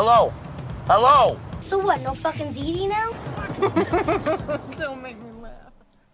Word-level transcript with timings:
Hello? 0.00 0.32
Hello? 0.86 1.40
So 1.60 1.76
what, 1.76 2.00
no 2.02 2.14
fucking 2.14 2.46
ZD 2.50 2.88
now? 2.88 3.10
Don't 4.78 5.02
make 5.02 5.18
me 5.20 5.28
laugh. 5.42 5.72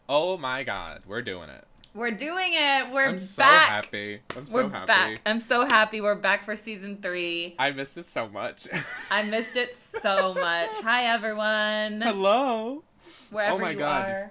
Oh 0.09 0.39
my 0.39 0.63
god, 0.63 1.03
we're 1.07 1.21
doing 1.21 1.51
it. 1.51 1.67
We're 1.93 2.13
doing 2.13 2.55
it. 2.55 2.91
We're 2.91 3.11
I'm 3.11 3.19
so 3.19 3.43
back. 3.43 3.69
happy. 3.69 4.21
I'm 4.35 4.47
so 4.47 4.55
We're 4.55 4.71
happy. 4.71 4.87
back. 4.87 5.21
I'm 5.27 5.39
so 5.39 5.67
happy. 5.67 6.01
We're 6.01 6.15
back 6.15 6.47
for 6.47 6.57
season 6.57 6.97
three. 7.03 7.57
I 7.59 7.73
missed 7.73 7.99
it 7.99 8.07
so 8.07 8.27
much. 8.27 8.67
I 9.11 9.23
missed 9.25 9.57
it 9.57 9.75
so 9.75 10.33
much. 10.33 10.71
Hi 10.83 11.05
everyone. 11.05 12.01
Hello. 12.01 12.85
Wherever 13.29 13.57
Oh 13.57 13.59
my 13.59 13.73
you 13.73 13.79
God. 13.81 14.09
are. 14.09 14.31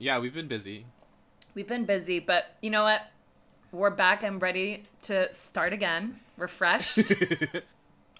Yeah, 0.00 0.18
we've 0.18 0.34
been 0.34 0.48
busy. 0.48 0.84
We've 1.54 1.66
been 1.66 1.86
busy, 1.86 2.18
but 2.18 2.56
you 2.60 2.68
know 2.68 2.82
what? 2.82 3.00
We're 3.72 3.88
back 3.88 4.22
and 4.22 4.42
ready 4.42 4.82
to 5.04 5.32
start 5.32 5.72
again. 5.72 6.20
Refreshed. 6.36 7.10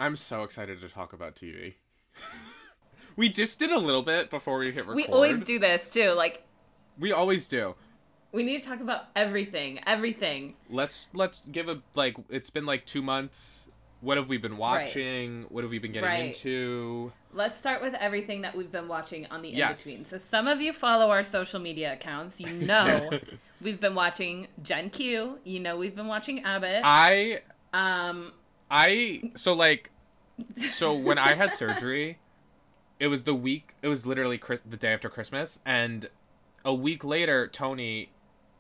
I'm 0.03 0.17
so 0.17 0.43
excited 0.43 0.81
to 0.81 0.89
talk 0.89 1.13
about 1.13 1.37
TV. 1.37 1.75
we 3.17 3.29
just 3.29 3.61
did 3.61 3.71
a 3.71 3.79
little 3.79 4.03
bit 4.03 4.31
before 4.31 4.59
we 4.59 4.67
hit 4.73 4.79
record. 4.85 4.97
we 4.97 5.07
always 5.07 5.43
do 5.43 5.61
this 5.61 5.91
too. 5.91 6.11
Like 6.11 6.43
We 6.99 7.13
always 7.13 7.47
do. 7.47 7.77
we 8.33 8.43
need 8.43 8.65
to 8.65 8.69
talk 8.69 8.81
about 8.81 9.05
everything. 9.15 9.79
Everything. 9.87 10.55
Let's 10.69 11.09
let's 11.15 11.43
give 11.43 11.69
a 11.69 11.83
like. 11.95 12.17
It's 12.31 12.51
been 12.51 12.67
like 12.67 12.85
two 12.85 13.01
months. 13.01 13.69
What 14.01 14.17
have 14.17 14.29
we 14.29 14.39
been 14.39 14.57
watching? 14.57 15.45
What 15.51 15.63
have 15.63 15.71
we 15.71 15.79
been 15.79 15.93
getting 15.93 16.09
Right. 16.09 16.25
into? 16.35 17.13
Let's 17.33 17.57
start 17.57 17.81
with 17.81 17.95
everything 17.95 18.41
that 18.43 18.57
we've 18.57 18.73
been 18.73 18.89
watching 18.89 19.27
on 19.31 19.41
the 19.43 19.51
in 19.51 19.69
between. 19.69 20.05
So 20.05 20.19
some 20.19 20.49
of 20.49 20.61
you 20.61 20.73
follow 20.73 21.11
our 21.11 21.23
social 21.23 21.61
media 21.61 21.93
accounts. 21.93 22.41
You 22.41 22.49
know 22.67 23.09
we've 23.61 23.79
been 23.79 23.95
watching 23.95 24.49
Gen 24.65 24.91
Q. 24.91 25.39
You 25.45 25.61
know 25.61 25.77
we've 25.77 25.95
been 25.95 26.09
watching 26.09 26.43
Abbott. 26.43 26.83
I 26.85 27.43
Um 27.73 28.33
I 28.69 29.31
so 29.37 29.53
like 29.53 29.92
so 30.69 30.95
when 30.95 31.19
I 31.19 31.35
had 31.35 31.55
surgery, 31.55 32.19
it 32.99 33.09
was 33.09 33.25
the 33.25 33.35
week. 33.35 33.75
It 33.83 33.89
was 33.89 34.07
literally 34.07 34.39
Chris, 34.39 34.61
the 34.69 34.77
day 34.77 34.93
after 34.93 35.09
Christmas, 35.09 35.61
and 35.65 36.09
a 36.65 36.75
week 36.75 37.05
later, 37.05 37.49
Tony 37.49 38.11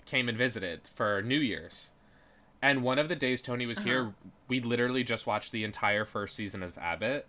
came 0.04 0.28
and 0.28 0.36
visited 0.36 0.82
for 0.94 1.22
New 1.22 1.38
Year's. 1.38 1.90
And 2.60 2.82
one 2.82 2.98
of 2.98 3.08
the 3.08 3.16
days 3.16 3.42
Tony 3.42 3.66
was 3.66 3.80
here, 3.80 4.02
uh-huh. 4.02 4.30
we 4.48 4.60
literally 4.60 5.02
just 5.02 5.26
watched 5.26 5.50
the 5.50 5.64
entire 5.64 6.04
first 6.04 6.36
season 6.36 6.62
of 6.62 6.78
Abbott 6.78 7.26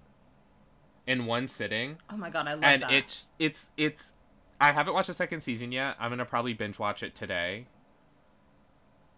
in 1.06 1.26
one 1.26 1.48
sitting, 1.48 1.98
oh 2.10 2.18
my 2.18 2.30
god, 2.30 2.48
I 2.48 2.54
love 2.54 2.64
and 2.64 2.84
that. 2.84 2.88
And 2.90 2.98
it's 2.98 3.30
it's 3.40 3.70
it's. 3.78 4.14
I 4.62 4.72
haven't 4.72 4.94
watched 4.94 5.08
the 5.08 5.14
second 5.14 5.42
season 5.42 5.72
yet. 5.72 5.96
I'm 6.00 6.12
gonna 6.12 6.26
probably 6.26 6.54
binge 6.54 6.80
watch 6.80 7.04
it 7.04 7.16
today. 7.16 7.68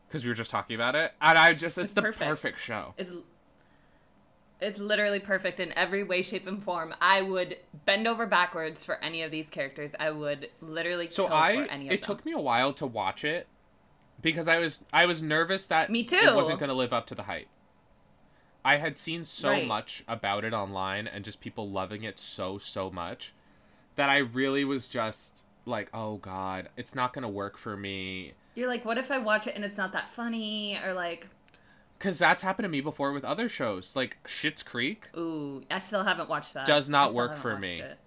Because 0.07 0.23
we 0.23 0.29
were 0.29 0.35
just 0.35 0.51
talking 0.51 0.75
about 0.75 0.95
it, 0.95 1.13
and 1.19 1.37
I 1.37 1.53
just—it's 1.53 1.77
It's 1.77 1.93
the 1.93 2.01
perfect. 2.01 2.29
perfect 2.29 2.59
show. 2.59 2.93
It's 2.97 3.11
it's 4.61 4.79
literally 4.79 5.19
perfect 5.19 5.59
in 5.59 5.71
every 5.77 6.03
way, 6.03 6.21
shape, 6.21 6.47
and 6.47 6.63
form. 6.63 6.93
I 7.01 7.21
would 7.21 7.57
bend 7.85 8.07
over 8.07 8.25
backwards 8.25 8.83
for 8.83 8.95
any 9.03 9.21
of 9.21 9.31
these 9.31 9.49
characters. 9.49 9.93
I 9.99 10.11
would 10.11 10.49
literally 10.61 11.07
So 11.07 11.25
kill 11.25 11.35
I 11.35 11.51
for 11.53 11.63
any 11.63 11.89
of 11.89 11.93
it 11.93 12.01
them. 12.01 12.11
It 12.11 12.17
took 12.17 12.25
me 12.25 12.31
a 12.31 12.39
while 12.39 12.73
to 12.73 12.85
watch 12.85 13.23
it 13.23 13.47
because 14.21 14.47
I 14.47 14.57
was 14.59 14.83
I 14.93 15.05
was 15.05 15.21
nervous 15.21 15.67
that 15.67 15.89
Me 15.89 16.01
it 16.01 16.07
too. 16.09 16.31
wasn't 16.35 16.59
going 16.59 16.69
to 16.69 16.75
live 16.75 16.93
up 16.93 17.05
to 17.07 17.15
the 17.15 17.23
hype. 17.23 17.47
I 18.65 18.77
had 18.77 18.97
seen 18.97 19.23
so 19.23 19.49
Right. 19.49 19.67
much 19.67 20.03
about 20.07 20.43
it 20.43 20.53
online 20.53 21.07
and 21.07 21.23
just 21.23 21.39
people 21.39 21.69
loving 21.69 22.03
it 22.03 22.17
so 22.19 22.57
so 22.57 22.89
much 22.89 23.33
that 23.95 24.09
I 24.09 24.17
really 24.17 24.65
was 24.65 24.87
just 24.89 25.45
like, 25.65 25.89
"Oh 25.93 26.17
god, 26.17 26.69
it's 26.77 26.95
not 26.95 27.13
going 27.13 27.23
to 27.23 27.29
work 27.29 27.57
for 27.57 27.77
me." 27.77 28.33
You're 28.55 28.67
like, 28.69 28.85
what 28.85 28.97
if 28.97 29.11
I 29.11 29.17
watch 29.17 29.47
it 29.47 29.55
and 29.55 29.65
it's 29.65 29.77
not 29.77 29.91
that 29.93 30.09
funny? 30.09 30.79
Or 30.83 30.93
like, 30.93 31.27
Cuz 31.99 32.19
that's 32.19 32.43
happened 32.43 32.65
to 32.65 32.69
me 32.69 32.81
before 32.81 33.11
with 33.13 33.23
other 33.25 33.47
shows, 33.49 33.95
like 33.95 34.17
Schitt's 34.25 34.63
Creek. 34.63 35.09
ooh, 35.17 35.63
I 35.71 35.79
still 35.79 36.03
haven't 36.03 36.29
watched 36.29 36.53
that. 36.53 36.65
Does 36.65 36.89
not 36.89 37.13
work 37.13 37.37
for 37.37 37.57
me. 37.57 37.79
it. 37.81 37.97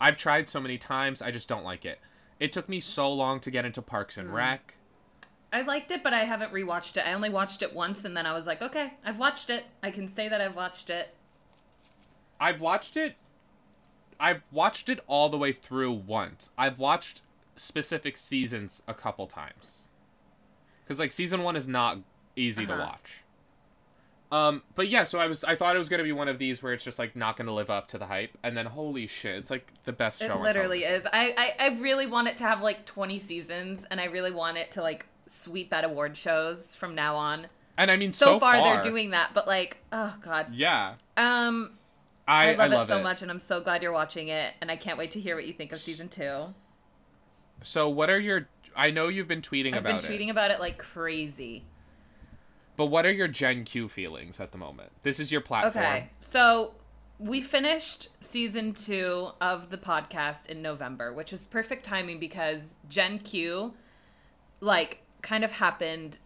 I've 0.00 0.16
tried 0.16 0.48
so 0.48 0.60
many 0.60 0.76
times, 0.78 1.22
I 1.22 1.30
just 1.30 1.48
don't 1.48 1.64
like 1.64 1.84
it. 1.84 2.00
It 2.40 2.52
took 2.52 2.68
me 2.68 2.80
so 2.80 3.10
long 3.12 3.38
to 3.40 3.50
get 3.50 3.64
into 3.64 3.80
Parks 3.80 4.16
Mm. 4.16 4.20
and 4.22 4.34
Rec. 4.34 4.74
I 5.52 5.62
liked 5.62 5.92
it, 5.92 6.02
but 6.02 6.12
I 6.12 6.24
haven't 6.24 6.52
rewatched 6.52 6.96
it. 6.96 7.06
I 7.06 7.12
only 7.12 7.30
watched 7.30 7.62
it 7.62 7.72
once, 7.72 8.04
and 8.04 8.16
then 8.16 8.26
I 8.26 8.32
was 8.32 8.44
like, 8.46 8.60
okay, 8.60 8.94
I've 9.04 9.20
watched 9.20 9.48
it. 9.50 9.66
I 9.84 9.92
can 9.92 10.08
say 10.08 10.28
that 10.28 10.40
I've 10.40 10.56
watched 10.56 10.90
it. 10.90 11.14
I've 12.40 12.60
watched 12.60 12.96
it. 12.96 13.14
I've 14.18 14.42
watched 14.50 14.88
it 14.88 14.98
all 15.06 15.28
the 15.28 15.38
way 15.38 15.52
through 15.52 15.92
once. 15.92 16.50
I've 16.58 16.80
watched 16.80 17.22
specific 17.54 18.16
seasons 18.16 18.82
a 18.88 18.94
couple 18.94 19.28
times. 19.28 19.86
Cuz 20.88 20.98
like 20.98 21.12
season 21.12 21.44
1 21.44 21.54
is 21.54 21.68
not 21.68 21.98
easy 22.36 22.66
to 22.66 22.72
Uh-huh. 22.72 22.82
watch. 22.92 23.20
Um 24.32 24.62
but 24.74 24.88
yeah, 24.88 25.04
so 25.04 25.18
I 25.20 25.26
was 25.26 25.44
I 25.44 25.54
thought 25.54 25.76
it 25.76 25.78
was 25.78 25.88
going 25.88 25.98
to 25.98 26.04
be 26.04 26.12
one 26.12 26.28
of 26.28 26.38
these 26.38 26.62
where 26.62 26.72
it's 26.72 26.82
just 26.82 26.98
like 26.98 27.14
not 27.14 27.36
going 27.36 27.46
to 27.46 27.52
live 27.52 27.70
up 27.70 27.88
to 27.88 27.98
the 27.98 28.06
hype 28.06 28.36
and 28.42 28.56
then 28.56 28.66
holy 28.66 29.06
shit, 29.06 29.36
it's 29.36 29.50
like 29.50 29.70
the 29.84 29.92
best 29.92 30.20
show 30.20 30.38
It 30.38 30.42
literally 30.42 30.84
is. 30.84 31.04
I, 31.12 31.34
I 31.36 31.66
I 31.66 31.78
really 31.78 32.06
want 32.06 32.28
it 32.28 32.38
to 32.38 32.44
have 32.44 32.60
like 32.60 32.86
20 32.86 33.18
seasons, 33.18 33.84
and 33.90 34.00
I 34.00 34.06
really 34.06 34.32
want 34.32 34.56
it 34.56 34.72
to 34.72 34.82
like 34.82 35.06
sweep 35.26 35.72
at 35.72 35.84
award 35.84 36.16
shows 36.16 36.74
from 36.74 36.94
now 36.94 37.16
on. 37.16 37.46
And 37.76 37.90
I 37.90 37.96
mean 37.96 38.12
So, 38.12 38.26
so, 38.26 38.40
far, 38.40 38.56
they're 38.60 38.82
doing 38.82 39.10
that, 39.10 39.30
but 39.34 39.46
like, 39.46 39.78
oh 39.92 40.16
god. 40.22 40.54
Yeah. 40.54 40.94
Um, 41.16 41.72
I, 42.26 42.54
I, 42.54 42.54
love, 42.54 42.70
love 42.70 42.82
it 42.84 42.88
so 42.88 43.02
much, 43.02 43.20
and 43.20 43.30
I'm 43.30 43.40
so 43.40 43.60
glad 43.60 43.82
you're 43.82 43.92
watching 43.92 44.28
it, 44.28 44.54
and 44.60 44.70
I 44.70 44.76
can't 44.76 44.96
wait 44.96 45.10
to 45.12 45.20
hear 45.20 45.36
what 45.36 45.46
you 45.46 45.52
think 45.52 45.72
of 45.72 45.78
season 45.78 46.08
two. 46.08 46.54
So 47.62 47.88
what 47.88 48.10
are 48.10 48.18
your 48.18 48.48
I 48.76 48.90
know 48.90 49.08
you've 49.08 49.28
been 49.28 49.42
tweeting 49.42 49.76
about 49.76 49.90
it. 49.90 49.94
I've 49.96 50.02
been 50.02 50.10
tweeting 50.10 50.26
it. 50.28 50.30
about 50.30 50.50
it 50.50 50.60
like 50.60 50.78
crazy. 50.78 51.64
But 52.76 52.86
what 52.86 53.06
are 53.06 53.12
your 53.12 53.28
Gen 53.28 53.64
Q 53.64 53.88
feelings 53.88 54.40
at 54.40 54.52
the 54.52 54.58
moment? 54.58 54.90
This 55.02 55.20
is 55.20 55.30
your 55.30 55.40
platform. 55.40 55.84
Okay, 55.84 56.10
so 56.20 56.74
we 57.18 57.40
finished 57.40 58.08
season 58.20 58.72
two 58.72 59.30
of 59.40 59.70
the 59.70 59.78
podcast 59.78 60.46
in 60.46 60.60
November, 60.62 61.12
which 61.12 61.30
was 61.30 61.46
perfect 61.46 61.84
timing 61.84 62.18
because 62.18 62.74
Gen 62.88 63.20
Q, 63.20 63.74
like, 64.60 65.02
kind 65.22 65.44
of 65.44 65.52
happened. 65.52 66.18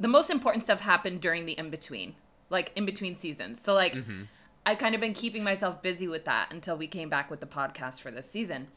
The 0.00 0.08
most 0.08 0.30
important 0.30 0.64
stuff 0.64 0.80
happened 0.80 1.20
during 1.20 1.46
the 1.46 1.52
in 1.52 1.70
between, 1.70 2.16
like 2.50 2.72
in 2.74 2.84
between 2.84 3.14
seasons. 3.16 3.60
So, 3.60 3.74
like, 3.74 3.94
mm-hmm. 3.94 4.22
I 4.66 4.74
kind 4.74 4.94
of 4.94 5.00
been 5.00 5.14
keeping 5.14 5.44
myself 5.44 5.80
busy 5.82 6.08
with 6.08 6.24
that 6.24 6.52
until 6.52 6.76
we 6.76 6.88
came 6.88 7.08
back 7.08 7.30
with 7.30 7.40
the 7.40 7.46
podcast 7.46 8.00
for 8.00 8.10
this 8.10 8.28
season. 8.28 8.68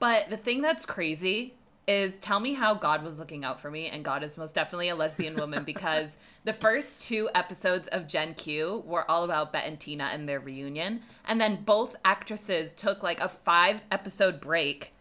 But 0.00 0.30
the 0.30 0.36
thing 0.36 0.62
that's 0.62 0.84
crazy 0.84 1.54
is 1.86 2.16
tell 2.18 2.40
me 2.40 2.54
how 2.54 2.74
God 2.74 3.04
was 3.04 3.18
looking 3.18 3.44
out 3.44 3.60
for 3.60 3.70
me, 3.70 3.86
and 3.88 4.04
God 4.04 4.22
is 4.24 4.36
most 4.36 4.54
definitely 4.54 4.88
a 4.88 4.96
lesbian 4.96 5.36
woman 5.36 5.64
because 5.64 6.18
the 6.44 6.52
first 6.52 7.00
two 7.00 7.28
episodes 7.34 7.86
of 7.88 8.08
Gen 8.08 8.34
Q 8.34 8.82
were 8.86 9.08
all 9.10 9.24
about 9.24 9.52
Bette 9.52 9.68
and 9.68 9.78
Tina 9.78 10.10
and 10.12 10.28
their 10.28 10.40
reunion, 10.40 11.02
and 11.26 11.40
then 11.40 11.62
both 11.64 11.96
actresses 12.04 12.72
took 12.72 13.02
like 13.02 13.20
a 13.20 13.28
five 13.28 13.84
episode 13.90 14.40
break 14.40 14.92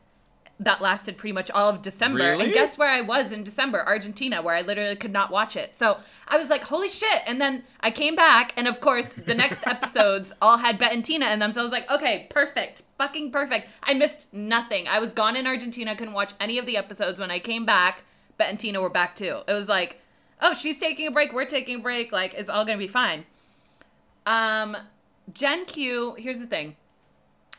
that 0.60 0.82
lasted 0.82 1.18
pretty 1.18 1.34
much 1.34 1.52
all 1.52 1.70
of 1.70 1.82
December. 1.82 2.20
Really? 2.20 2.46
And 2.46 2.54
guess 2.54 2.78
where 2.78 2.90
I 2.90 3.02
was 3.02 3.32
in 3.32 3.44
December? 3.44 3.86
Argentina, 3.86 4.42
where 4.42 4.56
I 4.56 4.62
literally 4.62 4.96
could 4.96 5.12
not 5.12 5.30
watch 5.30 5.58
it. 5.58 5.76
So 5.76 5.98
I 6.28 6.38
was 6.38 6.50
like, 6.50 6.64
holy 6.64 6.88
shit. 6.88 7.22
And 7.26 7.42
then 7.42 7.64
I 7.82 7.92
came 7.92 8.16
back, 8.16 8.54
and 8.56 8.68
of 8.68 8.80
course, 8.80 9.08
the 9.26 9.36
next 9.36 9.68
episodes 9.68 10.32
all 10.42 10.58
had 10.58 10.78
Bette 10.78 10.96
and 10.96 11.04
Tina 11.04 11.30
in 11.32 11.40
them. 11.40 11.52
So 11.52 11.60
I 11.60 11.64
was 11.64 11.74
like, 11.74 11.90
okay, 11.92 12.28
perfect. 12.30 12.84
Fucking 12.98 13.32
perfect. 13.32 13.68
I 13.84 13.94
missed 13.94 14.34
nothing. 14.34 14.88
I 14.88 15.00
was 15.00 15.12
gone 15.12 15.36
in 15.36 15.46
Argentina. 15.46 15.96
Couldn't 15.96 16.14
watch 16.14 16.32
any 16.40 16.58
of 16.58 16.66
the 16.66 16.78
episodes. 16.78 17.20
When 17.20 17.32
I 17.32 17.40
came 17.40 17.66
back, 17.66 18.04
Bette 18.38 18.50
and 18.52 18.60
Tina 18.60 18.82
were 18.82 18.90
back 18.90 19.16
too. 19.16 19.42
It 19.48 19.54
was 19.54 19.68
like, 19.68 20.00
oh, 20.42 20.54
she's 20.54 20.80
taking 20.80 21.08
a 21.08 21.12
break. 21.12 21.34
We're 21.34 21.46
taking 21.46 21.78
a 21.78 21.80
break. 21.80 22.14
Like, 22.14 22.34
it's 22.34 22.50
all 22.50 22.64
going 22.64 22.78
to 22.78 22.84
be 22.84 22.88
fine. 22.88 23.26
Um, 24.26 24.78
Gen 25.34 25.66
Q, 25.66 26.16
here's 26.18 26.40
the 26.40 26.48
thing. 26.48 26.78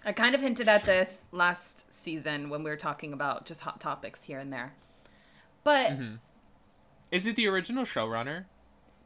I 0.06 0.12
kind 0.12 0.34
of 0.36 0.40
hinted 0.40 0.68
at 0.68 0.84
this 0.84 1.26
last 1.32 1.92
season 1.92 2.48
when 2.48 2.62
we 2.62 2.70
were 2.70 2.76
talking 2.76 3.12
about 3.12 3.44
just 3.44 3.60
hot 3.62 3.80
topics 3.80 4.22
here 4.22 4.38
and 4.38 4.52
there. 4.52 4.72
But 5.64 5.92
Is 7.10 7.26
it 7.26 7.34
the 7.36 7.48
original 7.48 7.84
showrunner? 7.84 8.44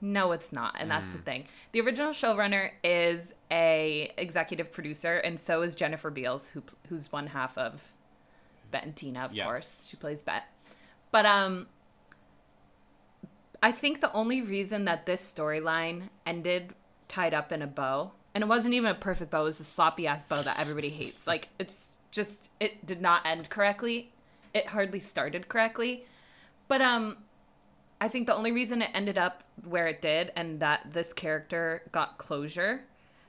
no, 0.03 0.33
it's 0.33 0.51
not, 0.53 0.77
and 0.79 0.91
that's 0.91 1.09
the 1.11 1.19
thing. 1.19 1.45
The 1.73 1.81
original 1.83 2.13
showrunner 2.13 2.71
is 2.85 3.35
a 3.51 4.13
executive 4.17 4.73
producer, 4.73 5.17
and 5.17 5.39
so 5.41 5.61
is 5.63 5.75
Jennifer 5.75 6.11
Beals, 6.11 6.51
who 6.51 6.63
who's 6.89 7.11
one 7.13 7.29
half 7.29 7.57
of 7.59 7.93
Bette 8.71 8.85
and 8.87 8.97
Tina, 8.97 9.21
of 9.25 9.35
Yes. 9.35 9.47
course. 9.47 9.87
She 9.91 9.97
plays 9.99 10.23
Bette. 10.23 10.45
But 11.11 11.27
um, 11.27 11.67
I 13.63 13.73
think 13.73 14.01
the 14.01 14.13
only 14.15 14.41
reason 14.43 14.85
that 14.87 15.05
this 15.07 15.21
storyline 15.35 16.09
ended 16.27 16.75
tied 17.09 17.35
up 17.35 17.53
in 17.53 17.61
a 17.61 17.67
bow, 17.67 18.13
and 18.35 18.43
it 18.43 18.47
wasn't 18.47 18.75
even 18.75 18.91
a 18.91 18.95
perfect 18.95 19.31
bow, 19.31 19.43
it 19.43 19.45
was 19.45 19.61
a 19.61 19.65
sloppy 19.65 20.07
ass 20.07 20.25
bow 20.25 20.43
that 20.43 20.59
everybody 20.59 20.91
hates. 20.91 21.27
Like 21.27 21.49
it's 21.59 21.99
just 22.11 22.51
it 22.59 22.87
did 22.87 23.01
not 23.01 23.27
end 23.27 23.49
correctly. 23.51 24.13
It 24.55 24.69
hardly 24.69 25.01
started 25.01 25.49
correctly. 25.49 26.05
But 26.69 26.81
um 26.81 27.19
I 28.01 28.09
think 28.09 28.27
the 28.27 28.35
only 28.35 28.53
reason 28.53 28.81
it 28.81 28.91
ended 28.95 29.19
up 29.19 29.43
where 29.65 29.87
it 29.87 30.01
did 30.01 30.33
and 30.35 30.61
that 30.61 30.93
this 30.93 31.13
character 31.13 31.83
got 31.93 32.17
closure 32.17 32.83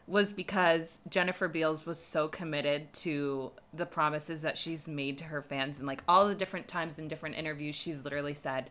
was 0.07 0.31
because 0.33 0.97
Jennifer 1.09 1.47
Beals 1.47 1.85
was 1.85 1.99
so 1.99 2.27
committed 2.27 2.91
to 2.93 3.51
the 3.73 3.85
promises 3.85 4.41
that 4.41 4.57
she's 4.57 4.87
made 4.87 5.17
to 5.19 5.25
her 5.25 5.41
fans 5.41 5.77
and 5.77 5.87
like 5.87 6.03
all 6.07 6.27
the 6.27 6.35
different 6.35 6.67
times 6.67 6.97
in 6.99 7.07
different 7.07 7.35
interviews 7.35 7.75
she's 7.75 8.03
literally 8.03 8.33
said 8.33 8.69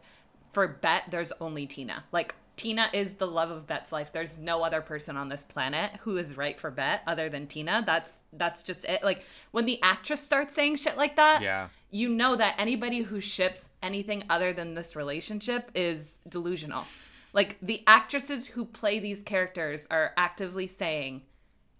for 0.52 0.66
Bette 0.66 1.10
there's 1.10 1.32
only 1.40 1.66
Tina. 1.66 2.04
Like 2.12 2.34
Tina 2.60 2.90
is 2.92 3.14
the 3.14 3.26
love 3.26 3.50
of 3.50 3.66
Bette's 3.66 3.90
life. 3.90 4.12
There's 4.12 4.36
no 4.36 4.62
other 4.62 4.82
person 4.82 5.16
on 5.16 5.30
this 5.30 5.44
planet 5.44 5.92
who 6.00 6.18
is 6.18 6.36
right 6.36 6.60
for 6.60 6.70
Bette 6.70 7.00
other 7.06 7.30
than 7.30 7.46
Tina. 7.46 7.82
That's 7.86 8.20
that's 8.34 8.62
just 8.62 8.84
it. 8.84 9.02
Like 9.02 9.24
when 9.50 9.64
the 9.64 9.80
actress 9.82 10.20
starts 10.20 10.52
saying 10.52 10.76
shit 10.76 10.98
like 10.98 11.16
that, 11.16 11.40
Yeah. 11.40 11.68
you 11.90 12.10
know 12.10 12.36
that 12.36 12.56
anybody 12.58 13.00
who 13.00 13.18
ships 13.18 13.70
anything 13.82 14.24
other 14.28 14.52
than 14.52 14.74
this 14.74 14.94
relationship 14.94 15.70
is 15.74 16.18
delusional. 16.28 16.84
Like 17.32 17.56
the 17.62 17.82
actresses 17.86 18.48
who 18.48 18.66
play 18.66 18.98
these 18.98 19.22
characters 19.22 19.86
are 19.90 20.12
actively 20.18 20.66
saying 20.66 21.22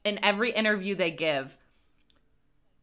in 0.03 0.19
every 0.25 0.51
interview 0.51 0.95
they 0.95 1.11
give, 1.11 1.59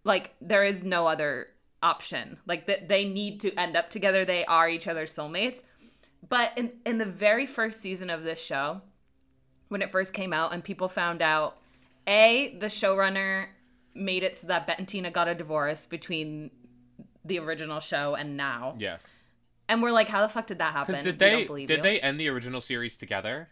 like 0.03 0.35
there 0.39 0.63
is 0.63 0.83
no 0.83 1.07
other 1.07 1.47
option. 1.81 2.37
Like 2.45 2.67
that 2.67 2.89
they 2.89 3.05
need 3.05 3.39
to 3.39 3.53
end 3.59 3.75
up 3.75 3.89
together. 3.89 4.23
They 4.23 4.45
are 4.45 4.69
each 4.69 4.87
other's 4.87 5.15
soulmates. 5.15 5.63
But 6.29 6.51
in 6.57 6.71
in 6.85 6.97
the 6.97 7.05
very 7.05 7.45
first 7.45 7.81
season 7.81 8.09
of 8.09 8.23
this 8.23 8.41
show, 8.41 8.81
when 9.69 9.81
it 9.81 9.91
first 9.91 10.13
came 10.13 10.33
out 10.33 10.53
and 10.53 10.63
people 10.63 10.87
found 10.89 11.21
out, 11.21 11.57
a 12.07 12.55
the 12.59 12.67
showrunner 12.67 13.47
made 13.93 14.23
it 14.23 14.37
so 14.37 14.47
that 14.47 14.67
Bette 14.67 14.79
and 14.79 14.87
Tina 14.87 15.11
got 15.11 15.27
a 15.27 15.35
divorce 15.35 15.85
between 15.85 16.51
the 17.25 17.39
original 17.39 17.79
show 17.79 18.15
and 18.15 18.37
now. 18.37 18.75
Yes. 18.77 19.25
And 19.69 19.81
we're 19.81 19.91
like, 19.91 20.07
how 20.07 20.21
the 20.21 20.29
fuck 20.29 20.47
did 20.47 20.59
that 20.59 20.71
happen? 20.71 20.95
Did 21.03 21.19
they 21.19 21.45
did 21.45 21.69
you. 21.69 21.81
they 21.81 21.99
end 21.99 22.19
the 22.19 22.29
original 22.29 22.61
series 22.61 22.95
together? 22.95 23.49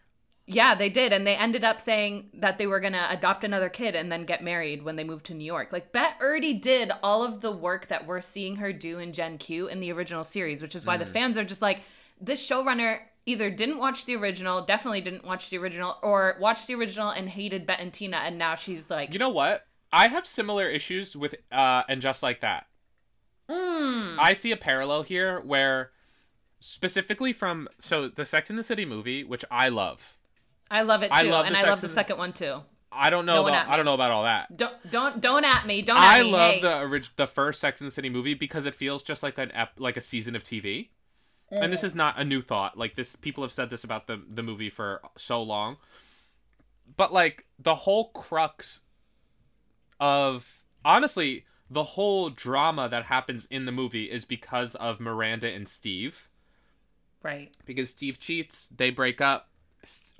Yeah, 0.48 0.76
they 0.76 0.88
did, 0.88 1.12
and 1.12 1.26
they 1.26 1.34
ended 1.34 1.64
up 1.64 1.80
saying 1.80 2.30
that 2.34 2.56
they 2.56 2.68
were 2.68 2.78
gonna 2.78 3.06
adopt 3.10 3.42
another 3.42 3.68
kid 3.68 3.96
and 3.96 4.10
then 4.12 4.24
get 4.24 4.44
married 4.44 4.84
when 4.84 4.94
they 4.94 5.02
moved 5.02 5.26
to 5.26 5.34
New 5.34 5.44
York. 5.44 5.72
Like 5.72 5.90
Bette 5.92 6.14
already 6.22 6.54
did 6.54 6.92
all 7.02 7.24
of 7.24 7.40
the 7.40 7.50
work 7.50 7.88
that 7.88 8.06
we're 8.06 8.20
seeing 8.20 8.56
her 8.56 8.72
do 8.72 8.98
in 9.00 9.12
Gen 9.12 9.38
Q 9.38 9.66
in 9.66 9.80
the 9.80 9.90
original 9.92 10.22
series, 10.24 10.62
which 10.62 10.76
is 10.76 10.86
why 10.86 10.96
Mm. 10.96 11.00
the 11.00 11.06
fans 11.06 11.36
are 11.36 11.44
just 11.44 11.62
like, 11.62 11.80
this 12.20 12.46
showrunner 12.48 12.98
either 13.26 13.50
didn't 13.50 13.78
watch 13.78 14.04
the 14.06 14.14
original, 14.16 14.64
definitely 14.64 15.00
didn't 15.00 15.24
watch 15.24 15.50
the 15.50 15.58
original, 15.58 15.96
or 16.02 16.36
watched 16.40 16.66
the 16.66 16.74
original 16.74 17.10
and 17.10 17.28
hated 17.28 17.66
Bette 17.66 17.82
and 17.82 17.92
Tina, 17.92 18.18
and 18.18 18.38
now 18.38 18.54
she's 18.54 18.88
like, 18.90 19.12
You 19.12 19.18
know 19.18 19.28
what? 19.30 19.66
I 19.92 20.08
have 20.08 20.26
similar 20.26 20.68
issues 20.68 21.16
with 21.16 21.34
uh 21.52 21.82
and 21.88 22.02
just 22.02 22.22
like 22.22 22.40
that. 22.40 22.66
mm, 23.48 24.16
I 24.18 24.34
see 24.34 24.52
a 24.52 24.56
parallel 24.56 25.02
here 25.02 25.40
where 25.40 25.90
specifically 26.60 27.32
from 27.32 27.68
so 27.78 28.08
the 28.08 28.24
Sex 28.24 28.50
in 28.50 28.56
the 28.56 28.62
City 28.62 28.84
movie, 28.84 29.24
which 29.24 29.44
I 29.50 29.68
love. 29.68 30.16
I 30.70 30.82
love 30.82 31.02
it 31.02 31.08
too, 31.08 31.14
I 31.14 31.22
love 31.22 31.46
and 31.46 31.56
I 31.56 31.62
love 31.62 31.80
the 31.80 31.88
second 31.88 32.18
one 32.18 32.32
too. 32.32 32.60
I 32.90 33.10
don't 33.10 33.26
know 33.26 33.42
No 33.42 33.48
about. 33.48 33.68
I 33.68 33.76
don't 33.76 33.84
know 33.84 33.94
about 33.94 34.10
all 34.10 34.22
that. 34.24 34.56
Don't 34.56 34.74
don't 34.90 35.20
don't 35.20 35.44
at 35.44 35.66
me, 35.66 35.82
don't 35.82 35.96
at 35.98 36.02
I 36.02 36.22
me. 36.22 36.32
love 36.32 36.54
hey. 36.54 36.60
the 36.62 36.78
orig- 36.80 37.08
the 37.16 37.26
first 37.26 37.60
Sex 37.60 37.80
in 37.80 37.86
the 37.86 37.90
City 37.90 38.08
movie 38.08 38.34
because 38.34 38.66
it 38.66 38.74
feels 38.74 39.02
just 39.02 39.22
like 39.22 39.38
an 39.38 39.52
ep- 39.52 39.78
like 39.78 39.96
a 39.96 40.00
season 40.00 40.34
of 40.34 40.42
TV. 40.42 40.88
And 41.50 41.72
this 41.72 41.82
mm. 41.82 41.84
is 41.84 41.94
not 41.94 42.18
a 42.18 42.24
new 42.24 42.42
thought. 42.42 42.76
Like 42.76 42.94
this 42.96 43.14
people 43.14 43.44
have 43.44 43.52
said 43.52 43.70
this 43.70 43.84
about 43.84 44.06
the 44.06 44.20
the 44.28 44.42
movie 44.42 44.70
for 44.70 45.00
so 45.16 45.42
long. 45.42 45.76
But 46.96 47.12
like 47.12 47.46
the 47.58 47.74
whole 47.74 48.10
crux 48.10 48.82
of 50.00 50.64
honestly, 50.84 51.44
the 51.70 51.84
whole 51.84 52.30
drama 52.30 52.88
that 52.88 53.04
happens 53.04 53.46
in 53.46 53.64
the 53.64 53.72
movie 53.72 54.10
is 54.10 54.24
because 54.24 54.74
of 54.76 55.00
Miranda 55.00 55.48
and 55.48 55.66
Steve. 55.66 56.30
right. 57.22 57.54
Because 57.64 57.90
Steve 57.90 58.18
cheats, 58.18 58.68
they 58.68 58.90
break 58.90 59.20
up. 59.20 59.48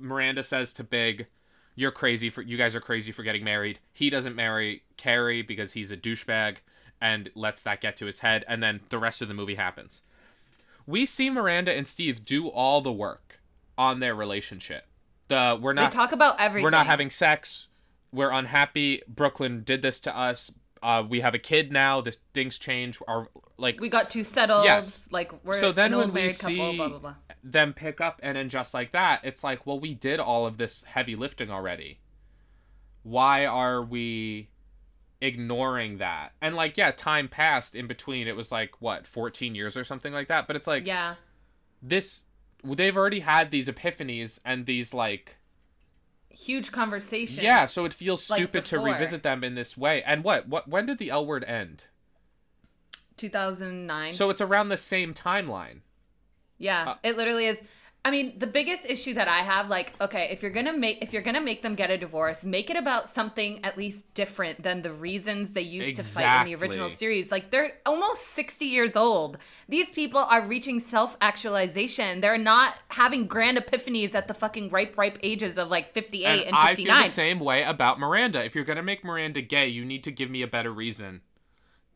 Miranda 0.00 0.44
says 0.44 0.73
to 0.75 0.84
Big, 0.84 1.26
"You're 1.75 1.90
crazy 1.90 2.31
for 2.31 2.43
you 2.43 2.56
guys 2.56 2.76
are 2.76 2.81
crazy 2.81 3.11
for 3.11 3.25
getting 3.25 3.43
married." 3.43 3.81
He 3.93 4.11
doesn't 4.11 4.37
marry 4.37 4.84
Carrie 4.96 5.43
because 5.43 5.73
he's 5.73 5.90
a 5.90 5.96
douchebag 5.96 6.58
and 7.00 7.31
lets 7.34 7.62
that 7.64 7.81
get 7.81 7.96
to 7.96 8.06
his 8.06 8.20
head 8.20 8.44
and 8.49 8.62
then 8.62 8.81
the 8.88 8.99
rest 8.99 9.23
of 9.23 9.28
the 9.28 9.34
movie 9.34 9.56
happens. 9.56 10.02
We 10.87 11.06
see 11.06 11.31
Miranda 11.31 11.73
and 11.73 11.87
Steve 11.87 12.25
do 12.25 12.49
all 12.49 12.81
the 12.81 12.93
work 12.93 13.41
on 13.77 14.00
their 14.00 14.15
relationship. 14.15 14.85
The 15.29 15.59
we're 15.61 15.75
They 15.75 15.83
not 15.83 15.93
talk 15.93 16.12
about 16.12 16.41
everything. 16.41 16.65
we're 16.65 16.71
not 16.71 16.87
having 16.87 17.11
sex. 17.11 17.69
We're 18.12 18.31
unhappy. 18.31 19.03
Brooklyn 19.09 19.62
did 19.65 19.83
this 19.83 19.99
to 20.00 20.17
us. 20.17 20.53
Uh, 20.83 21.03
we 21.09 21.21
have 21.21 21.35
a 21.35 21.38
kid 21.38 21.73
now. 21.73 22.00
This 22.00 22.19
things 22.33 22.59
change. 22.59 22.99
Our 23.09 23.29
like 23.59 23.81
we 23.81 23.88
got 23.88 24.09
too 24.11 24.23
settled. 24.23 24.65
Yes. 24.65 25.09
Like 25.11 25.33
we're 25.44 25.55
So 25.55 25.73
then 25.73 25.97
when 25.97 26.09
we 26.12 26.21
married 26.21 26.38
couple, 26.38 26.49
see- 26.56 26.77
blah 26.77 26.88
blah 26.88 26.99
blah. 26.99 27.15
them 27.43 27.73
pick 27.73 28.00
up 28.00 28.21
and 28.23 28.37
then 28.37 28.49
just 28.49 28.73
like 28.73 28.93
that, 28.93 29.21
it's 29.25 29.43
like, 29.43 29.67
well, 29.67 29.81
we 29.81 29.94
did 29.94 30.21
all 30.21 30.47
of 30.47 30.59
this 30.59 30.85
heavy 30.85 31.17
lifting 31.17 31.50
already. 31.50 31.99
Why 33.03 33.47
are 33.47 33.83
we 33.83 34.50
ignoring 35.20 35.98
that? 35.98 36.32
And 36.40 36.54
like, 36.54 36.76
yeah, 36.76 36.90
time 36.90 37.28
passed 37.28 37.74
in 37.74 37.86
between. 37.86 38.28
It 38.28 38.36
was 38.36 38.50
like 38.52 38.80
what, 38.80 39.06
14 39.06 39.54
years 39.54 39.76
or 39.76 39.84
something 39.84 40.12
like 40.12 40.28
that. 40.28 40.46
But 40.46 40.56
it's 40.56 40.66
like 40.66 40.86
Yeah. 40.86 41.14
this 41.82 42.24
they've 42.64 42.96
already 42.96 43.20
had 43.20 43.50
these 43.50 43.68
epiphanies 43.68 44.38
and 44.44 44.66
these 44.66 44.92
like 44.94 45.36
Huge 46.30 46.70
conversations. 46.72 47.38
yeah, 47.38 47.64
so 47.66 47.84
it 47.86 47.94
feels 47.94 48.28
like 48.28 48.38
stupid 48.38 48.64
to 48.66 48.78
revisit 48.78 49.22
them 49.22 49.42
in 49.44 49.54
this 49.54 49.76
way. 49.76 50.02
And 50.02 50.22
what 50.24 50.48
what 50.48 50.68
when 50.68 50.84
did 50.86 50.98
the 50.98 51.10
L 51.10 51.24
word 51.24 51.44
end? 51.44 51.86
2009. 53.16 54.12
So 54.12 54.30
it's 54.30 54.40
around 54.40 54.68
the 54.68 54.76
same 54.76 55.14
timeline. 55.14 55.80
yeah, 56.58 56.90
uh, 56.90 56.94
it 57.02 57.16
literally 57.16 57.46
is. 57.46 57.62
I 58.06 58.11
mean, 58.12 58.38
the 58.38 58.47
biggest 58.47 58.87
issue 58.87 59.14
that 59.14 59.26
I 59.26 59.38
have, 59.38 59.69
like, 59.69 59.93
okay, 60.00 60.29
if 60.31 60.41
you're 60.41 60.53
gonna 60.53 60.79
make 60.79 61.03
if 61.03 61.12
you're 61.12 61.23
gonna 61.23 61.41
make 61.41 61.62
them 61.62 61.75
get 61.75 61.91
a 61.91 61.99
divorce, 61.99 62.44
make 62.44 62.70
it 62.70 62.76
about 62.76 63.08
something 63.08 63.58
at 63.64 63.76
least 63.76 64.14
different 64.14 64.62
than 64.62 64.82
the 64.82 64.93
reasons 64.93 65.55
they 65.55 65.62
used 65.62 65.97
to 65.97 66.05
fight 66.05 66.47
in 66.47 66.53
the 66.53 66.62
original 66.62 66.88
series. 66.88 67.32
Like, 67.32 67.50
they're 67.50 67.73
almost 67.85 68.29
60 68.29 68.64
years 68.64 68.94
old. 68.94 69.38
These 69.69 69.91
people 69.91 70.20
are 70.20 70.47
reaching 70.47 70.79
self 70.79 71.17
actualization. 71.20 72.20
They're 72.20 72.38
not 72.38 72.76
having 72.91 73.26
grand 73.26 73.58
epiphanies 73.58 74.14
at 74.14 74.29
the 74.29 74.35
fucking 74.35 74.69
ripe, 74.69 74.97
ripe 74.97 75.19
ages 75.25 75.59
of 75.59 75.69
like 75.69 75.93
58 75.93 76.26
And, 76.26 76.41
and, 76.43 76.56
I 76.56 76.76
feel 76.76 76.87
the 76.87 77.06
same 77.06 77.41
way 77.41 77.64
about 77.64 77.99
Miranda. 77.99 78.44
If 78.44 78.55
you're 78.55 78.62
gonna 78.62 78.85
make 78.85 79.05
Miranda 79.05 79.43
gay, 79.43 79.67
you 79.67 79.85
need 79.85 80.05
to 80.05 80.12
give 80.12 80.31
me 80.31 80.43
a 80.43 80.47
better 80.47 80.73
reason 80.73 81.23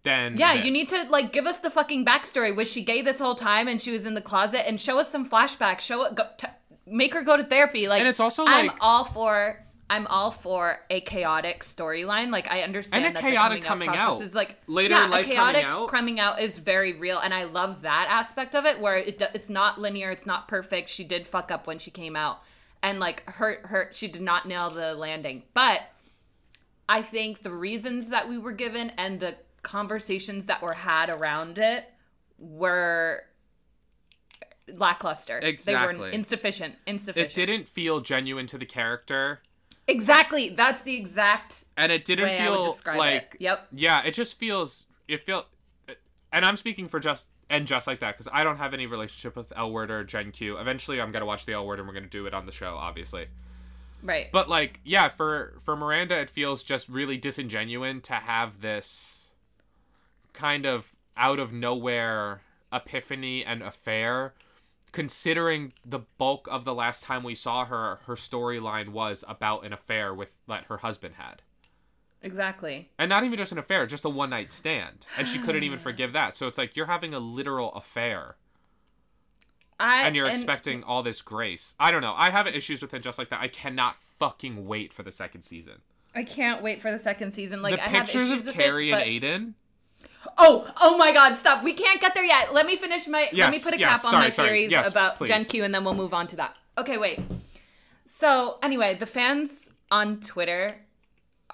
than 0.03 0.37
Yeah, 0.37 0.57
this. 0.57 0.65
you 0.67 0.71
need 0.71 0.89
to 0.91 1.05
like 1.11 1.33
give 1.33 1.47
us 1.47 1.59
the 1.59 1.71
fucking 1.71 2.05
backstory. 2.05 2.55
Was 2.55 2.71
she 2.71 2.83
gay 2.83 3.03
this 3.03 3.19
whole 3.19 3.35
time 3.35 3.69
and 3.69 3.81
she 3.81 3.93
was 3.93 4.07
in 4.07 4.15
the 4.15 4.21
closet? 4.21 4.67
And 4.69 4.81
show 4.81 4.99
us 4.99 5.11
some 5.11 5.29
flashbacks. 5.29 5.81
Show 5.81 6.05
it. 6.05 6.15
Go, 6.15 6.25
t- 6.39 6.47
make 6.87 7.15
her 7.15 7.23
go 7.23 7.37
to 7.37 7.45
therapy. 7.45 7.89
Like, 7.89 8.01
And 8.01 8.09
it's 8.09 8.21
also, 8.21 8.45
like, 8.45 8.71
I'm 8.71 8.77
all 8.81 9.05
for. 9.05 9.65
I'm 9.93 10.07
all 10.07 10.31
for 10.31 10.79
a 10.89 11.01
chaotic 11.01 11.65
storyline. 11.65 12.31
Like 12.31 12.49
I 12.49 12.63
understand 12.63 13.05
And 13.05 13.11
a 13.11 13.21
that 13.21 13.29
chaotic 13.29 13.65
coming 13.65 13.89
coming 13.89 14.01
out 14.01 14.13
out. 14.19 14.23
is 14.23 14.37
like 14.37 14.57
Later 14.69 14.95
yeah, 14.95 15.07
in 15.07 15.11
life 15.11 15.27
a 15.27 15.29
chaotic 15.29 15.63
coming 15.63 15.83
out. 15.83 15.89
coming 15.89 16.21
out 16.21 16.41
is 16.41 16.59
very 16.59 16.93
real, 16.93 17.19
and 17.19 17.35
I 17.35 17.43
love 17.43 17.83
that 17.83 18.07
aspect 18.09 18.55
of 18.55 18.67
it 18.67 18.79
where 18.81 18.95
it 18.99 19.21
it's 19.35 19.49
not 19.51 19.81
linear, 19.81 20.13
it's 20.13 20.27
not 20.27 20.47
perfect. 20.47 20.91
She 20.91 21.03
did 21.03 21.27
fuck 21.27 21.51
up 21.51 21.67
when 21.67 21.81
she 21.81 21.91
came 21.91 22.15
out, 22.15 22.39
and 22.85 23.01
like 23.01 23.29
her 23.29 23.59
her 23.65 23.89
she 23.93 24.07
did 24.07 24.23
not 24.23 24.47
nail 24.47 24.71
the 24.71 24.95
landing, 24.95 25.43
but 25.55 25.81
I 26.89 27.03
think 27.03 27.43
the 27.43 27.51
reasons 27.51 28.11
that 28.11 28.29
we 28.29 28.39
were 28.39 28.53
given 28.53 28.91
and 28.97 29.19
the 29.19 29.35
conversations 29.63 30.47
that 30.47 30.63
were 30.63 30.73
had 30.75 31.09
around 31.11 31.59
it 31.59 31.85
were 32.39 33.23
lackluster. 34.73 35.41
They 35.41 35.47
were 35.47 35.51
Exactly. 35.51 36.15
insufficient. 36.15 36.77
It 36.87 37.35
didn't 37.35 37.69
feel 37.69 38.01
genuine 38.01 38.47
to 38.49 38.59
the 38.59 38.67
character, 38.67 39.41
exactly. 39.87 40.51
That's 40.51 40.83
the 40.83 40.97
exact 40.97 41.65
and 41.77 41.91
it 41.91 42.05
didn't 42.05 42.39
feel 42.39 42.77
like 42.95 43.35
it. 43.35 43.41
Yep. 43.41 43.69
yeah. 43.73 44.03
It 44.05 44.15
just 44.15 44.39
feels 44.39 44.87
it 45.09 45.25
felt, 45.25 45.47
and 46.33 46.45
I'm 46.45 46.57
speaking 46.57 46.87
for 46.89 47.01
just 47.01 47.27
and 47.49 47.67
just 47.67 47.89
like 47.89 47.99
that 47.99 48.17
because 48.17 48.29
I 48.33 48.45
don't 48.45 48.59
have 48.59 48.73
any 48.75 48.87
relationship 48.87 49.35
with 49.35 49.53
L 49.57 49.73
Word 49.73 49.91
or 49.91 50.05
Gen 50.05 50.31
Q. 50.31 50.57
Eventually, 50.57 51.01
I'm 51.01 51.11
gonna 51.11 51.27
watch 51.27 51.47
the 51.47 51.53
L 51.55 51.67
Word 51.67 51.81
and 51.81 51.89
we're 51.89 51.95
gonna 51.95 52.07
do 52.07 52.27
it 52.27 52.35
on 52.35 52.47
the 52.47 52.53
show, 52.53 52.77
obviously. 52.77 53.27
Right. 54.03 54.29
But 54.33 54.49
like, 54.49 54.81
yeah, 54.85 55.09
for 55.09 55.59
for 55.65 55.75
Miranda, 55.77 56.19
it 56.21 56.31
feels 56.31 56.63
just 56.63 56.89
really 56.89 57.19
disingenuine 57.19 58.03
to 58.05 58.15
have 58.15 58.61
this 58.61 59.20
kind 60.41 60.65
of 60.67 60.95
out 61.17 61.39
of 61.39 61.53
nowhere 61.53 62.41
epiphany 62.73 63.45
and 63.45 63.63
affair. 63.63 64.35
Considering 64.93 65.73
the 65.87 66.01
bulk 66.19 66.49
of 66.51 66.65
the 66.65 66.75
last 66.75 67.05
time 67.05 67.23
we 67.23 67.35
saw 67.35 67.65
her, 67.65 68.01
her 68.07 68.17
storyline 68.17 68.89
was 68.89 69.23
about 69.29 69.65
an 69.65 69.73
affair 69.73 70.13
with 70.13 70.33
that 70.49 70.65
her 70.65 70.79
husband 70.79 71.15
had, 71.17 71.43
exactly. 72.23 72.91
and 72.99 73.09
not 73.09 73.23
even 73.23 73.37
just 73.37 73.53
an 73.53 73.59
affair, 73.59 73.87
just 73.87 74.05
a 74.05 74.09
one 74.09 74.31
night 74.31 74.53
stand, 74.53 75.07
and 75.17 75.29
she 75.29 75.39
couldn't 75.39 75.63
even 75.63 75.79
forgive 75.89 76.13
that. 76.15 76.35
So 76.35 76.49
it's 76.49 76.59
like 76.59 76.75
you're 76.75 76.87
having 76.87 77.15
a 77.15 77.21
literal 77.21 77.73
affair, 77.75 78.35
I 79.79 80.03
and 80.09 80.17
you're 80.17 80.29
expecting 80.29 80.83
all 80.83 81.05
this 81.05 81.23
grace. 81.23 81.77
I 81.79 81.93
don't 81.93 82.03
know. 82.03 82.15
I 82.17 82.31
have 82.31 82.49
issues 82.49 82.83
with 82.83 82.93
it 82.93 82.99
just 83.01 83.17
like 83.17 83.29
that. 83.29 83.41
I 83.41 83.47
cannot 83.47 83.95
fucking 84.19 84.67
wait 84.67 84.93
for 84.93 85.05
the 85.05 85.13
second 85.13 85.43
season. 85.43 85.83
I 86.17 86.25
can't 86.25 86.63
wait 86.63 86.83
for 86.83 86.91
the 86.91 86.99
second 86.99 87.31
season. 87.31 87.63
Like 87.63 87.77
the 87.77 87.85
I 87.85 87.89
have 87.91 88.07
pictures 88.07 88.29
issues 88.29 88.41
of 88.41 88.47
with 88.47 88.55
Carrie 88.57 88.91
it, 88.91 88.95
and 88.95 89.03
Aidan. 89.03 89.55
Oh, 90.39 90.71
oh 90.81 90.97
my 90.97 91.13
God! 91.13 91.37
Stop. 91.37 91.65
We 91.65 91.73
can't 91.73 92.01
get 92.01 92.15
there 92.15 92.25
yet. 92.25 92.53
Let 92.53 92.67
me 92.67 92.77
finish 92.77 93.07
my. 93.09 93.29
let 93.33 93.51
me 93.51 93.59
put 93.59 93.75
a 93.75 93.79
yes, 93.79 93.89
cap 94.03 94.05
on 94.05 94.11
sorry, 94.11 94.25
my 94.25 94.31
sorry. 94.31 94.49
theories 94.49 94.71
Yes, 94.71 94.91
about 94.91 95.17
please. 95.17 95.29
Gen 95.29 95.45
Q, 95.45 95.65
and 95.65 95.75
then 95.75 95.85
we'll 95.85 95.95
move 95.95 96.13
on 96.15 96.27
to 96.29 96.37
that. 96.37 96.59
Okay, 96.79 96.99
wait. 96.99 97.21
So 98.07 98.59
anyway, 98.63 98.95
the 98.95 99.07
fans 99.07 99.71
on 99.91 100.21
Twitter 100.21 100.75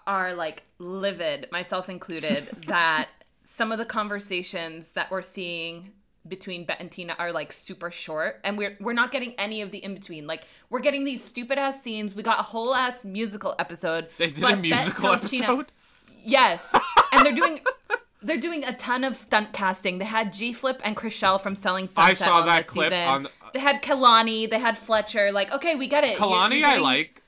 are 0.06 0.34
like 0.34 0.64
livid, 0.78 1.48
myself 1.52 1.88
included, 1.88 2.48
that 2.66 3.08
some 3.42 3.72
of 3.72 3.78
the 3.78 3.84
conversations 3.84 4.92
that 4.92 5.10
we're 5.10 5.22
seeing 5.22 5.92
between 6.28 6.64
Bette 6.66 6.80
and 6.80 6.90
Tina 6.90 7.14
are 7.20 7.30
like 7.30 7.52
super 7.52 7.90
short 7.92 8.40
and 8.42 8.58
we're 8.58 8.76
we're 8.80 8.92
not 8.92 9.12
getting 9.12 9.32
any 9.38 9.62
of 9.62 9.70
the 9.70 9.78
in 9.78 9.94
between. 9.94 10.26
Like 10.26 10.42
we're 10.70 10.80
getting 10.80 11.04
these 11.04 11.22
stupid 11.22 11.56
ass 11.58 11.80
scenes. 11.82 12.14
We 12.14 12.22
got 12.24 12.40
a 12.40 12.42
whole 12.42 12.74
ass 12.74 13.04
musical 13.04 13.54
episode. 13.60 14.08
They 14.18 14.26
did 14.28 14.42
a 14.42 14.56
musical 14.56 15.10
tells 15.16 15.30
Tina- 15.30 15.44
episode. 15.44 15.72
Yes. 16.24 16.68
And 17.12 17.24
they're 17.24 17.32
doing 17.32 17.60
they're 18.26 18.36
doing 18.36 18.64
a 18.64 18.74
ton 18.76 19.04
of 19.04 19.16
stunt 19.16 19.52
casting. 19.52 19.98
They 19.98 20.04
had 20.04 20.32
G 20.32 20.52
Flip 20.52 20.80
and 20.84 20.96
Chrishell 20.96 21.40
from 21.40 21.54
Selling 21.56 21.88
I 21.96 22.12
Sunset 22.12 22.28
saw 22.28 22.40
on 22.40 22.46
that 22.46 22.66
clip 22.66 22.92
season. 22.92 23.08
on- 23.08 23.26
uh, 23.26 23.30
They 23.54 23.60
had 23.60 23.82
Kehlani, 23.82 24.48
they 24.50 24.58
had 24.58 24.76
Fletcher. 24.76 25.32
Like, 25.32 25.52
okay, 25.52 25.76
we 25.76 25.86
get 25.86 26.04
it. 26.04 26.18
Kehlani, 26.18 26.62
I 26.62 26.78
like. 26.78 27.22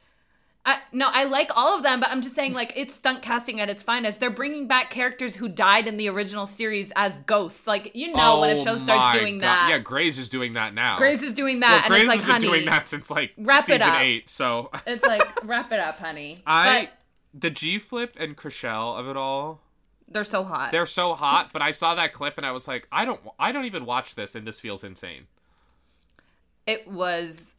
I, 0.66 0.80
no, 0.92 1.08
I 1.10 1.24
like 1.24 1.50
all 1.56 1.74
of 1.78 1.82
them, 1.82 1.98
but 1.98 2.10
I'm 2.10 2.20
just 2.20 2.34
saying, 2.34 2.52
like, 2.52 2.74
it's 2.76 2.94
stunt 2.94 3.22
casting 3.22 3.58
at 3.58 3.70
its 3.70 3.82
finest. 3.82 4.20
They're 4.20 4.28
bringing 4.28 4.66
back 4.66 4.90
characters 4.90 5.34
who 5.36 5.48
died 5.48 5.86
in 5.88 5.96
the 5.96 6.10
original 6.10 6.46
series 6.46 6.92
as 6.94 7.14
ghosts. 7.24 7.66
Like, 7.66 7.92
you 7.94 8.12
know, 8.12 8.40
when 8.40 8.50
a 8.54 8.60
Oh 8.60 8.64
show 8.64 8.76
starts 8.76 9.18
doing 9.18 9.38
God. 9.38 9.44
that. 9.46 9.68
Yeah, 9.70 9.78
Grey's 9.78 10.18
is 10.18 10.28
doing 10.28 10.52
that 10.54 10.74
now. 10.74 10.98
Grace 10.98 11.22
is 11.22 11.32
doing 11.32 11.60
that, 11.60 11.86
Grey's 11.88 12.02
and 12.02 12.10
it's 12.10 12.20
like, 12.20 12.26
has 12.32 12.42
been 12.42 12.50
honey, 12.50 12.58
doing 12.58 12.70
that 12.70 12.86
since 12.86 13.10
like 13.10 13.32
wrap 13.38 13.64
season 13.64 13.88
eight. 14.00 14.28
So 14.28 14.70
it's 14.86 15.04
like, 15.04 15.42
wrap 15.44 15.72
it 15.72 15.80
up, 15.80 16.00
honey. 16.00 16.42
I, 16.46 16.90
the 17.32 17.48
G 17.48 17.78
Flip 17.78 18.14
and 18.18 18.36
Chriselle 18.36 18.98
of 18.98 19.08
it 19.08 19.16
all, 19.16 19.62
but 19.62 19.67
they're 20.10 20.24
so 20.24 20.42
hot. 20.44 20.72
they're 20.72 20.86
so 20.86 21.14
hot. 21.14 21.50
But 21.52 21.62
I 21.62 21.70
saw 21.70 21.94
that 21.94 22.12
clip 22.12 22.36
and 22.38 22.46
I 22.46 22.52
was 22.52 22.66
like, 22.66 22.88
I 22.90 23.04
don't, 23.04 23.20
I 23.38 23.52
don't 23.52 23.64
even 23.66 23.84
watch 23.84 24.14
this, 24.14 24.34
and 24.34 24.46
this 24.46 24.58
feels 24.60 24.82
insane. 24.84 25.26
it 26.66 26.86
was 26.88 27.54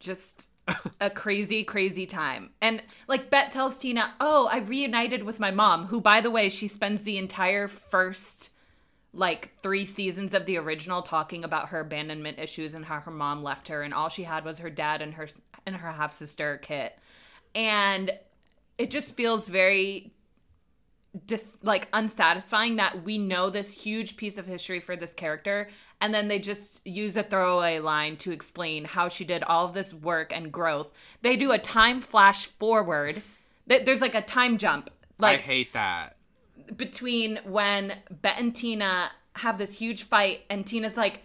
just 0.00 0.48
a 1.00 1.10
crazy, 1.10 1.64
crazy 1.64 2.06
time. 2.06 2.50
And 2.60 2.82
like 3.06 3.30
Bette 3.30 3.50
tells 3.50 3.78
Tina, 3.78 4.14
Oh, 4.20 4.48
I 4.50 4.58
reunited 4.58 5.22
with 5.24 5.40
my 5.40 5.50
mom, 5.50 5.86
who, 5.86 6.00
by 6.00 6.20
the 6.20 6.30
way, 6.30 6.48
she 6.48 6.68
spends 6.68 7.02
the 7.02 7.18
entire 7.18 7.68
first 7.68 8.50
like 9.14 9.52
three 9.62 9.86
seasons 9.86 10.34
of 10.34 10.44
the 10.44 10.58
original 10.58 11.00
talking 11.02 11.42
about 11.42 11.70
her 11.70 11.80
abandonment 11.80 12.38
issues 12.38 12.74
and 12.74 12.84
how 12.84 13.00
her 13.00 13.10
mom 13.10 13.42
left 13.42 13.68
her 13.68 13.82
and 13.82 13.94
all 13.94 14.10
she 14.10 14.24
had 14.24 14.44
was 14.44 14.58
her 14.58 14.68
dad 14.70 15.00
and 15.00 15.14
her 15.14 15.28
and 15.64 15.76
her 15.76 15.90
half 15.90 16.12
sister 16.12 16.58
Kit. 16.62 16.98
And 17.54 18.12
it 18.76 18.90
just 18.90 19.16
feels 19.16 19.48
very 19.48 20.12
just 21.26 21.64
like 21.64 21.88
unsatisfying 21.92 22.76
that 22.76 23.02
we 23.04 23.18
know 23.18 23.50
this 23.50 23.72
huge 23.72 24.16
piece 24.16 24.38
of 24.38 24.46
history 24.46 24.80
for 24.80 24.94
this 24.96 25.14
character 25.14 25.68
and 26.00 26.14
then 26.14 26.28
they 26.28 26.38
just 26.38 26.86
use 26.86 27.16
a 27.16 27.22
throwaway 27.22 27.78
line 27.78 28.16
to 28.16 28.30
explain 28.30 28.84
how 28.84 29.08
she 29.08 29.24
did 29.24 29.42
all 29.44 29.64
of 29.64 29.74
this 29.74 29.92
work 29.92 30.34
and 30.36 30.52
growth 30.52 30.92
they 31.22 31.34
do 31.36 31.50
a 31.50 31.58
time 31.58 32.00
flash 32.00 32.46
forward 32.58 33.22
Th- 33.68 33.84
there's 33.84 34.00
like 34.00 34.14
a 34.14 34.22
time 34.22 34.58
jump 34.58 34.90
like 35.18 35.40
I 35.40 35.42
hate 35.42 35.72
that. 35.72 36.16
between 36.76 37.40
when 37.44 37.94
Bette 38.10 38.40
and 38.40 38.54
Tina 38.54 39.10
have 39.34 39.58
this 39.58 39.78
huge 39.78 40.02
fight, 40.04 40.40
and 40.50 40.66
Tina's 40.66 40.96
like, 40.96 41.22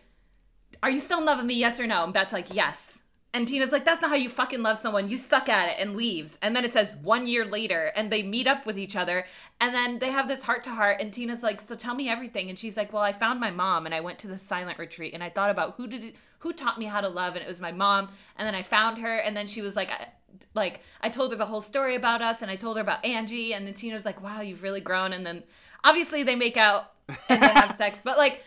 Are 0.81 0.89
you 0.89 0.99
still 0.99 1.19
in 1.19 1.25
love 1.25 1.37
with 1.37 1.45
me? 1.47 1.55
Yes 1.55 1.79
or 1.79 1.87
no? 1.87 2.03
And 2.03 2.13
Bette's 2.13 2.33
like, 2.33 2.53
Yes. 2.53 2.99
And 3.35 3.47
Tina's 3.47 3.71
like, 3.71 3.83
That's 3.83 4.01
not 4.01 4.11
how 4.11 4.15
you 4.15 4.29
fucking 4.29 4.61
love 4.61 4.77
someone. 4.77 5.09
You 5.09 5.17
suck 5.17 5.49
at 5.49 5.69
it, 5.69 5.75
and 5.79 5.95
leaves. 5.95 6.37
And 6.41 6.55
then 6.55 6.63
it 6.63 6.71
says 6.73 6.95
one 7.01 7.25
year 7.25 7.45
later, 7.45 7.91
and 7.95 8.11
they 8.11 8.21
meet 8.21 8.47
up 8.47 8.65
with 8.65 8.77
each 8.77 8.95
other, 8.95 9.25
and 9.59 9.73
then 9.73 9.97
they 9.99 10.11
have 10.11 10.27
this 10.27 10.43
heart 10.43 10.63
to 10.65 10.69
heart, 10.69 10.97
and 11.01 11.11
Tina's 11.11 11.41
like, 11.41 11.59
So 11.59 11.75
tell 11.75 11.95
me 11.95 12.09
everything. 12.09 12.49
And 12.49 12.59
she's 12.59 12.77
like, 12.77 12.93
Well, 12.93 13.01
I 13.01 13.11
found 13.11 13.39
my 13.39 13.49
mom, 13.51 13.85
and 13.85 13.95
I 13.95 14.01
went 14.01 14.19
to 14.19 14.27
the 14.27 14.37
silent 14.37 14.77
retreat, 14.77 15.13
and 15.13 15.23
I 15.23 15.29
thought 15.29 15.49
about 15.49 15.75
who 15.77 15.87
did 15.87 16.03
it, 16.03 16.15
who 16.39 16.53
taught 16.53 16.77
me 16.77 16.85
how 16.85 17.01
to 17.01 17.09
love, 17.09 17.35
and 17.35 17.43
it 17.43 17.47
was 17.47 17.59
my 17.59 17.71
mom. 17.71 18.09
And 18.37 18.45
then 18.45 18.53
I 18.55 18.61
found 18.61 18.99
her, 18.99 19.17
and 19.17 19.35
then 19.35 19.47
she 19.47 19.61
was 19.61 19.75
like, 19.75 19.91
I- 19.91 20.09
like 20.55 20.81
I 21.01 21.09
told 21.09 21.31
her 21.31 21.37
the 21.37 21.45
whole 21.45 21.61
story 21.61 21.95
about 21.95 22.21
us 22.21 22.41
and 22.41 22.49
I 22.49 22.55
told 22.55 22.77
her 22.77 22.81
about 22.81 23.05
Angie 23.05 23.53
and 23.53 23.65
then 23.67 23.73
Tina's 23.75 24.03
like, 24.03 24.21
"Wow, 24.21 24.41
you've 24.41 24.63
really 24.63 24.81
grown." 24.81 25.13
And 25.13 25.25
then 25.25 25.43
obviously 25.83 26.23
they 26.23 26.35
make 26.35 26.57
out 26.57 26.91
and 27.29 27.41
they 27.41 27.47
have 27.47 27.75
sex, 27.77 27.99
but 28.03 28.17
like 28.17 28.43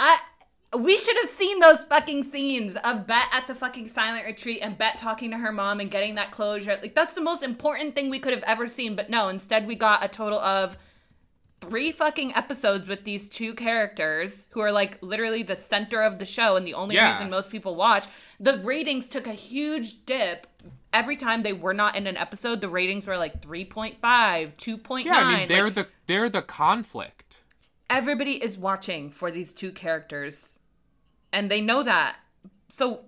I 0.00 0.18
we 0.76 0.96
should 0.98 1.16
have 1.16 1.30
seen 1.30 1.60
those 1.60 1.82
fucking 1.84 2.24
scenes 2.24 2.76
of 2.84 3.06
Bette 3.06 3.28
at 3.32 3.46
the 3.46 3.54
fucking 3.54 3.88
silent 3.88 4.26
retreat 4.26 4.58
and 4.62 4.76
Bette 4.76 4.98
talking 4.98 5.30
to 5.30 5.38
her 5.38 5.52
mom 5.52 5.80
and 5.80 5.90
getting 5.90 6.16
that 6.16 6.30
closure. 6.30 6.78
Like 6.82 6.94
that's 6.94 7.14
the 7.14 7.20
most 7.22 7.42
important 7.42 7.94
thing 7.94 8.10
we 8.10 8.18
could 8.18 8.34
have 8.34 8.42
ever 8.42 8.66
seen, 8.68 8.94
but 8.94 9.08
no, 9.08 9.28
instead 9.28 9.66
we 9.66 9.74
got 9.76 10.04
a 10.04 10.08
total 10.08 10.38
of 10.38 10.76
three 11.60 11.90
fucking 11.90 12.34
episodes 12.36 12.86
with 12.86 13.04
these 13.04 13.28
two 13.28 13.52
characters 13.54 14.46
who 14.50 14.60
are 14.60 14.70
like 14.70 14.98
literally 15.02 15.42
the 15.42 15.56
center 15.56 16.02
of 16.02 16.18
the 16.18 16.24
show 16.26 16.54
and 16.56 16.66
the 16.66 16.74
only 16.74 16.94
Yeah. 16.94 17.12
reason 17.12 17.30
most 17.30 17.50
people 17.50 17.74
watch. 17.74 18.04
The 18.38 18.58
ratings 18.58 19.08
took 19.08 19.26
a 19.26 19.32
huge 19.32 20.04
dip. 20.06 20.46
Every 20.92 21.16
time 21.16 21.42
they 21.42 21.52
were 21.52 21.74
not 21.74 21.96
in 21.96 22.06
an 22.06 22.16
episode, 22.16 22.60
the 22.60 22.68
ratings 22.68 23.06
were 23.06 23.16
like 23.18 23.42
3.5, 23.42 23.98
2.9. 24.56 25.04
Yeah, 25.04 25.14
I 25.16 25.38
mean 25.38 25.48
they're 25.48 25.64
like, 25.64 25.74
the 25.74 25.86
they're 26.06 26.28
the 26.30 26.42
conflict. 26.42 27.42
Everybody 27.90 28.42
is 28.42 28.56
watching 28.58 29.10
for 29.10 29.30
these 29.30 29.52
two 29.52 29.72
characters 29.72 30.60
and 31.32 31.50
they 31.50 31.60
know 31.60 31.82
that. 31.82 32.16
So 32.68 33.00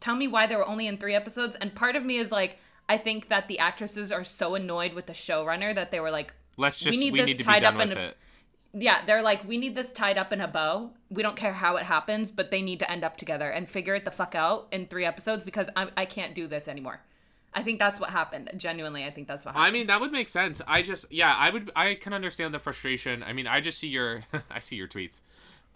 tell 0.00 0.14
me 0.16 0.28
why 0.28 0.46
they 0.46 0.56
were 0.56 0.66
only 0.66 0.86
in 0.86 0.98
3 0.98 1.14
episodes 1.14 1.56
and 1.60 1.74
part 1.74 1.96
of 1.96 2.04
me 2.04 2.18
is 2.18 2.30
like 2.32 2.58
I 2.88 2.98
think 2.98 3.28
that 3.28 3.48
the 3.48 3.58
actresses 3.58 4.12
are 4.12 4.24
so 4.24 4.54
annoyed 4.54 4.92
with 4.92 5.06
the 5.06 5.12
showrunner 5.12 5.74
that 5.74 5.90
they 5.90 6.00
were 6.00 6.10
like 6.10 6.34
Let's 6.58 6.78
just 6.80 6.98
we 6.98 7.04
need 7.04 7.14
need, 7.14 7.22
this 7.22 7.30
to 7.32 7.36
be 7.38 7.44
tied 7.44 7.64
up 7.64 7.80
in 7.80 7.92
a- 7.92 8.00
it. 8.08 8.16
yeah, 8.74 9.04
they're 9.06 9.22
like, 9.22 9.46
we 9.48 9.56
need 9.56 9.74
this 9.74 9.90
tied 9.92 10.18
up 10.18 10.32
in 10.34 10.40
a 10.42 10.48
bow. 10.48 10.90
We 11.08 11.22
don't 11.22 11.36
care 11.36 11.54
how 11.54 11.76
it 11.76 11.84
happens, 11.84 12.30
but 12.30 12.50
they 12.50 12.60
need 12.60 12.78
to 12.80 12.90
end 12.90 13.04
up 13.04 13.16
together 13.16 13.48
and 13.48 13.66
figure 13.68 13.94
it 13.94 14.04
the 14.04 14.10
fuck 14.10 14.34
out 14.34 14.68
in 14.70 14.86
three 14.86 15.06
episodes 15.06 15.44
because 15.44 15.68
I'm, 15.74 15.90
I 15.96 16.04
can't 16.04 16.34
do 16.34 16.46
this 16.46 16.68
anymore. 16.68 17.00
I 17.54 17.62
think 17.62 17.78
that's 17.78 18.00
what 18.00 18.10
happened. 18.10 18.50
Genuinely, 18.56 19.04
I 19.04 19.10
think 19.10 19.28
that's 19.28 19.44
what 19.44 19.54
happened. 19.54 19.68
I 19.68 19.70
mean, 19.78 19.86
that 19.88 20.00
would 20.00 20.12
make 20.12 20.28
sense. 20.28 20.62
I 20.66 20.82
just, 20.82 21.10
yeah, 21.12 21.36
I 21.38 21.50
would, 21.50 21.70
I 21.76 21.94
can 21.94 22.12
understand 22.12 22.54
the 22.54 22.58
frustration. 22.58 23.22
I 23.22 23.32
mean, 23.32 23.46
I 23.46 23.60
just 23.60 23.78
see 23.78 23.88
your, 23.88 24.22
I 24.50 24.58
see 24.58 24.76
your 24.76 24.88
tweets, 24.88 25.20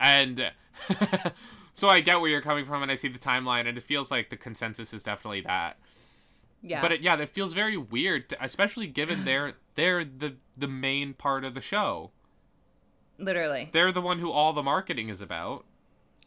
and 0.01 0.53
so 1.75 1.89
I 1.89 2.01
get 2.01 2.21
where 2.21 2.31
you're 2.31 2.41
coming 2.41 2.65
from, 2.65 2.83
and 2.83 2.91
I 2.91 2.95
see 2.95 3.09
the 3.09 3.19
timeline, 3.19 3.67
and 3.69 3.77
it 3.77 3.83
feels 3.83 4.11
like 4.11 4.31
the 4.31 4.37
consensus 4.37 4.95
is 4.95 5.03
definitely 5.03 5.43
that. 5.43 5.77
yeah. 6.63 6.81
But 6.81 6.93
it, 6.93 7.01
yeah, 7.03 7.17
that 7.17 7.29
feels 7.29 7.53
very 7.53 7.77
weird, 7.77 8.31
to, 8.31 8.43
especially 8.43 8.87
given 8.87 9.25
they're 9.25 9.55
they're 9.75 10.05
the 10.05 10.37
the 10.57 10.69
main 10.69 11.13
part 11.15 11.45
of 11.45 11.53
the 11.55 11.61
show. 11.61 12.11
literally. 13.19 13.69
They're 13.73 13.93
the 13.93 14.01
one 14.01 14.19
who 14.19 14.31
all 14.31 14.53
the 14.55 14.63
marketing 14.63 15.09
is 15.11 15.21
about. 15.21 15.65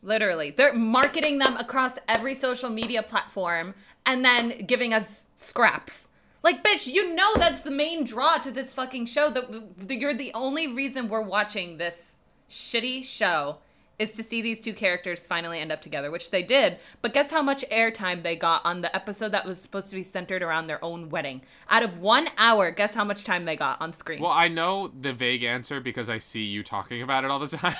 Literally. 0.02 0.52
They're 0.52 0.74
marketing 0.74 1.40
them 1.40 1.58
across 1.58 1.96
every 2.08 2.34
social 2.34 2.70
media 2.70 3.04
platform 3.04 3.74
and 4.06 4.24
then 4.24 4.66
giving 4.66 4.94
us 4.94 5.28
scraps. 5.36 6.10
Like, 6.42 6.64
bitch, 6.64 6.88
you 6.88 7.14
know 7.14 7.34
that's 7.36 7.62
the 7.62 7.72
main 7.72 8.06
draw 8.06 8.38
to 8.38 8.52
this 8.52 8.74
fucking 8.74 9.08
show. 9.08 9.30
That 9.30 10.00
you're 10.00 10.14
the 10.14 10.32
only 10.34 10.68
reason 10.68 11.10
we're 11.10 11.22
watching 11.22 11.78
this 11.78 12.20
shitty 12.50 13.04
show 13.04 13.58
is 14.00 14.14
to 14.14 14.24
see 14.24 14.42
these 14.42 14.62
two 14.62 14.74
characters 14.74 15.28
finally 15.28 15.60
end 15.60 15.74
up 15.74 15.82
together, 15.82 16.10
which 16.10 16.32
they 16.32 16.42
did. 16.42 16.80
But 17.02 17.14
guess 17.14 17.30
how 17.30 17.42
much 17.42 17.66
airtime 17.70 18.24
they 18.24 18.38
got 18.38 18.66
on 18.66 18.80
the 18.80 18.96
episode 18.96 19.34
that 19.34 19.46
was 19.46 19.62
supposed 19.62 19.90
to 19.90 19.98
be 19.98 20.04
centered 20.04 20.42
around 20.42 20.68
their 20.68 20.84
own 20.84 21.10
wedding? 21.10 21.42
Out 21.70 21.84
of 21.84 22.00
one 22.00 22.30
hour, 22.38 22.72
guess 22.72 22.96
how 22.96 23.04
much 23.04 23.26
time 23.26 23.44
they 23.44 23.58
got 23.58 23.82
on 23.82 23.92
screen? 23.92 24.22
Well, 24.22 24.32
I 24.32 24.48
know 24.48 24.88
the 25.02 25.12
vague 25.12 25.44
answer 25.44 25.82
because 25.82 26.10
I 26.10 26.18
see 26.18 26.44
you 26.44 26.64
talking 26.64 27.02
about 27.02 27.26
it 27.26 27.32
all 27.32 27.40
the 27.40 27.48
time. 27.58 27.76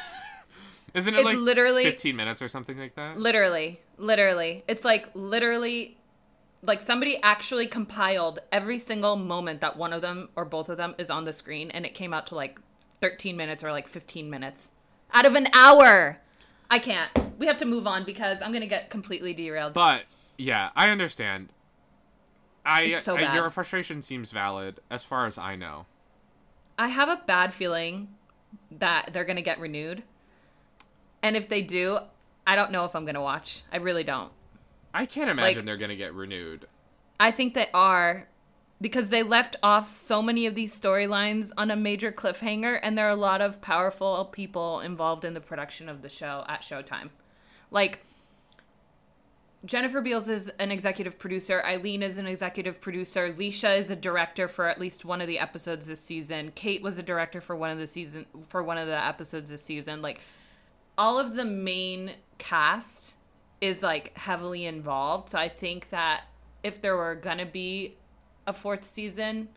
Isn't 0.94 1.14
it 1.14 1.18
It's 1.20 1.26
like 1.26 1.38
literally- 1.38 1.84
15 1.84 2.16
minutes 2.16 2.42
or 2.42 2.48
something 2.48 2.78
like 2.78 2.96
that? 2.96 3.18
Literally, 3.18 3.80
literally. 3.98 4.64
It's 4.68 4.84
like 4.86 5.08
literally 5.14 5.98
like 6.62 6.82
somebody 6.82 7.18
actually 7.24 7.68
compiled 7.68 8.40
every 8.52 8.78
single 8.80 9.16
moment 9.16 9.62
that 9.62 9.78
one 9.78 9.94
of 9.94 10.02
them 10.02 10.30
or 10.36 10.44
both 10.46 10.68
of 10.70 10.78
them 10.78 10.94
is 10.98 11.10
on 11.10 11.24
the 11.26 11.32
screen 11.34 11.72
and 11.72 11.86
it 11.86 11.94
came 11.94 12.14
out 12.14 12.28
to 12.28 12.36
like 12.36 12.60
13 13.02 13.38
minutes 13.38 13.64
or 13.64 13.72
like 13.72 13.88
15 13.88 14.30
minutes 14.30 14.72
out 15.14 15.26
of 15.26 15.36
an 15.36 15.48
hour. 15.54 16.20
I 16.70 16.80
can't. 16.80 17.10
We 17.40 17.48
have 17.48 17.58
to 17.58 17.66
move 17.66 17.88
on 17.88 18.04
because 18.04 18.42
I'm 18.42 18.52
going 18.52 18.62
to 18.62 18.68
get 18.68 18.90
completely 18.90 19.34
derailed. 19.34 19.74
But 19.74 20.04
yeah, 20.38 20.70
I 20.76 20.90
understand. 20.90 21.54
I, 22.66 23.00
so 23.00 23.16
I- 23.18 23.36
your 23.36 23.50
frustration 23.50 24.02
seems 24.02 24.32
valid 24.32 24.80
as 24.92 25.04
far 25.04 25.26
as 25.26 25.38
I 25.38 25.56
know. 25.56 25.86
I 26.78 26.88
have 26.90 27.10
a 27.10 27.22
bad 27.26 27.54
feeling 27.54 28.10
that 28.72 29.10
they're 29.14 29.26
going 29.26 29.36
to 29.38 29.42
get 29.42 29.60
renewed. 29.60 30.04
And 31.22 31.36
if 31.36 31.50
they 31.50 31.62
do, 31.62 32.00
I 32.48 32.56
don't 32.56 32.72
know 32.72 32.86
if 32.86 32.96
I'm 32.96 33.06
going 33.06 33.16
to 33.16 33.22
watch. 33.22 33.64
I 33.72 33.78
really 33.78 34.04
don't. 34.04 34.32
I 34.94 35.06
can't 35.06 35.30
imagine 35.30 35.58
Like- 35.58 35.66
they're 35.66 35.78
gonna 35.78 35.96
get 35.96 36.14
renewed. 36.14 36.68
I 37.20 37.32
think 37.32 37.54
they 37.54 37.68
are 37.74 38.28
because 38.82 39.10
they 39.10 39.24
left 39.24 39.56
off 39.62 39.90
so 39.90 40.22
many 40.22 40.46
of 40.46 40.56
these 40.56 40.80
storylines 40.80 41.52
on 41.58 41.70
a 41.70 41.76
major 41.76 42.12
cliffhanger, 42.12 42.80
and 42.82 42.98
there 42.98 43.06
are 43.06 43.12
a 43.12 43.16
lot 43.16 43.42
of 43.42 43.62
powerful 43.62 44.26
people 44.26 44.80
involved 44.80 45.26
in 45.26 45.34
the 45.34 45.42
production 45.42 45.90
of 45.90 46.02
the 46.02 46.10
show 46.10 46.46
at 46.48 46.62
Showtime. 46.62 47.10
Like, 47.72 48.00
Jennifer 49.66 50.00
Beals 50.00 50.30
is 50.30 50.48
an 50.60 50.72
executive 50.72 51.20
producer, 51.20 51.62
Ilene 51.66 52.02
is 52.02 52.18
an 52.18 52.26
executive 52.26 52.80
producer, 52.80 53.34
Leisha 53.34 53.78
is 53.78 53.92
a 53.92 53.96
director 53.96 54.48
for 54.48 54.66
at 54.66 54.80
least 54.80 55.04
one 55.04 55.20
of 55.20 55.28
the 55.28 55.40
episodes 55.40 55.88
this 55.88 56.00
season, 56.00 56.54
Kate 56.56 56.82
was 56.82 56.98
a 56.98 57.04
director 57.04 57.42
for 57.42 57.58
one 57.58 57.70
of 57.70 57.78
the 57.78 57.88
season 57.88 58.26
for 58.48 58.64
one 58.64 58.78
of 58.78 58.88
the 58.88 59.06
episodes 59.06 59.50
this 59.50 59.62
season. 59.62 60.02
Like, 60.02 60.22
all 61.00 61.18
of 61.18 61.36
the 61.36 61.46
main 61.46 62.12
cast 62.38 63.16
is 63.62 63.82
like 63.82 64.16
heavily 64.18 64.66
involved. 64.66 65.30
So 65.30 65.40
I 65.40 65.50
think 65.50 65.90
that 65.90 66.26
if 66.62 66.82
there 66.82 66.96
were 66.96 67.16
gonna 67.16 67.46
be 67.46 67.96
a 68.46 68.54
fourth 68.54 68.84
season, 68.84 69.48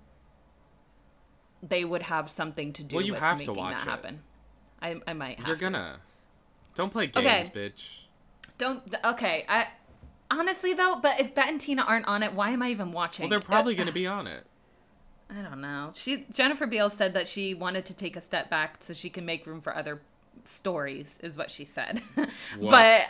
they 1.62 1.84
would 1.84 2.02
have 2.02 2.30
something 2.30 2.72
to 2.74 2.82
do 2.84 2.96
Well, 2.96 3.04
you 3.04 3.12
with 3.12 3.20
have 3.20 3.42
to 3.42 3.52
watch 3.52 3.78
that 3.78 3.86
it. 3.86 3.90
happen. 3.90 4.22
I, 4.80 5.00
I 5.06 5.12
might 5.12 5.38
have 5.38 5.46
You're 5.46 5.56
to. 5.56 5.62
gonna. 5.62 5.96
Don't 6.74 6.90
play 6.90 7.06
games, 7.08 7.48
Okay. 7.48 7.50
bitch. 7.70 8.00
Don't. 8.58 8.82
Okay. 9.04 9.44
I 9.48 9.68
honestly 10.30 10.74
though, 10.74 10.98
but 11.02 11.20
if 11.20 11.34
Bette 11.34 11.48
and 11.50 11.60
Tina 11.60 11.82
aren't 11.82 12.06
on 12.08 12.22
it, 12.22 12.32
why 12.34 12.50
am 12.50 12.62
I 12.62 12.70
even 12.70 12.92
watching? 12.92 13.24
Well, 13.24 13.30
they're 13.30 13.40
probably 13.40 13.74
Uh, 13.74 13.78
going 13.78 13.86
to 13.88 13.92
be 13.92 14.06
on 14.06 14.26
it. 14.26 14.46
I 15.30 15.42
don't 15.42 15.60
know. 15.60 15.92
She 15.94 16.26
Jennifer 16.32 16.66
Beals 16.66 16.94
said 16.94 17.14
that 17.14 17.26
she 17.28 17.54
wanted 17.54 17.84
to 17.86 17.94
take 17.94 18.16
a 18.16 18.20
step 18.20 18.50
back 18.50 18.76
so 18.80 18.92
she 18.94 19.08
can 19.10 19.24
make 19.24 19.46
room 19.46 19.60
for 19.60 19.74
other 19.76 20.02
stories, 20.44 21.18
is 21.22 21.36
what 21.36 21.50
she 21.50 21.64
said. 21.64 22.02
but 22.16 22.28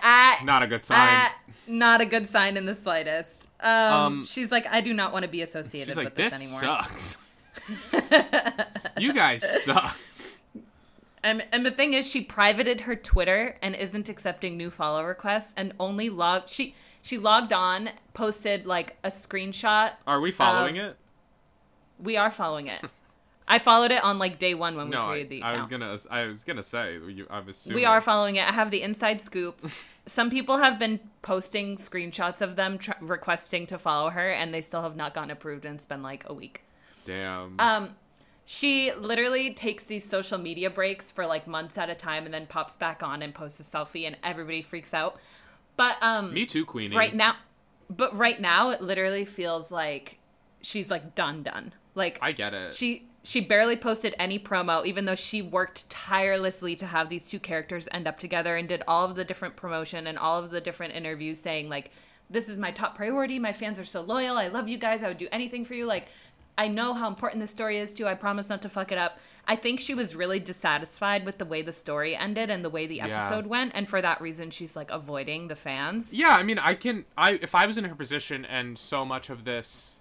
I 0.02 0.38
Not 0.44 0.62
a 0.62 0.66
good 0.66 0.84
sign. 0.84 0.98
I- 0.98 1.30
not 1.66 2.00
a 2.00 2.06
good 2.06 2.28
sign 2.28 2.56
in 2.56 2.64
the 2.66 2.74
slightest. 2.74 3.48
Um, 3.60 3.70
Um, 3.70 4.26
she's 4.26 4.50
like, 4.50 4.66
I 4.66 4.80
do 4.80 4.92
not 4.92 5.12
want 5.12 5.24
to 5.24 5.28
be 5.30 5.42
associated 5.42 5.88
She's 5.90 5.96
with 5.96 6.06
like, 6.06 6.14
this, 6.16 6.38
this 6.38 6.62
anymore. 6.62 6.82
sucks. 6.82 7.42
you 8.98 9.12
guys 9.12 9.62
suck. 9.64 9.96
And 11.22 11.44
and 11.52 11.64
the 11.64 11.70
thing 11.70 11.92
is, 11.94 12.08
she 12.08 12.20
privated 12.20 12.80
her 12.82 12.96
Twitter 12.96 13.56
and 13.62 13.76
isn't 13.76 14.08
accepting 14.08 14.56
new 14.56 14.70
follow 14.70 15.04
requests, 15.04 15.52
and 15.56 15.72
only 15.78 16.10
logged 16.10 16.50
she 16.50 16.74
she 17.00 17.16
logged 17.18 17.52
on, 17.52 17.90
posted 18.12 18.66
like 18.66 18.96
a 19.04 19.08
screenshot. 19.08 19.92
Are 20.06 20.20
we 20.20 20.32
following 20.32 20.78
Of- 20.78 20.86
it? 20.86 20.96
We 22.00 22.16
are 22.16 22.30
following 22.32 22.66
it. 22.66 22.80
I 23.48 23.58
followed 23.58 23.90
it 23.90 24.02
on 24.04 24.18
like 24.18 24.38
day 24.38 24.54
one 24.54 24.76
when 24.76 24.86
we 24.86 24.92
No, 24.92 25.02
I, 25.02 25.08
created 25.10 25.28
the 25.30 25.42
I 25.42 25.52
account. 25.52 25.70
was 25.70 25.78
gonna. 26.06 26.16
I 26.22 26.26
was 26.26 26.44
gonna 26.44 26.62
say. 26.62 26.94
You, 26.94 27.26
I'm 27.28 27.48
assuming. 27.48 27.76
We 27.76 27.84
are 27.84 28.00
following 28.00 28.36
it. 28.36 28.48
I 28.48 28.52
have 28.52 28.70
the 28.70 28.82
inside 28.82 29.20
scoop. 29.20 29.58
Some 30.06 30.30
people 30.30 30.58
have 30.58 30.78
been 30.78 31.00
posting 31.22 31.76
screenshots 31.76 32.40
of 32.40 32.56
them 32.56 32.78
tr- 32.78 32.92
requesting 33.00 33.66
to 33.66 33.78
follow 33.78 34.10
her, 34.10 34.30
and 34.30 34.54
they 34.54 34.60
still 34.60 34.82
have 34.82 34.96
not 34.96 35.12
gotten 35.14 35.30
approved, 35.30 35.64
and 35.64 35.74
it's 35.76 35.84
been 35.86 36.02
like 36.02 36.24
a 36.28 36.32
week. 36.34 36.62
Damn. 37.04 37.56
Um, 37.58 37.90
she 38.44 38.92
literally 38.92 39.52
takes 39.54 39.84
these 39.84 40.04
social 40.08 40.38
media 40.38 40.70
breaks 40.70 41.10
for 41.10 41.26
like 41.26 41.46
months 41.46 41.76
at 41.78 41.90
a 41.90 41.94
time, 41.94 42.24
and 42.24 42.32
then 42.32 42.46
pops 42.46 42.76
back 42.76 43.02
on 43.02 43.22
and 43.22 43.34
posts 43.34 43.60
a 43.60 43.64
selfie, 43.64 44.06
and 44.06 44.16
everybody 44.22 44.62
freaks 44.62 44.94
out. 44.94 45.18
But 45.76 45.96
um, 46.02 46.32
Me 46.34 46.44
too, 46.46 46.64
Queenie. 46.64 46.96
right 46.96 47.14
now, 47.14 47.36
but 47.90 48.16
right 48.16 48.40
now, 48.40 48.70
it 48.70 48.80
literally 48.82 49.24
feels 49.24 49.70
like 49.72 50.18
she's 50.60 50.90
like 50.90 51.14
done, 51.14 51.42
done. 51.42 51.72
Like 51.94 52.18
I 52.22 52.32
get 52.32 52.54
it. 52.54 52.74
she 52.74 53.06
she 53.24 53.40
barely 53.40 53.76
posted 53.76 54.14
any 54.18 54.38
promo 54.38 54.84
even 54.84 55.04
though 55.04 55.14
she 55.14 55.40
worked 55.42 55.88
tirelessly 55.88 56.74
to 56.76 56.86
have 56.86 57.08
these 57.08 57.26
two 57.26 57.38
characters 57.38 57.86
end 57.92 58.06
up 58.08 58.18
together 58.18 58.56
and 58.56 58.68
did 58.68 58.82
all 58.88 59.04
of 59.04 59.14
the 59.14 59.24
different 59.24 59.54
promotion 59.56 60.06
and 60.06 60.18
all 60.18 60.38
of 60.38 60.50
the 60.50 60.60
different 60.60 60.94
interviews 60.94 61.38
saying 61.40 61.68
like 61.68 61.90
this 62.30 62.48
is 62.48 62.56
my 62.56 62.70
top 62.70 62.96
priority. 62.96 63.38
My 63.38 63.52
fans 63.52 63.78
are 63.78 63.84
so 63.84 64.00
loyal. 64.00 64.38
I 64.38 64.48
love 64.48 64.66
you 64.66 64.78
guys. 64.78 65.02
I 65.02 65.08
would 65.08 65.18
do 65.18 65.28
anything 65.30 65.64
for 65.64 65.74
you. 65.74 65.84
Like 65.86 66.06
i 66.58 66.68
know 66.68 66.92
how 66.92 67.08
important 67.08 67.40
this 67.40 67.50
story 67.50 67.78
is 67.78 67.94
to 67.94 68.00
you. 68.00 68.06
I 68.08 68.14
promise 68.14 68.48
not 68.48 68.62
to 68.62 68.68
fuck 68.68 68.92
it 68.92 68.98
up. 68.98 69.18
I 69.46 69.56
think 69.56 69.80
she 69.80 69.94
was 69.94 70.14
really 70.14 70.38
dissatisfied 70.38 71.24
with 71.26 71.38
the 71.38 71.44
way 71.44 71.62
the 71.62 71.72
story 71.72 72.14
ended 72.16 72.48
and 72.50 72.64
the 72.64 72.70
way 72.70 72.86
the 72.86 72.96
Yeah. 72.96 73.06
episode 73.26 73.46
went. 73.46 73.72
And 73.74 73.88
for 73.88 74.00
that 74.02 74.20
reason 74.20 74.50
she's 74.50 74.76
like 74.76 74.90
avoiding 74.90 75.48
the 75.48 75.56
fans. 75.56 76.12
Yeah, 76.14 76.30
I 76.30 76.42
mean, 76.42 76.58
I 76.58 76.74
can. 76.74 77.04
I 77.16 77.32
if 77.32 77.54
I 77.54 77.66
was 77.66 77.76
in 77.78 77.84
her 77.84 77.94
position 77.94 78.44
and 78.44 78.78
so 78.78 79.04
much 79.04 79.28
of 79.30 79.44
this 79.44 80.00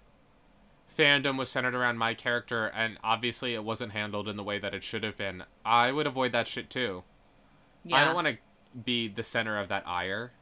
fandom 0.96 1.38
was 1.38 1.48
centered 1.50 1.74
around 1.74 1.98
my 1.98 2.14
character, 2.14 2.66
and 2.68 2.98
obviously 3.02 3.54
it 3.54 3.64
wasn't 3.64 3.92
handled 3.92 4.28
in 4.28 4.36
the 4.36 4.42
way 4.42 4.58
that 4.58 4.74
it 4.74 4.82
should 4.82 5.02
have 5.02 5.16
been, 5.16 5.44
I 5.64 5.92
would 5.92 6.06
avoid 6.06 6.32
that 6.32 6.48
shit 6.48 6.70
too. 6.70 7.02
yeah 7.84 7.96
I 7.96 8.04
don't 8.04 8.14
want 8.14 8.28
to 8.28 8.36
be 8.84 9.08
the 9.08 9.22
center 9.22 9.58
of 9.58 9.68
that 9.68 9.86
ire. 9.86 10.32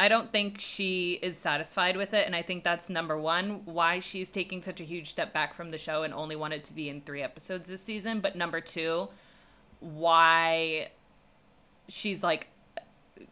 I 0.00 0.08
don't 0.08 0.30
think 0.30 0.60
she 0.60 1.18
is 1.22 1.36
satisfied 1.36 1.96
with 1.96 2.14
it, 2.14 2.24
and 2.24 2.36
I 2.36 2.42
think 2.42 2.62
that's 2.62 2.88
number 2.88 3.18
one 3.18 3.64
why 3.64 3.98
she's 3.98 4.30
taking 4.30 4.62
such 4.62 4.80
a 4.80 4.84
huge 4.84 5.10
step 5.10 5.32
back 5.32 5.54
from 5.54 5.72
the 5.72 5.78
show 5.78 6.04
and 6.04 6.14
only 6.14 6.36
wanted 6.36 6.62
to 6.64 6.72
be 6.72 6.88
in 6.88 7.00
three 7.00 7.20
episodes 7.20 7.68
this 7.68 7.82
season. 7.82 8.20
But 8.20 8.36
number 8.36 8.60
two, 8.60 9.08
why 9.80 10.90
she's 11.88 12.22
like 12.22 12.48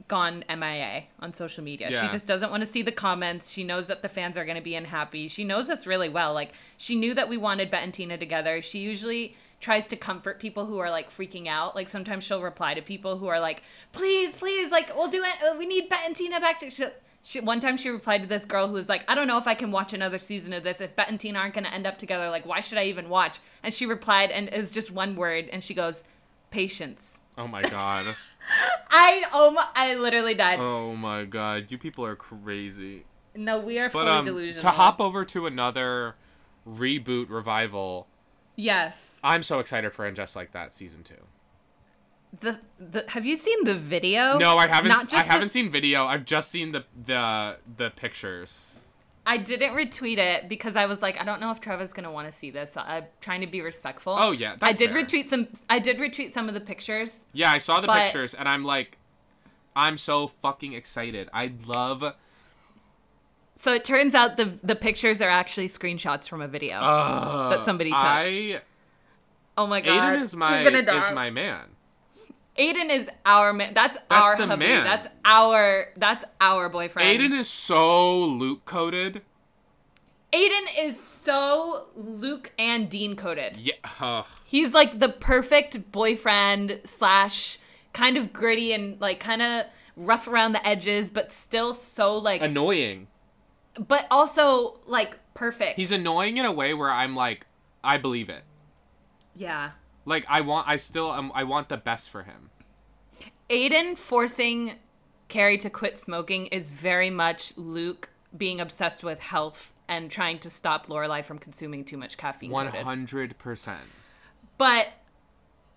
gone 0.08 0.44
MIA 0.48 1.04
on 1.20 1.32
social 1.32 1.64
media. 1.64 1.90
She 1.92 2.08
just 2.08 2.26
doesn't 2.26 2.50
want 2.50 2.60
to 2.60 2.66
see 2.66 2.82
the 2.82 2.92
comments. 2.92 3.50
She 3.50 3.64
knows 3.64 3.86
that 3.88 4.02
the 4.02 4.08
fans 4.08 4.36
are 4.36 4.44
going 4.44 4.56
to 4.56 4.62
be 4.62 4.74
unhappy. 4.74 5.28
She 5.28 5.44
knows 5.44 5.68
this 5.68 5.86
really 5.86 6.08
well. 6.08 6.32
Like 6.32 6.52
she 6.76 6.96
knew 6.96 7.14
that 7.14 7.28
we 7.28 7.36
wanted 7.36 7.70
Bette 7.70 7.84
and 7.84 7.94
Tina 7.94 8.18
together. 8.18 8.62
She 8.62 8.80
usually 8.80 9.36
tries 9.60 9.86
to 9.86 9.96
comfort 9.96 10.38
people 10.38 10.66
who 10.66 10.78
are 10.78 10.90
like 10.90 11.10
freaking 11.10 11.46
out. 11.46 11.74
Like 11.74 11.88
sometimes 11.88 12.24
she'll 12.24 12.42
reply 12.42 12.74
to 12.74 12.82
people 12.82 13.18
who 13.18 13.26
are 13.26 13.40
like, 13.40 13.62
"Please, 13.92 14.34
please, 14.34 14.70
like 14.70 14.94
we'll 14.94 15.08
do 15.08 15.22
it. 15.22 15.58
We 15.58 15.66
need 15.66 15.88
Bette 15.88 16.02
and 16.06 16.16
Tina 16.16 16.40
back." 16.40 16.58
To-. 16.60 16.70
She, 16.70 16.86
she, 17.22 17.40
one 17.40 17.58
time 17.58 17.76
she 17.76 17.88
replied 17.88 18.22
to 18.22 18.28
this 18.28 18.44
girl 18.44 18.68
who 18.68 18.74
was 18.74 18.88
like, 18.88 19.04
"I 19.08 19.14
don't 19.14 19.26
know 19.26 19.38
if 19.38 19.46
I 19.46 19.54
can 19.54 19.70
watch 19.70 19.92
another 19.92 20.18
season 20.18 20.52
of 20.52 20.62
this 20.62 20.80
if 20.80 20.94
Bette 20.94 21.10
and 21.10 21.20
Tina 21.20 21.38
aren't 21.38 21.54
going 21.54 21.64
to 21.64 21.74
end 21.74 21.86
up 21.86 21.98
together. 21.98 22.30
Like 22.30 22.46
why 22.46 22.60
should 22.60 22.78
I 22.78 22.84
even 22.84 23.08
watch?" 23.08 23.38
And 23.62 23.72
she 23.72 23.86
replied, 23.86 24.30
and 24.30 24.48
it 24.48 24.58
was 24.58 24.70
just 24.70 24.90
one 24.90 25.16
word, 25.16 25.48
and 25.52 25.64
she 25.64 25.74
goes, 25.74 26.04
"Patience." 26.50 27.20
Oh 27.38 27.48
my 27.48 27.62
god. 27.62 28.06
I 28.90 29.24
oh 29.32 29.50
my, 29.50 29.66
I 29.74 29.94
literally 29.96 30.34
died. 30.34 30.58
oh 30.60 30.94
my 30.94 31.24
god. 31.24 31.70
You 31.70 31.78
people 31.78 32.04
are 32.04 32.16
crazy. 32.16 33.04
No, 33.34 33.58
we 33.60 33.78
are 33.78 33.88
But 33.90 34.04
fully 34.04 34.08
um, 34.10 34.24
delusional. 34.24 34.60
to 34.62 34.68
hop 34.70 35.00
over 35.00 35.24
to 35.26 35.46
another 35.46 36.16
reboot 36.66 37.28
revival, 37.28 38.06
Yes. 38.56 39.16
I'm 39.22 39.42
so 39.42 39.58
excited 39.58 39.92
for 39.92 40.06
And 40.06 40.16
Just 40.16 40.34
Like 40.34 40.52
That 40.52 40.72
season 40.72 41.02
two. 41.02 41.14
The, 42.40 42.58
the 42.78 43.04
have 43.08 43.24
you 43.26 43.36
seen 43.36 43.64
the 43.64 43.74
video? 43.74 44.38
No, 44.38 44.56
I 44.56 44.66
haven't. 44.66 44.92
I 44.92 45.04
the- 45.04 45.16
haven't 45.18 45.50
seen 45.50 45.70
video. 45.70 46.04
I've 46.06 46.24
just 46.24 46.50
seen 46.50 46.72
the 46.72 46.84
the 47.04 47.56
the 47.76 47.90
pictures. 47.90 48.75
I 49.28 49.38
didn't 49.38 49.74
retweet 49.74 50.18
it 50.18 50.48
because 50.48 50.76
I 50.76 50.86
was 50.86 51.02
like, 51.02 51.20
I 51.20 51.24
don't 51.24 51.40
know 51.40 51.50
if 51.50 51.60
Trevor's 51.60 51.92
gonna 51.92 52.12
want 52.12 52.30
to 52.30 52.32
see 52.32 52.50
this. 52.50 52.72
So 52.74 52.80
I'm 52.80 53.04
trying 53.20 53.40
to 53.40 53.48
be 53.48 53.60
respectful. 53.60 54.16
Oh, 54.18 54.30
yeah, 54.30 54.54
I 54.62 54.72
did 54.72 54.90
fair. 54.92 55.02
retweet 55.04 55.26
some. 55.26 55.48
I 55.68 55.80
did 55.80 55.98
retweet 55.98 56.30
some 56.30 56.46
of 56.48 56.54
the 56.54 56.60
pictures. 56.60 57.26
Yeah, 57.32 57.50
I 57.50 57.58
saw 57.58 57.80
the 57.80 57.88
But- 57.88 58.04
pictures 58.04 58.34
and 58.34 58.48
I'm 58.48 58.62
like, 58.62 58.98
I'm 59.74 59.98
so 59.98 60.28
fucking 60.28 60.72
excited. 60.74 61.28
I 61.34 61.52
love. 61.66 62.14
So 63.56 63.72
it 63.72 63.84
turns 63.84 64.14
out 64.14 64.36
the 64.36 64.58
the 64.62 64.76
pictures 64.76 65.20
are 65.20 65.28
actually 65.30 65.68
screenshots 65.68 66.28
from 66.28 66.40
a 66.40 66.48
video. 66.48 66.76
Uh, 66.78 67.48
That 67.50 67.62
somebody 67.62 67.90
took. 67.90 68.00
I 68.00 68.60
oh 69.58 69.66
my 69.66 69.80
god, 69.80 70.10
Aidan 70.12 70.22
is 70.22 70.36
my 70.36 70.60
You're 70.62 70.70
gonna 70.70 70.82
die. 70.84 70.98
is 71.08 71.12
my 71.14 71.30
man. 71.30 71.64
Aidan 72.58 72.90
is 72.90 73.08
our 73.24 73.52
man. 73.52 73.74
That's, 73.74 73.96
our 74.10 74.36
the 74.36 74.46
hubby. 74.46 74.66
man. 74.66 74.84
That's 74.84 75.08
our 75.24 75.86
that's 75.96 76.24
our 76.40 76.68
boyfriend. 76.68 77.08
Aidan 77.08 77.32
is 77.32 77.48
so 77.48 78.24
Luke 78.24 78.64
coded. 78.64 79.22
Aidan 80.32 80.64
is 80.78 81.00
so 81.00 81.86
Luke 81.94 82.52
and 82.58 82.90
Dean 82.90 83.16
coded. 83.16 83.56
Yeah. 83.56 84.24
He's 84.44 84.74
like 84.74 84.98
the 84.98 85.08
perfect 85.08 85.90
boyfriend 85.92 86.80
slash 86.84 87.58
kind 87.92 88.16
of 88.16 88.32
gritty 88.32 88.72
and 88.72 89.00
like 89.00 89.20
kind 89.20 89.40
of 89.40 89.66
rough 89.96 90.28
around 90.28 90.52
the 90.52 90.66
edges, 90.66 91.08
but 91.10 91.32
still 91.32 91.72
so 91.72 92.16
like, 92.18 92.42
annoying. 92.42 93.06
but 93.78 94.06
also 94.10 94.78
like 94.86 95.18
perfect. 95.34 95.76
He's 95.76 95.92
annoying 95.92 96.36
in 96.36 96.44
a 96.44 96.52
way 96.52 96.74
where 96.74 96.90
I'm 96.90 97.14
like, 97.16 97.46
I 97.82 97.96
believe 97.98 98.28
it. 98.28 98.42
yeah. 99.34 99.70
Like 100.06 100.24
I 100.28 100.40
want, 100.40 100.66
I 100.68 100.76
still, 100.76 101.10
um, 101.10 101.30
I 101.34 101.44
want 101.44 101.68
the 101.68 101.76
best 101.76 102.08
for 102.08 102.22
him. 102.22 102.50
Aidan 103.50 103.96
forcing 103.96 104.74
Carrie 105.28 105.58
to 105.58 105.68
quit 105.68 105.98
smoking 105.98 106.46
is 106.46 106.70
very 106.70 107.10
much 107.10 107.52
Luke 107.56 108.08
being 108.36 108.60
obsessed 108.60 109.02
with 109.04 109.20
health 109.20 109.72
and 109.88 110.10
trying 110.10 110.38
to 110.40 110.50
stop 110.50 110.86
Lorelai 110.86 111.24
from 111.24 111.38
consuming 111.38 111.84
too 111.84 111.96
much 111.96 112.16
caffeine. 112.16 112.50
Hundred 112.52 113.36
percent. 113.38 113.80
But 114.58 114.88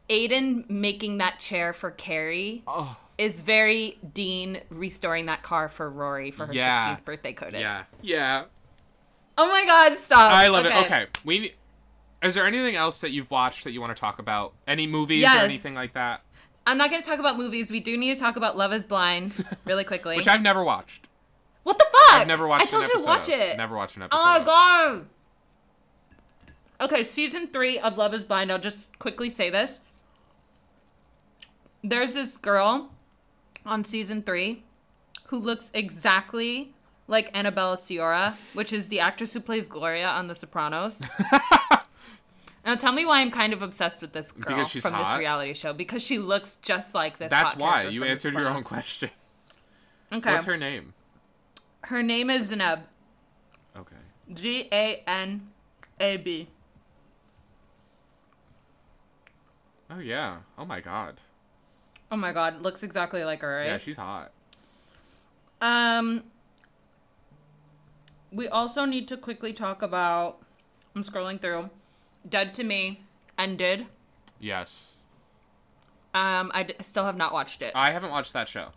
Aidan 0.10 0.66
making 0.70 1.18
that 1.20 1.40
chair 1.40 1.74
for 1.74 1.92
Carrie 1.92 2.64
Oh. 2.68 2.98
is 3.18 3.42
very 3.42 3.98
Dean 4.14 4.62
restoring 4.70 5.26
that 5.28 5.44
car 5.44 5.70
for 5.70 5.90
Rory 5.90 6.32
for 6.32 6.48
her 6.48 6.54
Yeah. 6.54 6.96
16th 6.98 7.06
birthday 7.06 7.34
coded. 7.34 7.62
Yeah. 7.62 7.84
Yeah. 8.02 8.46
Oh 9.38 9.48
my 9.48 9.66
god, 9.66 9.98
stop. 9.98 10.32
I 10.34 10.48
love 10.48 10.66
it. 10.66 10.74
Okay, 10.86 11.06
we. 11.24 11.54
Is 12.22 12.36
there 12.36 12.46
anything 12.46 12.76
else 12.76 13.02
that 13.02 13.12
you've 13.12 13.32
watched 13.32 13.64
that 13.64 13.72
you 13.72 13.80
want 13.80 13.96
to 13.96 14.00
talk 14.00 14.20
about? 14.20 14.54
Any 14.68 14.88
movies 14.88 15.22
Yes. 15.22 15.36
or 15.36 15.40
anything 15.40 15.74
like 15.74 15.94
that? 15.94 16.22
I'm 16.68 16.78
not 16.78 16.92
going 16.92 17.02
to 17.02 17.10
talk 17.10 17.20
about 17.20 17.38
movies. 17.38 17.72
We 17.72 17.80
do 17.80 17.98
need 17.98 18.14
to 18.14 18.20
talk 18.20 18.36
about 18.36 18.58
Love 18.58 18.74
is 18.74 18.84
Blind 18.84 19.44
really 19.66 19.84
quickly. 19.84 20.16
Which 20.18 20.28
I've 20.28 20.42
never 20.42 20.64
watched. 20.64 21.08
what 21.64 21.78
the 21.78 21.86
fuck? 21.86 22.22
I've 22.22 22.28
never 22.28 22.48
watched 22.48 22.68
I 22.68 22.70
told 22.70 22.84
an 22.84 22.90
you 22.90 22.94
episode. 22.96 23.06
to 23.06 23.20
watch 23.20 23.30
it. 23.30 23.58
Never 23.58 23.76
watched 23.76 23.96
an 23.96 24.04
ah, 24.04 24.06
episode. 24.06 24.22
Oh 24.22 24.40
my 24.40 24.46
god. 24.46 25.06
Okay, 26.82 27.04
season 27.04 27.48
three 27.48 27.80
of 27.80 27.98
Love 27.98 28.14
is 28.14 28.24
Blind. 28.24 28.52
I'll 28.52 28.60
just 28.60 28.98
quickly 29.00 29.30
say 29.30 29.50
this. 29.50 29.80
There's 31.84 32.14
this 32.14 32.38
girl 32.38 32.92
on 33.66 33.84
season 33.84 34.22
three 34.24 34.64
who 35.28 35.40
looks 35.40 35.72
exactly 35.74 36.74
like 37.08 37.36
Annabella 37.36 37.78
Sciorra, 37.78 38.36
which 38.54 38.72
is 38.74 38.90
the 38.90 39.00
actress 39.00 39.34
who 39.34 39.40
plays 39.40 39.68
Gloria 39.68 40.08
on 40.08 40.28
The 40.28 40.36
Sopranos. 40.36 41.02
now 42.66 42.76
tell 42.76 42.92
me 42.92 43.06
why 43.06 43.22
I'm 43.22 43.32
kind 43.32 43.54
of 43.54 43.62
obsessed 43.62 44.02
with 44.02 44.14
this 44.14 44.32
girl 44.32 44.58
Because 44.58 44.70
she's 44.70 44.84
from 44.84 44.94
hot? 44.94 45.14
this 45.14 45.20
reality 45.20 45.54
show 45.54 45.74
because 45.74 46.02
she 46.04 46.20
looks 46.20 46.56
just 46.58 46.94
like 46.94 47.18
this. 47.18 47.30
That's 47.30 47.56
why 47.56 47.84
you 47.84 48.04
answered 48.04 48.34
your 48.34 48.48
own 48.50 48.64
question. 48.64 49.10
Okay. 50.12 50.32
What's 50.34 50.46
her 50.46 50.58
name? 50.58 50.96
Her 51.82 52.02
name 52.02 52.32
is 52.32 52.52
Zanab. 52.52 52.80
Okay. 53.78 53.96
G 54.34 54.68
A 54.72 55.04
N 55.06 55.50
A 56.00 56.18
B. 56.18 56.48
Oh 59.92 60.00
yeah. 60.00 60.38
Oh 60.58 60.66
my 60.66 60.80
god. 60.80 61.20
Oh 62.12 62.18
my 62.18 62.32
god, 62.32 62.64
looks 62.64 62.82
exactly 62.82 63.24
like 63.24 63.42
her, 63.42 63.58
right? 63.58 63.68
Yeah, 63.68 63.78
she's 63.78 63.98
hot. 63.98 64.32
Um, 65.62 66.24
we 68.32 68.48
also 68.48 68.86
need 68.86 69.08
to 69.10 69.18
quickly 69.18 69.54
talk 69.54 69.82
about. 69.84 70.40
I'm 70.96 71.04
scrolling 71.04 71.40
through. 71.40 71.70
Dead 72.28 72.54
to 72.56 72.64
Me 72.64 73.02
ended. 73.38 73.88
Yes. 74.40 75.02
Um, 76.14 76.52
I 76.54 76.64
d- 76.64 76.74
still 76.82 77.06
have 77.06 77.18
not 77.18 77.34
watched 77.34 77.62
it. 77.62 77.72
I 77.76 77.92
haven't 77.92 78.10
watched 78.12 78.34
that 78.34 78.48
show. 78.48 78.70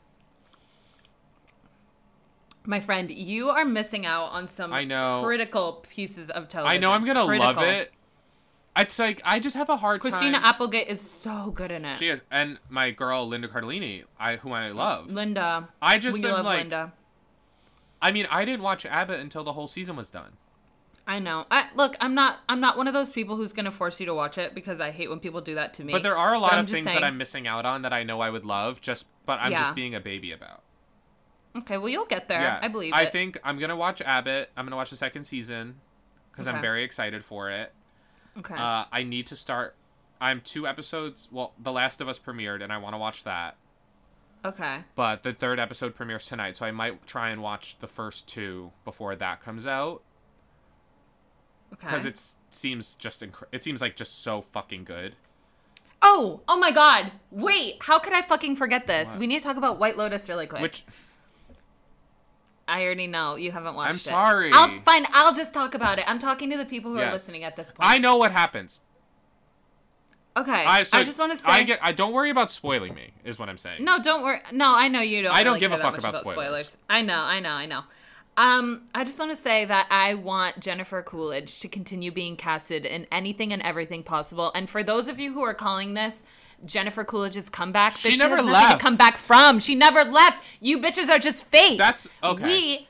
My 2.64 2.78
friend, 2.78 3.10
you 3.10 3.48
are 3.48 3.64
missing 3.64 4.06
out 4.06 4.26
on 4.26 4.46
some 4.46 4.72
I 4.72 4.84
know. 4.84 5.22
critical 5.24 5.84
pieces 5.88 6.30
of 6.30 6.46
television. 6.48 6.76
I 6.76 6.80
know 6.80 6.92
I'm 6.92 7.04
gonna 7.04 7.24
love 7.24 7.58
it. 7.58 7.92
It's 8.76 8.98
like 8.98 9.20
I 9.24 9.38
just 9.40 9.56
have 9.56 9.68
a 9.68 9.76
hard 9.76 10.00
time. 10.00 10.10
Christina 10.10 10.38
time. 10.38 10.44
Applegate 10.46 10.88
is 10.88 11.00
so 11.00 11.50
good 11.50 11.70
in 11.70 11.84
it. 11.84 11.96
She 11.98 12.08
is, 12.08 12.22
and 12.30 12.58
my 12.70 12.90
girl 12.90 13.26
Linda 13.26 13.48
Cardellini, 13.48 14.04
I 14.18 14.36
who 14.36 14.52
I 14.52 14.68
love. 14.70 15.10
Linda. 15.12 15.68
I 15.80 15.98
just 15.98 16.22
we 16.22 16.28
am 16.28 16.34
love 16.36 16.44
like, 16.44 16.58
Linda. 16.60 16.92
I 18.00 18.12
mean, 18.12 18.26
I 18.30 18.44
didn't 18.44 18.62
watch 18.62 18.86
Abbott 18.86 19.20
until 19.20 19.44
the 19.44 19.52
whole 19.52 19.66
season 19.66 19.96
was 19.96 20.08
done. 20.10 20.32
I 21.06 21.18
know. 21.18 21.46
I 21.50 21.68
look. 21.74 21.96
I'm 22.00 22.14
not. 22.14 22.38
I'm 22.48 22.60
not 22.60 22.76
one 22.76 22.86
of 22.86 22.94
those 22.94 23.10
people 23.10 23.36
who's 23.36 23.52
gonna 23.52 23.72
force 23.72 23.98
you 23.98 24.06
to 24.06 24.14
watch 24.14 24.38
it 24.38 24.54
because 24.54 24.80
I 24.80 24.90
hate 24.92 25.10
when 25.10 25.18
people 25.18 25.40
do 25.40 25.56
that 25.56 25.74
to 25.74 25.84
me. 25.84 25.92
But 25.92 26.02
there 26.04 26.16
are 26.16 26.32
a 26.34 26.38
lot 26.38 26.58
of 26.58 26.68
things 26.68 26.84
saying- 26.84 26.94
that 27.00 27.04
I'm 27.04 27.18
missing 27.18 27.46
out 27.48 27.66
on 27.66 27.82
that 27.82 27.92
I 27.92 28.04
know 28.04 28.20
I 28.20 28.30
would 28.30 28.44
love. 28.44 28.80
Just, 28.80 29.06
but 29.26 29.40
I'm 29.40 29.50
Yeah. 29.52 29.58
just 29.62 29.74
being 29.74 29.94
a 29.96 30.00
baby 30.00 30.30
about. 30.30 30.62
Okay, 31.56 31.76
well 31.76 31.88
you'll 31.88 32.06
get 32.06 32.28
there. 32.28 32.40
yeah, 32.40 32.58
I 32.62 32.68
believe 32.68 32.94
I 32.94 33.02
it. 33.02 33.12
think 33.12 33.38
I'm 33.44 33.58
gonna 33.58 33.76
watch 33.76 34.00
Abbott. 34.00 34.50
I'm 34.56 34.64
gonna 34.64 34.76
watch 34.76 34.90
the 34.90 34.96
second 34.96 35.24
season 35.24 35.80
because 36.30 36.46
I'm 36.46 36.60
very 36.62 36.84
excited 36.84 37.24
for 37.24 37.50
it. 37.50 37.72
Okay. 38.38 38.54
Uh, 38.54 38.84
I 38.90 39.02
need 39.02 39.26
to 39.26 39.36
start. 39.36 39.74
I'm 40.20 40.40
two 40.40 40.66
episodes. 40.68 41.28
Well, 41.32 41.52
The 41.58 41.72
Last 41.72 42.00
of 42.00 42.08
Us 42.08 42.18
premiered, 42.18 42.62
and 42.62 42.72
I 42.72 42.78
want 42.78 42.94
to 42.94 42.98
watch 42.98 43.24
that. 43.24 43.56
okay. 44.44 44.84
But 44.94 45.24
the 45.24 45.32
third 45.34 45.58
episode 45.58 45.94
premieres 45.94 46.26
tonight, 46.26 46.56
so 46.56 46.64
I 46.64 46.70
might 46.70 47.06
try 47.06 47.30
and 47.30 47.42
watch 47.42 47.78
the 47.80 47.86
first 47.88 48.28
two 48.28 48.72
before 48.84 49.14
that 49.16 49.42
comes 49.42 49.66
out 49.66 50.02
Okay. 51.72 51.86
because 51.86 52.04
it 52.06 52.20
seems 52.50 52.96
just 52.96 53.20
inc- 53.20 53.44
it 53.50 53.62
seems 53.62 53.80
like 53.80 53.96
just 53.96 54.22
so 54.22 54.42
fucking 54.42 54.84
good. 54.84 55.16
Oh, 56.02 56.40
oh 56.48 56.58
my 56.58 56.72
god. 56.72 57.12
Wait, 57.30 57.76
how 57.80 57.98
could 57.98 58.12
I 58.12 58.22
fucking 58.22 58.56
forget 58.56 58.86
this? 58.86 59.10
What? 59.10 59.18
We 59.20 59.26
need 59.26 59.38
to 59.38 59.44
talk 59.44 59.56
about 59.56 59.78
White 59.78 59.96
Lotus 59.96 60.28
really 60.28 60.46
quick. 60.46 60.60
Which 60.60 60.84
I 62.66 62.84
already 62.84 63.06
know 63.06 63.36
you 63.36 63.52
haven't 63.52 63.74
watched 63.74 63.90
I'm 63.90 63.96
it. 63.96 64.00
sorry. 64.00 64.50
I'll 64.52 64.80
fine, 64.80 65.06
I'll 65.12 65.34
just 65.34 65.54
talk 65.54 65.74
about 65.74 65.98
it. 65.98 66.04
I'm 66.08 66.18
talking 66.18 66.50
to 66.50 66.56
the 66.56 66.64
people 66.64 66.92
who 66.92 66.98
are 66.98 67.12
listening 67.12 67.44
at 67.44 67.56
this 67.56 67.70
point. 67.70 67.88
I 67.88 67.98
know 67.98 68.16
what 68.16 68.32
happens. 68.32 68.80
Okay. 70.36 70.50
I, 70.50 70.82
so 70.84 70.98
I 70.98 71.04
just 71.04 71.18
want 71.18 71.32
to 71.32 71.38
say 71.38 71.44
I 71.46 71.62
get. 71.62 71.78
I 71.82 71.92
don't 71.92 72.12
worry 72.12 72.30
about 72.30 72.50
spoiling 72.50 72.94
me. 72.94 73.12
Is 73.24 73.38
what 73.38 73.48
I'm 73.48 73.58
saying. 73.58 73.84
No, 73.84 73.98
don't 74.02 74.22
worry. 74.22 74.40
No, 74.52 74.74
I 74.74 74.88
know 74.88 75.02
you 75.02 75.22
don't. 75.22 75.34
I 75.34 75.42
don't 75.42 75.54
really 75.54 75.60
give 75.60 75.72
a 75.72 75.78
fuck 75.78 75.92
much 75.92 75.98
about 76.00 76.16
spoilers. 76.16 76.74
I 76.88 77.02
know, 77.02 77.18
I 77.18 77.40
know, 77.40 77.50
I 77.50 77.66
know. 77.66 77.82
Um, 78.36 78.84
I 78.94 79.04
just 79.04 79.18
want 79.18 79.30
to 79.30 79.36
say 79.36 79.64
that 79.66 79.86
I 79.90 80.14
want 80.14 80.60
Jennifer 80.60 81.02
Coolidge 81.02 81.60
to 81.60 81.68
continue 81.68 82.10
being 82.10 82.36
casted 82.36 82.86
in 82.86 83.06
anything 83.12 83.52
and 83.52 83.60
everything 83.62 84.02
possible. 84.02 84.50
And 84.54 84.70
for 84.70 84.82
those 84.82 85.08
of 85.08 85.18
you 85.18 85.32
who 85.34 85.42
are 85.42 85.52
calling 85.54 85.94
this 85.94 86.22
Jennifer 86.64 87.04
Coolidge's 87.04 87.50
comeback, 87.50 87.94
She 87.96 88.16
that 88.16 88.28
never 88.28 88.42
left. 88.42 88.72
to 88.72 88.78
come 88.78 88.96
back 88.96 89.18
from. 89.18 89.60
She 89.60 89.74
never 89.74 90.02
left. 90.04 90.42
You 90.60 90.78
bitches 90.78 91.10
are 91.10 91.18
just 91.18 91.46
fake. 91.48 91.76
That's 91.78 92.08
okay. 92.22 92.44
We. 92.44 92.88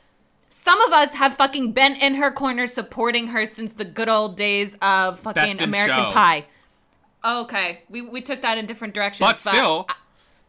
Some 0.49 0.81
of 0.83 0.93
us 0.93 1.13
have 1.15 1.35
fucking 1.35 1.73
been 1.73 1.97
in 1.97 2.15
her 2.15 2.31
corner 2.31 2.69
supporting 2.69 3.27
her 3.29 3.47
since 3.47 3.73
the 3.73 3.85
good 3.85 4.09
old 4.09 4.37
days 4.37 4.77
of 4.81 5.19
fucking 5.19 5.61
American 5.61 5.97
Show. 6.05 6.13
Pie. 6.13 6.45
Okay, 7.25 7.81
we, 7.89 8.01
we 8.01 8.21
took 8.21 8.43
that 8.43 8.59
in 8.59 8.67
different 8.67 8.95
directions. 8.95 9.29
but 9.29 9.41
still, 9.41 9.89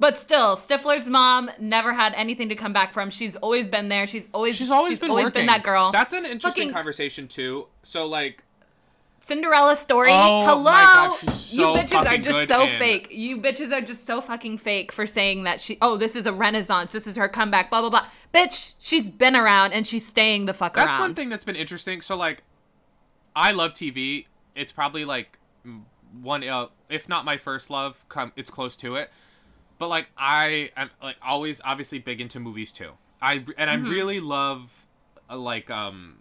But 0.04 0.20
still, 0.20 0.58
Stifler's 0.58 1.08
mom 1.08 1.50
never 1.60 1.94
had 1.94 2.13
anything 2.16 2.50
to 2.50 2.56
come 2.56 2.74
back 2.74 2.92
from. 2.92 3.10
She's 3.10 3.38
always 3.38 3.70
been 3.70 3.88
there. 3.88 4.06
She's 4.06 4.28
always 4.34 4.58
she's 4.58 4.70
always 4.70 5.00
been 5.00 5.13
working. 5.13 5.46
that 5.46 5.63
girl. 5.63 5.94
That's 5.94 6.12
an 6.12 6.26
interesting 6.26 6.63
Fucking 6.63 6.74
conversation 6.74 7.30
too. 7.30 7.68
So 7.84 8.06
like, 8.06 8.44
Cinderella 9.22 9.78
story. 9.78 10.10
Oh 10.12 10.44
Hello, 10.44 10.66
God, 10.66 11.16
she's 11.20 11.34
so 11.34 11.74
you 11.74 11.82
bitches 11.82 12.06
are 12.06 12.18
just 12.18 12.54
so 12.54 12.63
in- 12.63 12.78
fake. 12.80 13.08
You 13.12 13.38
bitches 13.38 13.72
are 13.72 13.80
just 13.80 14.06
so 14.06 14.20
fucking 14.20 14.58
fake 14.58 14.92
for 14.92 15.08
saying 15.08 15.46
that 15.46 15.62
she. 15.62 15.78
Oh, 15.82 15.96
this 15.96 16.18
is 16.18 16.26
a 16.26 16.34
renaissance. 16.34 16.92
This 16.92 17.08
is 17.08 17.16
her 17.16 17.30
comeback. 17.30 17.70
Blah 17.70 17.80
blah 17.80 17.89
blah. 17.89 18.06
Bitch, 18.34 18.74
she's 18.80 19.10
been 19.10 19.38
around 19.38 19.72
and 19.72 19.88
she's 19.88 20.06
staying 20.06 20.48
the 20.48 20.54
fuck 20.54 20.74
that's 20.74 20.88
around. 20.88 20.92
That's 20.96 21.00
one 21.00 21.16
thing 21.16 21.30
that's 21.30 21.46
been 21.46 21.56
interesting. 21.56 22.02
So 22.02 22.18
like, 22.18 22.44
I 23.38 23.52
love 23.52 23.74
TV. 23.74 24.26
It's 24.54 24.74
probably 24.74 25.06
like 25.06 25.39
one, 26.22 26.46
uh, 26.46 26.68
if 26.89 27.08
not 27.08 27.24
my 27.24 27.38
first 27.38 27.70
love. 27.70 28.04
Come, 28.10 28.34
it's 28.36 28.52
close 28.52 28.76
to 28.76 28.98
it. 28.98 29.10
But 29.84 29.89
like, 29.89 30.08
I 30.17 30.72
am 30.78 30.89
like 31.02 31.17
always 31.22 31.62
obviously 31.63 32.00
big 32.00 32.22
into 32.22 32.39
movies 32.39 32.72
too. 32.72 32.91
I 33.22 33.43
and 33.58 33.69
I 33.69 33.76
Mm-hmm. 33.78 33.89
really 33.91 34.19
love 34.19 34.86
uh, 35.30 35.38
like 35.38 35.69
um. 35.69 36.19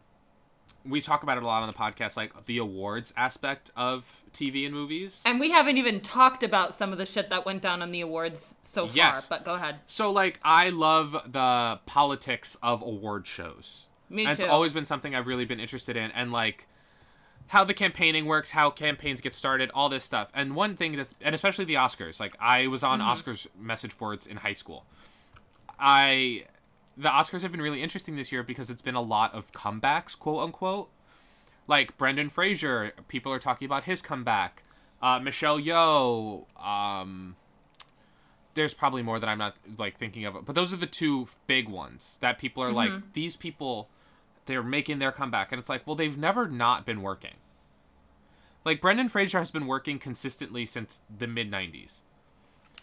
We 0.85 1.01
talk 1.01 1.23
about 1.23 1.37
it 1.37 1.45
a 1.45 1.47
lot 1.47 1.63
on 1.63 1.69
the 1.69 1.75
podcast, 1.75 2.17
like 2.17 2.45
the 2.47 2.59
awards 2.59 3.15
aspect 3.17 3.71
of 3.77 4.25
TV 4.33 4.67
and 4.67 4.75
movies. 4.75 5.23
And 5.25 5.39
we 5.39 5.53
haven't 5.53 5.79
even 5.79 6.01
talked 6.01 6.43
about 6.43 6.75
some 6.75 6.91
of 6.91 6.99
the 6.99 7.07
shit 7.07 7.31
that 7.31 7.47
went 7.47 7.63
down 7.63 7.83
on 7.83 7.93
the 7.93 8.01
awards 8.01 8.57
so 8.63 8.89
far. 8.89 8.97
Yes. 8.97 9.29
But 9.29 9.45
go 9.45 9.55
ahead. 9.55 9.77
So 9.87 10.11
like 10.11 10.41
I 10.43 10.71
love 10.71 11.13
the 11.31 11.79
politics 11.87 12.57
of 12.65 12.83
award 12.83 13.29
shows. 13.29 13.87
Me 14.11 14.27
and 14.27 14.37
too. 14.37 14.43
It's 14.45 14.51
always 14.53 14.73
been 14.73 14.85
something 14.85 15.15
I've 15.15 15.29
really 15.29 15.45
been 15.45 15.61
interested 15.61 15.97
in 15.97 16.11
and 16.11 16.33
like 16.33 16.67
how 17.53 17.65
the 17.65 17.75
campaigning 17.75 18.25
works, 18.25 18.51
how 18.51 18.71
campaigns 18.71 19.21
get 19.21 19.35
started, 19.35 19.71
all 19.75 19.91
this 19.91 20.05
stuff. 20.05 20.31
And 20.35 20.57
one 20.57 20.75
thing 20.75 20.97
that's 20.97 21.15
and 21.21 21.35
especially 21.35 21.67
the 21.67 21.75
Oscars. 21.75 22.19
Like 22.19 22.35
I 22.41 22.67
was 22.67 22.83
on 22.83 23.01
Oscars 23.01 23.47
message 23.61 23.99
boards 23.99 24.27
in 24.27 24.39
high 24.39 24.55
school. 24.55 24.87
I 25.79 26.47
the 26.97 27.11
Oscars 27.11 27.43
have 27.43 27.53
been 27.53 27.61
really 27.61 27.83
interesting 27.83 28.17
this 28.17 28.33
year 28.33 28.43
because 28.43 28.71
it's 28.71 28.81
been 28.81 28.95
a 28.95 29.03
lot 29.03 29.35
of 29.35 29.53
comebacks, 29.53 30.19
quote 30.19 30.43
unquote. 30.43 30.89
Like 31.69 31.97
Brendan 31.99 32.31
Fraser, 32.31 32.93
people 33.09 33.31
are 33.31 33.39
talking 33.39 33.67
about 33.67 33.85
his 33.85 34.01
comeback. 34.01 34.63
Uh, 35.03 35.19
Michelle 35.19 35.61
Yeoh, 35.61 36.47
um, 36.59 37.37
there's 38.55 38.73
probably 38.73 39.03
more 39.03 39.19
that 39.21 39.29
I'm 39.29 39.39
not 39.39 39.57
like 39.79 39.99
thinking 39.99 40.25
of, 40.25 40.45
but 40.47 40.55
those 40.55 40.73
are 40.73 40.77
the 40.77 40.87
two 40.87 41.29
big 41.47 41.69
ones 41.69 42.17
that 42.23 42.39
people 42.39 42.63
are 42.63 42.69
Mm-hmm. 42.69 42.77
like 42.77 43.13
these 43.13 43.37
people 43.37 43.89
they're 44.47 44.63
making 44.63 44.99
their 45.01 45.13
comeback 45.13 45.53
and 45.53 45.59
it's 45.61 45.69
like, 45.69 45.87
well, 45.87 45.95
they've 45.95 46.17
never 46.17 46.49
not 46.49 46.85
been 46.87 47.03
working. 47.03 47.35
Like 48.65 48.81
Brendan 48.81 49.09
Fraser 49.09 49.39
has 49.39 49.51
been 49.51 49.67
working 49.67 49.99
consistently 49.99 50.67
since 50.67 51.03
the 51.17 51.27
mid 51.27 51.51
90s. 51.51 52.03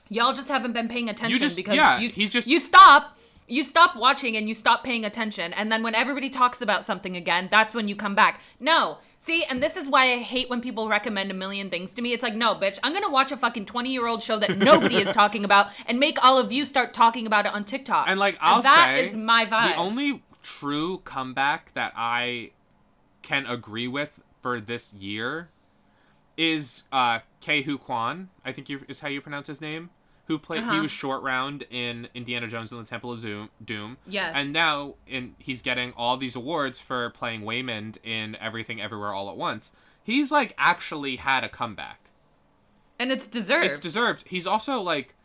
Y'all 0.10 0.34
just 0.34 0.48
haven't 0.48 0.74
been 0.74 0.88
paying 0.88 1.10
attention 1.10 1.32
you 1.32 1.40
just- 1.40 1.56
because 1.56 1.76
yeah, 1.76 2.00
you, 2.00 2.10
he's 2.10 2.30
just- 2.30 2.48
you 2.48 2.60
stop 2.60 3.16
you 3.52 3.64
stop 3.64 3.96
watching 3.96 4.38
and 4.38 4.48
you 4.48 4.54
stop 4.54 4.84
paying 4.84 5.04
attention. 5.04 5.54
And 5.54 5.72
then 5.72 5.82
when 5.82 5.96
everybody 5.96 6.30
talks 6.30 6.62
about 6.62 6.86
something 6.86 7.16
again 7.18 7.48
that's 7.52 7.74
when 7.74 7.88
you 7.88 7.96
come 7.96 8.14
back. 8.14 8.42
No. 8.60 9.00
See 9.18 9.44
and 9.44 9.62
this 9.62 9.76
is 9.76 9.90
why 9.90 10.14
i 10.14 10.18
hate 10.18 10.50
when 10.50 10.62
people 10.62 10.88
recommend 10.88 11.32
a 11.32 11.34
million 11.34 11.70
things 11.70 11.94
to 11.96 12.02
me. 12.02 12.14
It's 12.14 12.24
like 12.24 12.36
no 12.36 12.54
bitch 12.56 12.80
i'm 12.84 12.94
gonna 12.94 13.10
watch 13.10 13.32
a 13.32 13.38
fucking 13.38 13.66
20 13.66 13.92
year 13.92 14.06
old 14.08 14.22
show 14.24 14.38
that 14.40 14.58
nobody 14.58 14.98
is 14.98 15.12
talking 15.14 15.44
about 15.46 15.68
and 15.88 16.00
make 16.00 16.24
all 16.24 16.38
of 16.38 16.52
you 16.52 16.66
start 16.66 16.94
talking 16.94 17.26
about 17.26 17.46
it 17.46 17.54
on 17.54 17.64
tiktok. 17.64 18.06
And 18.08 18.20
like 18.20 18.38
I'll 18.40 18.62
that 18.62 18.96
say 18.98 19.08
is 19.08 19.18
my 19.18 19.46
vibe. 19.46 19.74
The 19.74 19.78
only 19.78 20.24
true 20.44 21.00
comeback 21.00 21.74
that 21.74 21.94
I 21.96 22.52
can 23.22 23.46
agree 23.46 23.88
with 23.88 24.20
for 24.42 24.62
this 24.62 24.94
year 24.94 25.50
is 26.40 26.84
uh 26.92 27.20
Ke 27.42 27.64
Huy 27.66 27.78
Quan. 27.78 28.30
I 28.46 28.52
think 28.54 28.70
you, 28.70 28.82
is 28.88 29.02
how 29.02 29.10
you 29.10 29.20
pronounce 29.22 29.46
his 29.48 29.60
name. 29.62 29.90
Who 30.28 30.38
played? 30.40 30.62
He 30.64 30.70
Uh-huh. 30.70 30.82
was 30.84 30.92
short 30.92 31.22
round 31.24 31.66
in 31.72 32.08
Indiana 32.14 32.48
Jones 32.48 32.72
and 32.72 32.80
the 32.84 32.88
Temple 32.90 33.12
of 33.12 33.20
Zoom, 33.20 33.50
Doom. 33.64 33.98
Yes. 34.08 34.34
And 34.36 34.54
now 34.54 34.96
in 35.08 35.36
he's 35.40 35.62
getting 35.62 35.92
all 35.94 36.18
these 36.18 36.36
awards 36.36 36.80
for 36.80 37.10
playing 37.10 37.42
Waymond 37.42 37.98
in 38.04 38.36
Everything 38.38 38.80
Everywhere 38.80 39.14
All 39.14 39.30
at 39.30 39.36
Once. 39.38 39.72
He's 40.04 40.32
like 40.32 40.54
actually 40.58 41.18
had 41.18 41.44
a 41.44 41.50
comeback. 41.50 42.00
and 42.98 43.12
it's 43.12 43.28
deserved 43.28 43.66
It's 43.66 43.80
deserved. 43.80 44.28
He's 44.28 44.48
also 44.48 44.80
like 44.82 45.16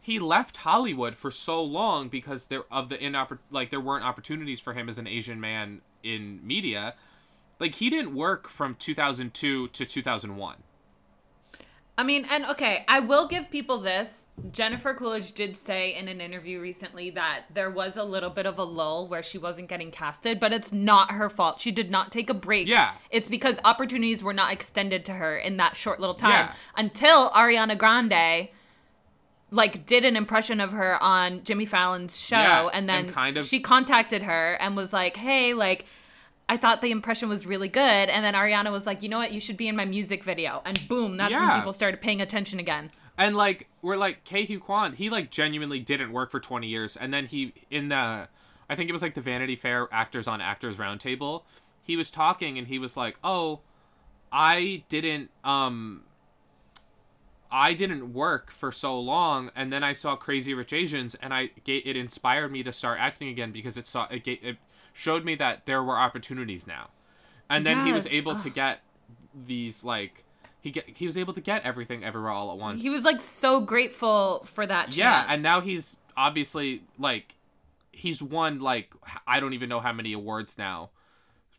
he 0.00 0.18
left 0.18 0.58
Hollywood 0.58 1.14
for 1.16 1.30
so 1.30 1.62
long 1.62 2.08
because 2.08 2.46
there 2.46 2.64
of 2.72 2.88
the 2.88 2.96
inoppor- 2.98 3.38
like 3.50 3.68
there 3.70 3.80
weren't 3.80 4.04
opportunities 4.04 4.58
for 4.60 4.72
him 4.72 4.88
as 4.88 4.96
an 4.96 5.06
Asian 5.06 5.38
man 5.40 5.82
in 6.02 6.40
media. 6.46 6.94
Like 7.60 7.74
he 7.76 7.90
didn't 7.90 8.14
work 8.14 8.48
from 8.48 8.74
2002 8.74 9.68
to 9.68 9.86
2001. 9.86 10.56
I 11.98 12.02
mean, 12.02 12.26
and 12.30 12.46
okay, 12.46 12.82
I 12.88 13.00
will 13.00 13.28
give 13.28 13.50
people 13.50 13.76
this. 13.78 14.28
Jennifer 14.52 14.94
Coolidge 14.94 15.32
did 15.32 15.54
say 15.58 15.94
in 15.94 16.08
an 16.08 16.18
interview 16.22 16.58
recently 16.58 17.10
that 17.10 17.42
there 17.52 17.68
was 17.70 17.98
a 17.98 18.04
little 18.04 18.30
bit 18.30 18.46
of 18.46 18.58
a 18.58 18.64
lull 18.64 19.06
where 19.06 19.22
she 19.22 19.36
wasn't 19.36 19.68
getting 19.68 19.90
casted, 19.90 20.40
but 20.40 20.50
it's 20.50 20.72
not 20.72 21.10
her 21.10 21.28
fault. 21.28 21.60
She 21.60 21.70
did 21.70 21.90
not 21.90 22.10
take 22.10 22.30
a 22.30 22.34
break. 22.34 22.68
Yeah. 22.68 22.92
It's 23.10 23.28
because 23.28 23.60
opportunities 23.64 24.22
were 24.22 24.32
not 24.32 24.50
extended 24.50 25.04
to 25.06 25.12
her 25.12 25.36
in 25.36 25.58
that 25.58 25.76
short 25.76 26.00
little 26.00 26.14
time 26.14 26.30
Yeah. 26.32 26.54
until 26.74 27.28
Ariana 27.32 27.76
Grande 27.76 28.48
like 29.50 29.84
did 29.84 30.04
an 30.06 30.16
impression 30.16 30.58
of 30.60 30.70
her 30.72 30.96
on 31.02 31.42
Jimmy 31.44 31.66
Fallon's 31.66 32.18
show 32.18 32.36
Yeah, 32.38 32.68
and 32.72 32.88
then 32.88 33.06
and 33.06 33.12
kind 33.14 33.36
of- 33.36 33.44
she 33.46 33.60
contacted 33.60 34.22
her 34.22 34.54
and 34.60 34.74
was 34.76 34.92
like, 34.92 35.16
"Hey, 35.16 35.52
like 35.54 35.84
I 36.50 36.56
thought 36.56 36.82
the 36.82 36.90
impression 36.90 37.28
was 37.28 37.46
really 37.46 37.68
good." 37.68 38.08
And 38.10 38.24
then 38.24 38.34
Ariana 38.34 38.70
was 38.72 38.84
like, 38.86 39.02
"You 39.02 39.08
know 39.08 39.18
what? 39.18 39.32
You 39.32 39.40
should 39.40 39.56
be 39.56 39.68
in 39.68 39.76
my 39.76 39.84
music 39.84 40.24
video." 40.24 40.62
And 40.66 40.86
boom, 40.88 41.16
that's 41.16 41.32
when 41.32 41.58
people 41.58 41.72
started 41.72 42.00
paying 42.00 42.20
attention 42.20 42.58
again. 42.58 42.90
And 43.16 43.36
like 43.36 43.68
we're 43.82 43.96
like 43.96 44.24
Ke 44.24 44.60
Quan, 44.60 44.94
he 44.94 45.10
like 45.10 45.30
genuinely 45.30 45.78
didn't 45.78 46.10
work 46.12 46.30
for 46.30 46.40
20 46.40 46.66
years 46.66 46.96
and 46.96 47.12
then 47.12 47.26
he 47.26 47.52
in 47.70 47.88
the 47.88 48.28
I 48.68 48.76
think 48.76 48.88
it 48.88 48.92
was 48.92 49.02
like 49.02 49.14
the 49.14 49.20
Vanity 49.20 49.56
Fair 49.56 49.88
Actors 49.92 50.26
on 50.26 50.40
Actors 50.40 50.78
Roundtable, 50.78 51.42
he 51.82 51.96
was 51.96 52.10
talking 52.10 52.56
and 52.56 52.66
he 52.66 52.78
was 52.78 52.96
like, 52.96 53.18
"Oh, 53.22 53.60
I 54.32 54.84
didn't 54.88 55.30
um 55.44 56.04
I 57.52 57.74
didn't 57.74 58.14
work 58.14 58.50
for 58.52 58.70
so 58.70 58.98
long, 58.98 59.50
and 59.56 59.72
then 59.72 59.82
I 59.82 59.92
saw 59.92 60.14
Crazy 60.14 60.54
Rich 60.54 60.72
Asians, 60.72 61.16
and 61.16 61.34
I 61.34 61.50
it 61.66 61.96
inspired 61.96 62.52
me 62.52 62.62
to 62.62 62.72
start 62.72 62.98
acting 63.00 63.28
again 63.28 63.50
because 63.50 63.76
it 63.76 63.86
saw 63.86 64.06
it, 64.10 64.26
it 64.26 64.56
showed 64.92 65.24
me 65.24 65.34
that 65.36 65.66
there 65.66 65.82
were 65.82 65.96
opportunities 65.98 66.66
now, 66.66 66.90
and 67.48 67.64
then 67.66 67.86
he 67.86 67.92
was 67.92 68.04
Yes. 68.06 68.14
able 68.14 68.36
to 68.36 68.50
get 68.50 68.80
these 69.34 69.84
like 69.84 70.24
he 70.60 70.70
get 70.70 70.88
he 70.88 71.06
was 71.06 71.16
able 71.16 71.32
to 71.32 71.40
get 71.40 71.62
everything 71.64 72.04
everywhere 72.04 72.30
all 72.30 72.50
at 72.52 72.58
once. 72.58 72.82
He 72.82 72.90
was 72.90 73.04
like 73.04 73.20
so 73.20 73.60
grateful 73.60 74.44
for 74.46 74.66
that 74.66 74.86
chance. 74.86 74.96
yeah, 74.96 75.26
and 75.28 75.42
now 75.42 75.60
he's 75.60 75.98
obviously 76.16 76.82
like 76.98 77.36
he's 77.92 78.22
won 78.22 78.60
like 78.60 78.92
I 79.26 79.40
don't 79.40 79.52
even 79.54 79.68
know 79.68 79.80
how 79.80 79.92
many 79.92 80.12
awards 80.12 80.58
now 80.58 80.90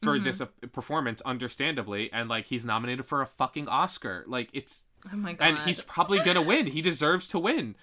for 0.02 0.16
Mm-hmm. 0.16 0.24
this 0.24 0.42
uh, 0.42 0.48
performance, 0.72 1.22
understandably, 1.22 2.12
and 2.12 2.28
like 2.30 2.46
he's 2.48 2.66
nominated 2.66 3.06
for 3.06 3.22
a 3.22 3.26
fucking 3.28 3.68
Oscar. 3.68 4.24
Like 4.28 4.50
it's 4.54 4.84
Oh 5.12 5.16
my 5.16 5.34
god. 5.34 5.48
and 5.48 5.58
he's 5.60 5.82
probably 5.84 6.20
gonna 6.20 6.42
win. 6.42 6.68
He 6.68 6.82
deserves 6.82 7.28
to 7.30 7.40
win. 7.40 7.76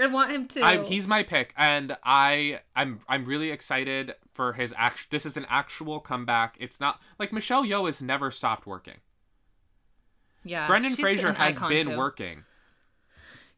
I 0.00 0.06
want 0.06 0.30
him 0.30 0.46
to. 0.48 0.62
I, 0.62 0.84
he's 0.84 1.08
my 1.08 1.22
pick, 1.22 1.54
and 1.56 1.96
I 2.04 2.60
I'm 2.74 2.98
I'm 3.08 3.24
really 3.24 3.50
excited 3.50 4.14
for 4.32 4.52
his 4.52 4.74
act. 4.76 5.10
This 5.10 5.24
is 5.24 5.36
an 5.36 5.46
actual 5.48 6.00
comeback. 6.00 6.56
It's 6.60 6.80
not 6.80 7.00
like 7.18 7.32
Michelle 7.32 7.64
Yeoh 7.64 7.86
has 7.86 8.02
never 8.02 8.30
stopped 8.30 8.66
working. 8.66 8.96
yeah. 10.44 10.66
Brendan 10.66 10.94
Fraser 10.94 11.32
has 11.32 11.58
been 11.58 11.86
too. 11.86 11.96
working. 11.96 12.44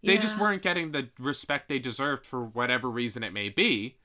They 0.05 0.16
just 0.16 0.38
weren't 0.38 0.62
getting 0.62 0.92
the 0.92 1.09
respect 1.18 1.68
they 1.68 1.81
deserved 1.81 2.24
for 2.24 2.44
whatever 2.44 2.88
reason 2.88 3.24
it 3.24 3.33
may 3.33 3.48
be. 3.48 3.96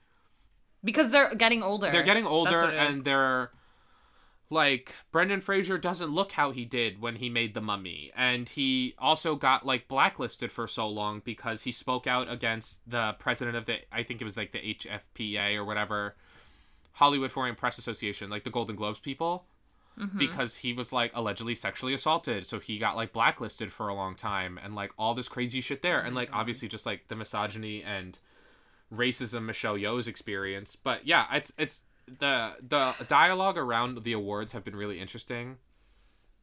because 0.84 1.12
they're 1.12 1.34
getting 1.36 1.62
older. 1.62 1.92
They're 1.92 2.04
getting 2.04 2.26
older, 2.26 2.62
what 2.62 2.74
it 2.74 2.82
is. 2.82 2.98
and 2.98 3.06
they're 3.06 3.52
like 4.54 4.96
Brendan 5.12 5.42
Fraser 5.42 5.78
doesn't 5.78 6.12
look 6.12 6.32
how 6.32 6.52
he 6.52 6.64
did 6.64 7.02
when 7.02 7.16
he 7.16 7.30
made 7.30 7.54
The 7.54 7.62
Mummy, 7.62 8.12
and 8.16 8.48
he 8.48 8.96
also 8.98 9.36
got 9.36 9.66
like 9.66 9.88
blacklisted 9.88 10.52
for 10.52 10.68
so 10.68 10.88
long 10.88 11.22
because 11.26 11.64
he 11.64 11.72
spoke 11.72 12.08
out 12.08 12.32
against 12.32 12.80
the 12.90 13.14
president 13.20 13.58
of 13.58 13.66
the 13.66 13.80
I 13.92 14.04
think 14.04 14.22
it 14.22 14.26
was 14.26 14.38
like 14.38 14.52
the 14.52 14.76
HFPA 14.76 15.58
or 15.58 15.66
whatever 15.66 16.16
Hollywood 16.94 17.32
Foreign 17.32 17.56
Press 17.56 17.78
Association, 17.78 18.30
like 18.30 18.44
the 18.44 18.50
Golden 18.50 18.76
Globes 18.76 19.00
people. 19.00 19.46
Mm-hmm. 20.00 20.18
Because 20.18 20.58
he 20.58 20.74
was 20.74 20.92
like 20.92 21.12
allegedly 21.14 21.54
sexually 21.54 21.94
assaulted, 21.94 22.48
so 22.48 22.58
he 22.58 22.80
got 22.80 22.96
like 22.96 23.14
blacklisted 23.14 23.72
for 23.72 23.90
a 23.90 23.94
long 23.94 24.16
time, 24.16 24.60
and 24.64 24.74
like 24.74 24.92
all 24.98 25.14
this 25.14 25.28
crazy 25.28 25.62
shit 25.62 25.84
there, 25.84 26.00
and 26.00 26.16
like 26.16 26.30
obviously 26.34 26.68
just 26.68 26.88
like 26.88 27.10
the 27.10 27.16
misogyny 27.16 27.84
and 27.84 28.18
racism 28.92 29.46
Michelle 29.46 29.78
Yeoh's 29.78 30.08
experience. 30.08 30.76
But 30.76 31.06
yeah, 31.06 31.28
it's 31.32 31.54
it's 31.60 31.84
the 32.08 32.54
the 32.62 32.94
dialogue 33.08 33.58
around 33.58 34.04
the 34.04 34.14
awards 34.14 34.52
have 34.54 34.64
been 34.64 34.76
really 34.76 35.00
interesting 35.00 35.58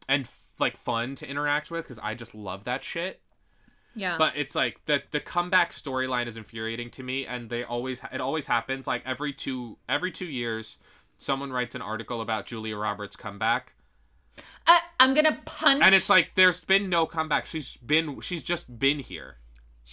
and 0.08 0.28
like 0.58 0.76
fun 0.76 1.14
to 1.16 1.28
interact 1.28 1.70
with 1.70 1.84
because 1.84 1.98
I 1.98 2.14
just 2.14 2.34
love 2.34 2.64
that 2.64 2.84
shit. 2.84 3.20
yeah. 3.94 4.16
But 4.18 4.34
it's 4.36 4.54
like 4.54 4.80
the 4.86 5.02
the 5.10 5.20
comeback 5.20 5.72
storyline 5.72 6.26
is 6.26 6.36
infuriating 6.36 6.90
to 6.90 7.02
me, 7.02 7.26
and 7.26 7.50
they 7.50 7.64
always 7.64 8.00
it 8.12 8.20
always 8.20 8.46
happens 8.46 8.86
like 8.86 9.02
every 9.04 9.32
two 9.32 9.78
every 9.88 10.12
two 10.12 10.26
years. 10.26 10.78
Someone 11.18 11.52
writes 11.52 11.74
an 11.74 11.82
article 11.82 12.22
about 12.22 12.46
Julia 12.46 12.76
Roberts' 12.78 13.14
comeback, 13.14 13.74
I'm 15.00 15.14
gonna 15.14 15.38
punch. 15.46 15.82
and 15.82 15.94
it's 15.94 16.10
like 16.10 16.32
there's 16.34 16.62
been 16.64 16.88
no 16.88 17.06
comeback. 17.06 17.46
She's 17.46 17.76
been 17.78 18.20
she's 18.20 18.42
just 18.42 18.78
been 18.78 18.98
here. 18.98 19.36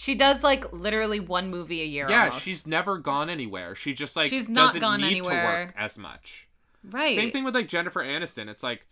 She 0.00 0.14
does 0.14 0.44
like 0.44 0.72
literally 0.72 1.18
one 1.18 1.50
movie 1.50 1.82
a 1.82 1.84
year. 1.84 2.08
Yeah, 2.08 2.26
almost. 2.26 2.42
she's 2.42 2.68
never 2.68 2.98
gone 2.98 3.28
anywhere. 3.28 3.74
She 3.74 3.92
just 3.94 4.14
like 4.14 4.30
She's 4.30 4.48
not 4.48 4.66
doesn't 4.68 4.80
gone 4.80 5.00
need 5.00 5.08
anywhere. 5.08 5.42
to 5.42 5.66
work 5.66 5.74
as 5.76 5.98
much. 5.98 6.46
right. 6.88 7.16
Same 7.16 7.32
thing 7.32 7.42
with 7.42 7.52
like 7.56 7.66
Jennifer 7.66 8.00
Aniston. 8.00 8.46
It's 8.48 8.62
like 8.62 8.86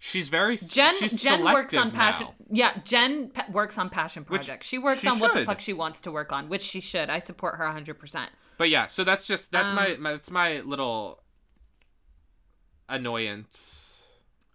she's 0.00 0.28
very 0.28 0.56
Jen 0.56 0.92
she's 0.98 1.22
Jen 1.22 1.44
works 1.44 1.72
on 1.74 1.92
passion. 1.92 2.26
now. 2.26 2.34
Yeah, 2.50 2.80
Jen 2.84 3.28
pe- 3.28 3.52
works 3.52 3.78
on 3.78 3.90
passion 3.90 4.24
Which 4.24 4.40
projects. 4.46 4.66
She 4.66 4.76
works 4.78 5.02
she 5.02 5.06
on 5.06 5.20
what 5.20 5.34
the 5.34 5.44
fuck 5.44 5.60
she 5.60 5.72
wants 5.72 6.00
to 6.00 6.10
work 6.10 6.32
on, 6.32 6.48
which 6.48 6.62
she 6.62 6.80
should. 6.80 7.08
I 7.08 7.20
support 7.20 7.54
her 7.58 7.64
100%. 7.64 8.26
But 8.58 8.70
yeah, 8.70 8.88
so 8.88 9.04
that's 9.04 9.28
just 9.28 9.52
that's 9.52 9.70
Um, 9.70 9.76
my, 9.76 9.96
my 10.00 10.10
that's 10.14 10.32
my 10.32 10.60
little 10.62 11.22
annoyance. 12.88 13.91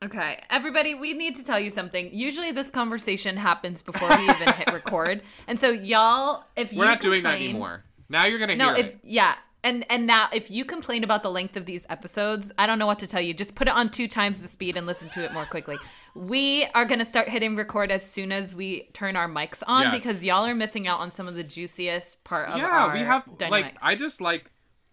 Okay, 0.03 0.43
everybody, 0.51 0.93
we 0.93 1.13
need 1.13 1.35
to 1.37 1.43
tell 1.43 1.59
you 1.59 1.71
something. 1.71 2.09
Usually, 2.13 2.51
this 2.51 2.69
conversation 2.69 3.35
happens 3.35 3.81
before 3.81 4.09
we 4.15 4.25
even 4.25 4.53
hit 4.53 4.71
record, 4.73 5.23
and 5.47 5.59
so 5.59 5.69
y'all, 5.71 6.43
if 6.55 6.71
you 6.71 6.79
We're 6.79 6.85
not 6.85 7.01
doing 7.01 7.23
that 7.23 7.35
anymore. 7.35 7.83
Now 8.07 8.25
you're 8.25 8.37
gonna 8.37 8.55
No, 8.55 8.75
hear 8.75 8.85
if 8.85 8.85
it. 8.93 8.99
yeah, 9.03 9.33
and 9.63 9.83
and 9.89 10.05
now 10.05 10.27
if 10.31 10.51
you 10.51 10.65
complain 10.65 11.03
about 11.03 11.23
the 11.23 11.31
length 11.31 11.57
of 11.57 11.65
these 11.65 11.87
episodes, 11.89 12.51
I 12.59 12.67
don't 12.67 12.77
know 12.77 12.85
what 12.85 12.99
to 12.99 13.07
tell 13.07 13.21
you. 13.21 13.33
Just 13.33 13.55
put 13.55 13.67
it 13.67 13.73
on 13.73 13.89
two 13.89 14.07
times 14.07 14.39
the 14.43 14.47
speed 14.47 14.77
and 14.77 14.85
listen 14.85 15.09
to 15.09 15.23
it 15.23 15.33
more 15.33 15.45
quickly. 15.45 15.79
We 16.13 16.65
are 16.75 16.85
gonna 16.85 17.03
start 17.03 17.27
hitting 17.27 17.55
record 17.55 17.91
as 17.91 18.05
soon 18.05 18.31
as 18.31 18.53
we 18.53 18.89
turn 18.93 19.15
our 19.15 19.27
mics 19.27 19.63
on 19.65 19.83
Yes. 19.85 19.93
because 19.95 20.23
y'all 20.23 20.45
are 20.45 20.53
missing 20.55 20.87
out 20.87 20.99
on 20.99 21.09
some 21.09 21.27
of 21.27 21.33
the 21.33 21.43
juiciest 21.43 22.23
part 22.23 22.49
of 22.49 22.59
Yeah, 22.59 22.67
our 22.67 22.93
we 22.93 22.99
have 22.99 23.23
dynamic. 23.39 23.65
like 23.65 23.75
I 23.81 23.95
just 23.95 24.21
like 24.21 24.51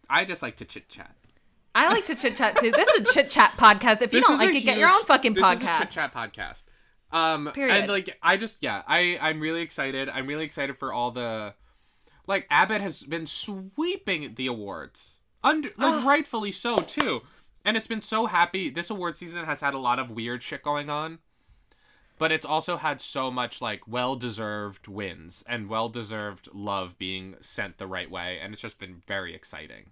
I 0.09 0.25
just 0.25 0.41
like 0.43 0.57
to 0.57 0.65
chit 0.65 0.89
chat. 0.89 1.15
I 1.75 1.93
like 1.93 2.05
to 2.07 2.15
chit 2.15 2.37
chat 2.37 2.57
too. 2.57 2.71
This 2.71 2.89
is 2.89 3.09
a 3.09 3.13
chit 3.13 3.31
chat 3.31 3.53
podcast. 3.57 4.01
If 4.01 4.13
you 4.13 4.21
don't 4.21 4.39
like 4.39 4.55
it, 4.55 4.61
get 4.61 4.79
your 4.79 4.89
own 4.89 5.05
fucking 5.05 5.35
this 5.35 5.45
podcast. 5.45 5.55
Is 5.55 5.63
a 5.63 5.79
chit 5.79 5.91
chat 5.91 6.15
podcast. 6.15 6.65
Um, 7.11 7.51
Period. 7.55 7.77
and 7.77 7.89
like 7.89 8.17
I 8.23 8.37
just 8.37 8.63
yeah, 8.63 8.83
I 8.87 9.19
I'm 9.21 9.41
really 9.41 9.63
excited. 9.63 10.09
I'm 10.09 10.27
really 10.27 10.45
excited 10.45 10.79
for 10.79 10.93
all 10.93 11.11
the 11.11 11.55
like 12.27 12.47
Abbott 12.51 12.81
has 12.81 13.03
been 13.03 13.27
sweeping 13.27 14.35
the 14.35 14.47
awards, 14.47 15.21
under 15.43 15.71
like 15.77 16.05
rightfully 16.05 16.53
so 16.53 16.79
too. 16.79 17.23
And 17.65 17.77
it's 17.77 17.87
been 17.87 18.03
so 18.03 18.27
happy. 18.27 18.69
This 18.69 18.91
award 18.91 19.17
season 19.17 19.45
has 19.45 19.61
had 19.61 19.75
a 19.75 19.79
lot 19.79 19.99
of 19.99 20.11
weird 20.11 20.43
shit 20.43 20.63
going 20.63 20.91
on, 20.91 21.19
but 22.19 22.31
it's 22.31 22.45
also 22.45 22.77
had 22.77 23.01
so 23.01 23.31
much 23.31 23.63
like 23.63 23.89
well 23.89 24.17
deserved 24.17 24.87
wins 24.87 25.43
and 25.49 25.69
well 25.69 25.89
deserved 25.89 26.49
love 26.53 26.99
being 26.99 27.37
sent 27.41 27.79
the 27.79 27.87
right 27.87 28.11
way, 28.11 28.39
and 28.41 28.53
it's 28.53 28.63
just 28.63 28.79
been 28.79 29.03
very 29.07 29.35
exciting. 29.35 29.91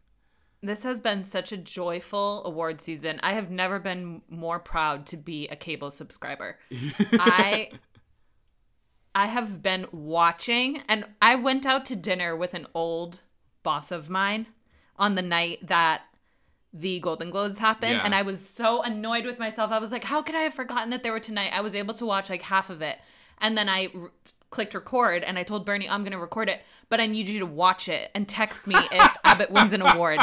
This 0.62 0.84
has 0.84 1.00
been 1.00 1.22
such 1.24 1.50
a 1.50 1.56
joyful 1.56 2.42
award 2.44 2.80
season. 2.80 3.18
I 3.22 3.32
have 3.32 3.50
never 3.50 3.78
been 3.80 4.22
more 4.28 4.60
proud 4.60 5.06
to 5.06 5.16
be 5.16 5.48
a 5.48 5.56
cable 5.56 5.90
subscriber. 5.90 6.58
I 7.12 7.70
I 9.14 9.26
have 9.26 9.62
been 9.62 9.86
watching 9.92 10.82
and 10.88 11.04
I 11.20 11.34
went 11.34 11.66
out 11.66 11.84
to 11.86 11.96
dinner 11.96 12.34
with 12.36 12.54
an 12.54 12.66
old 12.74 13.20
boss 13.62 13.90
of 13.90 14.08
mine 14.08 14.46
on 14.96 15.16
the 15.16 15.22
night 15.22 15.66
that 15.66 16.02
the 16.72 17.00
Golden 17.00 17.28
Globes 17.30 17.58
happened 17.58 17.92
Yeah. 17.96 18.04
and 18.04 18.14
I 18.14 18.22
was 18.22 18.40
so 18.48 18.82
annoyed 18.82 19.26
with 19.26 19.38
myself. 19.38 19.70
I 19.72 19.78
was 19.78 19.92
like, 19.92 20.04
how 20.04 20.22
could 20.22 20.34
I 20.34 20.40
have 20.42 20.54
forgotten 20.54 20.90
that 20.90 21.02
they 21.02 21.10
were 21.10 21.20
tonight? 21.20 21.52
I 21.52 21.60
was 21.60 21.74
able 21.74 21.92
to 21.94 22.06
watch 22.06 22.30
like 22.30 22.42
half 22.42 22.70
of 22.70 22.80
it. 22.80 22.98
And 23.38 23.58
then 23.58 23.68
I 23.68 23.88
clicked 24.52 24.74
record 24.74 25.24
and 25.24 25.36
I 25.38 25.42
told 25.42 25.66
Bernie, 25.66 25.88
I'm 25.88 26.02
going 26.04 26.12
to 26.12 26.18
record 26.18 26.48
it, 26.48 26.60
but 26.88 27.00
I 27.00 27.06
need 27.08 27.28
you 27.28 27.40
to 27.40 27.46
watch 27.46 27.88
it 27.88 28.10
and 28.14 28.28
text 28.28 28.66
me 28.68 28.76
if 28.76 29.16
Abbott 29.24 29.50
wins 29.50 29.72
an 29.72 29.82
award. 29.82 30.20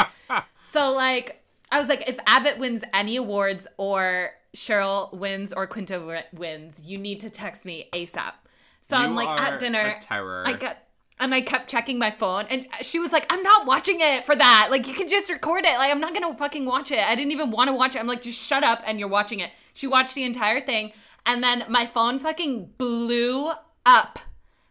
So 0.60 0.92
like 0.92 1.42
I 1.70 1.78
was 1.78 1.88
like, 1.88 2.08
if 2.08 2.18
Abbott 2.26 2.58
wins 2.58 2.82
any 2.94 3.16
awards 3.16 3.66
or 3.76 4.30
Sheryl 4.56 5.12
wins 5.12 5.52
or 5.52 5.66
Quinta 5.66 5.94
wi- 5.94 6.24
wins, 6.32 6.80
you 6.84 6.96
need 6.98 7.20
to 7.20 7.30
text 7.30 7.64
me 7.64 7.88
ASAP. 7.92 8.32
So 8.80 8.96
I'm 8.96 9.14
like 9.14 9.28
at 9.28 9.58
dinner. 9.60 9.96
terror. 10.00 10.44
I 10.46 10.54
kept 10.54 10.86
and 11.20 11.34
I 11.34 11.42
kept 11.42 11.68
checking 11.68 11.98
my 11.98 12.10
phone 12.10 12.46
and 12.48 12.66
she 12.80 12.98
was 12.98 13.12
like, 13.12 13.26
I'm 13.30 13.42
not 13.42 13.66
watching 13.66 14.00
it 14.00 14.24
for 14.24 14.34
that. 14.34 14.68
Like 14.70 14.88
you 14.88 14.94
can 14.94 15.06
just 15.08 15.30
record 15.30 15.64
it. 15.66 15.76
Like 15.76 15.90
I'm 15.90 16.00
not 16.00 16.14
gonna 16.14 16.34
fucking 16.36 16.64
watch 16.64 16.90
it. 16.90 16.98
I 16.98 17.14
didn't 17.14 17.32
even 17.32 17.50
want 17.50 17.68
to 17.68 17.74
watch 17.74 17.94
it. 17.94 17.98
I'm 17.98 18.06
like, 18.06 18.22
just 18.22 18.38
shut 18.38 18.64
up 18.64 18.80
and 18.86 18.98
you're 18.98 19.08
watching 19.08 19.40
it. 19.40 19.50
She 19.74 19.86
watched 19.86 20.14
the 20.14 20.24
entire 20.24 20.60
thing 20.64 20.92
and 21.26 21.42
then 21.44 21.64
my 21.68 21.86
phone 21.86 22.18
fucking 22.18 22.70
blew 22.78 23.50
up 23.86 24.18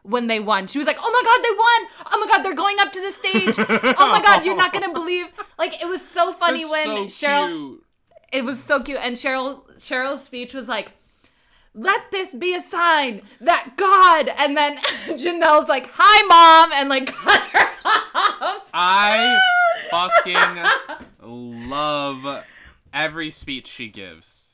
when 0.04 0.28
they 0.28 0.40
won. 0.40 0.68
She 0.68 0.78
was 0.78 0.88
like, 0.88 0.98
"Oh 1.00 1.12
my 1.12 1.24
god, 1.24 1.44
they 1.44 1.52
won! 1.52 2.14
Oh 2.14 2.20
my 2.20 2.28
god, 2.32 2.44
they're 2.44 2.56
going 2.56 2.78
up 2.80 2.92
to 2.94 3.02
the 3.02 3.12
stage! 3.12 3.56
Oh 3.98 4.10
my 4.10 4.22
god, 4.22 4.46
you're 4.46 4.56
not 4.56 4.74
gonna 4.74 4.94
believe!" 4.94 5.28
Like 5.58 5.82
it 5.82 5.88
was 5.88 6.02
so 6.08 6.32
funny 6.34 6.64
That's 6.64 6.88
when 6.88 7.10
so 7.10 7.28
Sheryl. 7.28 7.48
cute. 7.48 7.86
It 8.32 8.46
was 8.46 8.64
so 8.64 8.82
cute, 8.82 9.00
and 9.02 9.18
Sheryl 9.18 9.64
Sheryl's 9.78 10.24
speech 10.24 10.54
was 10.54 10.68
like, 10.68 10.92
"Let 11.74 12.12
this 12.12 12.34
be 12.34 12.54
a 12.56 12.62
sign 12.62 13.22
that 13.42 13.74
God." 13.76 14.30
And 14.38 14.56
then 14.56 14.78
Janelle's 15.08 15.70
like, 15.70 15.90
"Hi, 15.94 16.22
mom," 16.28 16.72
and 16.74 16.90
like 16.90 17.08
cut 17.14 17.42
her 17.42 17.70
off. 17.86 18.70
I 18.74 19.40
fucking 19.92 21.70
love 21.70 22.46
every 22.94 23.32
speech 23.32 23.68
she 23.68 23.88
gives. 23.90 24.49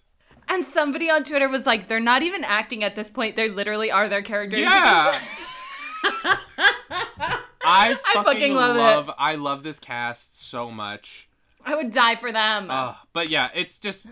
And 0.47 0.63
somebody 0.63 1.09
on 1.09 1.23
Twitter 1.23 1.49
was 1.49 1.65
like, 1.65 1.87
"They're 1.87 1.99
not 1.99 2.23
even 2.23 2.43
acting 2.43 2.83
at 2.83 2.95
this 2.95 3.09
point; 3.09 3.35
they 3.35 3.49
literally 3.49 3.91
are 3.91 4.07
their 4.07 4.21
characters." 4.21 4.59
Yeah. 4.59 5.19
I 7.67 7.95
fucking, 8.13 8.23
fucking 8.23 8.53
love 8.53 8.75
love, 8.75 9.09
it. 9.09 9.15
I 9.17 9.35
love 9.35 9.63
this 9.63 9.79
cast 9.79 10.39
so 10.39 10.69
much. 10.69 11.27
I 11.65 11.75
would 11.75 11.91
die 11.91 12.15
for 12.15 12.31
them. 12.31 12.69
Uh, 12.69 12.93
but 13.11 13.29
yeah, 13.29 13.49
it's 13.55 13.79
just 13.79 14.07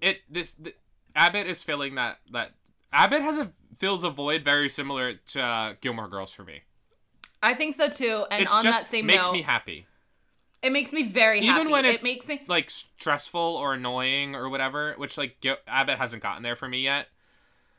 it 0.00 0.18
this 0.30 0.54
th- 0.54 0.76
Abbott 1.16 1.46
is 1.46 1.62
filling 1.62 1.96
that 1.96 2.18
that 2.32 2.52
Abbott 2.92 3.22
has 3.22 3.38
a 3.38 3.50
fills 3.76 4.04
a 4.04 4.10
void 4.10 4.44
very 4.44 4.68
similar 4.68 5.14
to 5.14 5.42
uh, 5.42 5.74
Gilmore 5.80 6.08
Girls 6.08 6.32
for 6.32 6.44
me. 6.44 6.62
I 7.42 7.54
think 7.54 7.74
so 7.74 7.88
too. 7.88 8.24
And 8.30 8.42
It's 8.42 8.52
on 8.52 8.62
that 8.64 8.86
same 8.86 9.06
note 9.06 9.12
It 9.12 9.16
makes 9.16 9.26
note, 9.26 9.32
me 9.32 9.42
happy. 9.42 9.86
It 10.62 10.72
makes 10.72 10.92
me 10.92 11.04
very 11.04 11.44
happy. 11.44 11.60
Even 11.60 11.72
when 11.72 11.84
it's 11.84 12.02
it 12.02 12.06
makes 12.06 12.28
me 12.28 12.42
like 12.48 12.70
stressful 12.70 13.40
or 13.40 13.74
annoying 13.74 14.34
or 14.34 14.48
whatever, 14.48 14.94
which 14.96 15.16
like 15.18 15.36
Abbott 15.66 15.98
hasn't 15.98 16.22
gotten 16.22 16.42
there 16.42 16.56
for 16.56 16.68
me 16.68 16.80
yet. 16.82 17.06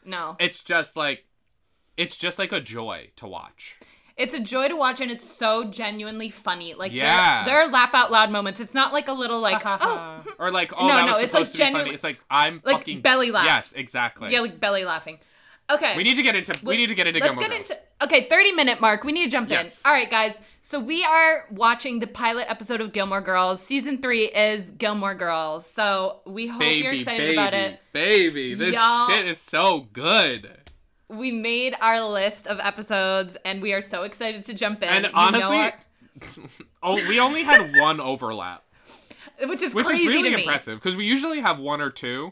no. 0.05 0.35
It's 0.39 0.63
just 0.63 0.95
like 0.95 1.25
it's 1.97 2.17
just 2.17 2.39
like 2.39 2.51
a 2.51 2.59
joy 2.61 3.09
to 3.17 3.27
watch. 3.27 3.77
It's 4.17 4.33
a 4.33 4.39
joy 4.39 4.67
to 4.67 4.75
watch, 4.75 4.99
and 5.01 5.09
it's 5.09 5.27
so 5.29 5.63
genuinely 5.63 6.29
funny. 6.29 6.73
Like, 6.73 6.91
Yeah. 6.91 7.43
there, 7.45 7.59
are 7.61 7.67
laugh 7.69 7.95
out 7.95 8.11
loud 8.11 8.29
moments. 8.29 8.59
It's 8.59 8.73
not 8.73 8.91
like 8.93 9.07
a 9.07 9.13
little 9.13 9.39
like, 9.49 9.61
oh, 9.65 10.21
or 10.37 10.51
like 10.51 10.73
oh 10.77 10.87
No, 10.87 10.93
that 10.95 11.01
no, 11.05 11.07
was 11.13 11.23
it's, 11.23 11.31
supposed 11.31 11.57
like, 11.57 11.69
to 11.69 11.73
be 11.73 11.79
funny. 11.83 11.93
It's 11.95 12.03
like 12.03 12.19
I'm 12.29 12.61
like 12.63 12.77
fucking 12.79 13.01
belly 13.01 13.31
laugh. 13.31 13.45
Yes, 13.45 13.73
exactly. 13.73 14.31
yeah, 14.31 14.41
like 14.41 14.59
belly 14.59 14.83
laughing. 14.85 15.19
Okay, 15.71 15.95
we 15.95 16.03
need 16.03 16.15
to 16.15 16.23
get 16.23 16.35
into 16.35 16.53
we 16.63 16.75
need 16.77 16.87
to 16.87 16.95
get 16.95 17.07
into 17.07 17.19
Let's 17.19 17.31
Gilmore 17.35 17.49
get 17.49 17.57
Girls. 17.57 17.71
into 17.71 17.81
okay, 18.03 18.27
thirty 18.27 18.51
minute 18.51 18.81
mark. 18.81 19.03
We 19.03 19.11
need 19.13 19.23
to 19.25 19.29
jump 19.31 19.49
Yes. 19.49 19.83
in. 19.85 19.89
All 19.89 19.95
right, 19.95 20.09
guys. 20.09 20.37
So 20.63 20.79
we 20.79 21.03
are 21.03 21.45
watching 21.49 21.99
the 21.99 22.07
pilot 22.07 22.45
episode 22.49 22.81
of 22.81 22.91
Gilmore 22.93 23.21
Girls. 23.21 23.61
Season 23.63 23.97
three 23.99 24.25
is 24.25 24.69
Gilmore 24.71 25.15
Girls. 25.15 25.65
So 25.65 26.19
we 26.25 26.47
hope 26.47 26.61
baby, 26.61 26.83
you're 26.83 26.93
excited 26.93 27.17
baby, 27.23 27.33
about 27.33 27.53
it. 27.53 27.79
baby. 27.93 28.53
This 28.53 28.75
Y'all- 28.75 29.07
shit 29.09 29.27
is 29.27 29.39
so 29.39 29.87
good. 29.91 30.49
We 31.09 31.31
made 31.31 31.75
our 31.81 32.01
list 32.07 32.47
of 32.47 32.59
episodes, 32.59 33.35
and 33.43 33.61
we 33.61 33.73
are 33.73 33.81
so 33.81 34.03
excited 34.03 34.45
to 34.45 34.53
jump 34.53 34.81
in. 34.83 34.89
And 34.89 35.05
You 35.05 35.11
honestly, 35.13 35.57
our- 35.57 35.73
oh, 36.83 36.95
we 37.07 37.19
only 37.19 37.43
had 37.43 37.75
one 37.79 37.99
overlap, 37.99 38.63
which 39.43 39.61
is 39.61 39.73
which 39.73 39.89
is 39.89 39.99
really 39.99 40.31
impressive 40.33 40.79
because 40.79 40.95
we 40.95 41.05
usually 41.05 41.41
have 41.41 41.59
one 41.59 41.81
or 41.81 41.89
two. 41.89 42.31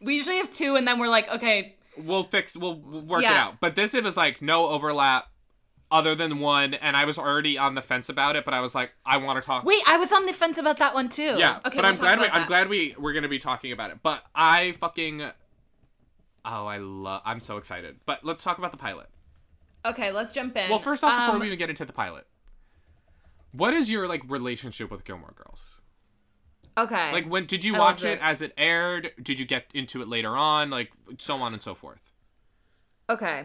We 0.00 0.16
usually 0.16 0.36
have 0.38 0.50
two, 0.52 0.76
and 0.76 0.86
then 0.86 0.98
we're 0.98 1.08
like, 1.08 1.30
okay, 1.30 1.76
We'll 1.96 2.22
fix. 2.22 2.56
We'll, 2.56 2.76
we'll 2.78 3.00
work 3.00 3.22
it 3.22 3.26
out. 3.28 3.58
But 3.60 3.74
this 3.74 3.92
it 3.94 4.04
was 4.04 4.16
like 4.16 4.40
no 4.40 4.68
overlap, 4.68 5.26
other 5.90 6.14
than 6.14 6.38
one, 6.38 6.74
and 6.74 6.96
I 6.96 7.04
was 7.04 7.18
already 7.18 7.56
on 7.56 7.74
the 7.74 7.82
fence 7.82 8.08
about 8.08 8.36
it. 8.36 8.44
But 8.44 8.54
I 8.54 8.60
was 8.60 8.74
like, 8.74 8.92
I 9.06 9.16
want 9.18 9.40
to 9.40 9.46
talk. 9.46 9.64
wait, 9.64 9.82
I 9.86 9.96
was 9.96 10.12
on 10.12 10.26
the 10.26 10.32
fence 10.32 10.58
about 10.58 10.76
that 10.78 10.94
one 10.94 11.08
too. 11.08 11.36
Yeah, 11.38 11.60
okay, 11.66 11.76
but 11.80 11.84
we'll 11.84 11.84
I'm 11.86 11.94
glad 11.94 12.20
we 12.20 12.26
I'm 12.28 12.46
glad 12.46 12.68
we 12.68 12.94
we're 12.98 13.12
gonna 13.12 13.28
be 13.28 13.38
talking 13.38 13.72
about 13.72 13.90
it. 13.90 13.98
But 14.02 14.22
I 14.34 14.72
fucking 14.80 15.22
oh 16.44 16.66
I 16.66 16.78
love 16.78 17.22
I'm 17.24 17.40
so 17.40 17.56
excited. 17.56 17.96
But 18.06 18.24
let's 18.24 18.42
talk 18.42 18.58
about 18.58 18.70
the 18.70 18.76
pilot. 18.78 19.08
Okay, 19.84 20.10
let's 20.10 20.32
jump 20.32 20.56
in. 20.56 20.68
Well, 20.68 20.78
first 20.78 21.04
off, 21.04 21.12
before 21.22 21.34
Um, 21.36 21.40
we 21.40 21.46
even 21.46 21.58
get 21.58 21.70
into 21.70 21.84
the 21.84 21.92
pilot, 21.92 22.26
what 23.52 23.72
is 23.74 23.90
your 23.90 24.06
like 24.08 24.22
relationship 24.28 24.90
with 24.90 25.04
Gilmore 25.04 25.34
Girls? 25.36 25.80
okay, 26.76 27.12
Like 27.12 27.26
when 27.26 27.46
did 27.46 27.64
you 27.64 27.74
I 27.76 27.78
watch 27.78 28.04
it 28.04 28.20
as 28.22 28.40
it 28.42 28.52
aired? 28.58 29.12
Did 29.22 29.40
you 29.40 29.46
get 29.46 29.64
into 29.74 30.02
it 30.02 30.08
later 30.08 30.36
on? 30.36 30.70
Like 30.70 30.90
so 31.18 31.36
on 31.38 31.52
and 31.52 31.62
so 31.62 31.74
forth. 31.74 32.12
Okay. 33.08 33.44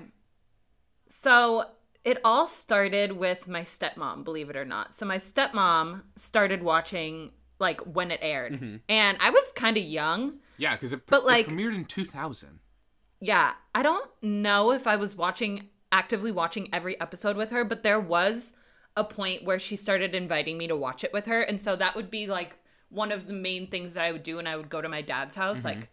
So 1.08 1.66
it 2.04 2.20
all 2.24 2.46
started 2.48 3.14
with 3.14 3.48
my 3.48 3.62
stepmom, 3.62 4.24
believe 4.24 4.50
it 4.50 4.56
or 4.56 4.66
not. 4.66 4.94
So 4.94 5.06
my 5.06 5.18
stepmom 5.18 6.02
started 6.16 6.62
watching 6.64 7.32
like 7.60 7.80
when 7.82 8.12
it 8.12 8.20
aired. 8.22 8.54
Mm-hmm. 8.54 8.76
And 8.90 9.18
I 9.22 9.30
was 9.30 9.52
kind 9.56 9.78
of 9.78 9.84
young. 9.84 10.40
Yeah, 10.58 10.76
because 10.76 10.92
it, 10.94 11.06
But, 11.06 11.22
it 11.22 11.26
like- 11.26 11.48
premiered 11.48 11.76
in 11.76 11.86
2000. 11.86 12.60
Yeah, 13.22 13.54
I 13.74 13.84
don't 13.84 14.10
know 14.22 14.72
if 14.72 14.86
I 14.86 14.98
was 14.98 15.16
watching 15.16 15.70
actively 15.94 16.32
watching 16.32 16.68
every 16.74 17.00
episode 17.00 17.38
with 17.38 17.52
her, 17.52 17.64
but 17.64 17.84
there 17.84 18.00
was 18.00 18.52
a 18.98 19.04
point 19.04 19.46
where 19.46 19.60
she 19.60 19.76
started 19.78 20.14
inviting 20.14 20.58
me 20.58 20.68
to 20.68 20.76
watch 20.76 21.04
it 21.06 21.14
with 21.14 21.28
her, 21.28 21.42
and 21.42 21.62
so 21.62 21.76
that 21.78 21.96
would 21.96 22.10
be 22.12 22.28
like 22.28 22.58
one 22.90 23.12
of 23.12 23.28
the 23.28 23.34
main 23.34 23.68
things 23.68 23.94
that 23.94 24.04
I 24.04 24.12
would 24.12 24.24
do 24.24 24.36
when 24.36 24.48
I 24.48 24.58
would 24.58 24.70
go 24.70 24.82
to 24.82 24.90
my 24.90 25.02
dad's 25.02 25.36
house, 25.36 25.64
like 25.64 25.88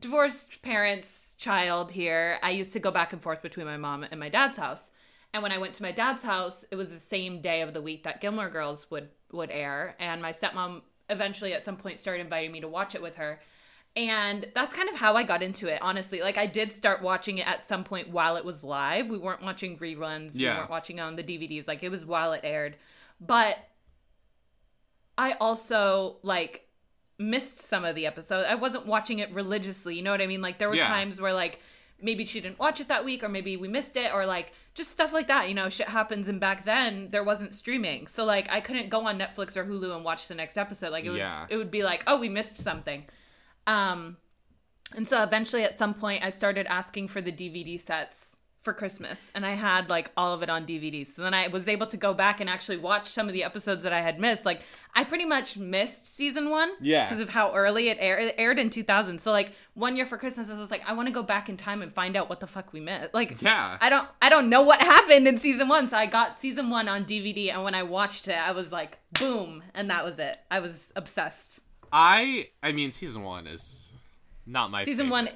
divorced 0.00 0.62
parents, 0.62 1.34
child 1.36 1.90
here. 1.90 2.38
I 2.42 2.50
used 2.50 2.72
to 2.74 2.80
go 2.80 2.90
back 2.90 3.12
and 3.12 3.20
forth 3.20 3.42
between 3.42 3.66
my 3.66 3.76
mom 3.76 4.04
and 4.04 4.20
my 4.20 4.28
dad's 4.28 4.58
house. 4.58 4.90
And 5.34 5.42
when 5.42 5.52
I 5.52 5.58
went 5.58 5.74
to 5.74 5.82
my 5.82 5.92
dad's 5.92 6.22
house, 6.22 6.64
it 6.70 6.76
was 6.76 6.90
the 6.90 6.98
same 6.98 7.40
day 7.42 7.60
of 7.60 7.74
the 7.74 7.82
week 7.82 8.04
that 8.04 8.20
Gilmore 8.20 8.48
Girls 8.50 8.90
would 8.90 9.08
would 9.30 9.50
air, 9.50 9.94
and 9.98 10.22
my 10.22 10.32
stepmom 10.32 10.80
eventually 11.10 11.52
at 11.52 11.62
some 11.62 11.76
point 11.76 12.00
started 12.00 12.22
inviting 12.22 12.50
me 12.52 12.60
to 12.60 12.68
watch 12.68 12.94
it 12.94 13.02
with 13.02 13.16
her. 13.16 13.40
And 13.96 14.46
that's 14.54 14.72
kind 14.74 14.88
of 14.88 14.94
how 14.96 15.16
I 15.16 15.22
got 15.22 15.42
into 15.42 15.66
it, 15.66 15.80
honestly. 15.82 16.20
Like 16.20 16.38
I 16.38 16.46
did 16.46 16.72
start 16.72 17.02
watching 17.02 17.38
it 17.38 17.46
at 17.48 17.62
some 17.62 17.84
point 17.84 18.10
while 18.10 18.36
it 18.36 18.44
was 18.44 18.62
live. 18.64 19.08
We 19.08 19.18
weren't 19.18 19.42
watching 19.42 19.76
reruns. 19.78 20.32
yeah. 20.34 20.52
We 20.52 20.58
weren't 20.60 20.70
watching 20.70 21.00
on 21.00 21.16
the 21.16 21.22
DVDs. 21.24 21.66
Like 21.66 21.82
it 21.82 21.88
was 21.90 22.06
while 22.06 22.32
it 22.32 22.40
aired. 22.44 22.76
But 23.20 23.58
I 25.16 25.32
also 25.32 26.16
like 26.22 26.68
missed 27.18 27.58
some 27.58 27.84
of 27.84 27.94
the 27.94 28.06
episodes. 28.06 28.46
I 28.48 28.54
wasn't 28.54 28.86
watching 28.86 29.18
it 29.18 29.32
religiously. 29.34 29.96
You 29.96 30.02
know 30.02 30.12
what 30.12 30.20
I 30.22 30.26
mean? 30.26 30.42
Like 30.42 30.58
there 30.58 30.68
were 30.68 30.76
Yeah. 30.76 30.86
times 30.86 31.20
where 31.20 31.32
like 31.32 31.60
maybe 32.00 32.24
she 32.24 32.40
didn't 32.40 32.58
watch 32.60 32.80
it 32.80 32.88
that 32.88 33.04
week 33.04 33.24
or 33.24 33.28
maybe 33.28 33.56
we 33.56 33.66
missed 33.66 33.96
it 33.96 34.14
or 34.14 34.24
like 34.24 34.52
just 34.78 34.90
stuff 34.90 35.12
like 35.12 35.26
that. 35.28 35.48
You 35.50 35.54
know, 35.54 35.68
shit 35.68 35.88
happens 35.88 36.26
and 36.28 36.40
back 36.40 36.64
then 36.64 37.10
there 37.10 37.22
wasn't 37.22 37.52
streaming. 37.52 38.06
So 38.06 38.24
like 38.24 38.50
I 38.50 38.60
couldn't 38.62 38.88
go 38.88 39.06
on 39.06 39.18
Netflix 39.18 39.54
or 39.58 39.64
Hulu 39.66 39.94
and 39.94 40.02
watch 40.04 40.26
the 40.28 40.34
next 40.34 40.56
episode. 40.56 40.90
Like 40.90 41.04
it 41.04 41.10
would 41.10 41.18
Yeah. 41.18 41.46
it 41.50 41.58
would 41.58 41.70
be 41.70 41.82
like, 41.82 42.02
"Oh, 42.06 42.18
we 42.18 42.30
missed 42.30 42.56
something." 42.56 43.04
Um 43.66 44.16
and 44.96 45.06
so 45.06 45.22
eventually 45.22 45.64
at 45.64 45.76
some 45.76 45.92
point 45.92 46.24
I 46.24 46.30
started 46.30 46.66
asking 46.66 47.08
for 47.08 47.20
the 47.20 47.30
DVD 47.32 47.78
sets 47.78 48.37
for 48.68 48.74
Christmas 48.74 49.32
and 49.34 49.46
I 49.46 49.52
had 49.52 49.88
like 49.88 50.10
all 50.14 50.34
of 50.34 50.42
it 50.42 50.50
on 50.50 50.66
DVD. 50.66 51.06
So 51.06 51.22
then 51.22 51.32
I 51.32 51.48
was 51.48 51.68
able 51.68 51.86
to 51.86 51.96
go 51.96 52.12
back 52.12 52.38
and 52.38 52.50
actually 52.50 52.76
watch 52.76 53.06
some 53.08 53.26
of 53.26 53.32
the 53.32 53.42
episodes 53.42 53.82
that 53.84 53.94
I 53.94 54.02
had 54.02 54.20
missed. 54.20 54.44
Like 54.44 54.60
I 54.94 55.04
pretty 55.04 55.24
much 55.24 55.56
missed 55.56 56.06
season 56.06 56.50
1 56.50 56.70
Yeah. 56.82 57.06
because 57.06 57.18
of 57.20 57.30
how 57.30 57.54
early 57.54 57.88
it 57.88 57.96
aired. 57.98 58.22
It 58.24 58.34
aired 58.36 58.58
in 58.58 58.68
2000. 58.68 59.20
So 59.22 59.30
like 59.30 59.52
one 59.72 59.96
year 59.96 60.04
for 60.04 60.18
Christmas 60.18 60.50
I 60.50 60.58
was 60.58 60.70
like 60.70 60.82
I 60.86 60.92
want 60.92 61.08
to 61.08 61.12
go 61.14 61.22
back 61.22 61.48
in 61.48 61.56
time 61.56 61.80
and 61.80 61.90
find 61.90 62.14
out 62.14 62.28
what 62.28 62.40
the 62.40 62.46
fuck 62.46 62.74
we 62.74 62.80
missed. 62.80 63.14
Like 63.14 63.40
Yeah. 63.40 63.78
I 63.80 63.88
don't 63.88 64.06
I 64.20 64.28
don't 64.28 64.50
know 64.50 64.60
what 64.60 64.82
happened 64.94 65.26
in 65.26 65.38
season 65.38 65.66
1. 65.68 65.88
So 65.88 65.96
I 65.96 66.04
got 66.04 66.38
season 66.38 66.68
1 66.68 66.88
on 66.88 67.06
DVD 67.06 67.50
and 67.54 67.64
when 67.64 67.74
I 67.74 67.84
watched 67.84 68.28
it 68.28 68.36
I 68.36 68.52
was 68.52 68.70
like 68.70 68.98
boom 69.18 69.62
and 69.74 69.88
that 69.88 70.04
was 70.04 70.18
it. 70.18 70.36
I 70.50 70.60
was 70.60 70.92
obsessed. 70.94 71.60
I 71.90 72.48
I 72.62 72.72
mean 72.72 72.90
season 72.90 73.22
1 73.22 73.46
is 73.46 73.90
not 74.44 74.70
my 74.70 74.84
season 74.84 75.06
favorite. 75.06 75.24
one 75.24 75.28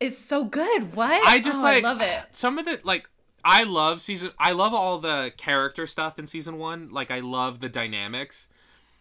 is 0.00 0.16
so 0.18 0.44
good. 0.44 0.94
What? 0.94 1.26
I 1.26 1.38
just 1.38 1.60
Oh, 1.60 1.64
like 1.64 1.84
I 1.84 1.88
love 1.88 2.00
it. 2.00 2.26
Some 2.32 2.58
of 2.58 2.64
the 2.64 2.80
like 2.82 3.08
I 3.44 3.64
love 3.64 4.00
season 4.02 4.32
I 4.38 4.52
love 4.52 4.74
all 4.74 4.98
the 4.98 5.32
character 5.36 5.86
stuff 5.86 6.18
in 6.18 6.26
season 6.26 6.58
1. 6.58 6.90
Like 6.90 7.10
I 7.10 7.20
love 7.20 7.60
the 7.60 7.68
dynamics. 7.68 8.48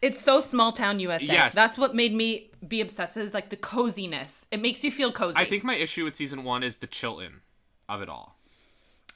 It's 0.02 0.20
so 0.20 0.40
small 0.40 0.72
town 0.72 1.00
USA. 1.00 1.26
Yes. 1.26 1.54
That's 1.56 1.78
what 1.78 1.94
made 1.94 2.14
me 2.14 2.52
be 2.66 2.80
obsessed 2.80 3.18
with 3.18 3.26
is 3.26 3.34
like 3.34 3.50
the 3.50 3.58
coziness. 3.58 4.46
It 4.52 4.62
makes 4.62 4.84
you 4.84 4.92
feel 4.92 5.12
cozy. 5.12 5.38
I 5.38 5.46
think 5.46 5.64
my 5.64 5.76
issue 5.76 6.06
with 6.06 6.16
season 6.16 6.44
1 6.44 6.64
is 6.64 6.78
the 6.78 6.88
Chilton 6.88 7.42
of 7.90 8.02
it 8.02 8.10
all. 8.10 8.38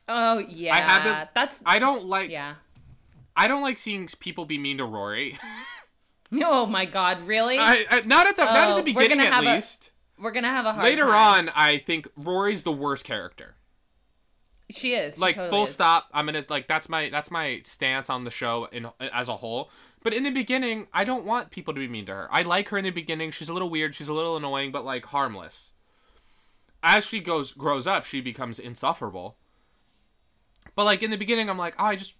Oh 0.09 0.39
yeah. 0.39 0.75
I 0.75 0.81
haven't 0.81 1.29
That's 1.33 1.61
I 1.65 1.79
don't 1.79 2.05
like 2.05 2.29
yeah. 2.29 2.55
I 3.35 3.47
don't 3.47 3.61
like 3.61 3.77
seeing 3.77 4.07
people 4.19 4.45
be 4.45 4.57
mean 4.57 4.77
to 4.77 4.85
Rory. 4.85 5.37
Oh 6.41 6.65
my 6.65 6.85
god, 6.85 7.27
really? 7.27 7.59
I, 7.59 7.85
I, 7.91 8.01
not 8.01 8.25
at 8.25 8.35
the 8.35 8.45
not 8.45 8.55
at 8.55 8.69
Oh, 8.71 8.77
the 8.77 8.81
beginning 8.83 9.19
at 9.19 9.33
have 9.33 9.43
a 9.45 9.53
least. 9.53 9.91
We're 10.23 10.31
gonna 10.31 10.47
have 10.47 10.65
a 10.65 10.71
hard 10.73 10.85
Later 10.85 11.03
time. 11.03 11.47
on, 11.47 11.49
I 11.53 11.77
think 11.77 12.07
Rory's 12.15 12.63
the 12.63 12.71
worst 12.71 13.03
character. 13.05 13.55
She 14.69 14.93
is. 14.93 15.15
She 15.15 15.19
Like 15.21 15.35
totally 15.35 15.49
full 15.49 15.63
is. 15.65 15.71
stop. 15.71 16.07
I'm 16.13 16.25
gonna 16.25 16.45
like 16.49 16.67
that's 16.67 16.87
my 16.87 17.09
that's 17.09 17.29
my 17.29 17.61
stance 17.65 18.09
on 18.09 18.23
the 18.23 18.31
show 18.31 18.65
in 18.71 18.87
as 18.99 19.27
a 19.27 19.35
whole. 19.35 19.69
But 20.01 20.13
in 20.13 20.23
the 20.23 20.31
beginning, 20.31 20.87
I 20.93 21.03
don't 21.03 21.25
want 21.25 21.51
people 21.51 21.73
to 21.73 21.79
be 21.79 21.87
mean 21.87 22.05
to 22.07 22.13
her. 22.13 22.27
I 22.31 22.41
like 22.43 22.69
her 22.69 22.77
in 22.77 22.83
the 22.83 22.89
beginning. 22.89 23.31
She's 23.31 23.49
a 23.49 23.53
little 23.53 23.69
weird. 23.69 23.95
She's 23.95 24.07
a 24.07 24.13
little 24.13 24.35
annoying, 24.37 24.71
but 24.71 24.85
like 24.85 25.05
harmless. 25.07 25.73
As 26.81 27.05
she 27.05 27.19
goes 27.19 27.51
grows 27.53 27.85
up, 27.85 28.05
she 28.05 28.19
becomes 28.21 28.59
insufferable. 28.59 29.37
But 30.75 30.85
like 30.85 31.03
in 31.03 31.11
the 31.11 31.17
beginning, 31.17 31.49
I'm 31.49 31.57
like, 31.57 31.75
oh, 31.77 31.85
I 31.85 31.95
just 31.97 32.15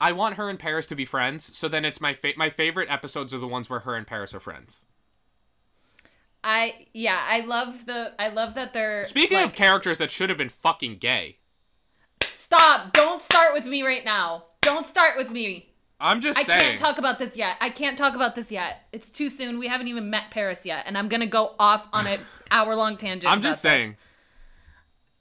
I 0.00 0.12
want 0.12 0.36
her 0.36 0.50
and 0.50 0.58
Paris 0.58 0.86
to 0.88 0.94
be 0.94 1.04
friends. 1.06 1.56
So 1.56 1.68
then 1.68 1.84
it's 1.86 2.00
my 2.00 2.12
fa- 2.14 2.34
my 2.36 2.50
favorite 2.50 2.90
episodes 2.90 3.32
are 3.32 3.38
the 3.38 3.48
ones 3.48 3.68
where 3.70 3.80
her 3.80 3.94
and 3.94 4.06
Paris 4.06 4.34
are 4.34 4.40
friends. 4.40 4.84
I 6.48 6.86
yeah, 6.94 7.20
I 7.20 7.40
love 7.40 7.86
the 7.86 8.12
I 8.20 8.28
love 8.28 8.54
that 8.54 8.72
they're 8.72 9.04
Speaking 9.04 9.38
like, 9.38 9.46
of 9.46 9.54
characters 9.54 9.98
that 9.98 10.12
should 10.12 10.28
have 10.28 10.38
been 10.38 10.48
fucking 10.48 10.98
gay, 10.98 11.38
Stop. 12.22 12.92
Don't 12.92 13.20
start 13.20 13.54
with 13.54 13.66
me 13.66 13.82
right 13.82 14.04
now. 14.04 14.44
Don't 14.60 14.86
start 14.86 15.16
with 15.16 15.32
me. 15.32 15.72
I'm 15.98 16.20
just 16.20 16.38
I 16.38 16.42
saying. 16.44 16.60
can't 16.60 16.78
talk 16.78 16.98
about 16.98 17.18
this 17.18 17.36
yet. 17.36 17.56
I 17.60 17.70
can't 17.70 17.98
talk 17.98 18.14
about 18.14 18.36
this 18.36 18.52
yet. 18.52 18.86
It's 18.92 19.10
too 19.10 19.28
soon. 19.28 19.58
We 19.58 19.66
haven't 19.66 19.88
even 19.88 20.10
met 20.10 20.30
Paris 20.30 20.64
yet, 20.64 20.84
and 20.86 20.96
I'm 20.96 21.08
gonna 21.08 21.26
go 21.26 21.56
off 21.58 21.88
on 21.92 22.06
an 22.06 22.20
hour 22.52 22.76
long 22.76 22.96
tangent. 22.98 23.32
I'm 23.32 23.42
just 23.42 23.64
this. 23.64 23.72
saying. 23.72 23.96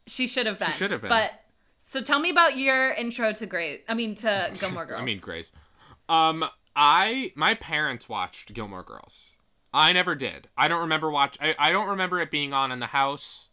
She 0.06 0.28
should 0.28 0.46
have 0.46 0.60
been. 0.60 0.68
She 0.68 0.74
should 0.74 0.92
have 0.92 1.02
been. 1.02 1.10
But 1.10 1.32
so 1.80 2.04
tell 2.04 2.20
me 2.20 2.30
about 2.30 2.58
your 2.58 2.92
intro 2.92 3.34
to 3.34 3.46
Grace. 3.48 3.82
I 3.90 3.96
mean 3.96 4.14
to 4.18 4.52
Gilmore 4.60 4.86
Girls. 4.86 5.02
I 5.02 5.04
mean, 5.04 5.18
Grace. 5.18 5.52
Um, 6.08 6.46
I 6.76 7.32
my 7.34 7.56
parents 7.56 8.08
watched 8.08 8.54
Gilmore 8.54 8.84
Girls. 8.84 9.35
I 9.76 9.92
never 9.92 10.16
did. 10.16 10.48
I 10.58 10.68
don't 10.68 10.82
remember 10.82 11.10
watch. 11.12 11.38
I, 11.42 11.56
I 11.60 11.72
don't 11.72 11.88
remember 11.90 12.20
it 12.22 12.32
being 12.32 12.54
on 12.54 12.72
in 12.72 12.80
the 12.80 12.88
house. 12.88 13.50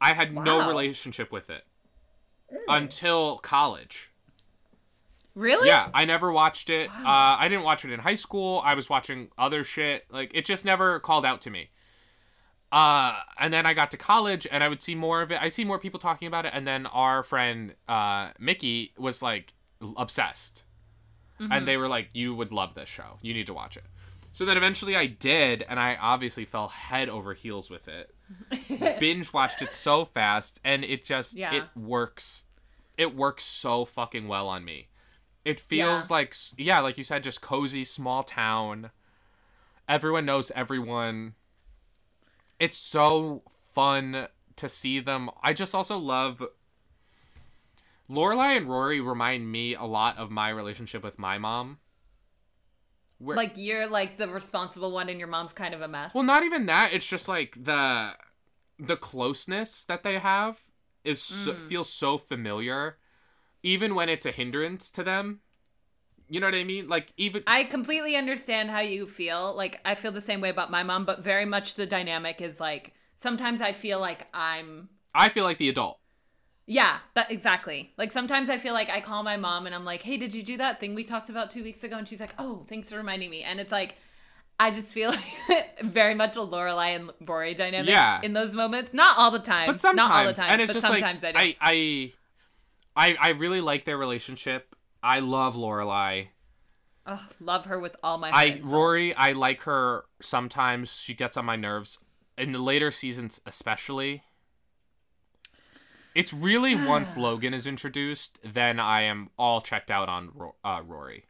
I 0.00 0.12
had 0.12 0.34
no 0.34 0.68
relationship 0.68 1.30
with 1.32 1.48
it 1.50 1.64
until 2.68 3.38
college. 3.38 4.10
really? 5.34 5.68
Yeah, 5.68 5.88
I 5.94 6.04
never 6.04 6.32
watched 6.32 6.70
it. 6.70 6.90
Uh, 6.90 7.36
I 7.38 7.48
didn't 7.48 7.64
watch 7.64 7.84
it 7.84 7.92
in 7.92 8.00
high 8.00 8.14
school. 8.16 8.60
I 8.64 8.74
was 8.74 8.90
watching 8.90 9.28
other 9.38 9.64
shit. 9.64 10.04
Like 10.10 10.30
it 10.34 10.44
just 10.44 10.64
never 10.64 10.98
called 11.00 11.24
out 11.24 11.40
to 11.42 11.50
me. 11.50 11.70
uh, 12.72 13.18
and 13.38 13.52
then 13.52 13.64
I 13.64 13.72
got 13.74 13.90
to 13.92 13.96
college 13.96 14.46
and 14.50 14.62
I 14.62 14.68
would 14.68 14.82
see 14.82 14.94
more 14.94 15.22
of 15.22 15.30
it. 15.32 15.40
I 15.40 15.48
see 15.48 15.64
more 15.64 15.78
people 15.78 15.98
talking 16.00 16.28
about 16.28 16.44
it, 16.46 16.52
and 16.54 16.66
then 16.66 16.86
our 16.86 17.22
friend 17.22 17.74
uh, 17.88 18.30
Mickey 18.38 18.92
was 18.98 19.22
like 19.22 19.54
obsessed, 19.96 20.64
and 21.38 21.66
they 21.66 21.76
were 21.76 21.88
like, 21.88 22.08
"You 22.12 22.34
would 22.34 22.52
love 22.52 22.74
this 22.74 22.88
show. 22.88 23.18
You 23.22 23.32
need 23.34 23.46
to 23.46 23.54
watch 23.54 23.76
it." 23.76 23.84
So 24.32 24.44
then 24.44 24.56
eventually 24.56 24.94
I 24.94 25.06
did, 25.06 25.64
and 25.68 25.80
I 25.80 25.96
obviously 25.96 26.44
fell 26.44 26.68
head 26.68 27.08
over 27.08 27.34
heels 27.34 27.70
with 27.70 27.88
it. 27.88 28.14
Binge 29.00 29.32
watched 29.32 29.62
it 29.62 29.72
so 29.72 30.04
fast, 30.04 30.60
and 30.64 30.84
it 30.84 31.04
just 31.04 31.36
Yeah. 31.36 31.54
it 31.54 31.64
works. 31.74 32.44
It 32.96 33.16
works 33.16 33.44
so 33.44 33.84
fucking 33.84 34.28
well 34.28 34.48
on 34.48 34.64
me. 34.64 34.88
It 35.44 35.58
feels 35.60 36.08
Yeah. 36.10 36.14
like 36.16 36.34
yeah, 36.56 36.80
like 36.80 36.98
you 36.98 37.04
said, 37.04 37.24
just 37.24 37.40
cozy 37.40 37.84
small 37.84 38.22
town. 38.22 38.90
Everyone 39.88 40.24
knows 40.26 40.50
everyone. 40.54 41.34
It's 42.60 42.76
so 42.76 43.42
fun 43.62 44.28
to 44.56 44.68
see 44.68 45.00
them. 45.00 45.30
I 45.42 45.52
just 45.52 45.74
also 45.74 45.96
love 45.96 46.42
Lorelai 48.10 48.56
and 48.56 48.68
Rory 48.68 49.00
remind 49.00 49.50
me 49.50 49.74
a 49.74 49.84
lot 49.84 50.16
of 50.18 50.30
my 50.30 50.48
relationship 50.50 51.02
with 51.02 51.18
my 51.18 51.38
mom. 51.38 51.78
Where, 53.18 53.36
Like 53.36 53.52
you're 53.56 53.86
like 53.88 54.16
the 54.16 54.28
responsible 54.28 54.92
one 54.92 55.08
and 55.08 55.18
your 55.18 55.28
mom's 55.28 55.52
kind 55.52 55.74
of 55.74 55.82
a 55.82 55.88
mess. 55.88 56.14
well, 56.14 56.24
not 56.24 56.44
even 56.44 56.66
that. 56.66 56.92
It's 56.92 57.06
just 57.08 57.28
like 57.28 57.56
the 57.62 58.12
the 58.78 58.96
closeness 58.96 59.84
that 59.86 60.04
they 60.04 60.18
have 60.18 60.62
is 61.04 61.20
so, 61.20 61.52
Mm. 61.52 61.68
feels 61.68 61.92
so 61.92 62.16
familiar, 62.16 62.96
even 63.62 63.94
when 63.96 64.08
it's 64.08 64.24
a 64.26 64.30
hindrance 64.30 64.90
to 64.92 65.02
them. 65.02 65.40
You 66.28 66.38
know 66.40 66.46
what 66.46 66.54
I 66.54 66.62
mean? 66.64 66.88
Like 66.88 67.12
even 67.16 67.42
I 67.46 67.64
completely 67.64 68.14
understand 68.14 68.70
how 68.70 68.80
you 68.80 69.06
feel. 69.06 69.54
Like 69.56 69.80
I 69.84 69.94
feel 69.94 70.12
the 70.12 70.20
same 70.20 70.40
way 70.40 70.50
about 70.50 70.70
my 70.70 70.82
mom, 70.82 71.04
but 71.04 71.24
very 71.24 71.44
much 71.44 71.74
the 71.74 71.86
dynamic 71.86 72.40
is 72.40 72.60
like 72.60 72.92
sometimes 73.16 73.60
I 73.60 73.72
feel 73.72 73.98
like 73.98 74.26
I'm 74.34 74.90
I 75.14 75.28
feel 75.30 75.44
like 75.44 75.58
the 75.58 75.68
adult. 75.70 75.98
Yeah, 76.70 76.98
that 77.14 77.32
exactly. 77.32 77.94
Like 77.96 78.12
sometimes 78.12 78.50
I 78.50 78.58
feel 78.58 78.74
like 78.74 78.90
I 78.90 79.00
call 79.00 79.22
my 79.22 79.38
mom 79.38 79.64
and 79.64 79.74
I'm 79.74 79.86
like, 79.86 80.02
"Hey, 80.02 80.18
did 80.18 80.34
you 80.34 80.42
do 80.42 80.58
that 80.58 80.78
thing 80.78 80.94
we 80.94 81.02
talked 81.02 81.30
about 81.30 81.50
2 81.50 81.62
weeks 81.64 81.82
ago?" 81.82 81.96
And 81.96 82.06
she's 82.06 82.20
like, 82.20 82.34
"Oh, 82.38 82.66
thanks 82.68 82.90
for 82.90 82.98
reminding 82.98 83.30
me." 83.30 83.42
And 83.42 83.58
it's 83.58 83.72
like 83.72 83.96
I 84.60 84.70
just 84.70 84.92
feel 84.92 85.14
very 85.82 86.14
much 86.14 86.36
a 86.36 86.40
Lorelai 86.40 86.96
and 86.96 87.10
Rory 87.26 87.54
dynamic 87.54 87.88
Yeah. 87.88 88.20
in 88.22 88.34
those 88.34 88.54
moments. 88.54 88.92
Not 88.92 89.16
all 89.16 89.30
the 89.30 89.38
time. 89.38 89.66
but 89.66 89.80
sometimes, 89.80 90.08
not 90.08 90.10
all 90.10 90.26
the 90.26 90.34
time. 90.34 90.50
and 90.50 90.60
it's 90.60 90.70
but 90.70 90.80
just 90.80 90.86
sometimes 90.86 91.22
like 91.22 91.36
I 91.36 91.46
do. 91.50 91.54
I, 91.60 92.12
I, 92.96 93.16
I, 93.20 93.28
really 93.30 93.60
like 93.60 93.84
their 93.84 93.96
relationship. 93.96 94.74
I 95.02 95.20
love 95.20 95.54
Lorelai. 95.54 96.28
Ugh, 97.06 97.20
love 97.40 97.66
her 97.66 97.78
with 97.78 97.96
all 98.02 98.18
my 98.18 98.30
I. 98.30 98.60
Rory, 98.62 99.14
I 99.14 99.32
like 99.32 99.62
her. 99.62 100.04
Sometimes 100.20 101.00
she 101.00 101.14
gets 101.14 101.36
on 101.36 101.44
my 101.44 101.56
nerves. 101.56 101.98
In 102.36 102.52
the 102.52 102.58
later 102.58 102.90
seasons, 102.90 103.40
especially. 103.46 104.22
It's 106.18 106.32
really 106.32 106.74
once 106.74 107.16
Logan 107.26 107.54
is 107.54 107.66
introduced, 107.66 108.38
then 108.42 108.80
I 108.80 109.02
am 109.02 109.30
all 109.38 109.60
checked 109.60 109.90
out 109.90 110.08
on 110.08 110.30
Ro- 110.34 110.54
uh, 110.64 110.82
Rory. 110.84 111.26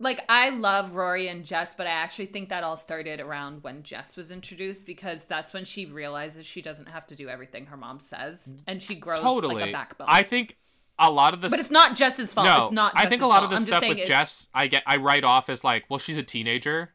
like 0.00 0.20
I 0.28 0.50
love 0.50 0.94
Rory 0.96 1.28
and 1.28 1.44
Jess, 1.44 1.74
but 1.74 1.86
I 1.86 1.90
actually 1.90 2.26
think 2.26 2.48
that 2.48 2.64
all 2.64 2.76
started 2.76 3.20
around 3.20 3.62
when 3.62 3.82
Jess 3.84 4.16
was 4.16 4.30
introduced 4.30 4.84
because 4.84 5.26
that's 5.26 5.52
when 5.52 5.64
she 5.64 5.86
realizes 5.86 6.44
she 6.44 6.60
doesn't 6.60 6.88
have 6.88 7.06
to 7.06 7.14
do 7.14 7.28
everything 7.28 7.66
her 7.66 7.76
mom 7.76 8.00
says, 8.00 8.56
and 8.66 8.82
she 8.82 8.96
grows 8.96 9.20
Totally. 9.20 9.60
like 9.60 9.70
a 9.70 9.72
backbone. 9.72 10.06
I 10.10 10.22
think 10.24 10.56
a 10.98 11.10
lot 11.10 11.32
of 11.32 11.40
the 11.40 11.48
but 11.48 11.60
it's 11.60 11.70
not 11.70 11.94
Jess's 11.94 12.32
fault. 12.32 12.46
no. 12.46 12.62
it's 12.64 12.72
not. 12.72 12.92
I 12.96 13.06
think 13.06 13.22
a 13.22 13.26
lot 13.26 13.40
fault. 13.40 13.52
of 13.52 13.58
the 13.60 13.64
stuff 13.64 13.82
with 13.82 13.92
it's- 13.92 14.08
Jess, 14.08 14.48
I 14.52 14.66
get, 14.66 14.82
I 14.86 14.96
write 14.96 15.24
off 15.24 15.48
as 15.48 15.62
like, 15.64 15.84
well, 15.88 15.98
she's 15.98 16.18
a 16.18 16.22
teenager. 16.22 16.90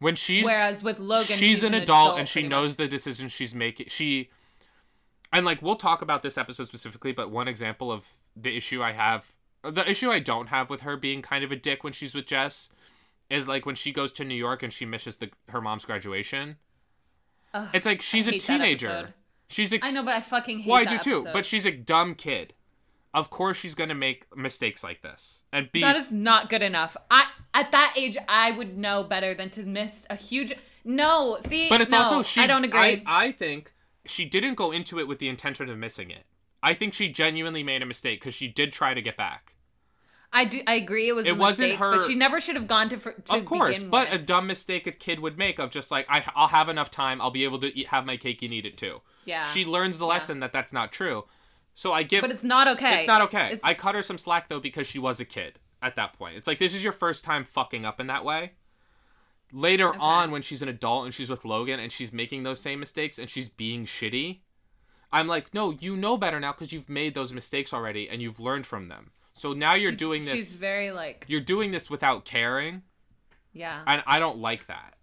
When 0.00 0.14
she's 0.14 0.44
Whereas 0.44 0.82
with 0.82 0.98
Logan, 1.00 1.36
she's, 1.36 1.62
an, 1.64 1.74
adult, 1.74 2.18
and 2.18 2.28
she 2.28 2.46
knows 2.46 2.76
the 2.76 2.86
decisions 2.86 3.32
she's 3.32 3.52
making. 3.54 3.86
She 3.88 4.30
and 5.32 5.44
like 5.44 5.60
we'll 5.62 5.76
talk 5.76 6.02
about 6.02 6.22
this 6.22 6.38
episode 6.38 6.68
specifically, 6.68 7.12
but 7.12 7.30
one 7.30 7.48
example 7.48 7.90
of 7.92 8.06
the 8.36 8.56
issue 8.56 8.82
I 8.82 8.92
have, 8.92 9.32
the 9.62 9.88
issue 9.88 10.10
I 10.10 10.20
don't 10.20 10.48
have 10.48 10.70
with 10.70 10.82
her 10.82 10.96
being 10.96 11.22
kind 11.22 11.44
of 11.44 11.52
a 11.52 11.56
dick 11.56 11.84
when 11.84 11.92
she's 11.92 12.14
with 12.14 12.26
Jess, 12.26 12.70
is 13.30 13.46
like 13.48 13.66
when 13.66 13.74
she 13.74 13.92
goes 13.92 14.12
to 14.12 14.24
New 14.24 14.34
York 14.34 14.62
and 14.62 14.72
she 14.72 14.84
misses 14.86 15.16
the 15.18 15.30
her 15.48 15.60
mom's 15.60 15.84
graduation. 15.84 16.56
Ugh, 17.54 17.68
It's 17.72 17.86
like 17.86 18.02
she's 18.02 18.28
a 18.28 18.38
teenager. 18.38 18.88
episode. 18.88 19.14
She's 19.50 19.72
a 19.72 19.84
I 19.84 19.90
know, 19.90 20.02
but 20.02 20.14
I 20.14 20.20
fucking 20.20 20.60
hate 20.60 20.70
well, 20.70 20.80
I 20.80 20.84
do 20.84 20.96
that 20.96 21.02
too. 21.02 21.16
episode. 21.20 21.32
But 21.32 21.46
she's 21.46 21.64
a 21.66 21.70
dumb 21.72 22.14
kid. 22.14 22.54
Of 23.14 23.30
course, 23.30 23.56
she's 23.56 23.74
gonna 23.74 23.94
make 23.94 24.26
mistakes 24.36 24.84
like 24.84 25.00
this 25.02 25.44
and 25.52 25.72
be 25.72 25.80
that 25.80 25.96
is 25.96 26.12
not 26.12 26.50
good 26.50 26.62
enough. 26.62 26.96
I 27.10 27.26
at 27.54 27.72
that 27.72 27.94
age, 27.96 28.16
I 28.28 28.50
would 28.50 28.76
know 28.76 29.02
better 29.02 29.34
than 29.34 29.48
to 29.50 29.62
miss 29.64 30.06
a 30.10 30.14
huge. 30.16 30.52
No, 30.84 31.38
see, 31.46 31.68
But 31.68 31.80
it's 31.80 31.90
no, 31.90 31.98
also 31.98 32.22
she. 32.22 32.40
I 32.42 32.46
don't 32.46 32.64
agree. 32.64 32.78
I, 32.80 33.02
I 33.06 33.32
think 33.32 33.72
she 34.08 34.24
didn't 34.24 34.54
go 34.54 34.70
into 34.72 34.98
it 34.98 35.06
with 35.08 35.18
the 35.18 35.28
intention 35.28 35.68
of 35.68 35.78
missing 35.78 36.10
it. 36.10 36.24
I 36.62 36.74
think 36.74 36.92
she 36.94 37.08
genuinely 37.08 37.62
made 37.62 37.82
a 37.82 37.86
mistake 37.86 38.20
because 38.20 38.34
she 38.34 38.48
did 38.48 38.72
try 38.72 38.94
to 38.94 39.00
get 39.02 39.16
back. 39.16 39.54
I 40.32 40.44
do. 40.44 40.60
I 40.66 40.74
agree. 40.74 41.08
It 41.08 41.14
was 41.14 41.26
It 41.26 41.30
a 41.30 41.34
wasn't 41.34 41.68
mistake, 41.68 41.78
her- 41.78 41.96
but 41.98 42.06
she 42.06 42.14
never 42.14 42.40
should 42.40 42.56
have 42.56 42.66
gone 42.66 42.88
to. 42.90 42.98
For, 42.98 43.12
to 43.12 43.36
of 43.36 43.44
course, 43.46 43.82
but 43.82 44.12
a 44.12 44.18
dumb 44.18 44.46
mistake 44.46 44.86
a 44.86 44.92
kid 44.92 45.20
would 45.20 45.38
make 45.38 45.58
of 45.58 45.70
just 45.70 45.90
like 45.90 46.04
I, 46.08 46.22
I'll 46.34 46.48
have 46.48 46.68
enough 46.68 46.90
time. 46.90 47.20
I'll 47.22 47.30
be 47.30 47.44
able 47.44 47.58
to 47.60 47.74
eat, 47.78 47.86
have 47.88 48.04
my 48.04 48.16
cake 48.18 48.42
and 48.42 48.52
eat 48.52 48.66
it 48.66 48.76
too. 48.76 49.00
yeah, 49.24 49.44
She 49.44 49.64
learns 49.64 49.98
the 49.98 50.04
Yeah. 50.04 50.12
lesson 50.14 50.40
that 50.40 50.52
that's 50.52 50.72
not 50.72 50.92
true. 50.92 51.24
So 51.74 51.92
I 51.92 52.02
give. 52.02 52.20
but 52.22 52.30
it's 52.30 52.44
not 52.44 52.68
okay. 52.68 52.98
It's 52.98 53.06
not 53.06 53.22
okay. 53.22 53.46
It's- 53.46 53.60
I 53.64 53.72
cut 53.72 53.94
her 53.94 54.02
some 54.02 54.18
slack 54.18 54.48
though 54.48 54.60
because 54.60 54.86
she 54.86 54.98
was 54.98 55.18
a 55.20 55.24
kid 55.24 55.60
at 55.80 55.96
that 55.96 56.12
point. 56.14 56.36
It's 56.36 56.46
like 56.48 56.58
this 56.58 56.74
is 56.74 56.82
your 56.84 56.92
first 56.92 57.24
time 57.24 57.44
fucking 57.44 57.86
up 57.86 57.98
in 58.00 58.08
that 58.08 58.24
way. 58.24 58.52
Later 59.52 59.94
on, 59.98 60.30
when 60.30 60.42
she's 60.42 60.60
an 60.62 60.68
adult 60.68 61.06
and 61.06 61.14
she's 61.14 61.30
with 61.30 61.44
Logan 61.44 61.80
and 61.80 61.90
she's 61.90 62.12
making 62.12 62.42
those 62.42 62.60
same 62.60 62.80
mistakes 62.80 63.18
and 63.18 63.30
she's 63.30 63.48
being 63.48 63.86
shitty, 63.86 64.40
I'm 65.10 65.26
like, 65.26 65.54
no, 65.54 65.70
you 65.70 65.96
know 65.96 66.16
better 66.18 66.38
now 66.38 66.52
because 66.52 66.72
you've 66.72 66.90
made 66.90 67.14
those 67.14 67.32
mistakes 67.32 67.72
already 67.72 68.08
and 68.10 68.20
you've 68.20 68.40
learned 68.40 68.66
from 68.66 68.88
them. 68.88 69.10
So 69.32 69.52
now 69.54 69.74
you're 69.74 69.92
she's- 69.92 69.98
doing 70.00 70.24
this. 70.26 70.34
She's 70.34 70.56
very 70.56 70.90
like, 70.90 71.24
You're 71.28 71.40
doing 71.40 71.70
this 71.70 71.88
without 71.88 72.24
caring, 72.26 72.82
yeah. 73.52 73.82
and 73.86 74.02
I 74.06 74.18
don't 74.18 74.38
like 74.38 74.66
that. 74.66 74.96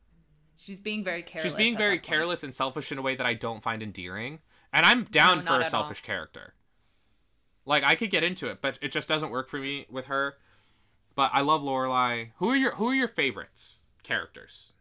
she's 0.58 0.80
being 0.80 1.04
very 1.04 1.24
careless. 1.24 1.52
She's 1.52 1.58
being 1.58 1.76
very 1.78 1.98
careless 2.00 2.44
and 2.44 2.54
selfish 2.54 2.92
in 2.92 2.98
a 2.98 3.02
way 3.02 3.16
that 3.16 3.26
I 3.26 3.34
don't 3.34 3.64
find 3.64 3.82
endearing. 3.82 4.40
And 4.74 4.86
I'm 4.86 5.06
down 5.06 5.38
No, 5.38 5.44
for 5.46 5.54
a 5.54 5.60
at 5.60 5.66
all. 5.66 5.70
selfish 5.72 6.02
character. 6.02 6.54
Like 7.66 7.84
I 7.84 7.96
could 7.96 8.10
get 8.12 8.24
into 8.24 8.48
it, 8.48 8.62
but 8.62 8.78
it 8.82 8.92
just 8.92 9.08
doesn't 9.08 9.32
work 9.32 9.48
for 9.50 9.58
me 9.58 9.86
with 9.90 10.06
her. 10.08 10.36
But 11.16 11.32
I 11.34 11.42
love 11.42 11.62
Lorelai. 11.64 12.32
Who 12.38 12.50
are 12.50 12.56
your 12.56 12.72
Who 12.76 12.90
are 12.90 12.94
your 12.94 13.08
favorites 13.08 13.84
characters? 14.06 14.72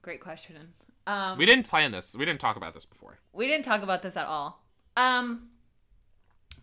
Great 0.00 0.20
question. 0.20 0.72
Um, 1.06 1.36
We 1.36 1.44
didn't 1.44 1.68
plan 1.68 1.92
this. 1.92 2.14
We 2.16 2.24
didn't 2.24 2.40
talk 2.40 2.56
about 2.56 2.72
this 2.72 2.86
before. 2.86 3.18
we 3.32 3.46
didn't 3.46 3.64
talk 3.64 3.82
about 3.82 4.00
this 4.02 4.16
at 4.16 4.26
all. 4.26 4.64
Um, 4.96 5.48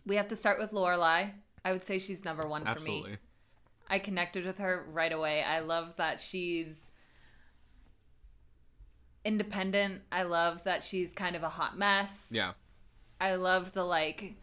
we 0.06 0.16
have 0.16 0.30
to 0.30 0.36
start 0.36 0.58
with 0.60 0.72
Lorelai. 0.72 1.32
I 1.64 1.72
would 1.74 1.84
say 1.84 2.00
she's 2.00 2.26
number 2.26 2.48
one 2.48 2.66
for 2.66 2.80
me. 2.80 3.18
I 3.88 4.00
connected 4.00 4.46
with 4.46 4.58
her 4.58 4.86
right 4.92 5.12
away. 5.12 5.44
I 5.44 5.60
love 5.60 5.96
that 5.98 6.20
she's 6.20 6.90
independent. 9.24 10.02
I 10.12 10.24
love 10.24 10.64
that 10.64 10.84
she's 10.84 11.14
kind 11.14 11.36
of 11.36 11.44
a 11.44 11.50
hot 11.50 11.78
mess. 11.78 12.32
Yeah. 12.34 12.54
I 13.20 13.36
love 13.36 13.74
the 13.74 13.84
like 13.84 14.36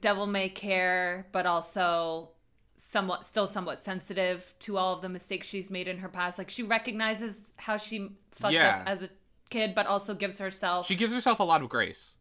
devil 0.00 0.26
may 0.26 0.48
care, 0.48 1.28
but 1.32 1.46
also 1.46 2.30
somewhat 2.84 3.24
still 3.24 3.46
somewhat 3.46 3.78
sensitive 3.78 4.54
to 4.58 4.76
all 4.76 4.94
of 4.96 5.02
the 5.02 5.08
mistakes 5.08 5.46
she's 5.46 5.70
made 5.70 5.86
in 5.88 5.98
her 5.98 6.08
past. 6.08 6.36
Like 6.38 6.50
she 6.50 6.62
recognizes 6.62 7.54
how 7.56 7.76
she 7.76 8.10
fucked 8.32 8.54
Yeah. 8.54 8.78
up 8.80 8.88
as 8.88 9.02
a 9.02 9.08
kid, 9.50 9.74
but 9.74 9.86
also 9.86 10.14
gives 10.14 10.38
herself 10.38 10.86
She 10.86 10.96
gives 10.96 11.12
herself 11.14 11.38
a 11.38 11.44
lot 11.44 11.62
of 11.62 11.68
grace. 11.68 12.16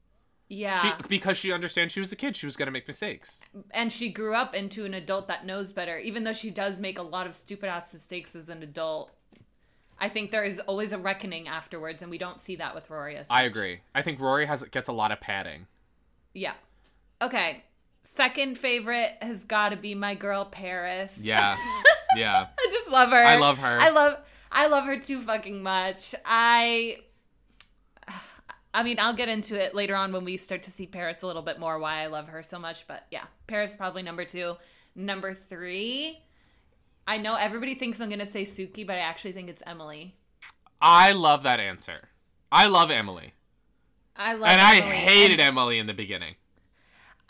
yeah. 0.49 0.77
She 0.77 0.91
because 1.07 1.37
she 1.37 1.51
understands 1.51 1.93
she 1.93 1.99
was 1.99 2.11
a 2.11 2.15
kid. 2.15 2.35
She 2.35 2.45
was 2.45 2.55
gonna 2.57 2.71
make 2.71 2.87
mistakes. 2.87 3.43
and 3.71 3.91
she 3.91 4.09
grew 4.09 4.35
up 4.35 4.53
into 4.53 4.85
an 4.85 4.93
adult 4.93 5.27
that 5.29 5.45
knows 5.45 5.71
better 5.71 5.97
even 5.97 6.23
though 6.25 6.33
she 6.33 6.51
does 6.51 6.77
make 6.77 6.99
a 6.99 7.03
lot 7.03 7.25
of 7.25 7.33
stupid 7.33 7.67
ass 7.67 7.91
mistakes 7.91 8.35
as 8.35 8.47
an 8.49 8.61
adult 8.61 9.11
i 9.99 10.07
think 10.09 10.31
there 10.31 10.43
is 10.43 10.59
always 10.61 10.91
a 10.91 10.97
reckoning 10.97 11.47
afterwards 11.47 12.01
and 12.01 12.09
we 12.11 12.17
don't 12.17 12.39
see 12.41 12.55
that 12.55 12.73
with 12.75 12.89
rory 12.89 13.15
as 13.15 13.27
I 13.29 13.43
agree. 13.43 13.79
I 13.95 14.01
think 14.01 14.19
Rory 14.19 14.45
has 14.45 14.63
gets 14.63 14.89
a 14.89 14.93
lot 14.93 15.11
of 15.11 15.19
padding. 15.21 15.67
yeah 16.33 16.53
okay 17.21 17.63
second 18.03 18.57
favorite 18.57 19.11
has 19.21 19.43
got 19.43 19.69
to 19.69 19.77
be 19.77 19.93
my 19.95 20.15
girl 20.15 20.45
paris 20.45 21.17
Yeah. 21.17 21.55
yeah. 22.15 22.47
i 22.59 22.69
just 22.71 22.89
love 22.89 23.09
her 23.09 23.23
I 23.23 23.37
love 23.37 23.57
her. 23.59 23.77
i 23.79 23.89
love 23.89 24.17
i 24.51 24.67
love 24.67 24.85
her 24.85 24.99
too 24.99 25.21
fucking 25.21 25.61
much 25.63 26.15
i 26.25 26.97
I 28.73 28.83
mean, 28.83 28.99
I'll 28.99 29.13
get 29.13 29.27
into 29.27 29.61
it 29.61 29.75
later 29.75 29.95
on 29.95 30.13
when 30.13 30.23
we 30.23 30.37
start 30.37 30.63
to 30.63 30.71
see 30.71 30.87
Paris 30.87 31.23
a 31.23 31.27
little 31.27 31.41
bit 31.41 31.59
more 31.59 31.77
why 31.77 32.03
I 32.03 32.07
love 32.07 32.29
her 32.29 32.41
so 32.41 32.57
much. 32.57 32.87
But 32.87 33.05
yeah, 33.11 33.25
Paris 33.45 33.73
probably 33.73 34.01
number 34.01 34.23
two. 34.23 34.55
Number 34.95 35.33
three, 35.33 36.19
I 37.05 37.17
know 37.17 37.35
everybody 37.35 37.75
thinks 37.75 37.99
I'm 37.99 38.09
gonna 38.09 38.25
say 38.25 38.43
Suki, 38.43 38.87
but 38.87 38.95
I 38.95 38.99
actually 39.01 39.33
think 39.33 39.49
it's 39.49 39.63
Emily. 39.67 40.15
I 40.81 41.11
love 41.11 41.43
that 41.43 41.59
answer. 41.59 42.09
I 42.51 42.67
love 42.67 42.91
Emily. 42.91 43.33
I 44.15 44.33
love 44.33 44.49
and 44.49 44.61
I 44.61 44.75
hated 44.81 45.39
and 45.39 45.49
Emily 45.49 45.77
in 45.77 45.87
the 45.87 45.93
beginning. 45.93 46.35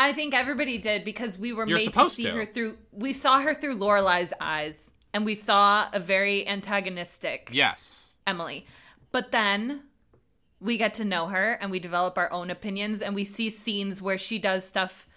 I 0.02 0.14
think 0.14 0.34
everybody 0.34 0.78
did 0.80 1.06
because 1.06 1.38
we 1.38 1.54
were 1.54 1.68
You're 1.68 1.78
made 1.78 1.94
to 1.94 2.10
see 2.10 2.24
to. 2.24 2.32
her 2.32 2.46
through. 2.46 2.78
We 2.92 3.14
saw 3.14 3.40
her 3.40 3.54
through 3.54 3.78
Lorelai's 3.78 4.34
eyes, 4.42 4.94
and 5.14 5.26
we 5.26 5.36
saw 5.36 5.90
a 5.94 6.00
very 6.00 6.48
antagonistic 6.48 7.50
Yes. 7.52 8.14
Emily. 8.26 8.66
But 9.12 9.32
then 9.32 9.84
we 10.60 10.78
get 10.78 10.94
to 10.96 11.06
know 11.06 11.28
her 11.28 11.54
and 11.54 11.70
we 11.70 11.80
develop 11.80 12.18
our 12.18 12.32
own 12.32 12.50
opinions 12.50 13.02
and 13.02 13.14
we 13.14 13.26
see 13.26 13.50
scenes 13.50 14.02
where 14.02 14.18
she 14.18 14.40
does 14.40 14.64
stuff 14.64 15.08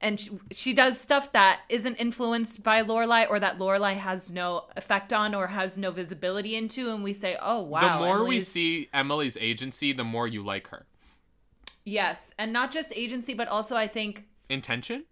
and 0.00 0.20
she, 0.20 0.30
she 0.52 0.72
does 0.72 1.00
stuff 1.00 1.32
that 1.32 1.60
isn't 1.68 1.96
influenced 1.96 2.62
by 2.62 2.82
Lorelai 2.84 3.28
or 3.28 3.40
that 3.40 3.58
Lorelai 3.58 3.94
has 3.96 4.30
no 4.30 4.66
effect 4.76 5.12
on 5.12 5.34
or 5.34 5.48
has 5.48 5.76
no 5.76 5.90
visibility 5.90 6.54
into 6.54 6.90
and 6.90 7.02
we 7.02 7.12
say, 7.12 7.36
"Oh, 7.42 7.62
wow." 7.62 7.98
the 7.98 8.04
more 8.06 8.24
we 8.24 8.38
see 8.40 8.88
Emily's 8.94 9.36
agency, 9.40 9.92
the 9.92 10.04
more 10.04 10.28
you 10.28 10.44
like 10.44 10.68
her. 10.68 10.86
Yes, 11.88 12.32
and 12.38 12.52
not 12.52 12.70
just 12.70 12.92
agency 12.94 13.34
but 13.34 13.48
also 13.48 13.74
I 13.76 13.88
think 13.88 14.24
Intention? 14.48 15.04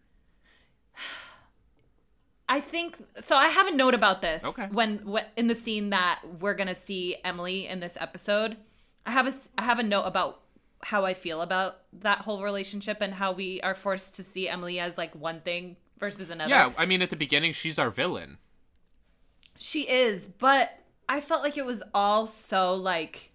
I 2.49 2.61
think 2.61 2.99
so. 3.19 3.37
I 3.37 3.49
have 3.49 3.67
a 3.67 3.75
note 3.75 3.95
about 3.95 4.23
this. 4.23 4.45
Okay. 4.45 4.69
When, 4.71 4.99
when 4.99 5.25
in 5.37 5.49
the 5.49 5.55
scene 5.55 5.91
that 5.91 6.21
we're 6.41 6.55
gonna 6.55 6.77
see 6.77 7.17
Emily 7.25 7.67
in 7.67 7.81
this 7.81 7.97
episode, 8.01 8.57
I 9.05 9.11
have 9.11 9.27
a 9.27 9.33
I 9.59 9.65
have 9.65 9.79
a 9.81 9.83
note 9.83 10.05
about 10.05 10.43
how 10.83 11.05
I 11.05 11.15
feel 11.15 11.41
about 11.41 11.79
that 12.01 12.19
whole 12.19 12.43
relationship 12.45 12.99
and 13.01 13.13
how 13.15 13.33
we 13.33 13.61
are 13.63 13.75
forced 13.75 14.15
to 14.17 14.23
see 14.23 14.49
Emily 14.49 14.79
as 14.79 14.97
like 14.97 15.15
one 15.17 15.41
thing 15.41 15.77
versus 15.99 16.31
another. 16.31 16.51
Yeah, 16.51 16.73
I 16.79 16.87
mean, 16.87 17.03
at 17.03 17.11
the 17.11 17.17
beginning, 17.17 17.53
she's 17.53 17.79
our 17.81 17.91
villain. 17.91 18.39
she 19.59 19.89
is, 19.89 20.27
but 20.27 20.71
I 21.09 21.21
felt 21.21 21.43
like 21.43 21.57
it 21.59 21.67
was 21.67 21.83
all 21.95 22.27
so 22.29 22.75
like 22.75 23.33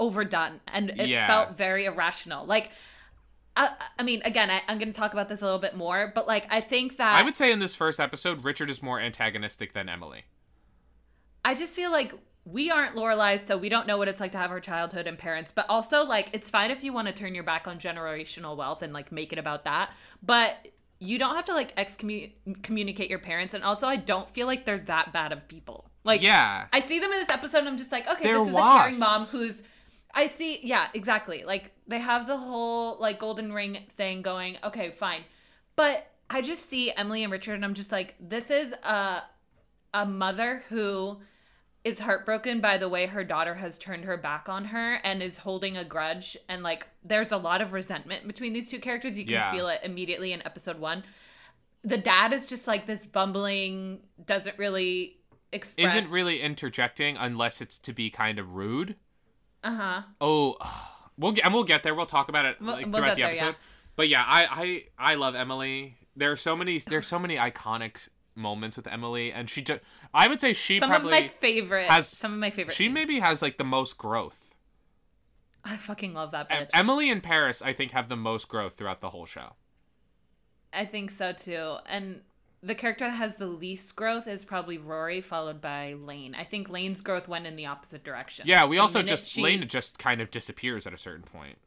overdone 0.00 0.60
and 0.68 0.90
it 0.90 1.08
Yeah. 1.08 1.26
felt 1.26 1.56
very 1.56 1.84
irrational. 1.86 2.44
Like. 2.46 2.70
I, 3.60 3.70
I 3.98 4.04
mean, 4.04 4.22
again, 4.24 4.52
I, 4.52 4.62
I'm 4.68 4.78
going 4.78 4.92
to 4.92 4.96
talk 4.96 5.12
about 5.12 5.28
this 5.28 5.42
a 5.42 5.44
little 5.44 5.58
bit 5.58 5.74
more, 5.74 6.12
but 6.14 6.28
like, 6.28 6.46
I 6.48 6.60
think 6.60 6.96
that 6.98 7.18
I 7.18 7.24
would 7.24 7.36
say 7.36 7.50
in 7.50 7.58
this 7.58 7.74
first 7.74 7.98
episode, 7.98 8.44
Richard 8.44 8.70
is 8.70 8.80
more 8.84 9.00
antagonistic 9.00 9.72
than 9.72 9.88
Emily. 9.88 10.26
I 11.44 11.56
just 11.56 11.74
feel 11.74 11.90
like 11.90 12.14
we 12.44 12.70
aren't 12.70 12.94
Lorelai, 12.94 13.40
so 13.40 13.58
we 13.58 13.68
don't 13.68 13.88
know 13.88 13.98
what 13.98 14.06
it's 14.06 14.20
like 14.20 14.30
to 14.32 14.38
have 14.38 14.50
her 14.50 14.60
childhood 14.60 15.08
and 15.08 15.18
parents. 15.18 15.50
But 15.52 15.66
also, 15.68 16.04
like, 16.04 16.30
it's 16.32 16.48
fine 16.48 16.70
if 16.70 16.84
you 16.84 16.92
want 16.92 17.08
to 17.08 17.12
turn 17.12 17.34
your 17.34 17.42
back 17.42 17.66
on 17.66 17.80
generational 17.80 18.56
wealth 18.56 18.80
and 18.82 18.92
like 18.92 19.10
make 19.10 19.32
it 19.32 19.40
about 19.40 19.64
that. 19.64 19.90
But 20.22 20.68
you 21.00 21.18
don't 21.18 21.34
have 21.34 21.46
to 21.46 21.52
like 21.54 21.72
excommunicate 21.76 23.10
your 23.10 23.18
parents. 23.18 23.54
And 23.54 23.64
also, 23.64 23.88
I 23.88 23.96
don't 23.96 24.30
feel 24.30 24.46
like 24.46 24.66
they're 24.66 24.78
that 24.78 25.12
bad 25.12 25.32
of 25.32 25.48
people. 25.48 25.90
Like, 26.04 26.22
Yeah. 26.22 26.66
I 26.72 26.78
see 26.78 27.00
them 27.00 27.10
in 27.12 27.18
this 27.18 27.28
episode, 27.28 27.58
and 27.58 27.68
I'm 27.68 27.76
just 27.78 27.90
like, 27.90 28.06
okay, 28.08 28.22
They're 28.22 28.38
this 28.38 28.48
is 28.48 28.54
a 28.54 28.56
caring 28.56 28.98
mom 29.00 29.22
who's. 29.22 29.64
I 30.14 30.26
see, 30.26 30.60
yeah, 30.62 30.88
exactly. 30.94 31.44
Like 31.44 31.72
they 31.86 31.98
have 31.98 32.26
the 32.26 32.36
whole 32.36 32.98
like 33.00 33.18
golden 33.18 33.52
ring 33.52 33.78
thing 33.96 34.22
going. 34.22 34.56
Okay, 34.64 34.90
fine, 34.90 35.22
but 35.76 36.10
I 36.30 36.42
just 36.42 36.68
see 36.68 36.92
Emily 36.92 37.22
and 37.22 37.32
Richard, 37.32 37.54
and 37.54 37.64
I'm 37.64 37.74
just 37.74 37.92
like, 37.92 38.14
this 38.20 38.50
is 38.50 38.72
a 38.82 39.22
a 39.94 40.04
mother 40.06 40.62
who 40.68 41.18
is 41.84 42.00
heartbroken 42.00 42.60
by 42.60 42.76
the 42.76 42.88
way 42.88 43.06
her 43.06 43.24
daughter 43.24 43.54
has 43.54 43.78
turned 43.78 44.04
her 44.04 44.16
back 44.18 44.48
on 44.48 44.66
her 44.66 44.94
and 45.04 45.22
is 45.22 45.38
holding 45.38 45.76
a 45.76 45.84
grudge 45.84 46.36
and 46.48 46.62
like 46.62 46.86
there's 47.02 47.32
a 47.32 47.36
lot 47.38 47.62
of 47.62 47.72
resentment 47.72 48.26
between 48.26 48.52
these 48.52 48.68
two 48.68 48.78
characters 48.78 49.16
you 49.16 49.24
can 49.24 49.34
Yeah. 49.34 49.50
feel 49.50 49.68
it 49.68 49.80
immediately 49.82 50.32
in 50.32 50.44
episode 50.44 50.78
1 50.78 51.04
the 51.84 51.96
dad 51.96 52.34
is 52.34 52.44
just 52.44 52.66
like 52.66 52.86
this 52.86 53.06
bumbling 53.06 54.00
doesn't 54.26 54.58
really 54.58 55.18
express 55.52 55.94
Isn't 55.94 56.12
really 56.12 56.40
interjecting 56.40 57.16
unless 57.16 57.60
it's 57.60 57.78
to 57.78 57.92
be 57.92 58.10
kind 58.10 58.38
of 58.38 58.54
rude. 58.54 58.96
Uh-huh 59.64 60.02
Oh, 60.20 60.56
we'll 61.18 61.32
get 61.32 61.44
and 61.44 61.54
we'll 61.54 61.64
get 61.64 61.82
there. 61.82 61.94
We'll 61.94 62.06
talk 62.06 62.28
about 62.28 62.44
it 62.46 62.56
We'll- 62.60 62.76
we'll 62.76 62.84
throughout 62.92 63.16
the 63.16 63.22
there, 63.22 63.30
episode. 63.30 63.44
yeah. 63.46 63.54
But 63.96 64.08
yeah, 64.08 64.22
I 64.26 64.46
I 64.98 65.12
I 65.12 65.14
love 65.16 65.34
Emily. 65.34 65.96
There 66.16 66.30
are 66.32 66.36
so 66.36 66.54
many 66.56 66.78
there's 66.78 67.06
so 67.06 67.18
many 67.18 67.36
iconic 67.36 68.08
moments 68.36 68.76
with 68.76 68.86
Emily, 68.86 69.32
and 69.32 69.50
she 69.50 69.62
just 69.62 69.80
I 70.14 70.28
would 70.28 70.40
say 70.40 70.52
she 70.52 70.78
some 70.78 70.90
probably 70.90 71.16
of 71.18 71.22
my 71.24 71.28
favorite 71.28 71.88
has 71.88 72.06
some 72.08 72.32
of 72.32 72.38
my 72.38 72.50
favorite 72.50 72.74
she 72.74 72.88
maybe 72.88 73.18
has 73.18 73.42
like 73.42 73.58
the 73.58 73.64
most 73.64 73.98
growth. 73.98 74.54
i 75.64 75.76
fucking 75.76 76.14
love 76.14 76.30
that 76.30 76.48
bitch 76.48 76.70
Emily 76.72 77.10
and 77.10 77.20
Paris, 77.22 77.60
I 77.62 77.72
think, 77.72 77.90
have 77.92 78.08
the 78.08 78.16
most 78.16 78.48
growth 78.48 78.74
throughout 78.76 79.00
the 79.00 79.10
whole 79.10 79.26
show. 79.26 79.54
i 80.72 80.84
think 80.84 81.10
so 81.10 81.32
too 81.32 81.76
and 81.86 82.22
the 82.62 82.74
character 82.74 83.04
that 83.06 83.12
has 83.12 83.36
the 83.36 83.46
least 83.46 83.94
growth 83.94 84.26
is 84.26 84.44
probably 84.44 84.78
Rory, 84.78 85.20
followed 85.20 85.60
by 85.60 85.94
Lane. 85.94 86.34
I 86.34 86.44
think 86.44 86.68
Lane's 86.68 87.00
growth 87.00 87.28
went 87.28 87.46
in 87.46 87.56
the 87.56 87.66
opposite 87.66 88.04
direction. 88.04 88.46
Yeah, 88.48 88.64
we 88.66 88.76
The 88.76 88.82
also 88.82 89.02
just 89.02 89.30
she- 89.30 89.42
Lane 89.42 89.66
just 89.68 89.98
kind 89.98 90.20
of 90.20 90.30
disappears 90.30 90.86
at 90.86 90.92
a 90.92 90.98
certain 90.98 91.22
point. 91.22 91.58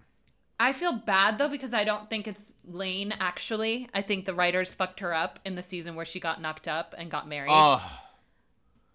I 0.59 0.73
feel 0.73 0.93
bad 0.93 1.39
though 1.39 1.49
because 1.49 1.73
I 1.73 1.83
don't 1.83 2.07
think 2.07 2.27
it's 2.27 2.53
Lane 2.63 3.15
actually. 3.19 3.89
I 3.95 4.03
think 4.03 4.25
the 4.25 4.35
writers 4.35 4.75
fucked 4.75 4.99
her 4.99 5.11
up 5.11 5.39
in 5.43 5.55
the 5.55 5.63
season 5.63 5.95
where 5.95 6.05
she 6.05 6.19
got 6.19 6.39
knocked 6.39 6.67
up 6.67 6.93
and 6.95 7.09
got 7.09 7.27
married. 7.27 7.49
Oh, 7.51 7.83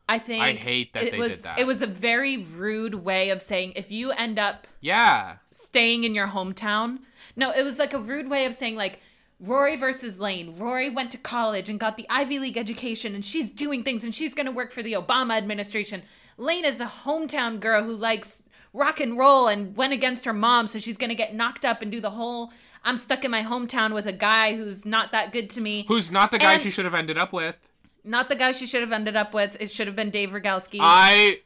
I 0.09 0.20
think 0.20 0.44
I 0.44 0.53
hate 0.53 0.92
that 0.92 1.03
it 1.03 1.12
they 1.12 1.18
was, 1.18 1.36
did 1.36 1.42
that. 1.42 1.59
It 1.59 1.66
was 1.66 1.82
a 1.82 1.86
very 1.88 2.36
rude 2.36 2.94
way 2.94 3.30
of 3.30 3.42
saying 3.42 3.72
if 3.74 3.90
you 3.90 4.12
end 4.12 4.38
up 4.38 4.68
yeah. 4.80 5.38
staying 5.49 6.05
in 6.05 6.14
your 6.14 6.28
hometown. 6.28 7.01
No, 7.34 7.51
it 7.51 7.64
was 7.64 7.80
like 7.80 7.92
a 7.92 7.99
rude 7.99 8.30
way 8.30 8.44
of 8.47 8.55
saying 8.55 8.76
like 8.76 9.01
Rory 9.39 9.76
versus 9.76 10.18
Lane. 10.18 10.57
Rory 10.57 10.89
went 10.89 11.11
to 11.12 11.18
college 11.18 11.68
and 11.68 11.78
got 11.78 11.97
the 11.97 12.07
Ivy 12.09 12.39
League 12.39 12.57
education 12.57 13.14
and 13.14 13.24
she's 13.24 13.51
doing 13.51 13.82
things 13.82 14.03
and 14.03 14.14
she's 14.14 14.34
going 14.34 14.47
to 14.47 14.53
work 14.53 14.72
for 14.72 14.82
the 14.82 14.95
Obama 14.95 15.37
administration. 15.37 16.03
Lane 16.39 16.64
is 16.64 16.80
a 16.80 16.87
hometown 16.87 17.61
girl 17.61 17.82
who 17.84 17.95
likes 17.95 18.43
rock 18.72 18.99
and 19.01 19.18
roll 19.18 19.49
and 19.49 19.76
went 19.76 19.93
against 19.93 20.24
her 20.24 20.32
mom 20.32 20.66
so 20.66 20.78
she's 20.78 20.97
going 20.97 21.09
to 21.11 21.14
get 21.14 21.34
knocked 21.34 21.64
up 21.64 21.82
and 21.82 21.91
do 21.93 22.01
the 22.01 22.11
whole 22.11 22.51
I'm 22.84 22.99
stuck 22.99 23.24
in 23.24 23.30
my 23.30 23.43
hometown 23.43 23.93
with 23.95 24.07
a 24.07 24.12
guy 24.12 24.55
who's 24.55 24.87
not 24.87 25.11
that 25.12 25.32
good 25.32 25.51
to 25.51 25.61
me. 25.61 25.84
Who's 25.89 26.11
not 26.12 26.30
the 26.30 26.39
guy 26.39 26.55
And- 26.55 26.62
she 26.62 26.70
should 26.70 26.84
have 26.84 26.95
ended 26.95 27.18
up 27.18 27.32
with. 27.32 27.57
not 28.05 28.28
the 28.28 28.37
guy 28.37 28.53
she 28.53 28.66
should 28.66 28.80
have 28.82 28.93
ended 28.93 29.16
up 29.16 29.34
with. 29.34 29.57
It 29.61 29.70
should 29.70 29.87
have 29.89 29.97
been 29.97 30.11
Dave 30.11 30.30
Rygalski. 30.30 30.78
I 30.80 31.41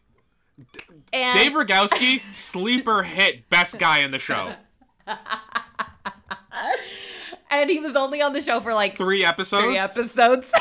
and 1.13 1.35
Dave 1.39 1.53
Rygalski, 1.53 2.21
sleeper 2.35 3.03
hit, 3.03 3.49
best 3.49 3.79
guy 3.79 4.01
in 4.01 4.11
the 4.11 4.19
show. 4.19 4.55
and 7.51 7.69
he 7.71 7.79
was 7.81 7.97
only 7.97 8.23
on 8.23 8.33
the 8.33 8.41
show 8.41 8.61
for 8.61 8.73
like 8.75 8.97
Three 8.97 9.25
episodes. 9.25 9.65
three 9.65 9.79
episodes. 9.79 10.51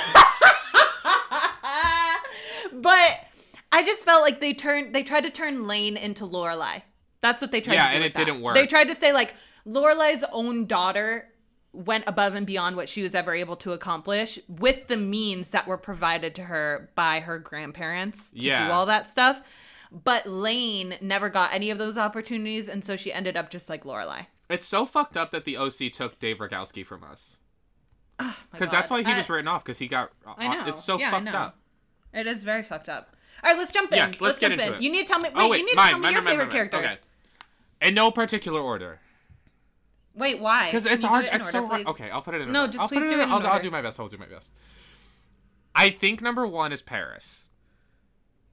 but 2.74 3.18
I 3.72 3.84
just 3.84 4.04
felt 4.06 4.22
like 4.22 4.40
they 4.40 4.54
turned 4.54 4.94
they 4.96 5.04
tried 5.04 5.24
to 5.24 5.30
turn 5.30 5.68
Lane 5.68 5.98
into 5.98 6.26
Lorelai. 6.26 6.82
That's 7.22 7.42
what 7.42 7.52
they 7.52 7.62
tried 7.62 7.76
Yeah, 7.76 7.86
to 7.86 7.90
do. 7.90 7.94
Yeah, 7.94 7.96
and 7.98 8.06
it 8.06 8.14
that. 8.16 8.26
didn't 8.26 8.42
work. 8.42 8.56
They 8.56 8.66
tried 8.68 8.88
to 8.88 8.96
say 8.96 9.12
like 9.14 9.34
Lorelai's 9.68 10.24
own 10.32 10.66
daughter 10.66 11.26
went 11.72 12.04
above 12.08 12.34
and 12.34 12.48
beyond 12.48 12.76
what 12.76 12.90
she 12.90 13.04
was 13.04 13.14
ever 13.14 13.34
able 13.34 13.56
to 13.58 13.74
accomplish 13.74 14.40
with 14.48 14.88
the 14.88 14.98
means 14.98 15.52
that 15.52 15.68
were 15.68 15.78
provided 15.78 16.34
to 16.36 16.44
her 16.44 16.90
by 16.96 17.20
her 17.20 17.38
grandparents 17.38 18.32
to 18.32 18.38
Yeah. 18.40 18.66
do 18.68 18.72
all 18.74 18.86
that 18.88 19.08
stuff. 19.08 19.42
But 19.92 20.26
Lane 20.28 20.96
never 21.02 21.30
got 21.30 21.54
any 21.54 21.70
of 21.70 21.78
those 21.78 21.98
opportunities, 21.98 22.68
and 22.68 22.84
so 22.84 22.96
she 22.96 23.12
ended 23.14 23.38
up 23.38 23.50
just 23.52 23.70
like 23.70 23.84
Lorelai. 23.84 24.26
It's 24.50 24.66
so 24.66 24.86
fucked 24.86 25.16
up 25.16 25.32
that 25.32 25.46
the 25.46 25.58
OC 25.58 25.92
took 25.92 26.20
Dave 26.20 26.38
Rygalski 26.40 26.86
from 26.86 27.04
us. 27.04 27.40
Oh 28.22 28.26
my 28.26 28.34
Because 28.52 28.70
that's 28.72 28.92
why 28.92 29.02
he 29.02 29.12
I- 29.12 29.16
was 29.18 29.30
written 29.30 29.48
off. 29.48 29.64
Because 29.64 29.78
he 29.78 29.88
got. 29.88 30.12
I 30.38 30.48
know. 30.54 30.66
It's 30.68 30.84
so 30.84 31.00
Yeah, 31.00 31.12
fucked 31.12 31.34
up. 31.34 31.58
It 32.14 32.28
is 32.28 32.44
very 32.44 32.64
fucked 32.64 32.90
up. 32.90 33.16
All 33.42 33.50
right, 33.52 33.58
let's 33.58 33.72
jump 33.72 33.92
in. 33.94 33.98
Yes, 33.98 34.20
let's 34.20 34.38
get 34.40 34.50
jump 34.50 34.62
into 34.62 34.74
in. 34.74 34.80
it. 34.80 34.84
You 34.84 34.92
need 34.92 35.08
to 35.08 35.14
tell 35.14 35.20
me. 35.20 35.30
Oh, 35.34 35.38
wait, 35.38 35.46
oh 35.46 35.50
wait, 35.52 35.60
you 35.60 35.66
need 35.68 35.76
mine, 35.76 35.86
to 35.86 35.92
tell 35.92 36.00
me 36.00 36.04
mine, 36.04 36.12
your 36.14 36.22
mine, 36.24 36.32
favorite 36.34 36.52
characters. 36.52 36.86
Okay. 36.86 37.88
In 37.88 37.94
no 37.94 38.12
particular 38.12 38.60
order. 38.60 39.00
Wait, 40.16 40.42
why? 40.42 40.66
Because 40.66 40.86
it's 40.86 41.06
hard. 41.06 41.26
it 41.26 41.34
It's 41.34 41.50
so 41.50 41.66
hard. 41.66 41.86
please? 41.86 41.88
Okay, 41.92 42.10
I'll 42.12 42.20
put 42.20 42.34
it 42.36 42.42
in. 42.42 42.52
No, 42.52 42.62
order. 42.62 42.74
just 42.74 42.82
I'll 42.82 42.90
please 42.90 43.04
do 43.10 43.20
it 43.20 43.24
in 43.24 43.32
I'll, 43.32 43.46
I'll 43.48 43.62
do 43.62 43.72
my 43.72 43.82
best. 43.82 43.98
I'll 44.02 44.08
do 44.10 44.18
my 44.18 44.26
best. 44.26 44.52
I 45.74 45.90
think 45.90 46.22
number 46.22 46.46
one 46.46 46.74
is 46.74 46.82
Paris. 46.82 47.48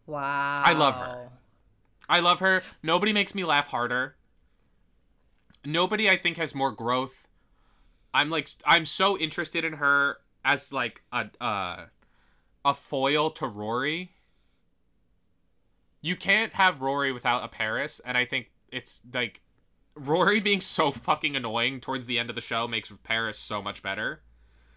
Wow. 0.06 0.62
I 0.64 0.74
love 0.74 0.94
her. 0.94 1.28
I 2.08 2.20
love 2.20 2.38
her. 2.38 2.62
Nobody 2.84 3.12
makes 3.12 3.34
me 3.34 3.42
laugh 3.44 3.66
harder. 3.68 4.14
Nobody, 5.66 6.08
I 6.08 6.16
think, 6.16 6.36
has 6.36 6.54
more 6.54 6.72
growth. 6.72 7.26
I'm 8.14 8.30
like, 8.30 8.48
I'm 8.64 8.86
so 8.86 9.18
interested 9.18 9.64
in 9.64 9.74
her 9.74 10.18
as 10.44 10.72
like 10.72 11.02
a 11.12 11.26
uh, 11.40 11.86
a 12.64 12.74
foil 12.74 13.30
to 13.30 13.46
Rory. 13.46 14.12
You 16.00 16.16
can't 16.16 16.54
have 16.54 16.82
Rory 16.82 17.12
without 17.12 17.44
a 17.44 17.48
Paris, 17.48 18.00
and 18.04 18.16
I 18.16 18.24
think 18.24 18.52
it's 18.70 19.02
like 19.12 19.42
Rory 19.94 20.40
being 20.40 20.60
so 20.60 20.90
fucking 20.92 21.36
annoying 21.36 21.80
towards 21.80 22.06
the 22.06 22.18
end 22.18 22.30
of 22.30 22.36
the 22.36 22.42
show 22.42 22.68
makes 22.68 22.92
Paris 23.02 23.38
so 23.38 23.60
much 23.60 23.82
better 23.82 24.22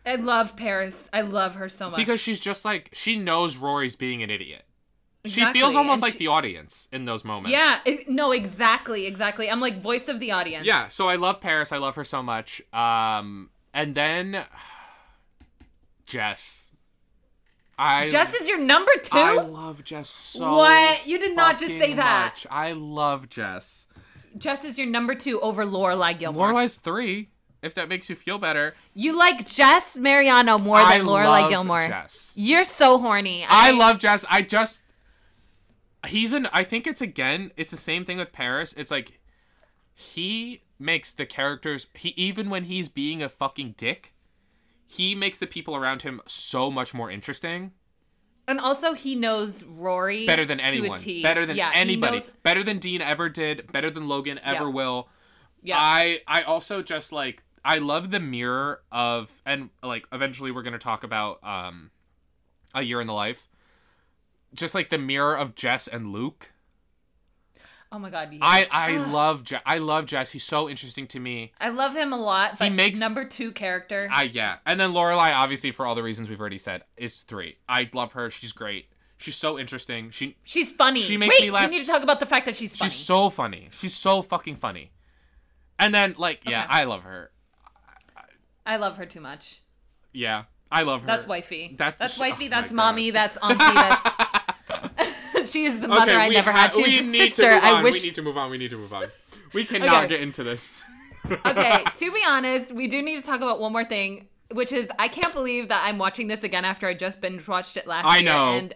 I 0.05 0.15
love 0.15 0.55
Paris. 0.55 1.09
I 1.11 1.21
love 1.21 1.55
her 1.55 1.69
so 1.69 1.89
much. 1.89 1.97
because 1.97 2.19
she's 2.19 2.39
just 2.39 2.65
like 2.65 2.89
she 2.93 3.17
knows 3.17 3.57
Rory's 3.57 3.95
being 3.95 4.23
an 4.23 4.29
idiot. 4.29 4.63
She 5.25 5.43
feels 5.51 5.75
almost 5.75 5.95
and 5.95 6.01
like 6.01 6.13
she- 6.13 6.19
the 6.19 6.27
audience 6.27 6.87
in 6.93 7.03
those 7.05 7.25
moments. 7.25 7.51
yeah, 7.51 7.79
it- 7.85 8.07
no, 8.07 8.31
exactly, 8.31 9.05
exactly. 9.05 9.49
I'm 9.49 9.59
like 9.59 9.81
voice 9.81 10.07
of 10.07 10.19
the 10.19 10.31
audience. 10.31 10.65
Yeah, 10.65 10.87
so 10.87 11.09
I 11.09 11.15
love 11.17 11.41
Paris. 11.41 11.71
I 11.71 11.77
love 11.77 11.95
her 11.95 12.03
so 12.05 12.23
much. 12.23 12.61
Um, 12.73 13.49
and 13.73 13.93
then 13.95 14.45
Jess. 16.05 16.71
I 17.77 18.09
Jess 18.09 18.33
is 18.33 18.47
your 18.47 18.59
number 18.59 18.91
two. 19.01 19.17
I 19.17 19.33
love 19.35 19.83
Jess 19.85 20.09
so. 20.09 20.57
What? 20.57 21.07
You 21.07 21.17
did 21.17 21.35
not 21.35 21.59
just 21.59 21.77
say 21.77 21.93
that. 21.93 22.25
much. 22.33 22.47
I 22.51 22.73
love 22.73 23.29
Jess. 23.29 23.87
Jess 24.37 24.65
is 24.65 24.77
your 24.77 24.87
number 24.87 25.15
two 25.15 25.39
over 25.41 25.65
Lorelai 25.65 26.17
Gilmore. 26.17 26.51
Lorelai's 26.53 26.77
three. 26.77 27.29
If 27.61 27.73
that 27.75 27.89
makes 27.89 28.09
you 28.09 28.15
feel 28.15 28.37
better. 28.37 28.73
You 28.93 29.17
like 29.17 29.47
Jess 29.47 29.97
Mariano 29.97 30.57
more 30.57 30.77
than 30.79 30.87
I 30.87 30.99
Lorelai 31.03 31.41
love 31.41 31.49
Gilmore. 31.49 31.87
Jess. 31.87 32.33
You're 32.35 32.63
so 32.63 32.99
horny. 32.99 33.45
I 33.49 33.71
love 33.71 33.99
Jess. 33.99 34.23
I 34.29 34.41
just. 34.41 34.81
He's 36.07 36.33
an 36.33 36.47
I 36.53 36.63
think 36.63 36.87
it's 36.87 37.01
again, 37.01 37.51
it's 37.57 37.71
the 37.71 37.77
same 37.77 38.05
thing 38.05 38.17
with 38.17 38.31
Paris. 38.31 38.73
It's 38.77 38.91
like 38.91 39.19
he 39.93 40.61
makes 40.77 41.13
the 41.13 41.25
characters 41.25 41.87
he 41.93 42.09
even 42.15 42.49
when 42.49 42.65
he's 42.65 42.87
being 42.89 43.21
a 43.21 43.29
fucking 43.29 43.75
dick, 43.77 44.13
he 44.87 45.13
makes 45.15 45.37
the 45.39 45.47
people 45.47 45.75
around 45.75 46.03
him 46.03 46.21
so 46.25 46.71
much 46.71 46.93
more 46.93 47.11
interesting. 47.11 47.71
And 48.47 48.59
also, 48.59 48.93
he 48.93 49.13
knows 49.13 49.63
Rory 49.63 50.25
Better 50.25 50.43
than 50.43 50.59
anyone. 50.59 50.99
Better 51.21 51.45
than 51.45 51.55
Yeah, 51.55 51.69
anybody. 51.75 52.17
knows- 52.17 52.31
Better 52.41 52.63
than 52.63 52.79
Dean 52.79 52.99
ever 52.99 53.29
did. 53.29 53.71
Better 53.71 53.91
than 53.91 54.07
Logan 54.07 54.39
ever 54.43 54.63
Yeah. 54.63 54.69
will. 54.71 55.09
yeah. 55.61 55.77
I 55.77 56.21
I 56.27 56.41
also 56.41 56.81
just 56.81 57.11
like 57.11 57.43
I 57.63 57.75
love 57.77 58.09
the 58.09 58.19
mirror 58.19 58.81
of 58.91 59.41
and 59.45 59.69
like 59.83 60.07
eventually 60.11 60.49
we're 60.49 60.63
gonna 60.63 60.79
talk 60.79 61.03
about 61.03 61.43
um 61.43 61.91
a 62.73 62.81
year 62.81 63.01
in 63.01 63.07
the 63.07 63.13
life. 63.13 63.47
Just 64.53 64.73
like 64.75 64.89
the 64.89 64.97
mirror 64.97 65.37
of 65.37 65.55
Jess 65.55 65.87
and 65.87 66.11
Luke. 66.11 66.51
oh 67.91 67.99
my 67.99 68.09
god. 68.09 68.29
Yes. 68.31 68.39
I 68.41 68.67
I 68.71 68.95
Ugh. 68.95 69.07
love 69.09 69.43
Je- 69.43 69.57
I 69.65 69.77
love 69.77 70.05
Jess. 70.05 70.31
He's 70.31 70.43
so 70.43 70.69
interesting 70.69 71.07
to 71.07 71.19
me. 71.19 71.51
I 71.59 71.69
love 71.69 71.95
him 71.95 72.13
a 72.13 72.17
lot. 72.17 72.57
But 72.59 72.71
makes- 72.71 72.99
number 72.99 73.25
two 73.25 73.51
character. 73.51 74.07
I 74.11 74.23
yeah, 74.23 74.57
and 74.65 74.79
then 74.79 74.91
Lorelai 74.91 75.33
obviously 75.33 75.71
for 75.71 75.85
all 75.85 75.95
the 75.95 76.03
reasons 76.03 76.29
we've 76.29 76.39
already 76.39 76.57
said 76.57 76.83
is 76.97 77.21
three. 77.21 77.57
I 77.67 77.89
love 77.93 78.13
her. 78.13 78.29
She's 78.29 78.51
great. 78.51 78.87
She's 79.17 79.35
so 79.35 79.59
interesting. 79.59 80.11
She 80.11 80.37
she's 80.43 80.71
funny. 80.71 81.01
She 81.01 81.17
makes 81.17 81.37
Wait, 81.39 81.45
me 81.47 81.51
laugh 81.51 81.69
We 81.69 81.77
need 81.77 81.81
to 81.85 81.91
talk 81.91 82.03
about 82.03 82.19
the 82.19 82.25
fact 82.25 82.45
that 82.45 82.55
she's 82.55 82.75
funny. 82.75 82.89
she's 82.89 82.97
so 82.99 83.29
funny. 83.29 83.67
She's 83.71 83.93
so 83.95 84.21
fucking 84.21 84.55
funny. 84.55 84.91
And 85.77 85.93
then 85.93 86.15
like 86.17 86.41
yeah, 86.47 86.63
Okay. 86.63 86.67
I 86.69 86.83
love 86.85 87.03
her. 87.03 87.31
I 88.65 88.77
love 88.77 88.97
her 88.97 89.05
too 89.05 89.19
much. 89.21 89.61
Yeah, 90.13 90.43
I 90.71 90.83
love 90.83 91.01
her. 91.01 91.07
That's 91.07 91.27
wifey. 91.27 91.75
That's- 91.77 91.99
That's, 91.99 92.17
oh 92.17 92.21
wifey. 92.21 92.45
my 92.49 92.61
That's 92.61 92.71
mommy. 92.71 93.11
That's 93.11 93.37
auntie. 93.41 93.57
That's. 93.57 94.09
she 95.45 95.65
is 95.65 95.79
the 95.79 95.87
mother 95.87 96.11
I 96.13 96.29
never 96.29 96.51
ha- 96.51 96.63
had. 96.63 96.73
She 96.73 96.83
we 96.83 96.97
is 96.99 97.11
the 97.11 97.17
sister 97.27 97.47
I 97.49 97.81
wish. 97.81 97.95
We 97.95 98.01
need 98.01 98.15
to 98.15 98.21
move 98.21 98.37
on. 98.37 98.49
We 98.51 98.57
need 98.57 98.69
to 98.71 98.77
move 98.77 98.93
on. 98.93 99.07
We 99.53 99.65
cannot 99.65 100.03
Okay. 100.03 100.07
get 100.07 100.21
into 100.21 100.43
this. 100.43 100.83
okay, 101.45 101.83
to 101.95 102.11
be 102.11 102.21
honest, 102.27 102.71
we 102.73 102.87
do 102.87 103.01
need 103.01 103.17
to 103.19 103.25
talk 103.25 103.37
about 103.41 103.59
one 103.59 103.71
more 103.73 103.85
thing, 103.85 104.27
which 104.51 104.71
is 104.71 104.89
I 104.97 105.07
can't 105.09 105.33
believe 105.33 105.67
that 105.67 105.83
I'm 105.85 105.97
watching 105.97 106.27
this 106.27 106.43
again 106.43 106.65
after 106.65 106.87
I 106.87 106.93
just 106.93 107.21
binge 107.21 107.47
watched 107.47 107.77
it 107.77 107.85
last 107.87 108.05
I 108.05 108.17
year. 108.19 108.25
know. 108.29 108.53
And 108.53 108.73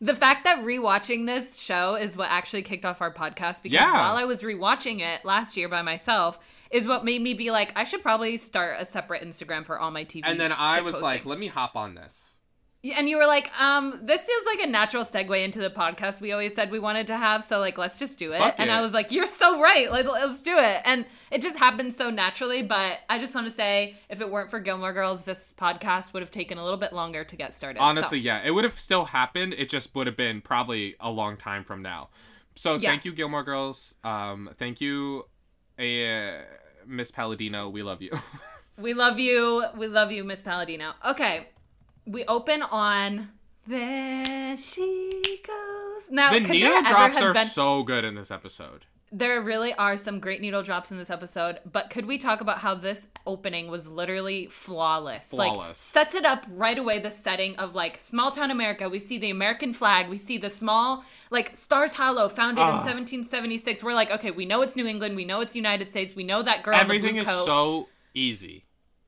the 0.00 0.14
fact 0.14 0.44
that 0.44 0.58
rewatching 0.58 1.26
this 1.26 1.58
show 1.58 1.94
is 1.94 2.16
what 2.16 2.28
actually 2.30 2.62
kicked 2.62 2.84
off 2.84 3.00
our 3.00 3.12
podcast 3.12 3.62
because 3.62 3.80
Yeah. 3.80 3.92
while 3.92 4.16
I 4.16 4.24
was 4.24 4.42
rewatching 4.42 5.00
it 5.00 5.24
last 5.24 5.56
year 5.56 5.68
by 5.68 5.80
myself 5.82 6.38
is 6.70 6.86
what 6.86 7.04
made 7.04 7.22
me 7.22 7.32
be 7.32 7.50
like, 7.50 7.72
I 7.76 7.84
should 7.84 8.02
probably 8.02 8.36
start 8.36 8.76
a 8.78 8.84
separate 8.84 9.22
Instagram 9.22 9.64
for 9.64 9.78
all 9.78 9.90
my 9.90 10.04
TV. 10.04 10.20
And 10.24 10.38
then 10.38 10.52
I 10.52 10.82
was 10.82 10.94
posting. 10.94 11.02
like, 11.08 11.24
let 11.26 11.38
me 11.38 11.46
hop 11.46 11.76
on 11.76 11.94
this. 11.94 12.32
And 12.94 13.08
you 13.08 13.16
were 13.16 13.26
like, 13.26 13.50
um, 13.60 14.00
this 14.02 14.20
feels 14.20 14.44
like 14.46 14.60
a 14.60 14.66
natural 14.66 15.04
segue 15.04 15.42
into 15.44 15.58
the 15.58 15.70
podcast 15.70 16.20
we 16.20 16.32
always 16.32 16.54
said 16.54 16.70
we 16.70 16.78
wanted 16.78 17.06
to 17.08 17.16
have, 17.16 17.42
so 17.42 17.58
like 17.58 17.78
let's 17.78 17.98
just 17.98 18.18
do 18.18 18.32
it. 18.32 18.38
Fuck 18.38 18.56
and. 18.58 18.70
I 18.70 18.82
was 18.82 18.92
like, 18.92 19.10
you're 19.12 19.26
so 19.26 19.60
right. 19.60 19.90
Like, 19.90 20.06
let's 20.06 20.42
do 20.42 20.56
it. 20.58 20.82
And 20.84 21.06
it 21.30 21.40
just 21.40 21.56
happened 21.56 21.94
so 21.94 22.10
naturally, 22.10 22.62
but 22.62 22.98
I 23.08 23.18
just 23.18 23.34
want 23.34 23.46
to 23.46 23.52
say 23.52 23.96
if 24.08 24.20
it 24.20 24.30
weren't 24.30 24.50
for 24.50 24.60
Gilmore 24.60 24.92
Girls, 24.92 25.24
this 25.24 25.52
podcast 25.56 26.12
would 26.12 26.22
have 26.22 26.30
taken 26.30 26.58
a 26.58 26.62
little 26.64 26.78
bit 26.78 26.92
longer 26.92 27.24
to 27.24 27.36
get 27.36 27.54
started. 27.54 27.80
Honestly, 27.80 28.18
So, 28.18 28.24
yeah, 28.24 28.42
it 28.44 28.50
would 28.50 28.64
have 28.64 28.78
still 28.78 29.06
happened. 29.06 29.54
It 29.54 29.68
just 29.70 29.94
would 29.94 30.06
have 30.06 30.16
been 30.16 30.40
probably 30.40 30.96
a 31.00 31.10
long 31.10 31.36
time 31.36 31.64
from 31.64 31.82
now. 31.82 32.10
So 32.54 32.74
Yeah. 32.74 32.90
thank 32.90 33.04
you, 33.04 33.12
Gilmore 33.12 33.42
Girls. 33.42 33.94
Um, 34.04 34.50
thank 34.58 34.80
you, 34.80 35.24
uh, 35.78 36.42
Miss 36.86 37.10
Palladino. 37.10 37.68
We 37.68 37.82
love 37.82 38.02
you. 38.02 38.12
we 38.78 38.94
love 38.94 39.18
you. 39.18 39.64
We 39.76 39.86
love 39.86 40.12
you, 40.12 40.24
Miss 40.24 40.42
Palladino. 40.42 40.92
Okay. 41.04 41.48
We 42.06 42.24
open 42.26 42.62
on 42.62 43.30
there 43.66 44.56
she 44.56 45.40
goes. 45.46 46.10
Now, 46.10 46.32
the 46.32 46.40
needle 46.40 46.82
drops 46.82 47.20
are 47.20 47.32
been 47.32 47.46
so 47.46 47.82
good 47.82 48.04
in 48.04 48.14
this 48.14 48.30
episode. 48.30 48.84
There 49.12 49.40
really 49.40 49.72
are 49.74 49.96
some 49.96 50.18
great 50.20 50.40
needle 50.40 50.62
drops 50.62 50.90
in 50.92 50.98
this 50.98 51.10
episode, 51.10 51.60
but 51.70 51.90
could 51.90 52.06
we 52.06 52.18
talk 52.18 52.40
about 52.40 52.58
how 52.58 52.74
this 52.74 53.06
opening 53.26 53.68
was 53.68 53.88
literally 53.88 54.46
flawless? 54.46 55.32
Like 55.32 55.52
Flawless. 55.52 55.78
sets 55.78 56.14
it 56.14 56.24
up 56.24 56.44
right 56.50 56.76
away 56.78 56.98
the 56.98 57.10
setting 57.10 57.56
of 57.56 57.74
like 57.74 58.00
small 58.00 58.30
town 58.30 58.50
America. 58.50 58.88
We 58.88 58.98
see 58.98 59.16
the 59.18 59.30
American 59.30 59.72
flag, 59.72 60.08
we 60.08 60.18
see 60.18 60.38
the 60.38 60.50
small 60.50 61.04
like 61.30 61.56
Stars 61.56 61.94
Hollow 61.94 62.28
founded 62.28 62.62
in 62.62 62.68
Ah. 62.68 62.84
1776. 62.84 63.82
We're 63.82 63.94
like, 63.94 64.10
okay, 64.12 64.30
we 64.32 64.44
know 64.44 64.62
it's 64.62 64.76
New 64.76 64.86
England, 64.86 65.16
we 65.16 65.24
know 65.24 65.40
it's 65.40 65.56
United 65.56 65.88
States, 65.88 66.14
we 66.14 66.22
know 66.24 66.42
that 66.42 66.62
girl 66.62 66.74
Everything 66.76 67.16
in 67.16 67.22
is 67.22 67.28
coat. 67.28 67.46
so 67.46 67.88
easy. 68.14 68.64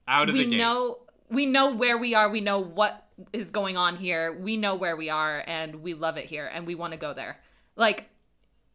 Out 0.06 0.28
of 0.28 0.32
we 0.34 0.44
the 0.44 0.50
gate. 0.50 0.56
know 0.58 0.98
we 1.30 1.46
know 1.46 1.74
where 1.74 1.98
we 1.98 2.14
are, 2.14 2.28
we 2.28 2.40
know 2.40 2.58
what 2.58 3.06
is 3.32 3.50
going 3.50 3.76
on 3.76 3.96
here. 3.96 4.38
We 4.38 4.56
know 4.56 4.74
where 4.74 4.96
we 4.96 5.10
are 5.10 5.42
and 5.46 5.82
we 5.82 5.94
love 5.94 6.16
it 6.16 6.26
here 6.26 6.46
and 6.52 6.66
we 6.66 6.74
want 6.74 6.92
to 6.92 6.98
go 6.98 7.12
there. 7.12 7.38
Like 7.76 8.08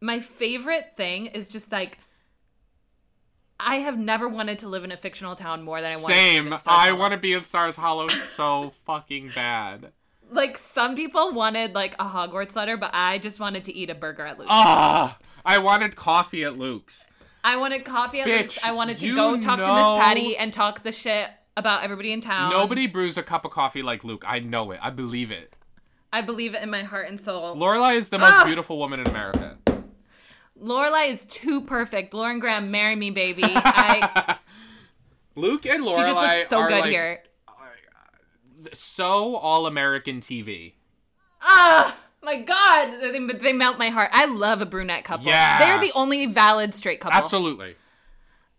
my 0.00 0.20
favorite 0.20 0.92
thing 0.96 1.26
is 1.26 1.48
just 1.48 1.72
like 1.72 1.98
I 3.58 3.76
have 3.76 3.98
never 3.98 4.28
wanted 4.28 4.58
to 4.60 4.68
live 4.68 4.84
in 4.84 4.92
a 4.92 4.96
fictional 4.96 5.36
town 5.36 5.62
more 5.62 5.80
than 5.80 5.92
I 5.92 5.96
want. 5.96 6.06
Same. 6.06 6.44
To 6.44 6.50
live 6.50 6.52
in 6.52 6.58
Stars 6.58 6.78
I 6.88 6.92
want 6.92 7.12
to 7.12 7.18
be 7.18 7.32
in 7.32 7.42
Stars 7.42 7.76
Hollow 7.76 8.08
so 8.08 8.72
fucking 8.86 9.30
bad. 9.34 9.92
Like 10.30 10.58
some 10.58 10.96
people 10.96 11.32
wanted 11.32 11.74
like 11.74 11.94
a 11.94 12.04
Hogwarts 12.04 12.56
letter, 12.56 12.76
but 12.76 12.90
I 12.92 13.18
just 13.18 13.40
wanted 13.40 13.64
to 13.64 13.74
eat 13.74 13.90
a 13.90 13.94
burger 13.94 14.24
at 14.24 14.38
Luke's. 14.38 14.50
Ah, 14.50 15.18
I 15.44 15.58
wanted 15.58 15.96
coffee 15.96 16.44
at 16.44 16.58
Luke's. 16.58 17.08
I 17.44 17.56
wanted 17.56 17.84
coffee 17.84 18.20
at 18.22 18.26
Bitch, 18.26 18.40
Luke's. 18.40 18.64
I 18.64 18.72
wanted 18.72 18.98
to 19.00 19.14
go 19.14 19.38
talk 19.38 19.62
to 19.62 19.68
Miss 19.68 20.04
Patty 20.04 20.36
and 20.36 20.50
talk 20.52 20.82
the 20.82 20.92
shit 20.92 21.28
about 21.56 21.82
everybody 21.84 22.12
in 22.12 22.20
town. 22.20 22.50
Nobody 22.50 22.86
brews 22.86 23.16
a 23.16 23.22
cup 23.22 23.44
of 23.44 23.50
coffee 23.50 23.82
like 23.82 24.04
Luke. 24.04 24.24
I 24.26 24.38
know 24.40 24.70
it. 24.72 24.80
I 24.82 24.90
believe 24.90 25.30
it. 25.30 25.54
I 26.12 26.20
believe 26.20 26.54
it 26.54 26.62
in 26.62 26.70
my 26.70 26.82
heart 26.82 27.08
and 27.08 27.18
soul. 27.20 27.56
Lorelai 27.56 27.96
is 27.96 28.08
the 28.08 28.18
most 28.18 28.32
Ah! 28.32 28.44
beautiful 28.44 28.78
woman 28.78 29.00
in 29.00 29.08
America. 29.08 29.56
Lorelai 30.60 31.08
is 31.10 31.26
too 31.26 31.60
perfect. 31.60 32.14
Lauren 32.14 32.38
Graham, 32.38 32.70
marry 32.70 32.94
me, 32.96 33.10
baby. 33.10 33.42
I, 33.46 34.36
Luke 35.34 35.66
and 35.66 35.84
she 35.84 35.90
Lorelai 35.90 36.06
just 36.06 36.20
looks 36.20 36.48
so 36.48 36.62
good 36.68 36.80
like 36.80 36.84
here. 36.90 37.22
so 38.72 39.36
all 39.36 39.66
American 39.66 40.20
TV. 40.20 40.74
Ah, 41.42 41.96
my 42.22 42.40
God, 42.40 43.00
they, 43.00 43.18
they 43.18 43.52
melt 43.52 43.78
my 43.78 43.88
heart. 43.90 44.10
I 44.12 44.26
love 44.26 44.62
a 44.62 44.66
brunette 44.66 45.04
couple. 45.04 45.26
Yeah. 45.26 45.58
they're 45.58 45.80
the 45.80 45.92
only 45.94 46.26
valid 46.26 46.74
straight 46.74 47.00
couple. 47.00 47.18
Absolutely. 47.18 47.74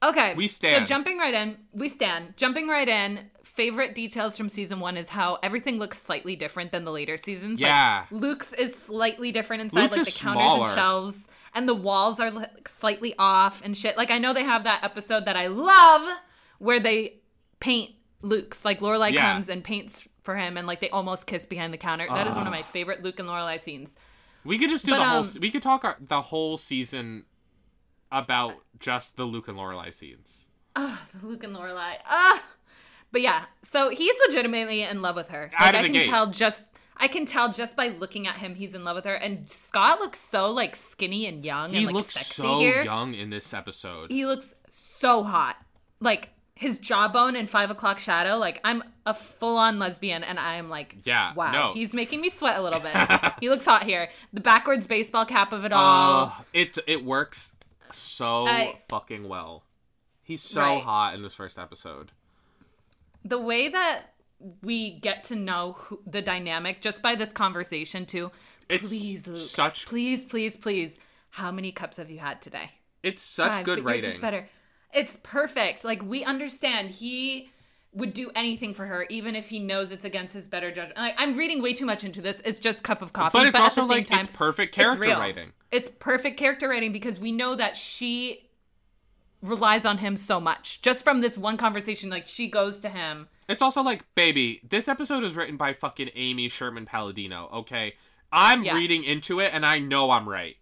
Okay, 0.03 0.33
We 0.35 0.47
stand. 0.47 0.87
So 0.87 0.93
jumping 0.93 1.17
right 1.17 1.33
in, 1.33 1.57
we 1.73 1.89
stand. 1.89 2.35
Jumping 2.37 2.67
right 2.67 2.87
in. 2.87 3.29
Favorite 3.43 3.95
details 3.95 4.35
from 4.37 4.49
season 4.49 4.79
one 4.81 4.97
is 4.97 5.09
how 5.09 5.37
everything 5.41 5.79
looks 5.79 5.99
slightly 6.01 6.35
different 6.35 6.71
than 6.71 6.83
the 6.83 6.91
later 6.91 7.15
seasons. 7.17 7.59
Like, 7.59 7.67
Yeah. 7.69 8.05
Luke's 8.11 8.51
is 8.53 8.75
slightly 8.75 9.31
different 9.31 9.61
inside, 9.61 9.81
Luke's 9.81 9.95
like 9.97 10.05
the 10.05 10.11
counters 10.19 10.43
smaller. 10.43 10.65
and 10.65 10.73
shelves, 10.75 11.27
and 11.53 11.69
the 11.69 11.73
walls 11.73 12.19
are 12.19 12.31
like, 12.31 12.67
slightly 12.67 13.15
off 13.17 13.61
and 13.63 13.77
shit. 13.77 13.95
Like 13.97 14.11
I 14.11 14.17
know 14.17 14.33
they 14.33 14.43
have 14.43 14.65
that 14.65 14.83
episode 14.83 15.25
that 15.25 15.37
I 15.37 15.47
love 15.47 16.17
where 16.59 16.79
they 16.81 17.19
paint 17.61 17.91
Luke's. 18.21 18.65
Like 18.65 18.81
Lorelai 18.81 19.11
Yeah. 19.13 19.31
comes 19.33 19.47
and 19.49 19.63
paints 19.63 20.05
for 20.21 20.35
him, 20.35 20.57
and 20.57 20.67
like 20.67 20.81
they 20.81 20.89
almost 20.89 21.25
kiss 21.25 21.45
behind 21.45 21.71
the 21.73 21.77
counter. 21.77 22.07
That 22.09 22.27
is 22.27 22.35
one 22.35 22.45
of 22.45 22.51
my 22.51 22.63
favorite 22.63 23.01
Luke 23.03 23.19
and 23.19 23.29
Lorelai 23.29 23.59
scenes. 23.61 23.95
We 24.43 24.59
could 24.59 24.69
just 24.69 24.85
do 24.85 24.91
But, 24.91 24.97
the 24.97 25.05
whole. 25.05 25.17
um, 25.19 25.23
se- 25.23 25.39
we 25.39 25.49
could 25.49 25.61
talk 25.61 25.85
our, 25.85 25.95
the 25.99 26.21
whole 26.21 26.57
season 26.57 27.23
about 28.11 28.53
just 28.79 29.17
the 29.17 29.25
Luke 29.25 29.47
and 29.47 29.57
Lorelai 29.57 29.93
scenes. 29.93 30.47
Ah, 30.75 31.05
the 31.19 31.25
Luke 31.27 31.43
and 31.43 31.55
Lorelai. 31.55 31.93
Ah, 32.05 32.43
but 33.11 33.21
yeah. 33.21 33.45
So 33.63 33.89
he's 33.89 34.15
legitimately 34.27 34.81
in 34.83 35.01
love 35.01 35.15
with 35.15 35.29
her. 35.29 35.49
Like 35.59 35.75
I 35.75 35.83
can 35.83 35.91
gate. 35.93 36.05
tell 36.09 36.27
just. 36.31 36.65
I 36.97 37.09
can 37.09 37.25
tell 37.25 37.51
just 37.51 37.75
by 37.75 37.89
looking 37.89 38.25
at 38.25 38.37
him, 38.37 38.55
he's 38.55 38.73
in 38.73 38.85
love 38.85 38.95
with 38.95 39.03
her. 39.03 39.15
And 39.15 39.51
Scott 39.51 39.99
looks 39.99 40.17
so 40.17 40.49
like 40.51 40.77
skinny 40.77 41.25
and 41.27 41.43
young 41.43 41.71
He 41.71 41.77
and 41.79 41.87
like 41.87 41.95
looks 41.95 42.13
sexy 42.13 42.41
so 42.41 42.59
here. 42.59 42.83
young 42.85 43.13
in 43.13 43.29
this 43.29 43.53
episode. 43.53 44.09
He 44.11 44.25
looks 44.25 44.55
so 44.69 45.23
hot. 45.23 45.57
Like 45.99 46.29
his 46.55 46.79
jawbone 46.79 47.35
and 47.35 47.49
Five 47.49 47.69
O'clock 47.69 47.99
Shadow. 47.99 48.37
Like 48.37 48.61
I'm 48.63 48.81
a 49.05 49.13
full 49.13 49.57
on 49.57 49.77
lesbian, 49.77 50.23
and 50.23 50.39
I'm 50.39 50.69
like, 50.69 50.95
Yeah, 51.03 51.33
wow, 51.33 51.51
no. 51.51 51.73
he's 51.73 51.93
making 51.93 52.21
me 52.21 52.29
sweat 52.29 52.57
a 52.57 52.61
little 52.61 52.79
bit. 52.79 52.95
he 53.41 53.49
looks 53.49 53.65
hot 53.65 53.83
here. 53.83 54.09
The 54.31 54.39
backwards 54.39 54.87
baseball 54.87 55.25
cap 55.25 55.51
of 55.51 55.65
it 55.65 55.73
all. 55.73 56.27
Oh, 56.33 56.45
it 56.53 56.77
it 56.87 57.03
works 57.03 57.54
so 57.91 58.47
I- 58.47 58.81
fucking 58.89 59.27
well. 59.27 59.63
He's 60.23 60.41
so 60.41 60.61
Right. 60.61 60.83
hot 60.83 61.13
in 61.15 61.21
this 61.21 61.33
first 61.33 61.57
episode. 61.59 62.11
the 63.23 63.39
way 63.39 63.67
that 63.69 64.13
we 64.61 64.91
get 64.91 65.23
to 65.23 65.35
know 65.35 65.73
who, 65.79 65.99
the 66.05 66.21
dynamic 66.21 66.79
just 66.79 67.01
by 67.01 67.15
this 67.15 67.31
conversation 67.31 68.05
too. 68.05 68.31
It's 68.69 68.89
please, 68.89 69.25
Luke. 69.27 69.37
such- 69.37 69.85
Please, 69.87 70.23
please, 70.25 70.55
please. 70.57 70.99
How 71.31 71.51
many 71.51 71.71
cups 71.71 71.97
have 71.97 72.11
you 72.11 72.19
had 72.19 72.39
today? 72.41 72.71
It's 73.01 73.21
such 73.21 73.51
Five, 73.51 73.65
good 73.65 73.83
but 73.83 73.89
yours 73.91 74.01
is 74.03 74.07
writing. 74.09 74.21
better. 74.21 74.49
It's 74.93 75.17
perfect. 75.23 75.83
Like 75.83 76.03
we 76.03 76.23
understand 76.23 76.91
he 76.91 77.49
would 77.95 78.13
do 78.13 78.29
anything 78.35 78.73
for 78.73 78.85
her, 78.85 79.05
even 79.09 79.35
if 79.35 79.47
he 79.49 79.57
knows 79.57 79.89
it's 79.91 80.03
against 80.05 80.33
his 80.33 80.47
better 80.47 80.69
judgment. 80.69 80.97
Like, 80.97 81.15
I'm 81.17 81.35
reading 81.37 81.61
way 81.61 81.73
too 81.73 81.85
much 81.85 82.03
into 82.03 82.21
this. 82.21 82.41
It's 82.43 82.59
just 82.59 82.83
cup 82.83 83.01
of 83.01 83.13
coffee, 83.13 83.37
But 83.37 83.47
it's 83.47 83.55
at 83.57 83.63
also 83.63 83.81
the 83.81 83.87
same 83.87 83.97
like 83.99 84.07
time, 84.07 84.19
it's 84.19 84.27
perfect 84.33 84.75
character 84.75 84.99
real. 84.99 85.19
writing. 85.19 85.53
It's 85.71 85.89
perfect 85.99 86.37
character 86.37 86.67
writing 86.69 86.91
because 86.91 87.17
we 87.19 87.31
know 87.31 87.55
that 87.55 87.77
she 87.77 88.49
relies 89.41 89.85
on 89.85 89.99
him 89.99 90.17
so 90.17 90.39
much. 90.39 90.81
Just 90.81 91.03
from 91.03 91.21
this 91.21 91.37
one 91.37 91.55
conversation, 91.57 92.09
like 92.09 92.27
she 92.27 92.47
goes 92.49 92.79
to 92.81 92.89
him. 92.89 93.27
It's 93.47 93.61
also 93.61 93.81
like, 93.81 94.03
baby, 94.15 94.61
this 94.67 94.87
episode 94.87 95.23
is 95.23 95.35
written 95.35 95.55
by 95.55 95.73
fucking 95.73 96.09
Amy 96.15 96.49
Sherman 96.49 96.85
Palladino. 96.85 97.47
Okay, 97.53 97.93
I'm 98.31 98.63
Yeah. 98.65 98.75
reading 98.75 99.03
into 99.03 99.39
it, 99.39 99.51
and 99.53 99.65
I 99.65 99.79
know 99.79 100.11
I'm 100.11 100.27
right. 100.27 100.57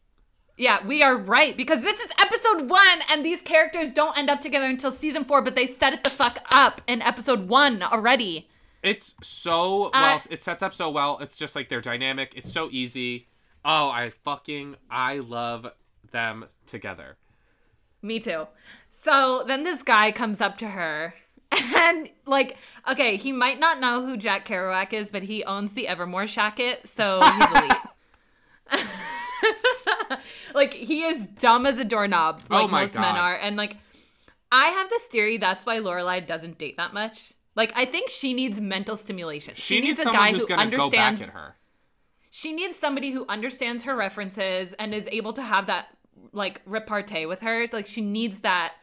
Yeah, 0.55 0.85
we 0.85 1.01
are 1.01 1.17
right 1.17 1.57
because 1.57 1.81
this 1.81 1.99
is 1.99 2.11
episode 2.19 2.69
one, 2.69 3.01
and 3.09 3.25
these 3.25 3.41
characters 3.41 3.89
don't 3.89 4.17
end 4.17 4.29
up 4.29 4.39
together 4.39 4.67
until 4.67 4.91
season 4.91 5.23
four, 5.23 5.41
but 5.41 5.55
they 5.55 5.65
set 5.65 5.93
it 5.93 6.03
the 6.03 6.11
fuck 6.11 6.37
up 6.51 6.81
in 6.87 7.01
episode 7.01 7.49
one 7.49 7.81
already. 7.81 8.47
It's 8.83 9.15
so 9.23 9.85
uh, 9.85 9.89
well. 9.93 10.21
It 10.29 10.43
sets 10.43 10.61
up 10.61 10.73
so 10.73 10.89
well. 10.91 11.17
It's 11.19 11.35
just 11.35 11.55
like 11.55 11.69
their 11.69 11.81
dynamic. 11.81 12.33
It's 12.35 12.51
so 12.51 12.69
easy. 12.71 13.27
Oh, 13.65 13.89
I 13.89 14.11
fucking 14.23 14.75
I 14.91 15.19
love 15.19 15.71
them 16.11 16.45
together. 16.67 17.17
Me 18.01 18.19
too. 18.19 18.47
So 18.91 19.43
then 19.47 19.63
this 19.63 19.81
guy 19.81 20.11
comes 20.11 20.41
up 20.41 20.57
to 20.59 20.67
her 20.67 21.15
and 21.75 22.09
like, 22.25 22.57
okay, 22.89 23.15
he 23.15 23.31
might 23.31 23.59
not 23.59 23.79
know 23.79 24.05
who 24.05 24.17
Jack 24.17 24.47
Kerouac 24.47 24.93
is, 24.93 25.09
but 25.09 25.23
he 25.23 25.43
owns 25.45 25.73
the 25.73 25.87
Evermore 25.87 26.25
Shacket, 26.25 26.87
so 26.87 27.21
he's 27.21 27.51
elite. 27.55 28.91
like 30.53 30.73
he 30.73 31.03
is 31.03 31.27
dumb 31.27 31.65
as 31.65 31.79
a 31.79 31.83
doorknob, 31.83 32.41
oh 32.49 32.55
like 32.55 32.63
Oh 32.65 32.67
most 32.67 32.95
men 32.95 33.15
are, 33.15 33.35
and 33.35 33.55
like 33.55 33.77
I 34.51 34.67
have 34.67 34.89
this 34.89 35.03
theory 35.03 35.37
that's 35.37 35.65
why 35.65 35.79
Lorelai 35.79 36.25
doesn't 36.25 36.57
date 36.57 36.77
that 36.77 36.93
much. 36.93 37.33
Like 37.55 37.71
I 37.75 37.85
think 37.85 38.09
she 38.09 38.33
needs 38.33 38.59
mental 38.59 38.95
stimulation. 38.95 39.55
She, 39.55 39.75
She, 39.75 39.81
needs, 39.81 39.99
needs, 39.99 40.09
a 40.09 40.13
guy 40.13 40.31
who's 40.31 40.41
who 40.41 40.47
gonna 40.47 40.71
go 40.71 40.89
back 40.89 41.07
understands. 41.07 41.21
at 41.21 41.29
her. 41.29 41.55
She 42.29 42.53
needs 42.53 42.75
somebody 42.75 43.11
who 43.11 43.25
understands 43.29 43.83
her 43.83 43.95
references 43.95 44.73
and 44.73 44.93
is 44.93 45.07
able 45.11 45.33
to 45.33 45.41
have 45.43 45.67
that 45.67 45.87
like 46.31 46.61
repartee 46.65 47.25
with 47.25 47.41
her. 47.41 47.67
Like 47.71 47.85
she 47.85 48.01
needs 48.01 48.41
that 48.41 48.73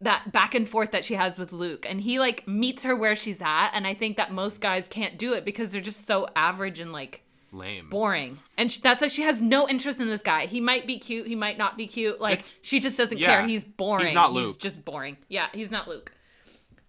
that 0.00 0.30
back 0.32 0.54
and 0.54 0.68
forth 0.68 0.90
that 0.90 1.04
she 1.04 1.14
has 1.14 1.38
with 1.38 1.52
Luke 1.52 1.86
and 1.88 2.02
he 2.02 2.18
like 2.18 2.46
meets 2.46 2.84
her 2.84 2.94
where 2.94 3.16
she's 3.16 3.40
at 3.40 3.70
and 3.70 3.86
I 3.86 3.94
think 3.94 4.18
that 4.18 4.30
most 4.30 4.60
guys 4.60 4.88
can't 4.88 5.16
do 5.18 5.32
it 5.32 5.44
because 5.44 5.72
they're 5.72 5.80
just 5.80 6.06
so 6.06 6.26
average 6.36 6.80
and 6.80 6.92
like 6.92 7.22
Lame. 7.56 7.88
boring. 7.90 8.38
And 8.58 8.70
sh 8.70 8.78
that's 8.78 9.00
why 9.02 9.08
she 9.08 9.22
has 9.22 9.40
no 9.42 9.68
interest 9.68 10.00
in 10.00 10.08
this 10.08 10.20
guy. 10.20 10.46
He 10.46 10.60
might 10.60 10.86
be 10.86 10.98
cute, 10.98 11.26
he 11.26 11.34
might 11.34 11.58
not 11.58 11.76
be 11.76 11.86
cute. 11.86 12.20
Like 12.20 12.34
It's- 12.40 12.54
she 12.62 12.80
just 12.80 12.96
doesn't 12.98 13.18
yeah. 13.18 13.26
care. 13.26 13.46
He's 13.46 13.64
boring. 13.64 14.06
He's 14.06 14.14
not 14.14 14.32
Luke. 14.32 14.46
He's 14.46 14.56
just 14.56 14.84
boring. 14.84 15.16
Yeah, 15.28 15.48
he's 15.52 15.70
not 15.70 15.88
Luke. 15.88 16.12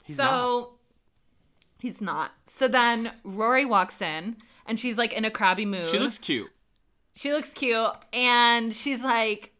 He's 0.05 0.15
so 0.18 0.24
not. 0.24 0.70
he's 1.80 2.01
not. 2.01 2.32
So 2.45 2.68
then 2.68 3.11
Rory 3.24 3.65
walks 3.65 4.01
in 4.01 4.38
and 4.65 4.80
she's 4.80 4.97
like 4.97 5.13
in 5.13 5.26
a 5.26 5.32
crabby 5.32 5.65
mood. 5.65 5.88
She 5.88 5.99
looks 5.99 6.18
cute. 6.18 6.49
she 7.15 7.32
looks 7.34 7.53
cute 7.53 7.91
and 8.13 8.74
she's 8.76 9.01
like 9.01 9.51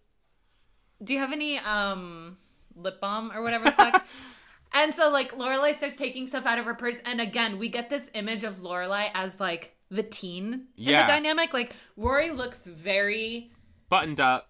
do 1.04 1.14
you 1.14 1.20
have 1.20 1.32
any 1.32 1.58
um 1.60 2.38
lip 2.76 3.00
balm 3.00 3.32
or 3.34 3.42
whatever 3.44 3.66
the 3.66 3.72
fuck 3.72 4.06
and 4.74 4.94
so 4.96 5.10
like 5.10 5.32
lorelai 5.38 5.74
starts 5.74 5.96
taking 5.96 6.26
stuff 6.28 6.46
out 6.46 6.58
of 6.60 6.66
her 6.66 6.74
purse 6.74 7.00
and 7.06 7.20
again 7.22 7.58
we 7.60 7.70
get 7.70 7.90
this 7.90 8.10
image 8.14 8.44
of 8.44 8.58
lorelai 8.58 9.10
as 9.14 9.40
like 9.40 9.76
the 9.90 10.04
teen 10.04 10.54
in 10.54 10.64
Yeah. 10.76 11.04
the 11.06 11.12
dynamic 11.12 11.54
like 11.54 11.74
rory 11.96 12.30
looks 12.32 12.66
very 12.66 13.52
Buttoned 13.90 14.20
up. 14.20 14.50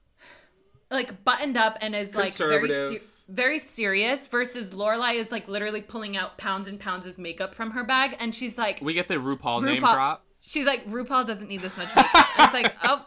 like 0.89 1.23
buttoned 1.23 1.57
up 1.57 1.77
and 1.81 1.95
is 1.95 2.15
like 2.15 2.33
very 2.33 2.69
ser- 2.69 2.99
very 3.29 3.59
serious 3.59 4.25
versus 4.27 4.71
lorelai 4.71 5.15
is 5.15 5.31
like 5.31 5.47
literally 5.47 5.81
pulling 5.81 6.15
out 6.17 6.37
pounds 6.37 6.67
and 6.67 6.79
pounds 6.79 7.05
of 7.05 7.17
makeup 7.17 7.53
from 7.53 7.71
her 7.71 7.83
bag 7.83 8.15
and 8.19 8.33
she's 8.33 8.57
like 8.57 8.79
We 8.81 8.93
get 8.93 9.07
the 9.07 9.15
RuPaul, 9.15 9.63
name 9.63 9.79
drop. 9.79 10.23
She's 10.39 10.65
like, 10.65 10.87
RuPaul 10.87 11.25
doesn't 11.27 11.49
need 11.49 11.61
this 11.61 11.75
much 11.75 11.93
makeup. 11.95 12.27
It's 12.39 12.53
like, 12.53 12.73
oh. 12.83 13.03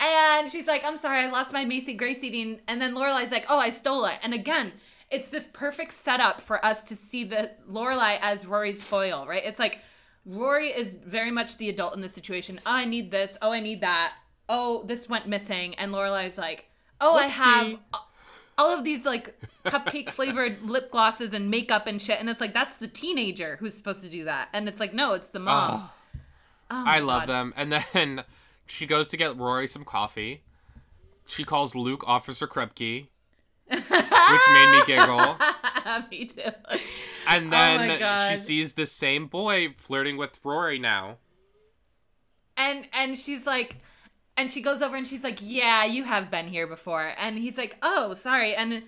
and 0.00 0.50
she's 0.50 0.66
like, 0.66 0.84
I'm 0.84 0.96
sorry, 0.96 1.20
I 1.24 1.30
lost 1.30 1.52
my 1.52 1.64
Macy 1.64 1.92
Gray 1.94 2.14
CD. 2.14 2.60
And 2.68 2.80
then 2.80 2.94
Lorelai's 2.94 3.30
like, 3.30 3.46
oh, 3.48 3.58
I 3.58 3.70
stole 3.70 4.04
it. 4.06 4.18
And 4.22 4.32
again, 4.32 4.72
it's 5.10 5.30
this 5.30 5.46
perfect 5.52 5.92
setup 5.92 6.40
for 6.40 6.64
us 6.64 6.84
to 6.84 6.96
see 6.96 7.24
the 7.24 7.50
Lorelai 7.70 8.18
as 8.20 8.46
Rory's 8.46 8.82
foil, 8.82 9.26
right? 9.28 9.44
It's 9.44 9.58
like 9.58 9.78
Rory 10.24 10.68
is 10.68 10.94
very 11.04 11.30
much 11.30 11.56
the 11.58 11.68
adult 11.68 11.94
in 11.94 12.00
this 12.00 12.12
situation. 12.12 12.58
Oh, 12.66 12.72
I 12.72 12.84
need 12.84 13.10
this. 13.10 13.38
Oh, 13.40 13.52
I 13.52 13.60
need 13.60 13.80
that. 13.82 14.14
Oh, 14.48 14.84
this 14.84 15.08
went 15.08 15.28
missing. 15.28 15.74
And 15.76 15.92
Lorelai's 15.92 16.38
like, 16.38 16.66
oh, 17.00 17.14
I 17.14 17.26
have 17.26 17.76
all 18.58 18.76
of 18.76 18.84
these 18.84 19.04
like 19.04 19.38
cupcake 19.66 20.10
flavored 20.10 20.62
lip 20.68 20.90
glosses 20.90 21.32
and 21.32 21.50
makeup 21.50 21.86
and 21.86 22.00
shit 22.00 22.18
and 22.18 22.30
it's 22.30 22.40
like 22.40 22.54
that's 22.54 22.78
the 22.78 22.88
teenager 22.88 23.56
who's 23.60 23.74
supposed 23.74 24.00
to 24.00 24.08
do 24.08 24.24
that 24.24 24.48
and 24.54 24.66
it's 24.66 24.80
like 24.80 24.94
no 24.94 25.12
it's 25.12 25.28
the 25.28 25.38
mom 25.38 25.90
Oh 26.70 26.84
my 26.84 26.96
I 26.96 26.98
love 27.00 27.26
God. 27.26 27.28
them. 27.28 27.54
And 27.56 27.72
then 27.72 28.24
she 28.66 28.86
goes 28.86 29.08
to 29.10 29.16
get 29.16 29.36
Rory 29.36 29.68
some 29.68 29.84
coffee. 29.84 30.42
She 31.26 31.44
calls 31.44 31.74
Luke 31.76 32.04
Officer 32.06 32.46
Krupke, 32.46 33.06
which 33.68 33.80
made 34.52 34.70
me 34.70 34.82
giggle. 34.86 35.36
me 36.10 36.24
too. 36.26 36.50
And 37.28 37.46
Oh 37.46 37.50
then 37.50 37.98
God. 37.98 38.30
she 38.30 38.36
sees 38.36 38.72
the 38.74 38.86
same 38.86 39.26
boy 39.26 39.74
flirting 39.76 40.16
with 40.16 40.38
Rory 40.44 40.78
now. 40.78 41.16
and 42.56 42.86
and 42.92 43.18
she's 43.18 43.46
like 43.46 43.78
and 44.36 44.50
she 44.50 44.60
goes 44.60 44.82
over 44.82 44.96
and 44.96 45.06
she's 45.06 45.24
like 45.24 45.38
yeah 45.42 45.84
you 45.84 46.04
have 46.04 46.30
been 46.30 46.46
here 46.48 46.66
before. 46.66 47.12
And 47.18 47.38
he's 47.38 47.58
like 47.58 47.76
oh 47.82 48.14
sorry. 48.14 48.54
And 48.54 48.84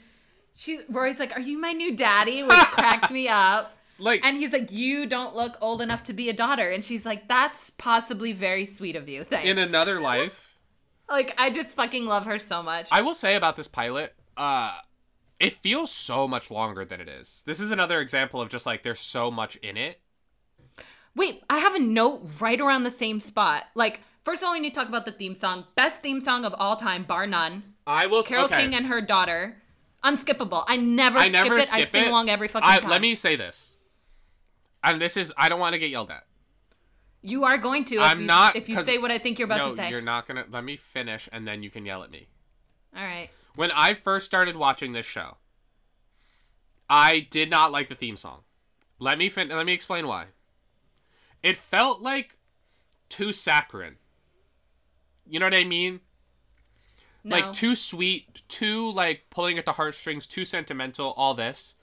she 0.54 0.80
rory's 0.88 1.18
like 1.18 1.36
are 1.36 1.40
you 1.40 1.58
my 1.58 1.72
new 1.72 1.94
daddy? 1.96 2.42
Which 2.42 2.52
cracked 2.72 3.10
me 3.10 3.28
up. 3.28 3.72
Like 3.98 4.24
and 4.24 4.36
he's 4.36 4.52
like 4.52 4.70
you 4.70 5.06
don't 5.06 5.34
look 5.34 5.56
old 5.60 5.80
enough 5.82 6.04
to 6.04 6.12
be 6.12 6.28
a 6.28 6.32
daughter. 6.32 6.70
And 6.70 6.84
she's 6.84 7.04
like 7.04 7.26
that's 7.28 7.70
possibly 7.70 8.32
very 8.32 8.64
sweet 8.66 8.94
of 8.96 9.08
you. 9.08 9.24
Thanks. 9.24 9.48
In 9.48 9.58
another 9.58 10.00
life. 10.00 10.56
like 11.08 11.34
i 11.38 11.48
just 11.50 11.74
fucking 11.74 12.04
love 12.06 12.26
her 12.26 12.38
so 12.38 12.62
much. 12.62 12.86
I 12.92 13.00
will 13.02 13.14
say 13.14 13.34
about 13.34 13.56
this 13.56 13.66
pilot, 13.66 14.14
uh 14.38 14.78
it 15.40 15.52
feels 15.52 15.90
so 15.90 16.26
much 16.26 16.50
longer 16.50 16.84
than 16.84 17.00
it 17.00 17.08
is. 17.08 17.42
This 17.46 17.60
is 17.60 17.70
another 17.70 18.00
example 18.00 18.40
of 18.40 18.48
just 18.48 18.66
like 18.66 18.82
there's 18.82 18.98
so 18.98 19.30
much 19.30 19.56
in 19.56 19.76
it. 19.76 20.00
Wait, 21.14 21.42
I 21.48 21.58
have 21.58 21.74
a 21.74 21.78
note 21.78 22.22
right 22.40 22.60
around 22.60 22.84
the 22.84 22.90
same 22.90 23.20
spot. 23.20 23.64
Like, 23.74 24.00
first 24.24 24.42
of 24.42 24.46
all, 24.46 24.52
we 24.52 24.60
need 24.60 24.70
to 24.70 24.74
talk 24.74 24.88
about 24.88 25.04
the 25.04 25.12
theme 25.12 25.34
song. 25.34 25.64
Best 25.74 26.00
theme 26.00 26.20
song 26.20 26.44
of 26.44 26.54
all 26.58 26.76
time, 26.76 27.04
bar 27.04 27.26
none. 27.26 27.74
I 27.86 28.06
will 28.06 28.22
Carole 28.22 28.46
okay. 28.46 28.62
King 28.62 28.74
and 28.74 28.86
her 28.86 29.00
daughter. 29.00 29.62
Unskippable. 30.04 30.64
I 30.66 30.76
never 30.76 31.18
I 31.18 31.28
skip 31.28 31.32
never 31.32 31.58
it. 31.58 31.66
skip 31.68 31.80
I 31.80 31.84
sing 31.84 32.04
it. 32.04 32.08
along 32.08 32.30
every 32.30 32.48
fucking 32.48 32.68
I, 32.68 32.78
time. 32.78 32.90
let 32.90 33.00
me 33.00 33.14
say 33.14 33.36
this. 33.36 33.78
And 34.82 35.00
this 35.00 35.16
is 35.16 35.32
I 35.36 35.48
don't 35.48 35.58
want 35.58 35.74
to 35.74 35.78
get 35.78 35.90
yelled 35.90 36.10
at. 36.10 36.24
You 37.22 37.44
are 37.44 37.58
going 37.58 37.84
to. 37.86 37.98
I'm 38.00 38.20
you, 38.20 38.26
not, 38.26 38.54
If 38.54 38.68
you 38.68 38.80
say 38.84 38.98
what 38.98 39.10
I 39.10 39.18
think 39.18 39.38
you're 39.38 39.46
about 39.46 39.62
no, 39.62 39.70
to 39.70 39.76
say. 39.76 39.90
you're 39.90 40.00
not 40.00 40.28
gonna 40.28 40.44
let 40.50 40.62
me 40.62 40.76
finish 40.76 41.28
and 41.32 41.46
then 41.48 41.62
you 41.62 41.70
can 41.70 41.84
yell 41.84 42.04
at 42.04 42.10
me. 42.10 42.28
All 42.96 43.02
right. 43.02 43.28
When 43.58 43.72
I 43.72 43.94
first 43.94 44.24
started 44.24 44.54
watching 44.54 44.92
this 44.92 45.04
show, 45.04 45.36
I 46.88 47.26
did 47.28 47.50
not 47.50 47.72
like 47.72 47.88
the 47.88 47.96
theme 47.96 48.16
song. 48.16 48.42
Let 49.00 49.18
me 49.18 49.28
fin- 49.28 49.48
let 49.48 49.66
me 49.66 49.72
explain 49.72 50.06
why. 50.06 50.26
It 51.42 51.56
felt 51.56 52.00
like 52.00 52.36
too 53.08 53.32
saccharine. 53.32 53.96
You 55.26 55.40
know 55.40 55.46
what 55.46 55.56
I 55.56 55.64
mean? 55.64 55.98
No. 57.24 57.34
Like 57.34 57.52
too 57.52 57.74
sweet, 57.74 58.42
too 58.46 58.92
like 58.92 59.22
pulling 59.28 59.58
at 59.58 59.64
the 59.64 59.72
heartstrings, 59.72 60.28
too 60.28 60.44
sentimental, 60.44 61.12
all 61.16 61.34
this. 61.34 61.74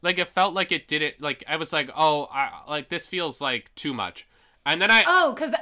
Like 0.00 0.16
it 0.16 0.28
felt 0.28 0.54
like 0.54 0.72
it 0.72 0.88
didn't 0.88 1.20
like 1.20 1.44
I 1.46 1.56
was 1.56 1.74
like, 1.74 1.90
"Oh, 1.94 2.26
I, 2.32 2.62
like 2.66 2.88
this 2.88 3.06
feels 3.06 3.38
like 3.38 3.70
too 3.74 3.92
much." 3.92 4.26
And 4.64 4.80
then 4.80 4.90
I 4.90 5.04
oh, 5.06 5.34
because. 5.34 5.54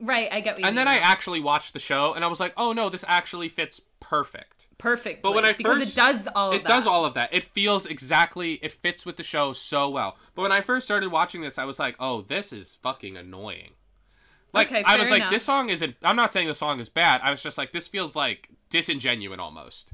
Right, 0.00 0.28
I 0.30 0.40
get 0.40 0.52
what 0.52 0.60
you 0.60 0.66
and 0.66 0.76
mean. 0.76 0.84
then 0.84 0.88
I 0.88 0.98
actually 0.98 1.40
watched 1.40 1.72
the 1.72 1.80
show 1.80 2.14
and 2.14 2.24
I 2.24 2.28
was 2.28 2.38
like, 2.38 2.54
"Oh 2.56 2.72
no, 2.72 2.88
this 2.88 3.04
actually 3.08 3.48
fits 3.48 3.80
perfect." 3.98 4.55
Perfect. 4.78 5.22
But 5.22 5.34
when 5.34 5.44
I 5.44 5.52
because 5.52 5.78
first 5.78 5.96
it 5.96 6.00
does 6.00 6.28
all 6.34 6.50
of 6.50 6.54
it 6.56 6.64
that. 6.64 6.68
does 6.68 6.86
all 6.86 7.04
of 7.04 7.14
that. 7.14 7.32
It 7.32 7.44
feels 7.44 7.86
exactly 7.86 8.54
it 8.62 8.72
fits 8.72 9.06
with 9.06 9.16
the 9.16 9.22
show 9.22 9.52
so 9.52 9.88
well. 9.88 10.16
But 10.34 10.42
when 10.42 10.52
I 10.52 10.60
first 10.60 10.86
started 10.86 11.10
watching 11.10 11.40
this, 11.40 11.56
I 11.58 11.64
was 11.64 11.78
like, 11.78 11.96
"Oh, 11.98 12.22
this 12.22 12.52
is 12.52 12.74
fucking 12.82 13.16
annoying." 13.16 13.70
Like 14.52 14.68
Okay, 14.68 14.82
I 14.84 14.96
was 14.96 15.08
fair 15.08 15.18
like, 15.18 15.30
"This 15.30 15.44
song 15.44 15.70
isn't." 15.70 15.96
I'm 16.02 16.16
not 16.16 16.32
saying 16.32 16.48
the 16.48 16.54
song 16.54 16.78
is 16.78 16.88
bad. 16.90 17.20
I 17.24 17.30
was 17.30 17.42
just 17.42 17.56
like, 17.56 17.72
"This 17.72 17.88
feels 17.88 18.14
like 18.14 18.50
disingenuous 18.68 19.38
almost." 19.38 19.92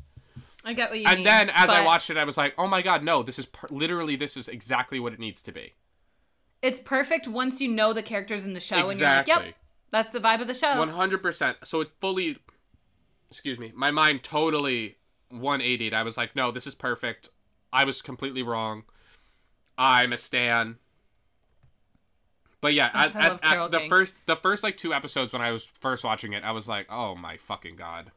I 0.65 0.75
get 0.75 0.91
what 0.91 0.99
you 0.99 1.07
and 1.07 1.19
mean. 1.19 1.27
And 1.27 1.49
then 1.49 1.51
as 1.55 1.71
I 1.71 1.85
watched 1.85 2.11
it, 2.11 2.17
I 2.17 2.25
was 2.25 2.37
like, 2.37 2.55
"Oh 2.59 2.67
my 2.67 2.83
god, 2.83 3.03
no! 3.05 3.23
This 3.23 3.39
is 3.39 3.47
per- 3.47 3.69
literally 3.71 4.17
this 4.17 4.37
is 4.37 4.49
exactly 4.49 4.99
what 5.01 5.13
it 5.13 5.19
needs 5.21 5.43
to 5.43 5.53
be." 5.53 5.75
It's 6.61 6.79
perfect 6.79 7.27
once 7.27 7.61
you 7.61 7.69
know 7.69 7.93
the 7.93 8.03
characters 8.03 8.45
in 8.45 8.55
the 8.55 8.61
show 8.61 8.77
and 8.77 8.85
you're 8.85 8.93
Exactly. 8.93 9.35
like, 9.35 9.45
yep, 9.47 9.55
that's 9.91 10.13
the 10.13 10.21
vibe 10.21 10.41
of 10.41 10.47
the 10.47 10.55
show. 10.55 10.79
One 10.79 10.91
hundred 10.91 11.23
percent. 11.23 11.57
So 11.65 11.81
it 11.81 11.91
fully, 12.01 12.39
excuse 13.33 13.59
me, 13.59 13.73
my 13.75 13.91
mind 13.91 14.23
totally 14.23 14.97
one 15.31 15.61
eighty. 15.61 15.93
I 15.93 16.03
was 16.03 16.17
like, 16.17 16.37
no, 16.37 16.51
this 16.51 16.67
is 16.67 16.75
perfect. 16.75 17.31
I 17.73 17.85
was 17.85 18.03
completely 18.03 18.43
wrong. 18.43 18.85
I'm 19.79 20.13
a 20.13 20.19
stan. 20.19 20.77
But 22.61 22.75
yeah, 22.75 22.91
at, 22.93 23.17
I 23.17 23.27
at- 23.27 23.41
at 23.43 23.73
the 23.73 23.79
King. 23.81 23.89
first 23.89 24.27
the 24.27 24.37
first 24.37 24.63
like 24.63 24.77
two 24.77 24.93
episodes 24.93 25.33
when 25.33 25.43
I 25.43 25.51
was 25.51 25.67
first 25.81 26.05
watching 26.05 26.35
it, 26.35 26.45
I 26.45 26.53
was 26.53 26.69
like, 26.69 26.87
oh 26.91 27.15
my 27.15 27.37
fucking 27.39 27.77
god. 27.77 28.13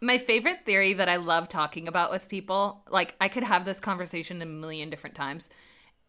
My 0.00 0.16
favorite 0.16 0.64
theory 0.64 0.92
that 0.92 1.08
I 1.08 1.16
love 1.16 1.48
talking 1.48 1.88
about 1.88 2.12
with 2.12 2.28
people, 2.28 2.84
like 2.88 3.16
I 3.20 3.28
could 3.28 3.42
have 3.42 3.64
this 3.64 3.80
conversation 3.80 4.40
a 4.40 4.46
million 4.46 4.90
different 4.90 5.16
times, 5.16 5.50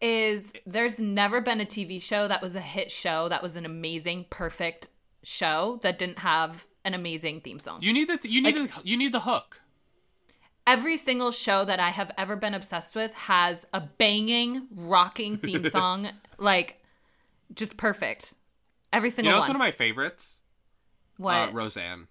is 0.00 0.52
there's 0.64 1.00
never 1.00 1.40
been 1.40 1.60
a 1.60 1.66
TV 1.66 2.00
show 2.00 2.28
that 2.28 2.40
was 2.40 2.54
a 2.54 2.60
hit 2.60 2.92
show 2.92 3.28
that 3.28 3.42
was 3.42 3.56
an 3.56 3.66
amazing, 3.66 4.26
perfect 4.30 4.86
show 5.24 5.80
that 5.82 5.98
didn't 5.98 6.20
have 6.20 6.66
an 6.84 6.94
amazing 6.94 7.40
theme 7.40 7.58
song. 7.58 7.78
You 7.82 7.92
need 7.92 8.08
the 8.08 8.18
you 8.28 8.42
need 8.42 8.56
Like- 8.58 8.74
the, 8.74 8.88
you 8.88 8.96
need 8.96 9.12
the 9.12 9.20
hook. 9.20 9.60
Every 10.66 10.96
single 10.96 11.30
show 11.32 11.64
that 11.64 11.80
I 11.80 11.88
have 11.90 12.12
ever 12.18 12.36
been 12.36 12.54
obsessed 12.54 12.94
with 12.94 13.12
has 13.14 13.66
a 13.72 13.80
banging, 13.80 14.66
rocking 14.74 15.38
theme 15.38 15.68
song, 15.70 16.10
like 16.38 16.80
just 17.54 17.76
perfect. 17.76 18.34
Every 18.92 19.08
You 19.08 19.10
single 19.10 19.30
know, 19.32 19.38
one. 19.38 19.42
it's 19.44 19.48
one 19.48 19.56
of 19.56 19.60
my 19.60 19.70
favorites. 19.72 20.40
what? 21.16 21.48
Uh, 21.48 21.52
Roseanne. 21.52 22.06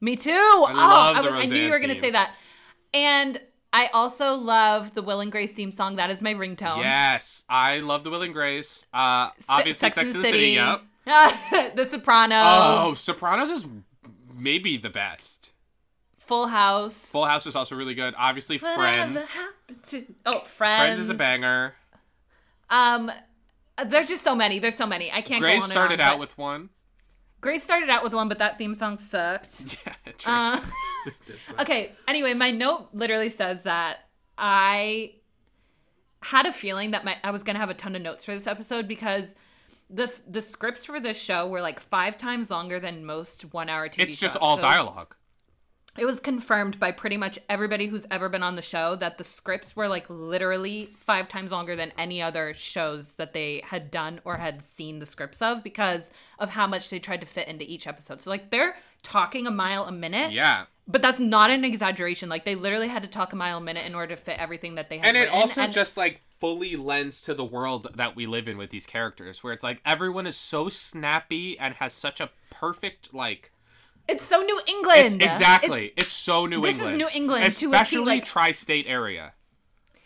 Me 0.00 0.14
too. 0.16 0.30
oh, 0.32 0.66
love 0.72 1.16
I, 1.16 1.20
was- 1.22 1.32
I 1.32 1.46
knew 1.46 1.62
you 1.62 1.70
were 1.70 1.78
going 1.78 1.94
to 1.94 2.00
say 2.00 2.10
that. 2.10 2.34
And 2.94 3.40
I 3.72 3.86
also 3.92 4.34
love 4.34 4.94
the 4.94 5.02
Will 5.02 5.20
and 5.20 5.32
Grace 5.32 5.52
theme 5.52 5.72
song. 5.72 5.96
That 5.96 6.10
is 6.10 6.22
my 6.22 6.34
ringtone. 6.34 6.78
Yes, 6.78 7.44
I 7.48 7.78
love 7.80 8.04
the 8.04 8.10
Will 8.10 8.22
and 8.22 8.32
Grace. 8.32 8.86
Uh, 8.92 9.30
Se- 9.38 9.44
obviously, 9.48 9.90
Sex, 9.90 9.96
and 10.14 10.22
the 10.22 10.22
City. 10.28 10.50
Yep. 10.50 10.82
the 11.74 11.86
Sopranos. 11.88 12.44
Oh, 12.46 12.94
Sopranos 12.94 13.48
is 13.50 13.64
maybe 14.36 14.76
the 14.76 14.90
best. 14.90 15.52
Full 16.18 16.48
House. 16.48 17.06
Full 17.10 17.24
House 17.24 17.46
is 17.46 17.54
also 17.54 17.76
really 17.76 17.94
good. 17.94 18.12
Obviously, 18.18 18.58
Friends. 18.58 19.32
to- 19.84 20.04
Oh, 20.26 20.40
Friends. 20.40 20.48
Friends 20.48 20.98
is 21.00 21.08
a 21.08 21.14
banger. 21.14 21.74
Um, 22.68 23.12
there's 23.86 24.08
just 24.08 24.24
so 24.24 24.34
many. 24.34 24.58
There's 24.58 24.74
so 24.76 24.86
many. 24.86 25.12
I 25.12 25.20
can't. 25.20 25.40
go 25.40 25.46
Grace 25.46 25.62
on 25.62 25.68
started 25.68 26.00
on, 26.00 26.14
out 26.14 26.18
with 26.18 26.36
one. 26.36 26.70
Grace 27.40 27.62
started 27.62 27.88
out 27.88 28.02
with 28.02 28.12
one, 28.12 28.28
but 28.28 28.38
that 28.38 28.58
theme 28.58 28.74
song 28.74 28.98
sucked. 28.98 29.76
Yeah, 29.86 30.12
true. 30.18 30.32
Uh, 30.32 30.60
It 31.06 31.14
did 31.26 31.44
suck. 31.44 31.60
okay. 31.60 31.92
Anyway, 32.08 32.34
my 32.34 32.50
note 32.50 32.88
literally 32.92 33.30
says 33.30 33.62
that 33.62 33.98
I 34.36 35.12
had 36.22 36.46
a 36.46 36.52
feeling 36.52 36.90
that 36.90 37.04
my 37.04 37.16
I 37.22 37.30
was 37.30 37.44
gonna 37.44 37.60
have 37.60 37.70
a 37.70 37.74
ton 37.74 37.94
of 37.94 38.02
notes 38.02 38.24
for 38.24 38.32
this 38.32 38.48
episode 38.48 38.88
because 38.88 39.36
the 39.88 40.12
the 40.26 40.42
scripts 40.42 40.84
for 40.84 40.98
this 41.00 41.18
show 41.18 41.46
were 41.46 41.60
like 41.60 41.80
five 41.80 42.18
times 42.18 42.50
longer 42.50 42.80
than 42.80 43.04
most 43.04 43.52
one 43.52 43.68
hour 43.68 43.88
TV. 43.88 44.04
It's 44.04 44.16
just 44.16 44.36
all 44.36 44.58
episodes. 44.58 44.74
dialogue. 44.74 45.16
It 45.98 46.04
was 46.04 46.20
confirmed 46.20 46.78
by 46.78 46.92
pretty 46.92 47.16
much 47.16 47.38
everybody 47.48 47.86
who's 47.86 48.06
ever 48.10 48.28
been 48.28 48.42
on 48.42 48.54
the 48.54 48.62
show 48.62 48.96
that 48.96 49.16
the 49.16 49.24
scripts 49.24 49.74
were 49.74 49.88
like 49.88 50.04
literally 50.08 50.90
five 50.98 51.26
times 51.26 51.52
longer 51.52 51.74
than 51.74 51.92
any 51.96 52.20
other 52.20 52.52
shows 52.52 53.14
that 53.14 53.32
they 53.32 53.62
had 53.64 53.90
done 53.90 54.20
or 54.24 54.36
had 54.36 54.60
seen 54.60 54.98
the 54.98 55.06
scripts 55.06 55.40
of 55.40 55.62
because 55.62 56.10
of 56.38 56.50
how 56.50 56.66
much 56.66 56.90
they 56.90 56.98
tried 56.98 57.20
to 57.20 57.26
fit 57.26 57.48
into 57.48 57.64
each 57.70 57.86
episode. 57.86 58.20
So 58.20 58.28
like 58.28 58.50
they're 58.50 58.76
talking 59.02 59.46
a 59.46 59.50
mile 59.50 59.84
a 59.84 59.92
minute. 59.92 60.32
Yeah. 60.32 60.66
But 60.86 61.02
that's 61.02 61.18
not 61.18 61.50
an 61.50 61.64
exaggeration. 61.64 62.28
Like 62.28 62.44
they 62.44 62.56
literally 62.56 62.88
had 62.88 63.02
to 63.02 63.08
talk 63.08 63.32
a 63.32 63.36
mile 63.36 63.58
a 63.58 63.62
minute 63.62 63.86
in 63.86 63.94
order 63.94 64.14
to 64.14 64.20
fit 64.20 64.38
everything 64.38 64.74
that 64.74 64.90
they 64.90 64.98
had. 64.98 65.08
And 65.08 65.16
it 65.16 65.20
written. 65.20 65.34
also 65.34 65.62
And 65.62 65.72
just 65.72 65.96
like 65.96 66.20
fully 66.40 66.76
lends 66.76 67.22
to 67.22 67.34
the 67.34 67.44
world 67.44 67.88
that 67.94 68.14
we 68.16 68.26
live 68.26 68.48
in 68.48 68.58
with 68.58 68.70
these 68.70 68.86
characters, 68.86 69.42
where 69.42 69.52
it's 69.52 69.64
like 69.64 69.80
everyone 69.84 70.26
is 70.26 70.36
so 70.36 70.68
snappy 70.68 71.58
and 71.58 71.74
has 71.76 71.92
such 71.92 72.20
a 72.20 72.30
perfect 72.50 73.14
like. 73.14 73.52
it's 74.08 74.24
so 74.24 74.40
New 74.42 74.60
England. 74.66 75.06
It's, 75.06 75.14
exactly. 75.16 75.86
It's- 75.86 76.04
It's, 76.06 76.12
so 76.12 76.46
New 76.46 76.56
England. 76.56 76.78
this 76.80 76.86
is 76.86 76.92
New 76.92 77.08
England 77.12 77.44
to 77.44 77.48
especially 77.66 78.04
like- 78.16 78.24
tri-state 78.24 78.86
area. 78.88 79.32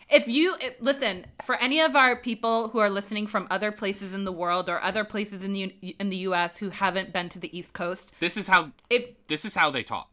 if 0.09 0.27
you 0.27 0.55
listen 0.79 1.25
for 1.43 1.55
any 1.55 1.79
of 1.79 1.95
our 1.95 2.15
people 2.17 2.69
who 2.69 2.79
are 2.79 2.89
listening 2.89 3.27
from 3.27 3.47
other 3.49 3.71
places 3.71 4.13
in 4.13 4.23
the 4.25 4.31
world 4.31 4.67
or 4.69 4.81
other 4.81 5.03
places 5.05 5.41
in 5.43 5.51
the 5.53 5.63
in 5.99 6.09
the 6.09 6.17
US 6.29 6.57
who 6.57 6.69
haven't 6.69 7.13
been 7.13 7.29
to 7.29 7.39
the 7.39 7.55
East 7.57 7.73
Coast, 7.73 8.11
This 8.19 8.35
is 8.37 8.47
how. 8.47 8.71
if 8.89 9.09
This 9.27 9.45
is 9.45 9.55
how 9.55 9.69
they 9.71 9.83
talk. 9.83 10.09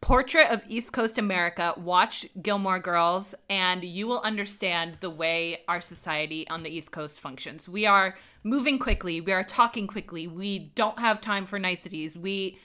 Portrait 0.00 0.46
of 0.50 0.64
East 0.68 0.92
Coast 0.92 1.18
America, 1.18 1.74
watch 1.76 2.26
Gilmore 2.40 2.78
Girls, 2.78 3.34
and 3.50 3.82
you 3.84 4.06
will 4.06 4.20
understand 4.20 4.94
the 5.00 5.10
way 5.10 5.62
our 5.68 5.80
society 5.80 6.48
on 6.48 6.62
the 6.62 6.70
East 6.70 6.92
Coast 6.92 7.20
functions. 7.20 7.68
We 7.68 7.86
are 7.86 8.16
moving 8.44 8.78
quickly, 8.78 9.20
we 9.20 9.32
are 9.32 9.44
talking 9.44 9.86
quickly, 9.86 10.26
we 10.26 10.70
don't 10.74 10.98
have 10.98 11.20
time 11.20 11.46
for 11.46 11.58
niceties. 11.58 12.16
We 12.16 12.58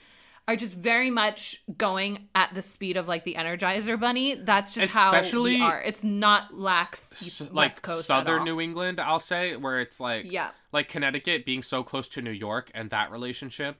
are 0.46 0.56
just 0.56 0.74
very 0.76 1.10
much 1.10 1.62
going 1.78 2.28
at 2.34 2.52
the 2.54 2.60
speed 2.60 2.98
of 2.98 3.08
like 3.08 3.24
the 3.24 3.34
Energizer 3.34 3.98
Bunny. 3.98 4.34
That's 4.34 4.70
just 4.72 4.92
how 4.92 5.12
Especially- 5.12 5.56
we 5.56 5.60
are. 5.62 5.80
It's 5.80 6.04
not 6.04 6.54
lax 6.58 7.12
East, 7.22 7.40
S- 7.40 7.50
West 7.50 7.52
like 7.54 7.82
Coast 7.82 8.00
at 8.00 8.04
southern. 8.26 8.44
New 8.44 8.60
England, 8.60 9.00
I'll 9.00 9.18
say, 9.20 9.56
where 9.56 9.80
it's 9.80 9.98
like 10.00 10.30
Yeah. 10.30 10.50
like 10.70 10.88
Connecticut 10.88 11.46
being 11.46 11.62
so 11.62 11.82
close 11.82 12.08
to 12.08 12.20
New 12.22 12.30
York 12.30 12.70
and 12.74 12.90
that 12.90 13.10
relationship. 13.10 13.78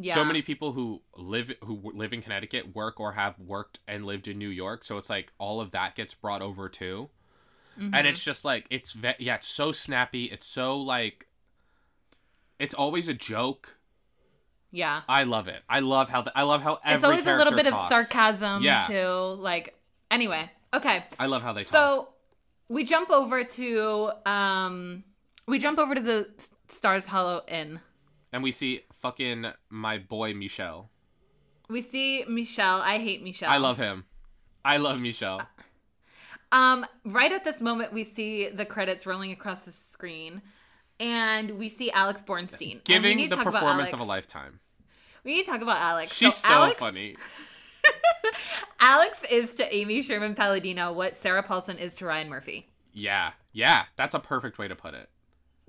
Yeah. 0.00 0.14
So 0.14 0.24
many 0.24 0.42
people 0.42 0.72
who 0.72 1.02
live 1.16 1.52
who 1.64 1.90
live 1.92 2.12
in 2.12 2.22
Connecticut 2.22 2.74
work 2.74 3.00
or 3.00 3.12
have 3.12 3.38
worked 3.40 3.80
and 3.88 4.04
lived 4.06 4.28
in 4.28 4.38
New 4.38 4.48
York, 4.48 4.84
so 4.84 4.96
it's 4.96 5.10
like 5.10 5.32
all 5.38 5.60
of 5.60 5.72
that 5.72 5.96
gets 5.96 6.14
brought 6.14 6.40
over 6.40 6.68
too. 6.68 7.10
Mm-hmm. 7.78 7.94
And 7.94 8.06
it's 8.06 8.22
just 8.22 8.44
like 8.44 8.66
it's 8.70 8.92
ve- 8.92 9.14
yeah, 9.18 9.36
it's 9.36 9.48
so 9.48 9.72
snappy. 9.72 10.26
It's 10.26 10.46
so 10.46 10.78
like 10.80 11.26
it's 12.58 12.74
always 12.74 13.08
a 13.08 13.14
joke. 13.14 13.76
Yeah. 14.70 15.02
I 15.08 15.24
love 15.24 15.48
it. 15.48 15.62
I 15.68 15.80
love 15.80 16.08
how 16.08 16.22
the, 16.22 16.36
I 16.36 16.42
love 16.42 16.62
how 16.62 16.78
every 16.84 16.94
It's 16.96 17.04
always 17.04 17.26
a 17.26 17.36
little 17.36 17.54
bit 17.54 17.66
talks. 17.66 17.82
of 17.84 17.88
sarcasm 17.88 18.62
Yeah. 18.62 18.82
too. 18.82 19.08
Like 19.40 19.74
anyway, 20.10 20.50
okay. 20.74 21.02
I 21.18 21.26
love 21.26 21.42
how 21.42 21.52
they 21.52 21.62
talk. 21.62 21.70
So 21.72 22.08
we 22.68 22.84
jump 22.84 23.10
over 23.10 23.44
to 23.44 24.10
um 24.26 25.04
we 25.46 25.58
jump 25.58 25.78
over 25.78 25.94
to 25.94 26.00
the 26.00 26.28
Stars 26.68 27.06
Hollow 27.06 27.42
Inn. 27.48 27.80
And 28.32 28.42
we 28.42 28.52
see 28.52 28.82
fucking 29.00 29.46
my 29.70 29.98
boy 29.98 30.34
Michelle. 30.34 30.90
We 31.68 31.80
see 31.80 32.24
Michelle. 32.28 32.80
I 32.80 32.98
hate 32.98 33.22
Michelle. 33.22 33.50
I 33.50 33.58
love 33.58 33.78
him. 33.78 34.04
I 34.64 34.78
love 34.78 35.00
Michelle. 35.00 35.42
Um, 36.50 36.86
right 37.04 37.30
at 37.30 37.44
this 37.44 37.60
moment, 37.60 37.92
we 37.92 38.04
see 38.04 38.48
the 38.48 38.64
credits 38.64 39.06
rolling 39.06 39.32
across 39.32 39.66
the 39.66 39.72
screen, 39.72 40.40
and 40.98 41.58
we 41.58 41.68
see 41.68 41.90
Alex 41.90 42.22
Borstein 42.22 42.82
Giving 42.84 43.28
the 43.28 43.36
performance 43.36 43.92
of 43.92 44.00
a 44.00 44.04
lifetime. 44.04 44.60
We 45.24 45.34
need 45.34 45.44
to 45.44 45.50
talk 45.50 45.60
about 45.60 45.78
Alex. 45.78 46.14
She's 46.14 46.34
so, 46.34 46.52
Alex, 46.52 46.80
funny. 46.80 47.16
Alex 48.80 49.22
is 49.30 49.54
to 49.56 49.74
Amy 49.74 50.00
Sherman 50.00 50.34
Palladino 50.34 50.92
what 50.92 51.16
Sarah 51.16 51.42
Paulson 51.42 51.76
is 51.76 51.96
to 51.96 52.06
Ryan 52.06 52.28
Murphy. 52.28 52.68
Yeah. 52.92 53.32
Yeah. 53.52 53.84
That's 53.96 54.14
a 54.14 54.20
perfect 54.20 54.58
way 54.58 54.68
to 54.68 54.74
put 54.74 54.94
it. 54.94 55.10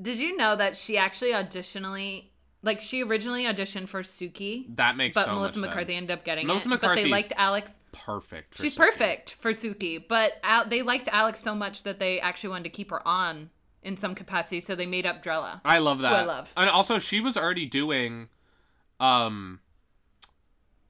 Did 0.02 0.18
you 0.18 0.38
know 0.38 0.56
that 0.56 0.78
she 0.78 0.98
actually 0.98 1.32
auditionally, 1.32 2.30
like 2.62 2.80
she 2.82 3.04
originally 3.04 3.44
auditioned 3.46 3.88
for 3.88 4.02
Suki, 4.04 4.66
That 4.76 4.98
makes 4.98 5.14
sense. 5.16 5.28
but 5.28 5.32
so 5.32 5.36
Melissa 5.36 5.60
McCarthy 5.60 5.94
sense. 5.94 6.02
ended 6.04 6.18
up 6.20 6.26
getting 6.26 6.48
Melissa 6.48 6.72
it. 6.74 6.82
But 6.82 6.96
they 6.96 7.06
liked 7.06 7.32
Alex. 7.38 7.78
perfect. 7.92 8.56
for 8.56 8.64
She's 8.64 8.76
Suki. 8.76 8.78
perfect 8.78 9.32
for 9.34 9.52
Suki, 9.52 10.04
but 10.08 10.34
Al- 10.44 10.68
they 10.68 10.82
liked 10.82 11.08
Alex 11.10 11.40
so 11.40 11.56
much 11.56 11.84
that 11.84 12.00
they 12.00 12.20
actually 12.20 12.50
wanted 12.50 12.64
to 12.66 12.70
keep 12.70 12.90
her 12.92 13.08
on 13.08 13.50
in 13.82 13.96
some 13.96 14.14
capacity, 14.14 14.60
so 14.60 14.76
they 14.76 14.86
made 14.86 15.06
up 15.06 15.24
Drella. 15.24 15.62
I 15.64 15.78
love 15.80 16.00
that. 16.00 16.14
I 16.14 16.26
love. 16.26 16.52
And 16.58 16.70
also, 16.70 17.00
she 17.00 17.22
was 17.22 17.38
already 17.38 17.66
doing, 17.66 18.28
um, 19.00 19.62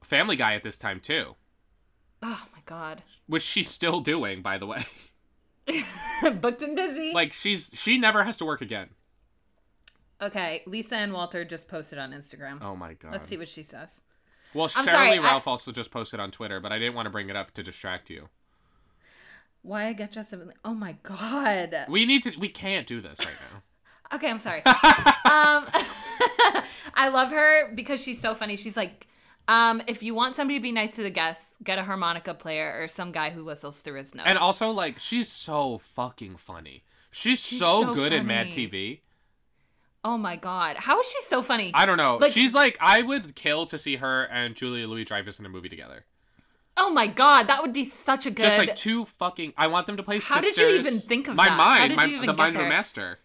Family 0.02 0.34
Guy 0.34 0.54
at 0.56 0.64
this 0.64 0.76
time 0.76 0.98
too, 0.98 1.36
Oh 2.22 2.44
my 2.52 2.60
god, 2.66 3.02
which 3.28 3.44
she's 3.44 3.68
still 3.70 4.00
doing, 4.00 4.42
by 4.42 4.58
the 4.58 4.66
way. 4.66 4.84
booked 6.40 6.62
and 6.62 6.74
busy. 6.74 7.12
like 7.12 7.32
she's 7.32 7.70
she 7.74 7.96
never 7.96 8.24
has 8.24 8.36
to 8.38 8.44
work 8.44 8.60
again. 8.60 8.88
Okay, 10.22 10.62
Lisa 10.66 10.96
Ann 10.96 11.12
Walter 11.12 11.44
just 11.44 11.68
posted 11.68 11.98
on 11.98 12.12
Instagram. 12.12 12.58
Oh 12.62 12.76
my 12.76 12.94
god. 12.94 13.12
Let's 13.12 13.28
see 13.28 13.36
what 13.36 13.48
she 13.48 13.62
says. 13.62 14.02
Well, 14.52 14.68
I'm 14.76 14.84
Sheryl 14.86 14.90
sorry, 14.90 15.10
Lee 15.12 15.18
I- 15.18 15.22
Ralph 15.22 15.46
also 15.46 15.72
just 15.72 15.90
posted 15.90 16.20
on 16.20 16.30
Twitter, 16.30 16.60
but 16.60 16.72
I 16.72 16.78
didn't 16.78 16.94
want 16.94 17.06
to 17.06 17.10
bring 17.10 17.30
it 17.30 17.36
up 17.36 17.52
to 17.52 17.62
distract 17.62 18.10
you. 18.10 18.28
Why 19.62 19.86
I 19.86 19.92
get 19.92 20.12
Justin? 20.12 20.52
Oh 20.64 20.74
my 20.74 20.96
god. 21.02 21.86
We 21.88 22.06
need 22.06 22.22
to. 22.24 22.32
We 22.38 22.48
can't 22.48 22.86
do 22.86 23.00
this 23.00 23.18
right 23.20 23.28
now. 23.52 23.62
Okay, 24.12 24.28
I'm 24.28 24.40
sorry. 24.40 24.58
um, 24.66 24.74
I 26.94 27.10
love 27.12 27.30
her 27.30 27.72
because 27.76 28.02
she's 28.02 28.20
so 28.20 28.34
funny. 28.34 28.56
She's 28.56 28.76
like, 28.76 29.06
um, 29.46 29.80
if 29.86 30.02
you 30.02 30.16
want 30.16 30.34
somebody 30.34 30.58
to 30.58 30.62
be 30.64 30.72
nice 30.72 30.96
to 30.96 31.04
the 31.04 31.10
guests, 31.10 31.56
get 31.62 31.78
a 31.78 31.84
harmonica 31.84 32.34
player 32.34 32.76
or 32.80 32.88
some 32.88 33.12
guy 33.12 33.30
who 33.30 33.44
whistles 33.44 33.78
through 33.80 33.98
his 33.98 34.12
nose. 34.12 34.24
And 34.26 34.36
also, 34.36 34.70
like, 34.70 34.98
she's 34.98 35.28
so 35.30 35.78
fucking 35.94 36.38
funny. 36.38 36.82
She's, 37.12 37.38
so, 37.38 37.84
so 37.84 37.94
good 37.94 38.12
at 38.12 38.24
Mad. 38.24 38.48
TV. 38.48 39.02
Oh 40.04 40.16
my 40.18 40.36
god, 40.36 40.76
how 40.76 40.98
is 41.00 41.06
she 41.06 41.20
so 41.22 41.42
funny? 41.42 41.70
I 41.74 41.86
don't 41.86 41.96
know. 41.98 42.16
Like- 42.16 42.32
she's 42.32 42.54
like, 42.54 42.76
I 42.80 43.02
would 43.02 43.34
kill 43.34 43.66
to 43.66 43.78
see 43.78 43.96
her 43.96 44.24
and 44.24 44.54
Julia 44.54 44.86
Louis 44.86 45.04
Dreyfus 45.04 45.38
in 45.38 45.46
a 45.46 45.48
movie 45.48 45.68
together. 45.68 46.04
oh 46.76 46.90
my 46.90 47.06
god, 47.06 47.48
that 47.48 47.62
would 47.62 47.72
be 47.72 47.84
such 47.84 48.26
a 48.26 48.30
good. 48.30 48.42
Just 48.44 48.58
like 48.58 48.76
two 48.76 49.04
fucking. 49.04 49.52
I 49.56 49.66
want 49.66 49.86
them 49.86 49.96
to 49.98 50.02
play 50.02 50.16
How 50.20 50.40
sisters. 50.40 50.54
did 50.54 50.72
you 50.72 50.78
even 50.80 50.94
think 50.94 51.28
of 51.28 51.36
my 51.36 51.44
that? 51.44 51.50
How 51.50 51.56
mind? 51.56 51.88
did 51.90 51.96
My, 51.96 52.04
you 52.06 52.14
even 52.16 52.26
the 52.26 52.32
get 52.32 52.38
mind 52.38 52.56
of 52.56 52.62
a 52.62 52.68
master. 52.68 53.18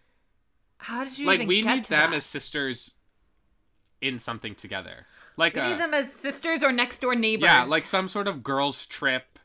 how 0.78 1.04
did 1.04 1.18
you 1.18 1.26
Like 1.26 1.40
we 1.46 1.62
need 1.62 1.84
them 1.86 2.10
that? 2.10 2.16
as 2.16 2.24
sisters 2.26 2.94
in 4.00 4.18
something 4.18 4.54
together. 4.54 5.06
Like 5.38 5.54
We 5.54 5.60
a, 5.62 5.68
need 5.70 5.78
them 5.78 5.94
as 5.94 6.12
sisters 6.12 6.62
or 6.62 6.72
next 6.72 7.00
door 7.00 7.14
neighbors. 7.14 7.48
yeah, 7.48 7.64
like 7.64 7.84
some 7.86 8.08
sort 8.08 8.26
of 8.28 8.42
girls 8.42 8.86
trip, 8.86 9.38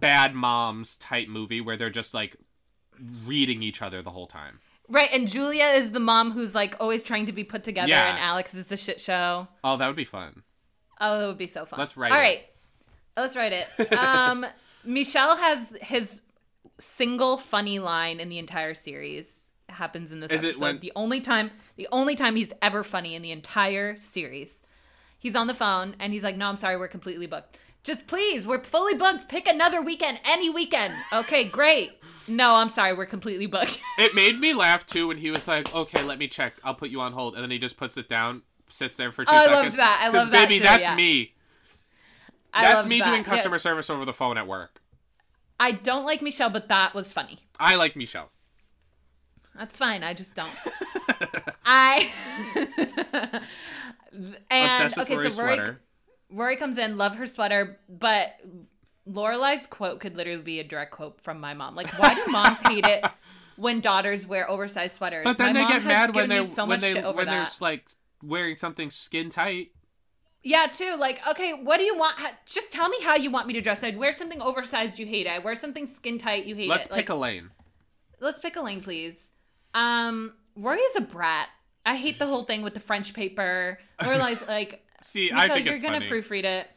bad 0.00 0.34
moms 0.34 0.96
type 0.96 1.28
movie 1.28 1.60
where 1.60 1.76
they're 1.76 1.90
just 1.90 2.14
like 2.14 2.36
reading 3.24 3.62
each 3.62 3.82
other 3.82 4.00
the 4.02 4.10
whole 4.10 4.26
time. 4.26 4.60
Right. 4.88 5.08
And 5.12 5.26
Julia 5.28 5.66
is 5.66 5.92
the 5.92 6.00
mom 6.00 6.32
who's 6.32 6.54
like 6.54 6.76
always 6.80 7.02
trying 7.02 7.26
to 7.26 7.32
be 7.32 7.44
put 7.44 7.64
together, 7.64 7.88
Yeah. 7.88 8.10
and 8.10 8.18
Alex 8.18 8.54
is 8.54 8.66
the 8.68 8.76
shit 8.76 9.00
show. 9.00 9.48
Oh, 9.62 9.76
that 9.76 9.86
would 9.86 9.96
be 9.96 10.04
fun. 10.04 10.42
Oh, 11.00 11.24
it 11.24 11.26
would 11.26 11.38
be 11.38 11.48
so 11.48 11.64
fun. 11.66 11.78
Let's 11.80 11.96
write 11.96 12.12
All 12.12 12.18
it. 12.18 12.20
right, 12.20 12.44
let's 13.16 13.36
write 13.36 13.52
it. 13.52 13.68
Um, 13.98 14.46
Michelle 14.84 15.36
has 15.36 15.74
his 15.80 16.20
single 16.78 17.36
funny 17.36 17.78
line 17.78 18.20
in 18.20 18.28
the 18.28 18.38
entire 18.38 18.74
series 18.74 19.42
happens 19.68 20.12
in 20.12 20.20
this 20.20 20.30
Is 20.30 20.42
it 20.42 20.48
episode. 20.48 20.60
when- 20.62 20.78
The 20.80 20.92
only 20.94 21.20
time, 21.20 21.50
the 21.76 21.88
only 21.90 22.14
time 22.16 22.36
he's 22.36 22.52
ever 22.62 22.84
funny 22.84 23.14
in 23.14 23.22
the 23.22 23.30
entire 23.32 23.98
series. 23.98 24.62
He's 25.18 25.34
on 25.34 25.46
the 25.46 25.54
phone 25.54 25.96
and 25.98 26.12
he's 26.12 26.22
like, 26.22 26.36
"No, 26.36 26.46
I'm 26.48 26.56
sorry, 26.56 26.76
we're 26.76 26.86
completely 26.88 27.26
booked. 27.26 27.56
Just 27.82 28.06
please, 28.06 28.46
we're 28.46 28.62
fully 28.62 28.94
booked. 28.94 29.28
Pick 29.28 29.48
another 29.48 29.80
weekend, 29.82 30.20
any 30.24 30.50
weekend. 30.50 30.94
Okay, 31.12 31.44
great." 31.44 31.92
No, 32.28 32.54
I'm 32.54 32.68
sorry, 32.68 32.92
we're 32.94 33.06
completely 33.06 33.46
booked. 33.46 33.80
It 33.98 34.14
made 34.14 34.38
me 34.38 34.54
laugh 34.54 34.86
too 34.86 35.08
when 35.08 35.18
he 35.18 35.30
was 35.30 35.46
like, 35.48 35.72
"Okay, 35.74 36.02
let 36.02 36.18
me 36.18 36.28
check. 36.28 36.54
I'll 36.64 36.74
put 36.74 36.90
you 36.90 37.00
on 37.00 37.12
hold," 37.12 37.34
and 37.34 37.42
then 37.42 37.50
he 37.50 37.58
just 37.58 37.76
puts 37.76 37.96
it 37.96 38.08
down, 38.08 38.42
sits 38.68 38.96
there 38.96 39.12
for 39.12 39.24
two 39.24 39.30
Oh, 39.32 39.36
I 39.36 39.44
seconds. 39.44 39.62
loved 39.64 39.76
that. 39.78 40.00
I 40.02 40.08
love 40.08 40.30
that 40.30 40.30
Because, 40.30 40.46
baby, 40.46 40.58
too, 40.58 40.64
that's 40.64 40.82
yeah. 40.84 40.94
me. 40.96 41.34
I 42.52 42.64
That's 42.72 42.86
me 42.86 42.98
that. 43.00 43.04
doing 43.04 43.18
Yeah. 43.18 43.24
customer 43.24 43.58
service 43.58 43.90
over 43.90 44.04
the 44.04 44.12
phone 44.12 44.38
at 44.38 44.46
work. 44.46 44.80
I 45.58 45.72
don't 45.72 46.04
like 46.04 46.22
Michelle, 46.22 46.50
but 46.50 46.68
that 46.68 46.94
was 46.94 47.12
funny. 47.12 47.38
I 47.58 47.74
like 47.76 47.96
Michelle. 47.96 48.30
That's 49.56 49.76
fine. 49.78 50.02
I 50.02 50.14
just 50.14 50.34
don't. 50.34 50.50
I 51.64 52.10
and 54.50 54.82
Obsessed 54.84 54.96
with 54.96 55.10
okay, 55.10 55.14
so 55.14 55.20
Rory, 55.20 55.30
sweater. 55.56 55.80
Rory 56.30 56.56
comes 56.56 56.78
in, 56.78 56.96
love 56.96 57.16
her 57.16 57.26
sweater, 57.26 57.78
but 57.88 58.34
Lorelai's 59.08 59.66
quote 59.66 60.00
could 60.00 60.16
literally 60.16 60.42
be 60.42 60.60
a 60.60 60.64
direct 60.64 60.92
quote 60.92 61.20
from 61.20 61.40
my 61.40 61.54
mom. 61.54 61.74
Like, 61.74 61.88
why 61.98 62.14
do 62.14 62.26
moms 62.30 62.58
hate 62.66 62.86
it 62.86 63.04
when 63.56 63.80
daughters 63.80 64.26
wear 64.26 64.48
oversized 64.50 64.96
sweaters? 64.96 65.24
But 65.24 65.38
then 65.38 65.54
my 65.54 65.60
they 65.60 65.64
mom 65.64 65.72
get 65.72 65.84
mad 65.84 66.14
when 66.14 66.28
they're 66.28 66.44
so 66.44 66.64
when 66.64 66.80
they 66.80 67.00
when 67.00 67.26
they're 67.26 67.46
like 67.60 67.86
wearing 68.22 68.56
something 68.56 68.90
skin 68.90 69.28
tight. 69.28 69.70
Yeah, 70.42 70.66
too. 70.66 70.96
Like, 70.98 71.26
okay, 71.26 71.52
what 71.52 71.78
do 71.78 71.84
you 71.84 71.96
want? 71.96 72.18
Just 72.44 72.70
tell 72.70 72.88
me 72.88 72.98
how 73.02 73.16
you 73.16 73.30
want 73.30 73.46
me 73.46 73.54
to 73.54 73.62
dress. 73.62 73.82
I'd 73.82 73.96
wear 73.96 74.12
something 74.12 74.42
oversized. 74.42 74.98
You 74.98 75.06
hate 75.06 75.26
it. 75.26 75.30
I 75.30 75.38
wear 75.38 75.54
something 75.54 75.86
skin 75.86 76.18
tight. 76.18 76.44
You 76.44 76.54
hate 76.54 76.66
it. 76.66 76.68
Let's 76.68 76.86
pick 76.86 76.96
like, 76.96 77.08
a 77.08 77.14
lane. 77.14 77.50
let's 78.20 78.38
pick 78.38 78.56
a 78.56 78.60
lane, 78.60 78.82
please. 78.82 79.32
Um, 79.72 80.34
Rory 80.54 80.78
is 80.78 80.96
a 80.96 81.00
brat. 81.00 81.48
I 81.86 81.96
hate 81.96 82.18
the 82.18 82.26
whole 82.26 82.44
thing 82.44 82.62
with 82.62 82.74
the 82.74 82.80
French 82.80 83.14
paper. 83.14 83.78
Lorelai's 84.00 84.42
like, 84.48 84.84
See, 85.02 85.30
I 85.32 85.48
think 85.48 85.64
you're 85.64 85.74
it's 85.74 85.82
gonna 85.82 86.00
funny. 86.00 86.10
proofread 86.10 86.44
it. 86.44 86.68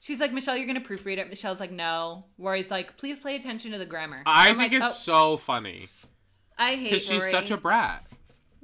She's 0.00 0.20
like, 0.20 0.32
Michel, 0.32 0.56
you're 0.56 0.66
gonna 0.66 0.80
proofread 0.80 1.18
it. 1.18 1.28
Michel's 1.28 1.60
like, 1.60 1.72
no. 1.72 2.26
Rory's 2.38 2.70
like, 2.70 2.96
please 2.96 3.18
pay 3.18 3.36
attention 3.36 3.72
to 3.72 3.78
the 3.78 3.86
grammar. 3.86 4.22
I 4.26 4.50
I'm 4.50 4.58
think 4.58 4.72
like, 4.72 4.82
it's 4.82 5.08
oh, 5.08 5.12
so 5.32 5.36
funny 5.36 5.88
I 6.58 6.76
hate 6.76 6.84
because 6.90 7.04
she's 7.06 7.28
such 7.30 7.50
a 7.50 7.56
brat. 7.56 8.06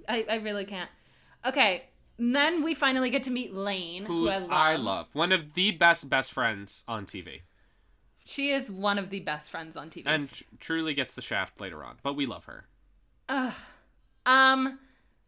I, 0.08 0.24
I 0.28 0.34
really 0.36 0.64
can't. 0.64 0.90
Okay, 1.44 1.84
and 2.18 2.34
then 2.36 2.62
we 2.62 2.74
finally 2.74 3.10
get 3.10 3.24
to 3.24 3.30
meet 3.30 3.52
Lane, 3.54 4.04
who 4.04 4.28
I 4.28 4.38
love. 4.38 4.50
I 4.50 4.76
love. 4.76 5.06
One 5.14 5.32
of 5.32 5.54
the 5.54 5.72
best 5.72 6.08
best 6.08 6.32
friends 6.32 6.84
on 6.86 7.06
TV, 7.06 7.40
She 8.24 8.50
is 8.52 8.70
one 8.70 8.98
of 8.98 9.10
the 9.10 9.20
best 9.20 9.50
friends 9.50 9.76
on 9.76 9.90
TV. 9.90 10.02
and 10.06 10.30
tr- 10.30 10.44
truly 10.60 10.94
gets 10.94 11.14
the 11.14 11.22
shaft 11.22 11.60
later 11.60 11.82
on. 11.84 11.96
But 12.02 12.14
we 12.14 12.26
love 12.26 12.44
her. 12.44 12.66
Ugh. 13.28 13.54
Um, 14.26 14.78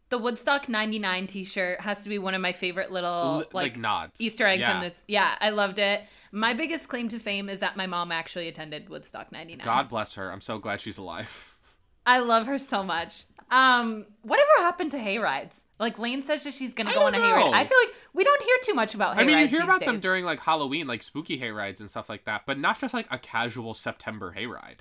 the 0.09 0.17
Woodstock 0.17 0.69
'99 0.69 1.27
T-shirt 1.27 1.81
has 1.81 2.03
to 2.03 2.09
be 2.09 2.17
one 2.19 2.33
of 2.33 2.41
my 2.41 2.51
favorite 2.53 2.91
little 2.91 3.37
like, 3.37 3.53
like 3.53 3.77
nods. 3.77 4.19
Easter 4.21 4.45
eggs 4.45 4.61
Yeah. 4.61 4.75
in 4.75 4.81
this. 4.81 5.03
Yeah, 5.07 5.35
I 5.39 5.49
loved 5.49 5.79
it. 5.79 6.01
My 6.31 6.53
biggest 6.53 6.89
claim 6.89 7.07
to 7.09 7.19
fame 7.19 7.49
is 7.49 7.59
that 7.61 7.77
my 7.77 7.87
mom 7.87 8.11
actually 8.11 8.47
attended 8.47 8.89
Woodstock 8.89 9.31
'99. 9.31 9.63
God 9.65 9.89
bless 9.89 10.15
her. 10.15 10.31
I'm 10.31 10.41
so 10.41 10.59
glad 10.59 10.81
she's 10.81 10.97
alive. 10.97 11.55
I 12.05 12.19
love 12.19 12.45
her 12.45 12.57
so 12.59 12.83
much. 12.83 13.23
Um, 13.51 14.05
whatever 14.23 14.49
happened 14.59 14.91
to 14.91 14.97
hayrides? 14.97 15.63
Like 15.79 15.99
Lane 15.99 16.21
says 16.23 16.43
that 16.43 16.53
she's 16.53 16.73
gonna 16.73 16.89
I 16.91 16.93
go 16.93 17.03
on 17.03 17.13
a 17.13 17.17
don't 17.17 17.27
hayride. 17.27 17.53
I 17.53 17.63
feel 17.63 17.77
like 17.85 17.95
we 18.13 18.23
don't 18.23 18.41
hear 18.43 18.55
too 18.63 18.73
much 18.73 18.95
about 18.95 19.15
hayrides. 19.15 19.21
I 19.21 19.25
mean, 19.25 19.37
you 19.39 19.47
hear 19.47 19.61
about 19.61 19.85
them 19.85 19.97
during 19.97 20.25
like 20.25 20.39
Halloween, 20.39 20.87
like 20.87 21.03
spooky 21.03 21.39
hayrides 21.39 21.79
and 21.79 21.89
stuff 21.89 22.09
like 22.09 22.25
that, 22.25 22.43
but 22.47 22.57
not 22.57 22.79
just 22.79 22.93
like 22.93 23.07
a 23.11 23.19
casual 23.19 23.73
September 23.73 24.33
hayride. 24.35 24.79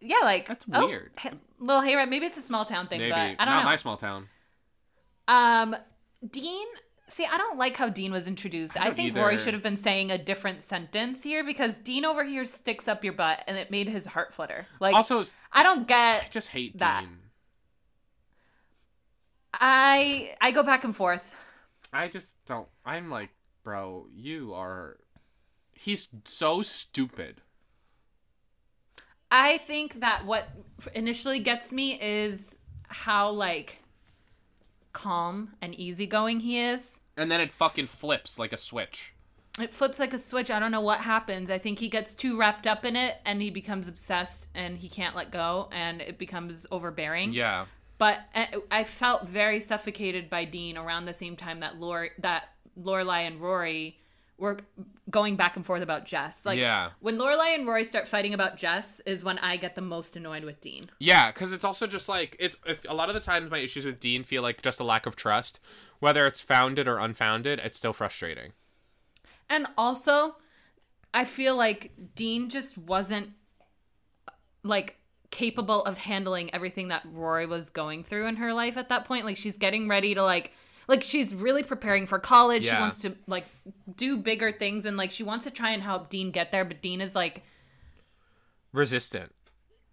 Yeah, 0.00 0.18
like 0.22 0.46
That's 0.46 0.64
oh, 0.72 0.86
weird. 0.86 1.10
ha- 1.18 1.30
little 1.58 1.82
hayride. 1.82 2.08
Maybe 2.08 2.26
it's 2.26 2.38
a 2.38 2.42
small 2.42 2.64
town 2.64 2.86
thing, 2.86 3.00
Maybe 3.00 3.10
but 3.10 3.18
I 3.18 3.44
don't 3.44 3.46
not 3.54 3.60
know. 3.64 3.70
my 3.70 3.76
small 3.76 3.96
town. 3.96 4.28
Um, 5.28 5.76
Dean. 6.30 6.66
See, 7.08 7.24
I 7.24 7.36
don't 7.38 7.56
like 7.56 7.76
how 7.76 7.88
Dean 7.88 8.10
was 8.10 8.26
introduced. 8.26 8.78
I, 8.80 8.86
don't 8.86 8.96
think 8.96 9.16
Rory 9.16 9.38
should 9.38 9.54
have 9.54 9.62
been 9.62 9.76
saying 9.76 10.10
a 10.10 10.18
different 10.18 10.60
sentence 10.60 11.22
here 11.22 11.44
because 11.44 11.78
Dean 11.78 12.04
over 12.04 12.24
here 12.24 12.44
sticks 12.44 12.88
up 12.88 13.04
your 13.04 13.12
butt, 13.12 13.44
and 13.46 13.56
it 13.56 13.70
made 13.70 13.88
his 13.88 14.06
heart 14.06 14.34
flutter. 14.34 14.66
Like, 14.80 14.96
Also, 14.96 15.22
I 15.52 15.62
don't 15.62 15.86
get. 15.86 16.24
I 16.24 16.28
just 16.30 16.48
hate 16.48 16.78
that. 16.78 17.02
Dean. 17.02 17.18
I 19.54 20.34
I 20.40 20.50
go 20.50 20.62
back 20.62 20.84
and 20.84 20.94
forth. 20.94 21.34
I 21.92 22.08
just 22.08 22.36
don't. 22.44 22.68
I'm 22.84 23.10
like, 23.10 23.30
bro, 23.62 24.06
you 24.12 24.52
are. 24.54 24.98
He's 25.72 26.08
so 26.24 26.62
stupid. 26.62 27.40
I 29.30 29.58
think 29.58 30.00
that 30.00 30.24
what 30.24 30.48
initially 30.94 31.40
gets 31.40 31.72
me 31.72 32.00
is 32.00 32.58
how 32.88 33.30
like 33.30 33.78
calm 34.96 35.52
and 35.60 35.74
easygoing 35.74 36.40
he 36.40 36.58
is. 36.58 37.00
And 37.16 37.30
then 37.30 37.40
it 37.40 37.52
fucking 37.52 37.86
flips 37.86 38.38
like 38.38 38.52
a 38.52 38.56
switch. 38.56 39.14
It 39.58 39.72
flips 39.72 39.98
like 39.98 40.12
a 40.12 40.18
switch. 40.18 40.50
I 40.50 40.58
don't 40.58 40.70
know 40.70 40.80
what 40.80 41.00
happens. 41.00 41.50
I 41.50 41.58
think 41.58 41.78
he 41.78 41.88
gets 41.88 42.14
too 42.14 42.38
wrapped 42.38 42.66
up 42.66 42.84
in 42.84 42.96
it 42.96 43.16
and 43.24 43.40
he 43.40 43.50
becomes 43.50 43.88
obsessed 43.88 44.48
and 44.54 44.76
he 44.76 44.88
can't 44.88 45.16
let 45.16 45.30
go 45.30 45.68
and 45.72 46.00
it 46.00 46.18
becomes 46.18 46.66
overbearing. 46.70 47.32
Yeah. 47.32 47.66
But 47.98 48.20
I, 48.34 48.48
I 48.70 48.84
felt 48.84 49.26
very 49.26 49.60
suffocated 49.60 50.28
by 50.28 50.44
Dean 50.44 50.76
around 50.76 51.06
the 51.06 51.14
same 51.14 51.36
time 51.36 51.60
that 51.60 51.80
Lore 51.80 52.10
that 52.18 52.50
Lorelai 52.78 53.26
and 53.26 53.40
Rory 53.40 53.98
were 54.38 54.58
going 55.10 55.36
back 55.36 55.56
and 55.56 55.64
forth 55.64 55.82
about 55.82 56.04
Jess. 56.04 56.44
Like 56.44 56.58
Yeah. 56.60 56.90
when 57.00 57.16
Lorelai 57.16 57.54
and 57.54 57.66
Rory 57.66 57.84
start 57.84 58.06
fighting 58.06 58.34
about 58.34 58.56
Jess 58.56 59.00
is 59.06 59.24
when 59.24 59.38
I 59.38 59.56
get 59.56 59.74
the 59.74 59.80
most 59.80 60.14
annoyed 60.16 60.44
with 60.44 60.60
Dean. 60.60 60.90
Yeah, 60.98 61.30
because 61.32 61.52
it's 61.52 61.64
also 61.64 61.86
just 61.86 62.08
like 62.08 62.36
it's. 62.38 62.56
If 62.66 62.84
a 62.88 62.94
lot 62.94 63.08
of 63.08 63.14
the 63.14 63.20
times 63.20 63.50
my 63.50 63.58
issues 63.58 63.86
with 63.86 63.98
Dean 63.98 64.22
feel 64.22 64.42
like 64.42 64.60
just 64.62 64.78
a 64.80 64.84
lack 64.84 65.06
of 65.06 65.16
trust, 65.16 65.58
whether 66.00 66.26
it's 66.26 66.40
founded 66.40 66.86
or 66.86 66.98
unfounded. 66.98 67.60
It's 67.64 67.78
still 67.78 67.92
frustrating. 67.94 68.52
And 69.48 69.66
also, 69.78 70.36
I 71.14 71.24
feel 71.24 71.56
like 71.56 71.92
Dean 72.14 72.50
just 72.50 72.76
wasn't 72.76 73.30
like 74.62 74.98
capable 75.30 75.84
of 75.84 75.98
handling 75.98 76.52
everything 76.54 76.88
that 76.88 77.02
Rory 77.10 77.46
was 77.46 77.70
going 77.70 78.04
through 78.04 78.26
in 78.26 78.36
her 78.36 78.52
life 78.52 78.76
at 78.76 78.88
that 78.88 79.04
point. 79.04 79.24
Like 79.24 79.36
she's 79.36 79.56
getting 79.56 79.88
ready 79.88 80.14
to 80.14 80.22
like 80.22 80.52
like 80.88 81.02
she's 81.02 81.34
really 81.34 81.62
preparing 81.62 82.06
for 82.06 82.18
college. 82.18 82.66
She 82.66 82.74
wants 82.74 83.00
to 83.02 83.14
like 83.26 83.46
do 83.96 84.16
bigger 84.16 84.52
things 84.52 84.84
and 84.84 84.96
like 84.96 85.10
she 85.10 85.22
wants 85.22 85.44
to 85.44 85.50
try 85.50 85.70
and 85.70 85.82
help 85.82 86.10
Dean 86.10 86.30
get 86.30 86.52
there, 86.52 86.64
but 86.64 86.82
Dean 86.82 87.00
is 87.00 87.14
like 87.14 87.42
Resistant. 88.72 89.32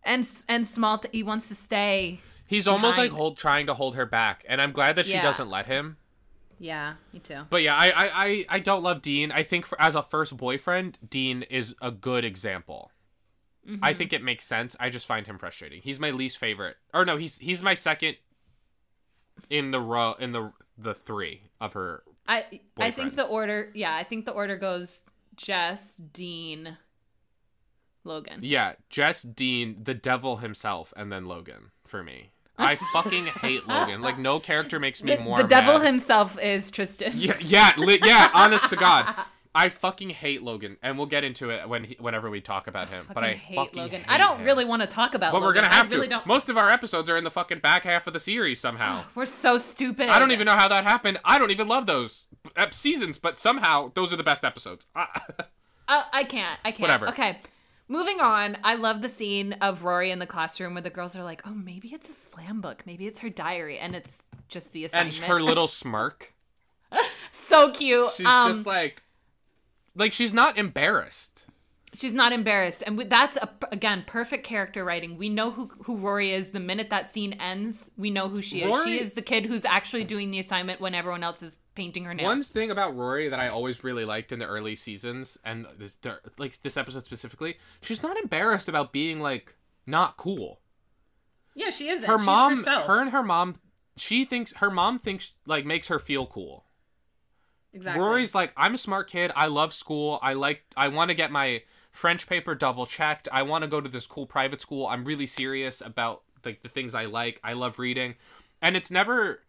and 0.03 0.29
and 0.47 0.67
small 0.67 0.99
t- 0.99 1.09
he 1.11 1.23
wants 1.23 1.47
to 1.47 1.55
stay. 1.55 2.19
He's 2.45 2.67
almost 2.67 2.97
like 2.97 3.11
hold 3.11 3.37
trying 3.37 3.67
to 3.67 3.73
hold 3.73 3.95
her 3.95 4.05
back, 4.05 4.45
and 4.47 4.61
I'm 4.61 4.71
glad 4.71 4.95
that 4.97 5.05
she 5.05 5.13
Yeah. 5.13 5.21
doesn't 5.21 5.49
let 5.49 5.65
him. 5.65 5.97
Yeah, 6.59 6.93
me 7.11 7.19
too. 7.19 7.41
But 7.49 7.63
yeah, 7.63 7.75
I 7.75 7.89
I 7.89 8.25
I, 8.25 8.45
I 8.49 8.59
don't 8.59 8.83
love 8.83 9.01
Dean. 9.01 9.31
I 9.31 9.43
think 9.43 9.65
for, 9.65 9.81
as 9.81 9.95
a 9.95 10.03
first 10.03 10.37
boyfriend, 10.37 10.99
Dean 11.07 11.43
is 11.43 11.75
a 11.81 11.91
good 11.91 12.23
example. 12.23 12.91
I 13.65 13.71
mm-hmm. 13.71 13.97
think 13.97 14.13
it 14.13 14.21
makes 14.21 14.45
sense. 14.45 14.75
I 14.79 14.89
just 14.89 15.05
find 15.05 15.25
him 15.25 15.37
frustrating. 15.37 15.81
He's 15.81 15.99
my 15.99 16.11
least 16.11 16.37
favorite. 16.37 16.75
Or 16.93 17.05
no, 17.05 17.15
he's 17.17 17.37
he's 17.37 17.63
my 17.63 17.73
second 17.73 18.17
in 19.49 19.71
the 19.71 19.79
row 19.79 20.15
in 20.19 20.33
the 20.33 20.51
the 20.77 20.93
three 20.93 21.41
of 21.61 21.73
her. 21.73 22.03
I 22.27 22.61
I 22.77 22.91
think 22.91 23.15
the 23.15 23.25
order 23.25 23.69
yeah, 23.73 23.93
I 23.95 24.03
think 24.03 24.25
the 24.25 24.31
order 24.31 24.55
goes 24.57 25.03
Jess, 25.35 25.97
Dean, 25.97 26.77
Logan. 28.03 28.39
Yeah, 28.41 28.73
Jess, 28.89 29.21
Dean, 29.23 29.77
the 29.83 29.93
devil 29.93 30.37
himself, 30.37 30.93
and 30.97 31.11
then 31.11 31.25
Logan 31.25 31.71
for 31.85 32.03
me. 32.03 32.31
I 32.57 32.75
fucking 32.93 33.25
hate 33.25 33.67
Logan. 33.67 34.01
Like 34.01 34.19
no 34.19 34.39
character 34.39 34.79
makes 34.79 35.01
me 35.03 35.15
The, 35.15 35.21
more. 35.21 35.37
the 35.41 35.47
devil 35.47 35.79
mad. 35.79 35.85
himself 35.87 36.37
is 36.39 36.69
Tristan. 36.69 37.13
Yeah, 37.15 37.37
yeah, 37.39 37.73
li- 37.77 37.99
yeah. 38.03 38.29
Honest 38.33 38.69
to 38.69 38.75
God, 38.75 39.13
I 39.55 39.69
fucking 39.69 40.09
hate 40.09 40.41
Logan, 40.41 40.77
and 40.81 40.97
we'll 40.97 41.05
get 41.07 41.23
into 41.23 41.51
it 41.51 41.69
when 41.69 41.83
he, 41.83 41.95
whenever 41.99 42.29
we 42.29 42.41
talk 42.41 42.65
about 42.67 42.87
him. 42.89 43.05
but 43.13 43.23
I 43.23 43.33
hate 43.33 43.55
fucking 43.55 43.81
Logan. 43.83 44.01
hate 44.01 44.09
I 44.11 44.17
don't 44.17 44.39
him. 44.39 44.45
really 44.45 44.65
want 44.65 44.81
to 44.81 44.87
talk 44.87 45.13
about 45.13 45.31
But 45.31 45.41
we're 45.43 45.53
gonna 45.53 45.67
have 45.69 45.87
I 45.87 45.95
really 45.95 46.07
to. 46.07 46.11
don't. 46.15 46.25
Most 46.25 46.49
of 46.49 46.57
our 46.57 46.69
episodes 46.69 47.07
are 47.09 47.17
in 47.17 47.23
the 47.23 47.29
fucking 47.31 47.59
back 47.59 47.83
half 47.83 48.07
of 48.07 48.13
the 48.13 48.19
series 48.19 48.59
somehow. 48.59 49.03
We're 49.15 49.25
so 49.27 49.59
stupid. 49.59 50.09
I 50.09 50.17
don't 50.17 50.31
even 50.31 50.45
know 50.45 50.55
how 50.55 50.67
that 50.69 50.83
happened. 50.85 51.19
I 51.23 51.37
don't 51.37 51.51
even 51.51 51.67
love 51.67 51.85
those 51.85 52.25
seasons, 52.71 53.17
but 53.19 53.37
somehow 53.37 53.91
those 53.93 54.11
are 54.11 54.17
the 54.17 54.23
best 54.23 54.43
episodes. 54.43 54.87
Ah, 54.95 55.11
Uh, 55.85 56.03
I 56.13 56.23
can't. 56.23 56.57
I 56.63 56.71
can't. 56.71 56.79
Whatever. 56.81 57.09
Okay. 57.09 57.39
Moving 57.89 58.21
on. 58.21 58.57
I 58.63 58.75
love 58.75 59.01
the 59.01 59.09
scene 59.09 59.51
of 59.61 59.83
Rory 59.83 60.11
in 60.11 60.19
the 60.19 60.25
classroom 60.25 60.73
where 60.75 60.81
the 60.81 60.89
girls 60.89 61.13
are 61.17 61.23
like, 61.25 61.41
"Oh, 61.45 61.51
maybe 61.53 61.89
it's 61.89 62.09
a 62.09 62.13
slam 62.13 62.61
book. 62.61 62.83
Maybe 62.85 63.05
it's 63.05 63.19
her 63.19 63.29
diary, 63.29 63.77
and 63.79 63.93
it's 63.93 64.23
just 64.47 64.71
the 64.71 64.85
assignment. 64.85 65.17
and 65.19 65.25
her 65.27 65.41
little 65.41 65.67
smirk. 65.81 66.33
so 67.31 67.71
cute. 67.71 68.09
She's 68.15 68.25
um, 68.25 68.51
just 68.53 68.65
like, 68.65 69.03
like 69.95 70.13
she's 70.13 70.33
not 70.33 70.57
embarrassed. 70.57 71.45
She's 71.95 72.13
not 72.13 72.33
embarrassed, 72.33 72.81
and 72.87 72.99
that's 73.07 73.37
a, 73.37 73.47
again 73.71 74.03
perfect 74.07 74.43
character 74.43 74.83
writing. 74.83 75.15
We 75.15 75.29
know 75.29 75.51
who 75.51 75.69
who 75.83 75.95
Rory 75.95 76.31
is 76.31 76.49
the 76.49 76.59
minute 76.59 76.89
that 76.89 77.05
scene 77.05 77.33
ends. 77.33 77.91
We 77.97 78.09
know 78.09 78.29
who 78.29 78.41
she 78.41 78.63
is. 78.63 78.83
She 78.83 78.99
is 78.99 79.13
the 79.13 79.21
kid 79.21 79.45
who's 79.45 79.63
actually 79.63 80.03
doing 80.03 80.31
the 80.31 80.39
assignment 80.39 80.81
when 80.81 80.95
everyone 80.95 81.23
else 81.23 81.43
is 81.43 81.55
painting 81.75 82.05
her 82.05 82.15
nails. 82.15 82.25
One 82.25 82.41
thing 82.41 82.71
about 82.71 82.95
Rory 82.95 83.29
that 83.29 83.39
I 83.39 83.47
always 83.49 83.83
really 83.83 84.05
liked 84.05 84.31
in 84.31 84.39
the 84.39 84.47
early 84.47 84.75
seasons, 84.75 85.37
and 85.45 85.67
this 85.77 85.97
like 86.39 86.59
this 86.63 86.77
episode 86.77 87.05
specifically, 87.05 87.57
she's 87.81 88.01
not 88.01 88.17
embarrassed 88.17 88.67
about 88.67 88.91
being 88.91 89.19
like 89.19 89.55
not 89.85 90.17
cool. 90.17 90.61
yeah, 91.53 91.69
she 91.69 91.89
isn't. 91.89 92.07
Her 92.09 92.17
She's 92.17 92.25
mom, 92.25 92.57
herself. 92.57 92.87
her 92.87 93.01
and 93.01 93.11
her 93.11 93.21
mom, 93.21 93.55
she 93.97 94.25
thinks 94.25 94.51
her 94.53 94.71
mom 94.71 94.97
thinks 94.97 95.33
like 95.45 95.63
makes 95.63 95.89
her 95.89 95.99
feel 95.99 96.25
cool. 96.25 96.62
Exactly. 97.73 98.03
Rory's 98.03 98.35
like, 98.35 98.53
I'm 98.55 98.75
a 98.75 98.77
smart 98.77 99.09
kid. 99.09 99.31
I 99.35 99.47
love 99.47 99.73
school. 99.73 100.19
I 100.21 100.33
like. 100.33 100.63
I 100.77 100.89
want 100.89 101.09
to 101.09 101.15
get 101.15 101.31
my 101.31 101.63
French 101.91 102.27
paper 102.27 102.55
double 102.55 102.85
checked. 102.85 103.27
I 103.31 103.43
want 103.43 103.63
to 103.63 103.67
go 103.67 103.81
to 103.81 103.89
this 103.89 104.07
cool 104.07 104.25
private 104.25 104.61
school. 104.61 104.87
I'm 104.87 105.05
really 105.05 105.27
serious 105.27 105.81
about 105.81 106.21
like 106.45 106.61
the 106.61 106.69
things 106.69 106.93
I 106.93 107.05
like. 107.05 107.39
I 107.43 107.53
love 107.53 107.79
reading, 107.79 108.15
and 108.61 108.75
it's 108.75 108.91
never 108.91 109.41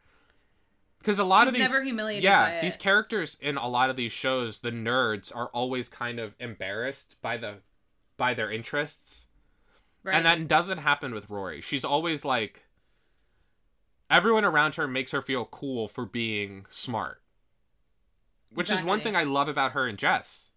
because 0.99 1.19
a 1.19 1.25
lot 1.25 1.43
She's 1.43 1.49
of 1.49 1.55
these 1.55 1.71
never 1.71 1.83
humiliated 1.83 2.25
yeah 2.25 2.61
these 2.63 2.79
characters 2.79 3.37
in 3.41 3.59
a 3.59 3.69
lot 3.69 3.91
of 3.91 3.97
these 3.97 4.13
shows, 4.13 4.61
the 4.61 4.71
nerds 4.71 5.35
are 5.35 5.49
always 5.49 5.89
kind 5.89 6.19
of 6.19 6.35
embarrassed 6.41 7.17
by 7.21 7.37
the 7.37 7.57
by 8.17 8.33
their 8.33 8.51
interests. 8.51 9.27
right. 10.03 10.17
And 10.17 10.25
that 10.25 10.49
doesn't 10.49 10.79
happen 10.79 11.13
with 11.13 11.29
Rory. 11.29 11.61
She's 11.61 11.85
always 11.85 12.25
like 12.25 12.63
everyone 14.11 14.45
around 14.45 14.77
her 14.77 14.87
makes 14.87 15.13
her 15.13 15.21
feel 15.21 15.45
cool 15.45 15.89
for 15.89 16.07
being 16.07 16.67
smart. 16.69 17.21
Which 18.55 18.71
is 18.71 18.83
one 18.83 19.01
thing 19.01 19.17
I 19.17 19.25
love 19.25 19.49
about 19.49 19.73
her 19.73 19.87
and 19.87 19.99
Jess. 19.99 20.51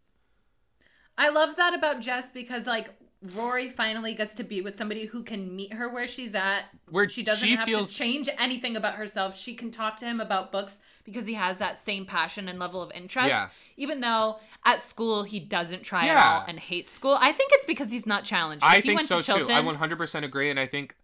I 1.17 1.29
love 1.29 1.55
that 1.55 1.73
about 1.73 1.99
Jess 1.99 2.31
because 2.31 2.67
like 2.67 2.93
Rory 3.35 3.69
finally 3.69 4.13
gets 4.13 4.35
to 4.35 4.43
be 4.43 4.61
with 4.61 4.75
somebody 4.75 5.05
who 5.07 5.23
can 5.23 5.55
meet 5.55 5.73
her 5.73 5.91
where 5.91 6.07
she's 6.07 6.35
at. 6.35 6.65
Where 6.89 7.09
she 7.09 7.23
doesn't 7.23 7.47
she 7.47 7.55
have 7.55 7.65
feels- 7.65 7.91
to 7.91 7.97
change 7.97 8.29
anything 8.37 8.75
about 8.75 8.95
herself. 8.95 9.35
She 9.35 9.55
can 9.55 9.71
talk 9.71 9.97
to 9.97 10.05
him 10.05 10.19
about 10.21 10.51
books 10.51 10.79
because 11.03 11.25
he 11.25 11.33
has 11.33 11.57
that 11.57 11.77
same 11.79 12.05
passion 12.05 12.47
and 12.47 12.59
level 12.59 12.81
of 12.81 12.91
interest. 12.91 13.29
Yeah. 13.29 13.49
Even 13.77 14.01
though 14.01 14.39
at 14.65 14.81
school 14.81 15.23
he 15.23 15.39
doesn't 15.39 15.81
try 15.81 16.07
at 16.07 16.17
all 16.17 16.45
and 16.47 16.59
hates 16.59 16.91
school. 16.93 17.17
I 17.19 17.31
think 17.31 17.51
it's 17.53 17.65
because 17.65 17.89
he's 17.89 18.05
not 18.05 18.23
challenged. 18.23 18.63
I 18.63 18.77
If 18.77 18.83
think 18.83 19.01
so 19.01 19.21
to 19.21 19.23
too. 19.23 19.31
I 19.33 19.35
Chilton- 19.37 19.65
100% 19.77 20.23
agree 20.23 20.51
and 20.51 20.59
I 20.59 20.67
think 20.67 20.95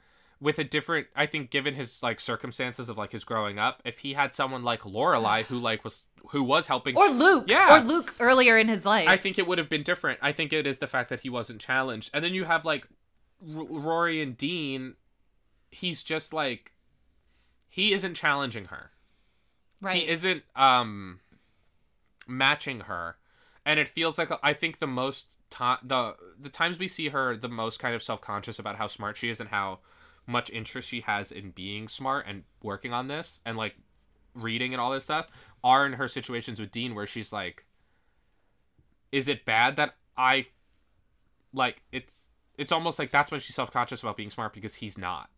with 0.44 0.60
a 0.60 0.64
different 0.66 1.08
I 1.16 1.26
think 1.26 1.52
given 1.52 1.74
his 1.74 2.04
like 2.04 2.20
circumstances 2.20 2.90
of 2.90 2.98
like 2.98 3.14
his 3.14 3.24
growing 3.24 3.58
up, 3.58 3.82
if 3.86 4.00
he 4.00 4.12
had 4.14 4.36
someone 4.36 4.62
like 4.62 4.82
Lorelai 4.82 5.46
who 5.46 5.58
like 5.58 5.86
was 5.86 6.10
who 6.32 6.44
was 6.44 6.68
helping 6.68 6.98
or 6.98 7.08
Luke. 7.08 7.46
Yeah. 7.48 7.78
Or 7.78 7.82
Luke 7.82 8.14
earlier 8.20 8.58
in 8.58 8.68
his 8.68 8.86
life. 8.86 9.08
I 9.08 9.16
think 9.16 9.40
it 9.40 9.48
would 9.48 9.58
have 9.58 9.70
been 9.70 9.84
different. 9.84 10.20
I 10.22 10.34
think 10.34 10.52
it 10.52 10.68
is 10.68 10.80
the 10.80 10.88
fact 10.88 11.10
that 11.10 11.22
he 11.22 11.30
wasn't 11.30 11.62
challenged. 11.62 12.10
And 12.14 12.24
then 12.24 12.34
you 12.34 12.44
have 12.44 12.66
like 12.66 12.86
R- 13.56 13.64
Rory 13.64 14.22
and 14.22 14.36
Dean. 14.36 14.96
He's 15.72 16.04
just 16.04 16.34
like 16.34 16.74
he 17.70 17.94
isn't 17.94 18.16
challenging 18.16 18.66
her. 18.66 18.92
right. 19.82 20.02
He 20.04 20.10
isn't 20.10 20.44
um 20.58 21.22
matching 22.28 22.82
her. 22.82 23.16
And 23.66 23.80
it 23.80 23.88
feels 23.88 24.18
like 24.18 24.30
I 24.44 24.52
think 24.52 24.80
the 24.80 24.88
most 24.88 25.38
time 25.50 25.78
the 25.84 26.18
the 26.38 26.50
times 26.50 26.80
we 26.80 26.90
see 26.90 27.10
her 27.10 27.38
the 27.38 27.48
most 27.48 27.80
kind 27.80 27.96
of 27.96 28.04
self-conscious 28.04 28.60
about 28.60 28.76
how 28.76 28.88
smart 28.88 29.16
she 29.16 29.30
is 29.30 29.40
and 29.40 29.50
how 29.50 29.80
much 30.26 30.50
interest 30.50 30.88
she 30.88 31.02
has 31.02 31.32
in 31.32 31.52
being 31.52 31.88
smart 31.88 32.26
and 32.28 32.44
working 32.62 32.94
on 32.94 33.08
this 33.08 33.42
and 33.46 33.58
like 33.58 33.76
reading 34.36 34.74
and 34.74 34.82
all 34.82 34.92
this 34.92 35.04
stuff 35.04 35.28
are 35.64 35.86
in 35.86 35.94
her 35.94 36.08
situations 36.08 36.60
with 36.60 36.72
Dean 36.72 36.96
where 36.96 37.06
she's 37.06 37.32
like 37.34 37.66
is 39.12 39.28
it 39.28 39.46
bad 39.46 39.76
that 39.76 39.96
I 40.18 40.48
like 41.54 41.82
it's 41.92 42.32
it's 42.58 42.72
almost 42.72 43.00
like 43.00 43.12
that's 43.12 43.32
when 43.32 43.40
she's 43.40 43.56
self-conscious 43.56 44.02
about 44.02 44.18
being 44.18 44.30
smart 44.30 44.54
because 44.54 44.76
he's 44.76 44.98
not. 44.98 45.30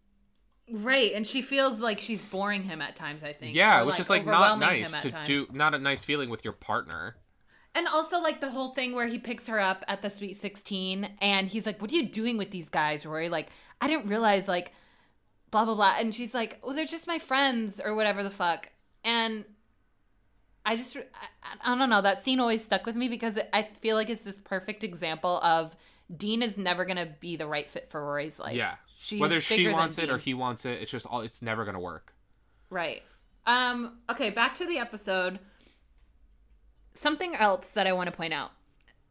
Right, 0.71 1.13
and 1.13 1.27
she 1.27 1.41
feels 1.41 1.79
like 1.79 1.99
she's 1.99 2.23
boring 2.23 2.63
him 2.63 2.81
at 2.81 2.95
times. 2.95 3.23
I 3.23 3.33
think. 3.33 3.53
Yeah, 3.53 3.81
or, 3.81 3.85
which 3.85 3.99
is 3.99 4.09
like 4.09 4.25
not 4.25 4.59
nice 4.59 4.95
to 4.97 5.11
times. 5.11 5.27
do 5.27 5.47
not 5.53 5.75
a 5.75 5.79
nice 5.79 6.03
feeling 6.03 6.29
with 6.29 6.43
your 6.43 6.53
partner. 6.53 7.17
And 7.75 7.87
also 7.87 8.19
like 8.19 8.41
the 8.41 8.49
whole 8.49 8.69
thing 8.69 8.95
where 8.95 9.07
he 9.07 9.19
picks 9.19 9.47
her 9.47 9.59
up 9.59 9.83
at 9.87 10.01
the 10.01 10.09
Sweet 10.09 10.37
16 10.37 11.09
and 11.21 11.47
he's 11.47 11.65
like, 11.65 11.81
"What 11.81 11.91
are 11.91 11.95
you 11.95 12.07
doing 12.07 12.37
with 12.37 12.49
these 12.49 12.69
guys, 12.69 13.05
Rory? 13.05 13.29
Like, 13.29 13.49
I 13.81 13.87
didn't 13.87 14.07
realize 14.07 14.47
like 14.47 14.71
blah 15.51 15.65
blah 15.65 15.75
blah." 15.75 15.95
And 15.99 16.15
she's 16.15 16.33
like, 16.33 16.57
"Oh, 16.63 16.73
they're 16.73 16.85
just 16.85 17.05
my 17.05 17.19
friends 17.19 17.81
or 17.83 17.93
whatever 17.93 18.23
the 18.23 18.29
fuck." 18.31 18.69
And 19.03 19.45
I 20.65 20.75
just 20.75 20.97
I, 20.97 21.03
I 21.63 21.77
don't 21.77 21.89
know, 21.89 22.01
that 22.01 22.23
scene 22.23 22.39
always 22.39 22.63
stuck 22.63 22.85
with 22.85 22.95
me 22.95 23.07
because 23.09 23.37
I 23.53 23.63
feel 23.63 23.95
like 23.95 24.09
it's 24.09 24.23
this 24.23 24.39
perfect 24.39 24.83
example 24.83 25.39
of 25.41 25.75
Dean 26.15 26.41
is 26.41 26.57
never 26.57 26.85
going 26.85 26.97
to 26.97 27.09
be 27.19 27.35
the 27.35 27.45
right 27.45 27.69
fit 27.69 27.89
for 27.89 28.03
Rory's 28.03 28.39
life. 28.39 28.55
Yeah. 28.55 28.75
She's 28.97 29.19
Whether 29.19 29.41
she 29.41 29.67
wants 29.67 29.97
it 29.97 30.09
or 30.09 30.17
he 30.17 30.33
wants 30.33 30.65
it, 30.65 30.81
it's 30.81 30.89
just 30.89 31.05
all 31.05 31.21
it's 31.21 31.41
never 31.41 31.63
gonna 31.65 31.79
work. 31.79 32.15
Right. 32.71 33.03
Um, 33.45 33.99
okay, 34.09 34.31
back 34.31 34.55
to 34.55 34.65
the 34.65 34.79
episode. 34.79 35.39
Something 36.95 37.35
else 37.35 37.69
that 37.71 37.85
I 37.85 37.91
want 37.93 38.07
to 38.09 38.15
point 38.15 38.33
out. 38.33 38.51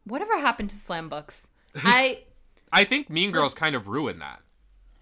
Whatever 0.03 0.37
happened 0.39 0.69
to 0.71 0.75
slam 0.75 1.07
books? 1.07 1.47
I 1.75 2.23
I 2.73 2.83
think 2.83 3.09
Mean 3.09 3.31
Girls 3.31 3.53
kind 3.53 3.75
of 3.75 3.87
ruined 3.87 4.21
that. 4.21 4.41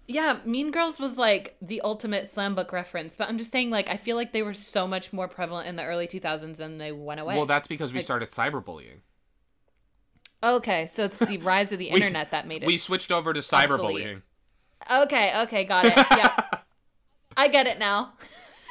yeah, 0.06 0.38
Mean 0.44 0.70
Girls 0.70 0.98
was 1.00 1.18
like 1.18 1.56
the 1.60 1.80
ultimate 1.80 2.28
slam 2.28 2.54
book 2.54 2.72
reference, 2.72 3.16
but 3.16 3.28
I'm 3.28 3.38
just 3.38 3.50
saying 3.50 3.70
like 3.70 3.88
I 3.90 3.96
feel 3.96 4.16
like 4.16 4.32
they 4.32 4.42
were 4.42 4.54
so 4.54 4.86
much 4.86 5.12
more 5.12 5.26
prevalent 5.28 5.66
in 5.66 5.76
the 5.76 5.82
early 5.84 6.06
2000s 6.06 6.60
and 6.60 6.80
they 6.80 6.92
went 6.92 7.20
away. 7.20 7.36
Well, 7.36 7.46
that's 7.46 7.66
because 7.66 7.92
we 7.92 7.98
Like- 7.98 8.04
started 8.04 8.28
cyberbullying. 8.30 9.00
okay, 10.42 10.86
so 10.88 11.04
it's 11.04 11.18
the 11.18 11.38
rise 11.42 11.72
of 11.72 11.78
the 11.78 11.90
We- 11.90 11.96
internet 11.96 12.30
that 12.32 12.46
made 12.46 12.62
it. 12.62 12.66
We 12.66 12.76
switched 12.78 13.10
over 13.12 13.32
to 13.32 13.40
cyberbullying. 13.40 14.22
Okay, 14.90 15.40
okay, 15.42 15.64
got 15.64 15.86
it. 15.86 15.96
Yeah. 15.96 16.40
I 17.36 17.48
get 17.48 17.66
it 17.66 17.78
now. 17.78 18.12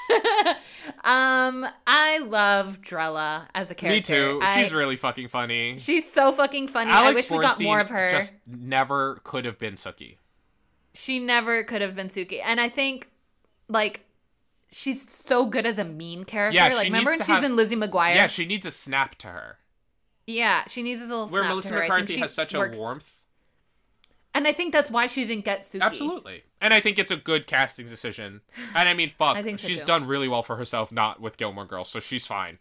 um, 1.03 1.65
I 1.87 2.19
love 2.19 2.81
Drella 2.81 3.47
as 3.55 3.71
a 3.71 3.75
character. 3.75 3.95
Me 3.95 4.01
too. 4.01 4.39
I- 4.41 4.61
She's 4.63 4.73
really 4.73 4.95
fucking 4.95 5.27
funny. 5.27 5.77
she's 5.77 6.11
so 6.11 6.31
fucking 6.31 6.67
funny. 6.67 6.91
Alex 6.91 7.11
I 7.11 7.13
wish 7.13 7.29
we 7.31 7.39
got 7.39 7.59
more 7.61 7.79
of 7.79 7.89
her. 7.89 8.09
Just 8.09 8.33
never 8.47 9.21
could 9.23 9.45
have 9.45 9.57
been 9.57 9.75
Sookie. 9.75 10.17
She 10.93 11.19
never 11.19 11.63
could 11.63 11.81
have 11.81 11.95
been 11.95 12.09
Sookie. 12.09 12.41
And 12.43 12.59
I 12.61 12.69
think 12.69 13.09
like 13.67 14.05
she's 14.71 15.09
so 15.11 15.45
good 15.45 15.65
as 15.65 15.77
a 15.77 15.83
mean 15.85 16.23
character. 16.23 16.55
Yeah, 16.55 16.69
she 16.69 16.75
like 16.75 16.85
remember 16.85 17.11
when 17.11 17.19
she's 17.19 17.27
have- 17.27 17.43
in 17.43 17.55
Lizzie 17.55 17.75
McGuire? 17.75 18.15
Yeah, 18.15 18.27
she 18.27 18.45
needs 18.45 18.65
a 18.65 18.71
snap 18.71 19.15
to 19.15 19.27
her. 19.27 19.57
Yeah, 20.27 20.63
she 20.67 20.83
needs 20.83 21.01
a 21.01 21.05
little 21.05 21.27
Where 21.27 21.41
snap 21.41 21.49
Melissa 21.51 21.69
to 21.69 21.73
her. 21.75 21.81
McCarthy 21.81 22.17
has 22.19 22.33
such 22.33 22.53
a 22.53 22.71
warmth. 22.77 23.09
And 24.35 24.47
I 24.47 24.53
think 24.53 24.73
that's 24.73 24.89
why 24.89 25.07
she 25.07 25.25
didn't 25.25 25.45
get 25.45 25.61
Sookie. 25.61 25.81
Absolutely. 25.81 26.43
And 26.59 26.73
I 26.73 26.79
think 26.79 26.97
it's 26.97 27.11
a 27.11 27.15
good 27.15 27.45
casting 27.45 27.87
decision. 27.87 28.41
And 28.75 28.89
I 28.89 28.93
mean, 28.93 29.11
fuck, 29.17 29.35
I 29.35 29.43
think 29.43 29.59
so 29.59 29.67
she's 29.67 29.81
too. 29.81 29.85
done 29.85 30.07
really 30.07 30.27
well 30.27 30.43
for 30.43 30.55
herself, 30.55 30.91
not 30.91 31.21
with 31.21 31.37
Gilmore 31.37 31.65
Girls, 31.65 31.89
so 31.89 31.99
she's 31.99 32.25
fine. 32.25 32.57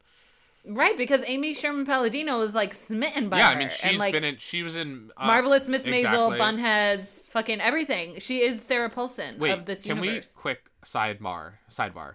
Right, 0.65 0.97
because 0.97 1.25
Amy 1.27 1.55
Sherman 1.55 1.87
Palladino 1.87 2.39
was 2.39 2.55
like 2.55 2.73
smitten 2.73 3.29
by 3.29 3.37
her. 3.37 3.43
yeah, 3.43 3.49
her. 3.49 3.55
I 3.55 3.59
mean, 3.59 3.63
and, 3.65 3.73
she's 3.73 3.99
like, 3.99 4.13
been 4.13 4.23
in. 4.23 4.37
She 4.37 4.63
was 4.63 4.77
in 4.77 5.11
uh, 5.17 5.27
Marvelous 5.27 5.67
Miss 5.67 5.85
Maisel, 5.85 6.33
exactly. 6.33 6.39
Bunheads, 6.39 7.29
fucking 7.31 7.61
everything. 7.61 8.21
She 8.21 8.43
is 8.43 8.63
Sarah 8.63 8.89
Paulson 8.89 9.41
Wait, 9.41 9.51
of 9.51 9.65
this 9.65 9.83
can 9.83 9.97
universe. 9.97 10.33
we 10.37 10.41
quick 10.41 10.71
sidebar? 10.85 11.55
Sidebar. 11.69 12.15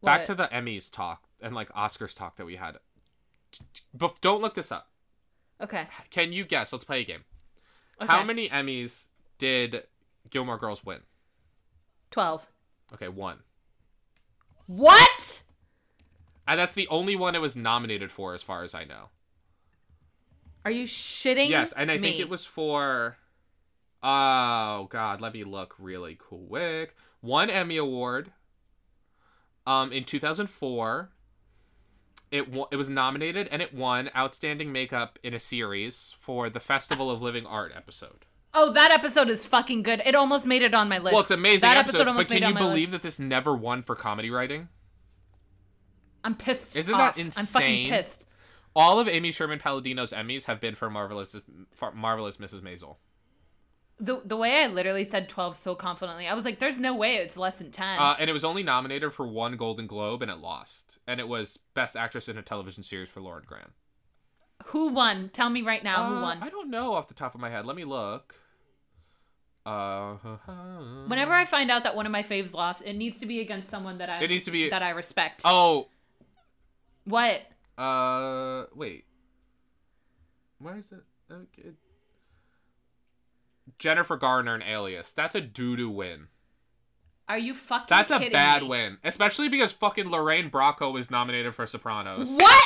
What? 0.00 0.10
Back 0.10 0.24
to 0.24 0.34
the 0.34 0.48
Emmys 0.48 0.90
talk 0.90 1.22
and 1.40 1.54
like 1.54 1.68
Oscars 1.72 2.16
talk 2.16 2.36
that 2.36 2.46
we 2.46 2.56
had. 2.56 2.78
Bef- 3.96 4.20
don't 4.20 4.40
look 4.40 4.54
this 4.54 4.72
up. 4.72 4.88
Okay. 5.60 5.86
Can 6.10 6.32
you 6.32 6.44
guess? 6.44 6.72
Let's 6.72 6.84
play 6.84 7.02
a 7.02 7.04
game. 7.04 7.22
Okay. 8.00 8.12
How 8.12 8.24
many 8.24 8.48
Emmys 8.48 9.08
did 9.38 9.84
Gilmore 10.30 10.58
Girls 10.58 10.84
win? 10.84 11.00
12. 12.10 12.48
Okay, 12.94 13.08
one. 13.08 13.38
What? 14.66 15.42
And 16.46 16.58
that's 16.58 16.74
the 16.74 16.88
only 16.88 17.16
one 17.16 17.34
it 17.34 17.40
was 17.40 17.56
nominated 17.56 18.10
for, 18.10 18.34
as 18.34 18.42
far 18.42 18.62
as 18.62 18.74
I 18.74 18.84
know. 18.84 19.08
Are 20.64 20.70
you 20.70 20.86
shitting 20.86 21.48
Yes, 21.48 21.72
and 21.72 21.90
I 21.90 21.98
think 21.98 22.18
it 22.18 22.28
was 22.28 22.44
for. 22.44 23.16
Oh 24.02 24.86
God, 24.90 25.20
let 25.20 25.32
me 25.32 25.44
look 25.44 25.74
really 25.78 26.14
quick. 26.14 26.96
One 27.20 27.50
Emmy 27.50 27.76
Award. 27.76 28.32
Um, 29.66 29.92
in 29.92 30.04
2004. 30.04 31.10
It 32.32 32.50
wa- 32.50 32.66
it 32.72 32.76
was 32.76 32.88
nominated 32.90 33.46
and 33.52 33.62
it 33.62 33.72
won 33.74 34.10
Outstanding 34.16 34.72
Makeup 34.72 35.18
in 35.22 35.34
a 35.34 35.38
Series 35.40 36.16
for 36.18 36.48
the 36.50 36.58
Festival 36.60 37.10
of 37.10 37.20
Living 37.22 37.46
Art 37.46 37.72
episode. 37.76 38.24
Oh, 38.54 38.72
that 38.72 38.90
episode 38.90 39.28
is 39.28 39.44
fucking 39.46 39.82
good. 39.82 40.02
It 40.04 40.14
almost 40.14 40.46
made 40.46 40.62
it 40.62 40.74
on 40.74 40.88
my 40.88 40.98
list. 40.98 41.12
Well, 41.12 41.20
it's 41.22 41.30
amazing 41.30 41.68
That 41.68 41.76
episode, 41.76 41.96
episode 42.00 42.08
almost 42.08 42.28
but 42.28 42.34
made 42.34 42.40
can 42.42 42.50
it 42.50 42.52
you 42.54 42.58
believe 42.58 42.90
list. 42.90 42.92
that 42.92 43.02
this 43.02 43.18
never 43.20 43.54
won 43.54 43.82
for 43.82 43.94
comedy 43.94 44.30
writing? 44.30 44.68
I'm 46.24 46.34
pissed. 46.34 46.74
Isn't 46.76 46.92
that 46.96 47.18
off. 47.18 47.18
I'm 47.18 47.30
fucking 47.30 47.88
pissed. 47.90 48.26
All 48.74 48.98
of 49.00 49.08
Amy 49.08 49.30
Sherman 49.30 49.58
Palladino's 49.58 50.12
Emmys 50.12 50.44
have 50.44 50.60
been 50.60 50.74
for 50.74 50.88
marvelous, 50.88 51.36
for 51.74 51.92
marvelous 51.92 52.38
Mrs. 52.38 52.60
Maisel. 52.62 52.96
The 54.04 54.20
the 54.24 54.36
way 54.36 54.62
I 54.64 54.66
literally 54.66 55.04
said 55.04 55.28
12 55.28 55.54
so 55.54 55.74
confidently, 55.76 56.26
I 56.26 56.34
was 56.34 56.44
like, 56.44 56.58
"There's 56.58 56.78
no 56.78 56.92
way 56.94 57.14
it's 57.16 57.36
less 57.36 57.56
than 57.58 57.70
10." 57.70 57.98
Uh, 58.00 58.16
and 58.18 58.28
it 58.28 58.32
was 58.32 58.42
only 58.44 58.64
nominated 58.64 59.12
for 59.14 59.26
one 59.26 59.56
Golden 59.56 59.86
Globe, 59.86 60.22
and 60.22 60.30
it 60.30 60.38
lost. 60.38 60.98
And 61.06 61.20
it 61.20 61.28
was 61.28 61.56
Best 61.74 61.96
Actress 61.96 62.28
in 62.28 62.36
a 62.36 62.42
Television 62.42 62.82
Series 62.82 63.08
for 63.08 63.20
Lauren 63.20 63.44
Graham. 63.46 63.72
who 64.66 64.88
won? 64.88 65.28
Tell 65.32 65.50
me 65.50 65.62
right 65.62 65.82
now 65.84 66.08
who 66.08 66.16
Uh, 66.16 66.22
won. 66.22 66.42
I 66.42 66.48
don't 66.48 66.68
know 66.70 66.94
off 66.94 67.06
the 67.08 67.14
top 67.14 67.34
of 67.36 67.40
my 67.40 67.48
head. 67.50 67.64
Let 67.64 67.76
me 67.76 67.84
look. 67.84 68.34
Uh, 69.64 70.14
Whenever 71.06 71.32
I 71.32 71.44
find 71.44 71.70
out 71.70 71.84
that 71.84 71.94
one 71.94 72.04
of 72.06 72.10
my 72.12 72.22
faves 72.24 72.52
lost, 72.52 72.82
it 72.84 72.94
needs 72.94 73.20
to 73.20 73.26
be 73.26 73.40
against 73.40 73.70
someone 73.70 73.98
that 73.98 74.10
I 74.10 74.20
It 74.22 74.30
needs 74.30 74.44
to 74.46 74.50
be- 74.50 74.68
that 74.70 74.82
I 74.82 74.90
respect. 74.90 75.42
oh, 75.44 75.88
What? 77.04 77.42
uh, 77.78 78.66
wait. 78.74 79.04
Where 80.58 80.76
is 80.76 80.90
it? 80.92 81.04
Okay. 81.30 81.70
Jennifer 83.78 84.16
Garner 84.16 84.54
and 84.54 84.62
Alias. 84.62 85.12
That's 85.12 85.34
a 85.34 85.40
doo 85.40 85.76
doo 85.76 85.90
win. 85.90 86.28
Are 87.28 87.38
you 87.38 87.54
fucking 87.54 87.86
That's 87.88 88.10
a 88.10 88.18
bad 88.30 88.62
me? 88.62 88.68
win, 88.68 88.98
especially 89.04 89.48
because 89.48 89.72
fucking 89.72 90.10
Lorraine 90.10 90.50
Bracco 90.50 90.92
was 90.92 91.10
nominated 91.10 91.54
for 91.54 91.66
Sopranos. 91.66 92.30
What? 92.36 92.64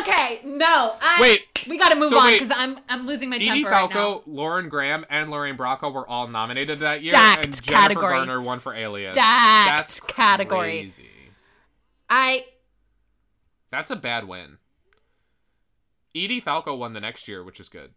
Okay, 0.00 0.40
no. 0.44 0.94
I, 1.02 1.18
Wait, 1.20 1.42
we 1.68 1.76
got 1.76 1.90
to 1.90 1.96
move 1.96 2.10
so 2.10 2.18
on 2.18 2.32
because 2.32 2.50
I'm 2.50 2.78
I'm 2.88 3.06
losing 3.06 3.28
my 3.28 3.36
Edie 3.36 3.46
temper 3.46 3.70
right 3.70 3.90
now. 3.90 3.94
Falco, 3.94 4.22
Lauren 4.30 4.68
Graham, 4.68 5.04
and 5.10 5.30
Lorraine 5.30 5.56
Bracco 5.56 5.92
were 5.92 6.08
all 6.08 6.26
nominated 6.28 6.78
that 6.78 7.02
year, 7.02 7.10
Stacked 7.10 7.44
and 7.44 7.62
Jennifer 7.62 7.80
category. 7.82 8.14
Garner 8.14 8.40
won 8.40 8.60
for 8.60 8.74
Alias. 8.74 9.14
Stacked 9.14 9.68
That's 9.68 10.00
category. 10.00 10.80
crazy. 10.80 11.08
I 12.08 12.44
That's 13.70 13.90
a 13.90 13.96
bad 13.96 14.26
win. 14.28 14.58
Edie 16.14 16.40
Falco 16.40 16.74
won 16.74 16.92
the 16.94 17.00
next 17.00 17.28
year, 17.28 17.44
which 17.44 17.60
is 17.60 17.68
good. 17.68 17.90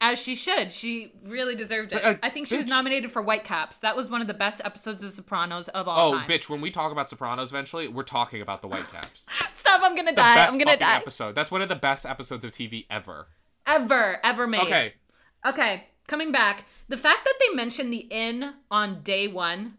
As 0.00 0.20
she 0.20 0.34
should. 0.34 0.72
She 0.72 1.12
really 1.24 1.54
deserved 1.54 1.92
it. 1.92 2.04
Uh, 2.04 2.14
I 2.22 2.30
think 2.30 2.46
she 2.46 2.56
was 2.56 2.66
nominated 2.66 3.10
for 3.10 3.22
Whitecaps. 3.22 3.76
That 3.78 3.96
was 3.96 4.08
one 4.08 4.20
of 4.20 4.26
the 4.26 4.34
best 4.34 4.60
episodes 4.64 5.02
of 5.02 5.10
Sopranos 5.10 5.68
of 5.68 5.86
all 5.88 6.12
Oh, 6.14 6.18
time. 6.18 6.28
bitch! 6.28 6.48
When 6.48 6.60
we 6.60 6.70
talk 6.70 6.92
about 6.92 7.10
Sopranos, 7.10 7.50
eventually, 7.50 7.88
we're 7.88 8.02
talking 8.02 8.40
about 8.42 8.62
the 8.62 8.68
Whitecaps. 8.68 9.26
Stop! 9.54 9.82
I'm 9.84 9.94
gonna 9.96 10.12
The 10.12 10.16
die. 10.16 10.46
I'm 10.46 10.58
gonna 10.58 10.76
die. 10.76 10.96
episode. 10.96 11.34
That's 11.34 11.50
one 11.50 11.62
of 11.62 11.68
the 11.68 11.74
best 11.76 12.06
episodes 12.06 12.44
of 12.44 12.52
TV 12.52 12.86
ever. 12.90 13.26
Ever, 13.66 14.18
ever 14.24 14.46
made. 14.46 14.62
Okay, 14.62 14.94
Okay, 15.46 15.84
coming 16.08 16.32
back. 16.32 16.64
The 16.88 16.96
fact 16.96 17.24
that 17.24 17.34
they 17.38 17.54
mentioned 17.54 17.92
the 17.92 18.06
inn 18.10 18.54
on 18.70 19.02
day 19.02 19.28
one, 19.28 19.74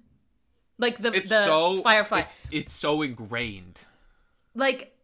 like 0.78 0.98
the 1.00 1.12
it's 1.12 1.30
the 1.30 1.44
so 1.44 1.82
Firefly, 1.82 2.20
It's, 2.22 2.44
it's 2.52 2.74
so 2.74 3.02
ingrained. 3.02 3.84
like 4.56 4.96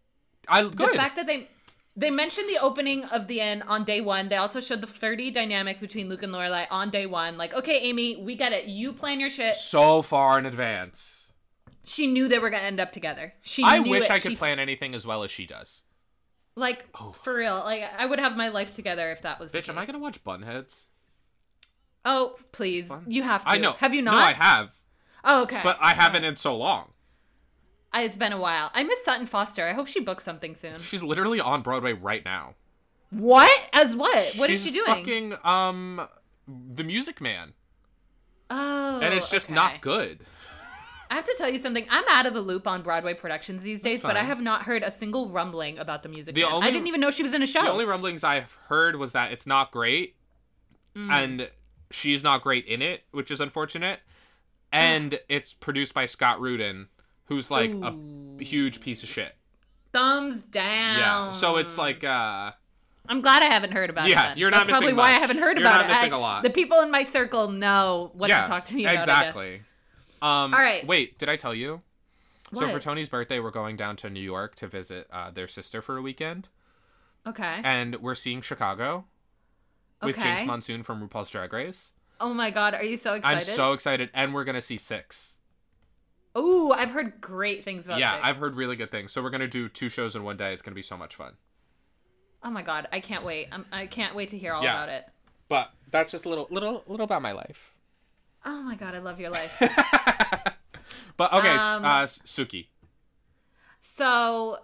I 0.47 0.61
good. 0.61 0.73
the 0.77 0.87
fact 0.93 1.15
that 1.17 1.27
they 1.27 1.49
they 1.97 2.11
mentioned 2.11 2.47
the 2.47 2.59
opening 2.59 3.03
of 3.05 3.27
the 3.27 3.41
inn 3.41 3.63
on 3.63 3.83
day 3.83 3.99
one. 4.01 4.29
They 4.29 4.35
also 4.37 4.61
showed 4.61 4.81
the 4.81 4.87
flirty 4.87 5.31
dynamic 5.31 5.79
between 5.81 6.07
Luke 6.07 6.21
and 6.23 6.31
Lorelai 6.31 6.67
on 6.69 6.91
day 6.91 7.07
one. 7.07 7.37
Like, 7.37 7.53
okay, 7.55 7.79
Amy, 7.79 8.15
we 8.15 8.35
get 8.35 8.53
it. 8.53 8.65
You 8.65 8.93
plan 8.93 9.19
your 9.19 9.29
shit. 9.31 9.55
so 9.55 10.01
far 10.03 10.37
in 10.39 10.45
advance. 10.45 11.33
She 11.83 12.05
knew 12.05 12.27
they 12.27 12.37
were 12.39 12.49
gonna 12.49 12.63
end 12.63 12.79
up 12.79 12.91
together. 12.91 13.33
She. 13.41 13.63
I 13.63 13.79
knew 13.79 13.89
wish 13.91 14.05
it. 14.05 14.11
I 14.11 14.19
could 14.19 14.31
She- 14.31 14.37
plan 14.37 14.59
anything 14.59 14.93
as 14.93 15.05
well 15.05 15.23
as 15.23 15.31
she 15.31 15.45
does. 15.45 15.81
Like 16.55 16.85
for 17.23 17.35
real. 17.35 17.55
Like 17.63 17.83
I 17.97 18.05
would 18.05 18.19
have 18.19 18.35
my 18.37 18.49
life 18.49 18.71
together 18.71 19.11
if 19.11 19.21
that 19.23 19.39
was. 19.39 19.51
the 19.51 19.57
Bitch, 19.59 19.69
am 19.69 19.77
I 19.77 19.85
gonna 19.85 19.99
watch 19.99 20.23
Bunheads? 20.23 20.89
Oh 22.05 22.35
please, 22.51 22.91
you 23.07 23.23
have 23.23 23.43
to. 23.43 23.49
I 23.51 23.57
know. 23.57 23.73
Have 23.73 23.93
you 23.93 24.01
not? 24.01 24.11
No, 24.13 24.17
I 24.17 24.33
have, 24.33 24.75
Oh 25.23 25.43
okay. 25.43 25.61
but 25.63 25.77
I 25.81 25.93
haven't 25.93 26.23
in 26.23 26.35
so 26.35 26.55
long. 26.57 26.91
It's 28.01 28.17
been 28.17 28.33
a 28.33 28.39
while. 28.39 28.71
I 28.73 28.83
miss 28.83 29.03
Sutton 29.03 29.25
Foster. 29.27 29.67
I 29.67 29.73
hope 29.73 29.87
she 29.87 29.99
books 29.99 30.23
something 30.23 30.55
soon. 30.55 30.79
She's 30.79 31.03
literally 31.03 31.39
on 31.39 31.61
Broadway 31.61 31.93
right 31.93 32.23
now. 32.23 32.55
What? 33.09 33.69
As 33.73 33.95
what? 33.95 34.33
What 34.35 34.49
is 34.49 34.61
She's 34.63 34.73
she 34.73 34.79
doing? 34.79 34.85
Fucking 34.85 35.33
um, 35.43 36.07
The 36.47 36.83
Music 36.83 37.21
Man, 37.21 37.53
oh, 38.49 38.99
and 39.01 39.13
it's 39.13 39.29
just 39.29 39.47
okay. 39.47 39.55
not 39.55 39.81
good. 39.81 40.19
I 41.09 41.15
have 41.15 41.23
to 41.23 41.35
tell 41.37 41.49
you 41.49 41.57
something. 41.57 41.85
I'm 41.89 42.03
out 42.09 42.25
of 42.25 42.33
the 42.33 42.41
loop 42.41 42.67
on 42.67 42.81
Broadway 42.81 43.13
productions 43.13 43.63
these 43.63 43.81
days, 43.81 44.01
but 44.01 44.17
I 44.17 44.23
have 44.23 44.41
not 44.41 44.63
heard 44.63 44.83
a 44.83 44.91
single 44.91 45.29
rumbling 45.29 45.79
about 45.79 46.03
the 46.03 46.09
music. 46.09 46.35
The 46.35 46.41
Man. 46.43 46.51
only- 46.51 46.67
I 46.67 46.71
didn't 46.71 46.87
even 46.87 46.99
know 46.99 47.11
she 47.11 47.23
was 47.23 47.33
in 47.33 47.41
a 47.41 47.47
show. 47.47 47.61
The 47.63 47.71
only 47.71 47.85
rumblings 47.85 48.25
I've 48.25 48.51
heard 48.67 48.97
was 48.97 49.13
that 49.13 49.31
it's 49.31 49.47
not 49.47 49.71
great, 49.71 50.15
Mm. 50.95 51.11
and 51.13 51.49
she's 51.91 52.23
not 52.23 52.41
great 52.41 52.65
in 52.65 52.81
it, 52.81 53.05
which 53.11 53.31
is 53.31 53.39
unfortunate. 53.39 54.01
And 54.73 55.17
it's 55.29 55.53
produced 55.53 55.93
by 55.93 56.07
Scott 56.07 56.41
Rudin, 56.41 56.87
who's 57.27 57.49
like 57.51 57.71
a 57.73 57.95
huge 58.39 58.81
piece 58.81 59.03
of 59.03 59.09
shit. 59.09 59.33
Thumbs 59.93 60.45
down. 60.45 60.99
Yeah. 60.99 61.29
So 61.31 61.57
it's 61.57 61.77
like 61.77 62.03
uh 62.03 62.51
I'm 63.09 63.21
glad 63.21 63.41
I 63.41 63.45
haven't 63.45 63.71
heard 63.71 63.89
about 63.89 64.07
it. 64.07 64.11
Yeah, 64.11 64.33
you're 64.35 64.51
not 64.51 64.57
That's 64.67 64.69
probably 64.71 64.87
missing 64.87 64.97
why 64.97 65.07
I 65.09 65.11
haven't 65.11 65.37
heard 65.37 65.57
You're 65.57 65.65
about 65.65 65.81
not 65.81 65.85
it. 65.85 65.93
missing 65.93 66.13
I- 66.13 66.17
a 66.17 66.19
lot. 66.19 66.43
The 66.43 66.49
people 66.49 66.81
in 66.81 66.91
my 66.91 67.03
circle 67.03 67.47
know 67.49 68.11
what 68.13 68.29
yeah, 68.29 68.41
to 68.41 68.47
talk 68.49 68.65
to 68.65 68.75
me 68.75 68.83
about. 68.85 68.95
Exactly. 68.95 69.61
Um, 70.21 70.53
All 70.53 70.59
right. 70.59 70.85
Wait, 70.85 71.17
did 71.17 71.29
I 71.29 71.35
tell 71.37 71.53
you? 71.53 71.81
So 72.53 72.67
for 72.69 72.79
Tony's 72.79 73.09
birthday, 73.09 73.39
we're 73.39 73.51
going 73.51 73.75
down 73.75 73.97
to 73.97 74.09
New 74.09 74.21
York 74.21 74.55
to 74.55 74.67
visit 74.67 75.07
uh, 75.11 75.31
their 75.31 75.47
sister 75.49 75.81
for 75.81 75.97
a 75.97 76.01
weekend, 76.01 76.47
Okay. 77.27 77.59
and 77.63 77.97
we're 77.97 78.15
seeing 78.15 78.39
Chicago 78.41 79.03
with 80.01 80.17
Okay. 80.17 80.29
Jinkx 80.35 80.45
Monsoon 80.45 80.81
from 80.81 81.05
RuPaul's 81.07 81.29
Drag 81.29 81.51
Race. 81.51 81.91
Oh 82.21 82.33
my 82.33 82.49
god, 82.49 82.73
are 82.73 82.85
you 82.85 82.95
so 82.97 83.15
excited? 83.15 83.35
I'm 83.37 83.41
so 83.43 83.73
excited, 83.73 84.09
and 84.13 84.33
we're 84.33 84.45
gonna 84.45 84.61
see 84.61 84.77
Six. 84.77 85.36
Ooh, 86.37 86.71
I've 86.71 86.91
heard 86.91 87.19
great 87.19 87.63
things 87.63 87.85
about. 87.87 87.99
yeah, 87.99 88.13
Six. 88.15 88.27
I've 88.27 88.37
heard 88.37 88.55
really 88.55 88.75
good 88.75 88.91
things. 88.91 89.11
So 89.11 89.21
we're 89.23 89.29
gonna 89.31 89.47
do 89.47 89.67
two 89.69 89.89
shows 89.89 90.15
in 90.15 90.23
one 90.23 90.37
day. 90.37 90.53
It's 90.53 90.61
gonna 90.61 90.75
be 90.75 90.81
so 90.81 90.95
much 90.97 91.15
fun. 91.15 91.33
Oh 92.43 92.51
my 92.51 92.61
god, 92.61 92.87
I 92.91 92.99
can't 92.99 93.23
wait. 93.25 93.47
I'm, 93.51 93.65
I 93.71 93.87
can't 93.87 94.13
wait 94.15 94.29
to 94.29 94.37
hear 94.37 94.53
all 94.53 94.63
Yeah. 94.63 94.73
about 94.75 94.89
it. 94.89 95.05
But 95.49 95.71
that's 95.89 96.11
just 96.11 96.25
a 96.25 96.29
little, 96.29 96.47
little, 96.51 96.83
little 96.87 97.03
about 97.05 97.21
my 97.21 97.31
life. 97.31 97.73
Oh 98.45 98.61
my 98.61 98.75
god, 98.75 98.93
I 98.95 98.99
love 98.99 99.19
your 99.19 99.29
life. 99.31 99.61
But 101.17 101.33
okay, 101.33 101.49
Um, 101.49 101.83
uh, 101.83 102.03
Sookie. 102.03 102.67
so 103.81 104.57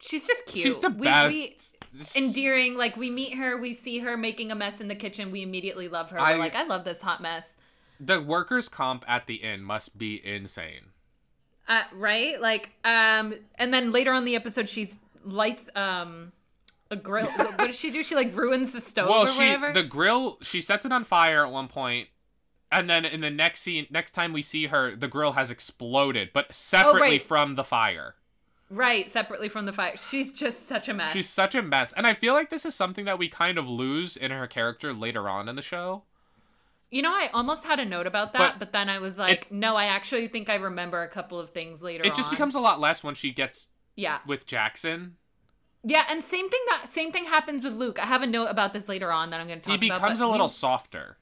she's 0.00 0.26
just 0.26 0.44
cute. 0.46 0.64
She's 0.64 0.78
the 0.80 0.90
We- 0.90 1.06
best. 1.06 1.32
we- 1.34 1.56
endearing. 2.14 2.76
Like 2.76 2.96
we 2.96 3.08
meet 3.10 3.34
her, 3.38 3.56
we 3.58 3.72
see 3.72 4.00
her 4.00 4.16
making 4.18 4.50
a 4.50 4.54
mess 4.54 4.80
in 4.82 4.88
the 4.88 4.94
kitchen. 4.94 5.30
We 5.30 5.42
immediately 5.42 5.88
love 5.88 6.10
her. 6.10 6.18
I- 6.20 6.32
We're 6.32 6.38
like, 6.38 6.54
I 6.54 6.64
love 6.64 6.84
this 6.84 7.00
hot 7.00 7.22
mess. 7.22 7.56
The 8.04 8.20
workers' 8.20 8.68
comp 8.68 9.04
at 9.06 9.26
the 9.26 9.42
end 9.44 9.64
must 9.64 9.96
be 9.96 10.20
insane. 10.24 10.86
Uh, 11.68 11.82
right? 11.94 12.40
Like, 12.40 12.70
um, 12.84 13.34
and 13.54 13.72
then 13.72 13.92
later 13.92 14.12
on 14.12 14.24
the 14.24 14.34
episode, 14.34 14.68
she's 14.68 14.98
lights 15.24 15.70
um 15.76 16.32
a 16.90 16.96
grill. 16.96 17.26
what 17.26 17.58
does 17.58 17.78
she 17.78 17.90
do? 17.92 18.02
She 18.02 18.14
like 18.16 18.36
ruins 18.36 18.72
the 18.72 18.80
stove 18.80 19.08
well, 19.08 19.22
or 19.22 19.28
she 19.28 19.38
whatever. 19.38 19.72
the 19.72 19.84
grill 19.84 20.38
she 20.42 20.60
sets 20.60 20.84
it 20.84 20.90
on 20.92 21.04
fire 21.04 21.46
at 21.46 21.52
one 21.52 21.68
point, 21.68 22.08
and 22.72 22.90
then 22.90 23.04
in 23.04 23.20
the 23.20 23.30
next 23.30 23.60
scene, 23.60 23.86
next 23.90 24.12
time 24.12 24.32
we 24.32 24.42
see 24.42 24.66
her, 24.66 24.96
the 24.96 25.06
grill 25.08 25.32
has 25.32 25.50
exploded, 25.50 26.30
but 26.34 26.52
separately 26.52 27.00
Oh, 27.00 27.10
right. 27.12 27.22
from 27.22 27.54
the 27.54 27.64
fire. 27.64 28.16
right, 28.68 29.08
separately 29.08 29.48
from 29.48 29.64
the 29.66 29.72
fire. 29.72 29.96
She's 29.96 30.32
just 30.32 30.66
such 30.66 30.88
a 30.88 30.94
mess. 30.94 31.12
She's 31.12 31.28
such 31.28 31.54
a 31.54 31.62
mess, 31.62 31.92
and 31.92 32.06
I 32.06 32.14
feel 32.14 32.34
like 32.34 32.50
this 32.50 32.66
is 32.66 32.74
something 32.74 33.04
that 33.04 33.18
we 33.18 33.28
kind 33.28 33.58
of 33.58 33.68
lose 33.70 34.16
in 34.16 34.32
her 34.32 34.48
character 34.48 34.92
later 34.92 35.28
on 35.28 35.48
in 35.48 35.54
the 35.56 35.62
show. 35.62 36.02
You 36.92 37.02
know, 37.02 37.10
I 37.10 37.28
almost 37.32 37.64
had 37.64 37.80
a 37.80 37.84
note 37.84 38.06
about 38.06 38.34
that, 38.34 38.38
But 38.38 38.58
but, 38.60 38.72
then 38.72 38.88
I 38.88 38.98
was 39.00 39.18
like, 39.18 39.50
no, 39.50 39.74
I 39.76 39.86
actually 39.86 40.28
think 40.28 40.48
I 40.50 40.56
remember 40.56 41.02
a 41.02 41.08
couple 41.08 41.40
of 41.40 41.50
things 41.50 41.82
later. 41.82 42.04
It 42.04 42.14
just 42.14 42.28
on. 42.28 42.34
becomes 42.34 42.54
a 42.54 42.60
lot 42.60 42.78
less 42.78 43.02
when 43.02 43.14
she 43.14 43.32
gets 43.32 43.68
yeah, 43.96 44.18
with 44.26 44.46
Jackson. 44.46 45.16
yeah, 45.82 46.04
and 46.10 46.22
same 46.22 46.48
thing 46.50 46.60
that 46.68 46.88
same 46.88 47.10
thing 47.10 47.24
happens 47.24 47.64
with 47.64 47.72
Luke. 47.72 47.98
I 47.98 48.06
have 48.06 48.22
a 48.22 48.26
note 48.26 48.46
about 48.46 48.72
this 48.74 48.88
later 48.88 49.10
on 49.10 49.30
that 49.30 49.40
I'm 49.40 49.46
going 49.48 49.58
to 49.60 49.64
talk 49.64 49.74
about. 49.74 49.82
He 49.82 49.90
becomes 49.90 50.20
but 50.20 50.26
a 50.26 50.30
little 50.30 50.46
we- 50.46 50.50
softer. 50.52 51.16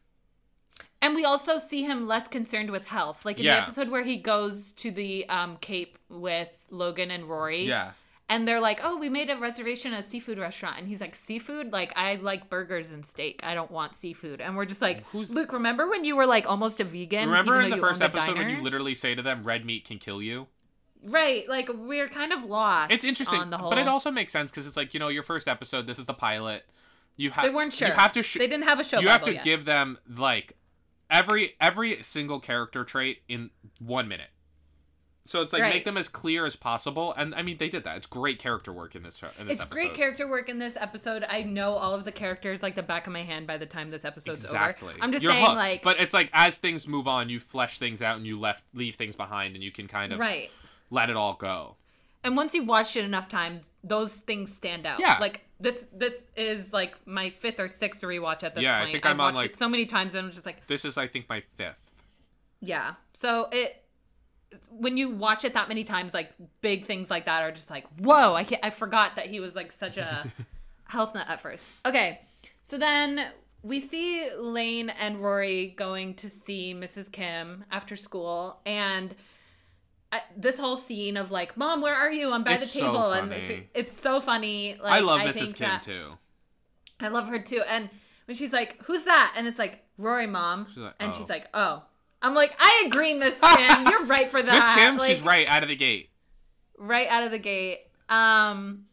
and 1.01 1.15
we 1.15 1.25
also 1.25 1.57
see 1.59 1.83
him 1.83 2.07
less 2.09 2.27
concerned 2.29 2.71
with 2.71 2.89
health, 2.89 3.25
like 3.25 3.39
in 3.39 3.45
Yeah. 3.47 3.57
the 3.57 3.63
episode 3.63 3.89
where 3.91 4.03
he 4.05 4.17
goes 4.19 4.73
to 4.75 4.91
the 4.91 5.27
um, 5.29 5.57
Cape 5.61 5.99
with 6.09 6.51
Logan 6.71 7.11
and 7.13 7.25
Rory. 7.25 7.63
Yeah. 7.67 7.93
And 8.31 8.47
they're 8.47 8.61
like, 8.61 8.81
"Oh, 8.83 8.97
we 8.97 9.09
made 9.11 9.29
a 9.29 9.37
reservation 9.37 9.93
at 9.93 10.01
a 10.01 10.03
seafood 10.03 10.39
restaurant," 10.39 10.79
and 10.79 10.87
he's 10.87 11.01
like, 11.01 11.15
"Seafood? 11.17 11.73
Like, 11.73 11.93
I 11.97 12.15
like 12.15 12.49
burgers 12.49 12.93
and 12.93 13.05
steak. 13.05 13.41
I 13.43 13.55
don't 13.55 13.71
want 13.71 13.95
seafood." 13.97 14.41
And 14.41 14.57
we're 14.57 14.65
just 14.67 14.81
like, 14.81 15.05
Who's- 15.09 15.35
"Luke, 15.35 15.53
remember 15.53 15.89
when 15.89 16.05
you 16.05 16.15
were 16.17 16.27
like 16.27 16.49
almost 16.49 16.79
a 16.81 16.85
vegan? 16.85 17.29
Remember 17.29 17.61
in 17.61 17.71
the 17.71 17.77
first 17.77 18.01
episode 18.01 18.39
when 18.39 18.49
you 18.49 18.63
literally 18.63 18.95
say 18.95 19.15
to 19.15 19.21
them, 19.21 19.43
"Red 19.45 19.67
meat 19.67 19.85
can 19.85 19.99
kill 19.99 20.23
you." 20.23 20.47
Right, 21.03 21.49
like 21.49 21.69
we're 21.73 22.09
kind 22.09 22.33
of 22.33 22.45
lost. 22.45 22.93
It's 22.93 23.05
interesting, 23.05 23.41
on 23.41 23.51
the 23.51 23.59
whole. 23.59 23.71
but 23.71 23.79
it 23.79 23.89
also 23.89 24.11
makes 24.11 24.33
sense 24.33 24.51
because 24.51 24.67
it's 24.67 24.77
like 24.77 24.95
you 24.95 25.01
know 25.01 25.09
your 25.09 25.23
first 25.23 25.49
episode. 25.49 25.87
This 25.87 25.99
is 25.99 26.05
the 26.05 26.15
pilot. 26.15 26.65
You 27.17 27.31
have 27.31 27.45
they 27.45 27.51
weren't 27.51 27.73
sure. 27.73 27.89
You 27.89 27.95
have 27.95 28.13
to. 28.13 28.23
Sh- 28.23 28.39
they 28.39 28.47
didn't 28.47 28.65
have 28.65 28.79
a 28.81 28.85
show. 28.85 29.01
you 29.01 29.09
have 29.09 29.23
to 29.25 29.33
yet. 29.33 29.45
give 29.45 29.65
them 29.65 29.99
like 30.17 30.57
every 31.11 31.55
every 31.61 32.03
single 32.03 32.39
character 32.39 32.85
trait 32.85 33.23
in 33.29 33.51
one 33.79 34.09
minute. 34.09 34.29
So 35.31 35.41
it's 35.43 35.53
like 35.53 35.63
Right. 35.63 35.73
make 35.75 35.85
them 35.85 35.97
as 35.97 36.09
clear 36.09 36.45
as 36.45 36.57
possible, 36.57 37.15
and 37.17 37.35
I 37.37 37.43
mean 37.43 37.57
they 37.59 37.69
did 37.69 37.85
that. 37.85 37.97
It's 37.97 38.07
great 38.07 38.41
character 38.41 38.73
work 38.73 38.97
in 38.97 39.03
this 39.05 39.17
show. 39.17 39.29
In 39.39 39.47
this 39.47 39.55
It's 39.55 39.63
episode. 39.63 39.81
great 39.81 39.95
character 39.95 40.29
work 40.29 40.49
in 40.49 40.59
this 40.59 40.77
episode. 40.77 41.25
I 41.29 41.43
know 41.43 41.75
all 41.75 41.95
of 41.95 42.05
the 42.05 42.11
characters 42.11 42.63
like 42.65 42.75
the 42.75 42.83
back 42.83 43.07
of 43.07 43.13
my 43.13 43.23
hand 43.23 43.47
by 43.47 43.57
the 43.57 43.67
time 43.67 43.91
this 43.91 44.05
episode's 44.05 44.45
Exactly. 44.45 44.95
over. 44.95 45.03
I'm 45.05 45.13
just 45.13 45.23
You're 45.23 45.33
saying, 45.33 45.45
hooked, 45.45 45.57
like, 45.57 45.83
but 45.83 46.01
it's 46.01 46.13
like 46.13 46.31
as 46.33 46.59
things 46.59 46.89
move 46.89 47.07
on, 47.07 47.29
you 47.29 47.39
flesh 47.39 47.79
things 47.79 48.03
out 48.03 48.17
and 48.17 48.27
you 48.27 48.41
left 48.41 48.65
leave 48.75 48.97
things 48.97 49.15
behind, 49.15 49.55
and 49.55 49.63
you 49.63 49.71
can 49.71 49.87
kind 49.87 50.13
of 50.13 50.19
right. 50.19 50.51
let 50.91 51.11
it 51.11 51.17
all 51.17 51.35
go. 51.35 51.77
And 52.25 52.37
once 52.37 52.53
you've 52.53 52.69
watched 52.69 52.97
it 52.97 53.05
enough 53.05 53.29
times, 53.29 53.71
those 53.85 54.15
things 54.15 54.53
stand 54.53 54.85
out. 54.85 54.99
Yeah. 55.01 55.17
Like 55.21 55.47
this, 55.61 55.87
this 55.93 56.27
is 56.37 56.73
like 56.73 56.97
my 57.07 57.31
fifth 57.31 57.61
or 57.61 57.69
sixth 57.69 58.03
rewatch 58.03 58.43
at 58.43 58.55
this 58.57 58.65
Yeah, 58.65 58.77
I 58.79 58.81
point. 58.81 58.93
think 58.93 59.07
I've 59.07 59.13
I'm 59.13 59.21
on, 59.21 59.27
watched 59.35 59.37
like- 59.37 59.51
it 59.53 59.57
so 59.57 59.69
many 59.69 59.87
times, 59.87 60.15
and 60.15 60.27
I'm 60.27 60.33
just 60.33 60.45
like, 60.45 60.67
This 60.67 60.85
is, 60.85 60.99
I 60.99 61.07
think, 61.07 61.29
my 61.29 61.43
fifth. 61.57 61.93
yeah. 62.61 62.95
So 63.15 63.49
it, 63.53 63.85
when 64.71 64.97
you 64.97 65.11
watch 65.11 65.45
it 65.45 65.55
that 65.55 65.69
many 65.69 65.85
times, 65.85 66.15
like 66.15 66.31
big 66.61 66.87
things 66.87 67.11
like 67.11 67.27
that 67.27 67.43
are 67.43 67.53
just 67.53 67.71
like, 67.71 67.87
whoa! 67.99 68.35
I 68.35 68.45
can't, 68.45 68.65
I 68.65 68.71
forgot 68.71 69.17
that 69.17 69.27
he 69.27 69.41
was 69.41 69.55
like 69.55 69.73
such 69.73 69.97
a 69.99 70.31
health 70.85 71.15
nut 71.15 71.27
at 71.29 71.41
first. 71.41 71.67
Okay, 71.87 72.21
so 72.63 72.79
then 72.79 73.27
we 73.63 73.79
see 73.81 74.29
Lane 74.39 74.91
and 74.91 75.19
Rory 75.23 75.75
going 75.77 76.15
to 76.15 76.31
see 76.31 76.75
Mrs. 76.75 77.11
Kim 77.11 77.65
after 77.71 77.97
school, 77.97 78.61
and. 78.67 79.15
I, 80.13 80.23
this 80.37 80.59
whole 80.59 80.77
scene 80.77 81.17
of 81.17 81.31
like, 81.31 81.57
mom, 81.57 81.83
where 81.83 81.95
are 81.95 82.11
you? 82.11 82.33
I'm 82.33 82.43
by 82.43 82.55
It's 82.55 82.63
the 82.73 82.81
so 82.81 82.87
table, 82.87 83.13
and 83.13 83.33
she, 83.45 83.69
it's 83.75 83.93
so 83.93 84.21
funny. 84.21 84.77
Like, 84.83 84.93
I 84.95 84.99
love 84.99 85.21
think 85.23 85.37
Mrs. 85.37 85.55
Kim 85.55 85.69
that- 85.69 85.83
too. 85.83 86.15
I 86.99 87.07
love 87.07 87.29
her 87.29 87.39
too. 87.39 87.63
And 87.69 87.89
when 88.25 88.37
she's 88.37 88.53
like, 88.53 88.77
"Who's 88.87 89.05
that?" 89.05 89.35
and 89.37 89.47
it's 89.47 89.57
like 89.57 89.85
Rory, 89.99 90.27
mom, 90.27 90.67
She's 90.69 90.79
like, 90.79 90.95
and 90.99 91.13
"Oh." 91.13 91.17
she's 91.17 91.29
like, 91.29 91.47
"Oh, 91.55 91.85
I'm 92.23 92.35
like, 92.35 92.55
I 92.59 92.85
agree, 92.87 93.15
Miss 93.15 93.35
Kim. 93.57 93.87
You're 93.87 94.05
right 94.05 94.31
for 94.31 94.43
that. 94.43 94.53
Miss 94.53 94.69
Kim, 94.75 94.97
Like, 94.99 95.09
she's 95.09 95.23
right 95.23 95.49
out 95.49 95.63
of 95.63 95.69
the 95.69 95.77
gate. 95.77 96.11
right 96.79 97.09
out 97.09 97.23
of 97.25 97.31
the 97.31 97.39
gate. 97.39 97.81
Um, 98.09 98.85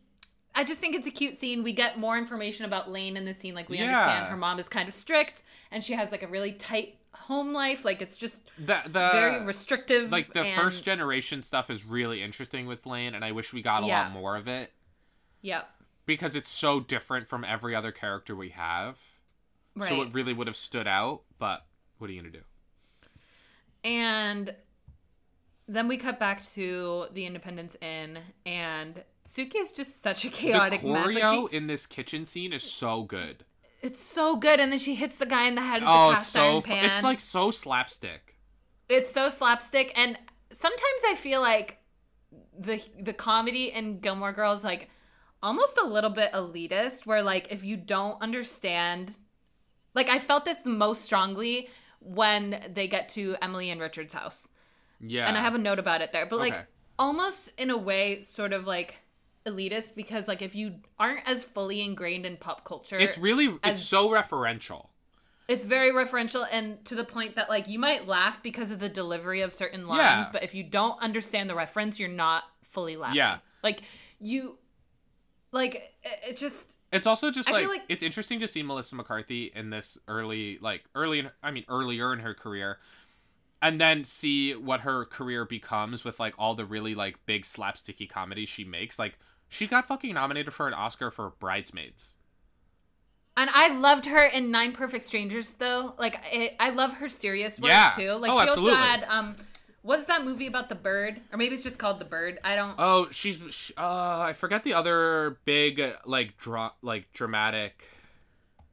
I 0.56 0.64
just 0.64 0.80
think 0.80 0.95
it's 0.95 1.08
a 1.08 1.12
cute 1.12 1.36
scene. 1.36 1.62
We 1.64 1.72
get 1.74 1.99
more 1.99 2.18
information 2.18 2.66
about 2.66 2.90
Lane 2.90 3.18
in 3.18 3.26
the 3.26 3.34
scene. 3.34 3.54
Like 3.56 3.70
we 3.70 3.78
Yeah. 3.78 3.86
understand 3.88 4.28
her 4.28 4.38
mom 4.38 4.60
is 4.60 4.70
kind 4.70 4.88
of 4.88 4.94
strict, 4.94 5.44
and 5.72 5.84
she 5.84 5.94
has 5.94 6.12
like 6.12 6.24
a 6.24 6.28
really 6.28 6.52
tight 6.54 6.95
home 7.14 7.52
life. 7.54 7.84
Like 7.86 8.02
it's 8.02 8.16
just 8.18 8.49
The 8.58 8.80
the 8.86 9.10
very 9.12 9.45
restrictive. 9.45 10.12
like 10.12 10.32
the 10.34 10.41
and- 10.44 10.56
first 10.62 10.84
generation 10.84 11.44
stuff 11.44 11.70
is 11.70 11.84
really 11.86 12.24
interesting 12.24 12.66
with 12.66 12.86
Lane, 12.86 13.14
and 13.14 13.24
I 13.26 13.34
wish 13.34 13.54
we 13.54 13.62
got 13.62 13.84
a 13.84 13.88
Yeah. 13.88 14.04
lot 14.04 14.12
more 14.14 14.36
of 14.36 14.48
it 14.48 14.72
Yep. 15.41 15.70
because 16.06 16.36
it's 16.36 16.49
so 16.49 16.80
different 16.80 17.28
from 17.28 17.44
every 17.44 17.76
other 17.76 17.91
character 17.91 18.36
we 18.36 18.49
have. 18.49 18.98
Right. 19.76 19.90
So 19.90 20.02
it 20.02 20.14
really 20.14 20.34
would 20.34 20.48
have 20.48 20.56
stood 20.58 20.88
out. 20.88 21.22
But 21.38 21.66
what 21.98 22.10
are 22.10 22.14
you 22.14 22.22
gonna 22.22 22.32
do? 22.32 22.44
And 23.84 24.54
then 25.68 25.88
we 25.88 25.98
cut 25.98 26.20
back 26.20 26.44
to 26.54 27.08
the 27.14 27.26
Independence 27.26 27.76
Inn, 27.82 28.20
and 28.45 29.04
Sookie 29.28 29.60
is 29.60 29.72
just 29.72 30.02
such 30.02 30.24
a 30.26 30.30
chaotic 30.30 30.82
the 30.82 30.88
mess. 30.88 31.08
choreo 31.08 31.44
Like 31.44 31.52
she, 31.52 31.58
in 31.58 31.68
this 31.68 31.86
kitchen 31.86 32.26
scene 32.26 32.54
is 32.54 32.64
so 32.64 33.04
good. 33.04 33.44
it's 33.82 34.02
so 34.02 34.36
good, 34.38 34.60
and 34.60 34.72
then 34.72 34.80
she 34.80 34.95
hits 34.95 35.18
the 35.18 35.26
guy 35.26 35.48
in 35.48 35.56
the 35.56 35.62
head 35.62 35.82
with 35.82 35.90
Oh, 35.91 36.10
the 36.12 36.16
it's 36.16 36.24
cast 36.26 36.32
so 36.34 36.41
iron 36.41 36.62
fu- 36.62 36.68
pan. 36.70 36.86
it's 36.86 37.04
like 37.04 37.20
so 37.20 37.52
slapstick. 37.52 38.36
it's 38.90 39.12
so 39.12 39.30
slapstick, 39.30 39.91
and 39.98 40.18
sometimes 40.52 41.02
I 41.08 41.16
feel 41.16 41.41
like 41.41 41.78
the 42.58 42.82
the 42.99 43.14
comedy 43.14 43.66
in 43.72 43.99
Gilmore 43.99 44.34
Girls 44.34 44.64
like 44.64 44.90
almost 45.44 45.78
a 45.78 45.86
little 45.86 46.10
bit 46.10 46.32
elitist, 46.34 47.06
where 47.06 47.22
like 47.22 47.52
if 47.52 47.64
you 47.64 47.76
don't 47.78 48.22
understand, 48.22 49.14
like 49.94 50.10
I 50.10 50.20
felt 50.20 50.45
this 50.45 50.66
most 50.66 51.02
strongly 51.04 51.70
when 51.99 52.72
they 52.74 52.88
get 52.88 53.10
to 53.10 53.36
Emily 53.41 53.69
and 53.69 53.82
Richard's 53.82 54.14
house. 54.14 54.48
Yeah. 54.99 55.28
and 55.28 55.38
I 55.38 55.41
have 55.41 55.53
a 55.53 55.60
note 55.60 55.78
about 55.80 56.02
it 56.02 56.11
there. 56.11 56.26
But 56.26 56.40
like 56.40 56.53
Okay. 56.53 56.64
almost 56.98 57.52
in 57.57 57.69
a 57.69 57.78
way, 57.78 58.22
sort 58.24 58.52
of 58.53 58.65
like 58.65 58.98
elitist 59.45 59.95
because 59.95 60.28
like 60.28 60.41
if 60.41 60.56
you 60.56 60.76
aren't 60.99 61.28
as 61.28 61.44
fully 61.44 61.82
ingrained 61.82 62.26
in 62.26 62.36
pop 62.38 62.65
culture, 62.65 62.98
It's 62.98 63.18
really 63.18 63.57
it's 63.64 63.84
so 63.84 64.10
referential. 64.10 64.88
it's 65.48 65.64
very 65.65 65.91
referential 65.91 66.45
and 66.52 66.84
to 66.86 66.95
the 66.95 67.03
point 67.03 67.36
that 67.36 67.48
like 67.48 67.68
you 67.68 67.78
might 67.80 68.07
laugh 68.07 68.41
because 68.44 68.72
of 68.72 68.80
the 68.80 68.90
delivery 68.90 69.41
of 69.41 69.53
certain 69.53 69.88
lines, 69.88 70.02
Yeah. 70.26 70.30
but 70.34 70.44
if 70.44 70.53
you 70.56 70.64
don't 70.64 70.99
understand 71.02 71.49
the 71.49 71.56
reference, 71.56 71.99
you're 71.99 72.10
not 72.10 72.44
fully 72.64 72.98
laughing. 72.98 73.18
Yeah. 73.18 73.38
like 73.64 73.82
you, 74.19 74.57
like 75.52 75.94
it 76.24 76.36
just 76.38 76.77
It's 76.91 77.05
also 77.05 77.30
just 77.31 77.51
like, 77.51 77.68
like- 77.68 77.84
it's 77.89 78.01
interesting 78.03 78.39
to 78.39 78.47
see 78.47 78.64
Melissa 78.64 78.95
McCarthy 78.95 79.51
in 79.53 79.69
this 79.69 79.97
early 80.07 80.57
like 80.61 80.84
early 80.95 81.19
in, 81.19 81.30
I 81.43 81.51
mean 81.51 81.65
earlier 81.69 82.14
in 82.14 82.19
her 82.19 82.34
career 82.34 82.77
and 83.61 83.81
then 83.81 84.03
see 84.03 84.53
what 84.55 84.81
her 84.81 85.03
career 85.05 85.43
becomes 85.43 86.03
with 86.05 86.19
like 86.19 86.34
all 86.38 86.53
the 86.55 86.64
really 86.65 86.95
like 86.95 87.18
big 87.26 87.43
slapsticky 87.43 88.07
comedies 88.09 88.47
she 88.49 88.64
makes. 88.64 88.97
Like 88.99 89.18
she 89.49 89.68
got 89.68 89.85
fucking 89.88 90.14
nominated 90.14 90.53
for 90.53 90.68
an 90.68 90.73
Oscar 90.73 91.11
for 91.11 91.31
Bridesmaids. 91.39 92.18
And 93.35 93.49
I 93.53 93.77
loved 93.77 94.05
her 94.07 94.26
in 94.26 94.49
Nine 94.49 94.72
Perfect 94.72 95.03
Strangers, 95.03 95.53
though. 95.53 95.93
Like, 95.99 96.15
I, 96.34 96.55
I 96.59 96.69
love 96.72 96.93
her 96.93 97.07
serious 97.07 97.59
work 97.59 97.69
Yeah. 97.69 97.93
too. 97.95 98.14
Like, 98.14 98.31
Oh, 98.31 98.35
she 98.41 98.47
absolutely. 98.47 98.72
also 98.72 98.84
had 98.84 99.03
um, 99.03 99.35
what's 99.88 100.05
that 100.05 100.23
movie 100.23 100.47
about 100.47 100.69
the 100.69 100.76
bird? 100.76 101.19
Or 101.31 101.38
maybe 101.38 101.55
it's 101.55 101.64
just 101.64 101.80
called 101.80 101.97
The 101.99 102.05
Bird. 102.05 102.38
I 102.43 102.55
don't. 102.55 102.76
Oh, 102.77 103.07
she's 103.09 103.41
sh 103.49 103.72
uh 103.77 104.19
I 104.30 104.34
forget 104.34 104.64
the 104.64 104.73
other 104.73 105.39
big 105.45 105.81
like 106.05 106.38
dra- 106.38 106.73
like 106.81 107.11
dramatic 107.14 107.84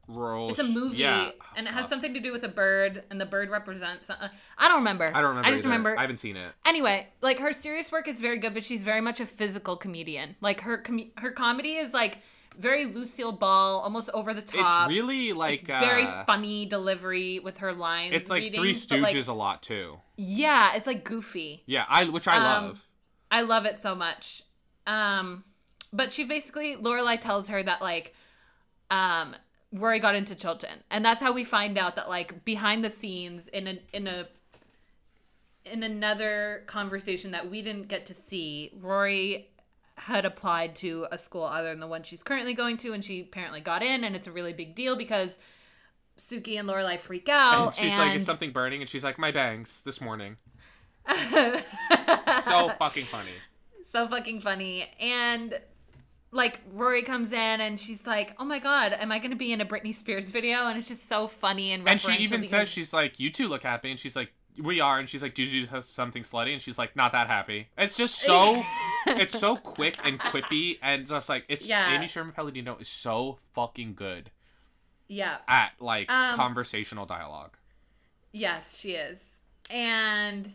role. 0.07 0.49
it's 0.49 0.59
a 0.59 0.63
movie, 0.63 0.97
Yeah. 0.97 1.31
and 1.55 1.65
it 1.65 1.73
has 1.73 1.89
something 1.89 2.13
to 2.13 2.19
do 2.19 2.31
with 2.31 2.43
a 2.43 2.47
bird, 2.49 3.03
and 3.09 3.19
the 3.19 3.25
bird 3.25 3.49
represents. 3.49 4.07
Uh, 4.09 4.27
I 4.57 4.67
don't 4.67 4.77
remember. 4.77 5.05
I 5.05 5.19
don't 5.21 5.29
remember. 5.29 5.47
I 5.47 5.51
just 5.51 5.61
either. 5.61 5.69
remember. 5.69 5.97
I 5.97 6.01
haven't 6.01 6.17
seen 6.17 6.37
it. 6.37 6.51
Anyway, 6.65 7.07
like 7.21 7.39
her 7.39 7.51
serious 7.53 7.91
work 7.91 8.07
is 8.07 8.21
very 8.21 8.37
good, 8.37 8.53
but 8.53 8.63
she's 8.63 8.83
very 8.83 9.01
much 9.01 9.19
a 9.19 9.25
physical 9.25 9.75
comedian. 9.77 10.35
Like 10.41 10.61
her 10.61 10.77
com- 10.77 11.11
her 11.17 11.31
comedy 11.31 11.75
is 11.77 11.91
like 11.93 12.19
very 12.57 12.85
Lucille 12.85 13.31
Ball, 13.31 13.79
almost 13.81 14.09
over 14.13 14.33
the 14.33 14.41
top. 14.41 14.89
it's 14.89 14.95
really 14.95 15.33
like 15.33 15.69
uh, 15.69 15.79
very 15.79 16.05
funny 16.25 16.65
delivery 16.65 17.39
with 17.39 17.57
her 17.59 17.73
lines. 17.73 18.13
It's 18.15 18.29
like 18.29 18.41
Three 18.51 18.59
readings, 18.61 18.91
like, 18.91 19.13
Stooges 19.15 19.27
a 19.27 19.33
lot 19.33 19.61
too. 19.61 19.97
yeah, 20.17 20.75
it's 20.75 20.87
like 20.87 21.03
goofy. 21.03 21.63
Yeah, 21.65 21.85
I 21.87 22.05
which 22.05 22.27
I 22.27 22.37
Um, 22.37 22.65
love. 22.67 22.87
I 23.31 23.41
love 23.41 23.65
it 23.65 23.77
so 23.77 23.95
much. 23.95 24.43
Um, 24.87 25.43
but 25.91 26.13
she 26.13 26.23
basically 26.23 26.75
Lorelai 26.75 27.19
tells 27.19 27.47
her 27.49 27.61
that 27.63 27.81
like, 27.81 28.13
um, 28.91 29.35
Rory 29.71 29.99
got 29.99 30.15
into 30.15 30.35
Chilton, 30.35 30.83
and 30.91 31.03
that's 31.03 31.21
how 31.21 31.31
we 31.33 31.43
find 31.43 31.77
out 31.77 31.95
that 31.95 32.07
like 32.09 32.45
behind 32.45 32.83
the 32.83 32.89
scenes 32.89 33.47
in 33.47 33.67
a 33.67 33.79
in 33.93 34.07
a 34.07 34.27
in 35.65 35.81
another 35.83 36.63
conversation 36.67 37.31
that 37.31 37.49
we 37.49 37.61
didn't 37.61 37.87
get 37.87 38.05
to 38.05 38.13
see, 38.13 38.71
Rory 38.79 39.49
had 39.97 40.25
applied 40.25 40.75
to 40.77 41.07
a 41.11 41.17
school 41.17 41.43
other 41.43 41.69
than 41.69 41.79
the 41.79 41.87
one 41.87 42.03
she's 42.03 42.23
currently 42.23 42.53
going 42.53 42.77
to, 42.77 42.93
and 42.93 43.03
she 43.03 43.21
apparently 43.21 43.61
got 43.61 43.81
in, 43.81 44.03
and 44.03 44.15
it's 44.15 44.27
a 44.27 44.31
really 44.31 44.53
big 44.53 44.75
deal 44.75 44.95
because 44.95 45.37
Sookie 46.17 46.59
and 46.59 46.67
Lorelai 46.67 46.99
freak 46.99 47.29
out. 47.29 47.67
And 47.67 47.75
she's 47.75 47.91
and... 47.93 48.01
like, 48.01 48.15
"Is 48.15 48.25
something 48.25 48.51
burning?" 48.51 48.81
And 48.81 48.89
she's 48.89 49.03
like, 49.03 49.17
"My 49.17 49.31
bangs 49.31 49.83
this 49.83 50.01
morning." 50.01 50.37
so 51.07 52.71
fucking 52.79 53.05
funny. 53.05 53.31
so 53.83 54.07
fucking 54.07 54.41
funny. 54.41 54.89
And 54.99 55.59
like 56.31 56.59
Rory 56.73 57.03
comes 57.03 57.31
in 57.31 57.61
and 57.61 57.79
she's 57.79 58.05
like, 58.05 58.35
"Oh 58.39 58.45
my 58.45 58.59
god, 58.59 58.93
am 58.93 59.11
I 59.11 59.19
going 59.19 59.31
to 59.31 59.37
be 59.37 59.53
in 59.53 59.61
a 59.61 59.65
Britney 59.65 59.95
Spears 59.95 60.29
video?" 60.29 60.67
And 60.67 60.77
it's 60.77 60.87
just 60.87 61.07
so 61.07 61.27
funny 61.27 61.71
and 61.71 61.87
And 61.87 61.99
she 61.99 62.13
even 62.15 62.41
because- 62.41 62.49
says, 62.49 62.69
"She's 62.69 62.93
like, 62.93 63.19
you 63.19 63.31
two 63.31 63.47
look 63.47 63.63
happy," 63.63 63.91
and 63.91 63.99
she's 63.99 64.15
like, 64.15 64.31
"We 64.61 64.79
are," 64.79 64.99
and 64.99 65.07
she's 65.09 65.21
like, 65.21 65.33
"Do 65.35 65.43
you 65.43 65.65
do 65.65 65.81
something 65.81 66.23
slutty?" 66.23 66.53
And 66.53 66.61
she's 66.61 66.77
like, 66.77 66.95
"Not 66.95 67.11
that 67.11 67.27
happy." 67.27 67.67
It's 67.77 67.97
just 67.97 68.19
so, 68.19 68.63
it's 69.07 69.37
so 69.37 69.55
quick 69.55 69.97
and 70.03 70.19
quippy, 70.19 70.77
and 70.81 71.05
just 71.05 71.29
like 71.29 71.45
it's 71.47 71.67
Yeah. 71.69 71.95
Amy 71.95 72.07
Sherman 72.07 72.33
Palladino 72.33 72.77
is 72.77 72.87
so 72.87 73.39
fucking 73.53 73.93
good 73.95 74.31
yeah, 75.07 75.37
at 75.47 75.73
like 75.79 76.09
Um, 76.11 76.35
conversational 76.35 77.05
dialogue. 77.05 77.57
yes, 78.31 78.79
she 78.79 78.91
is. 78.93 79.39
And 79.69 80.51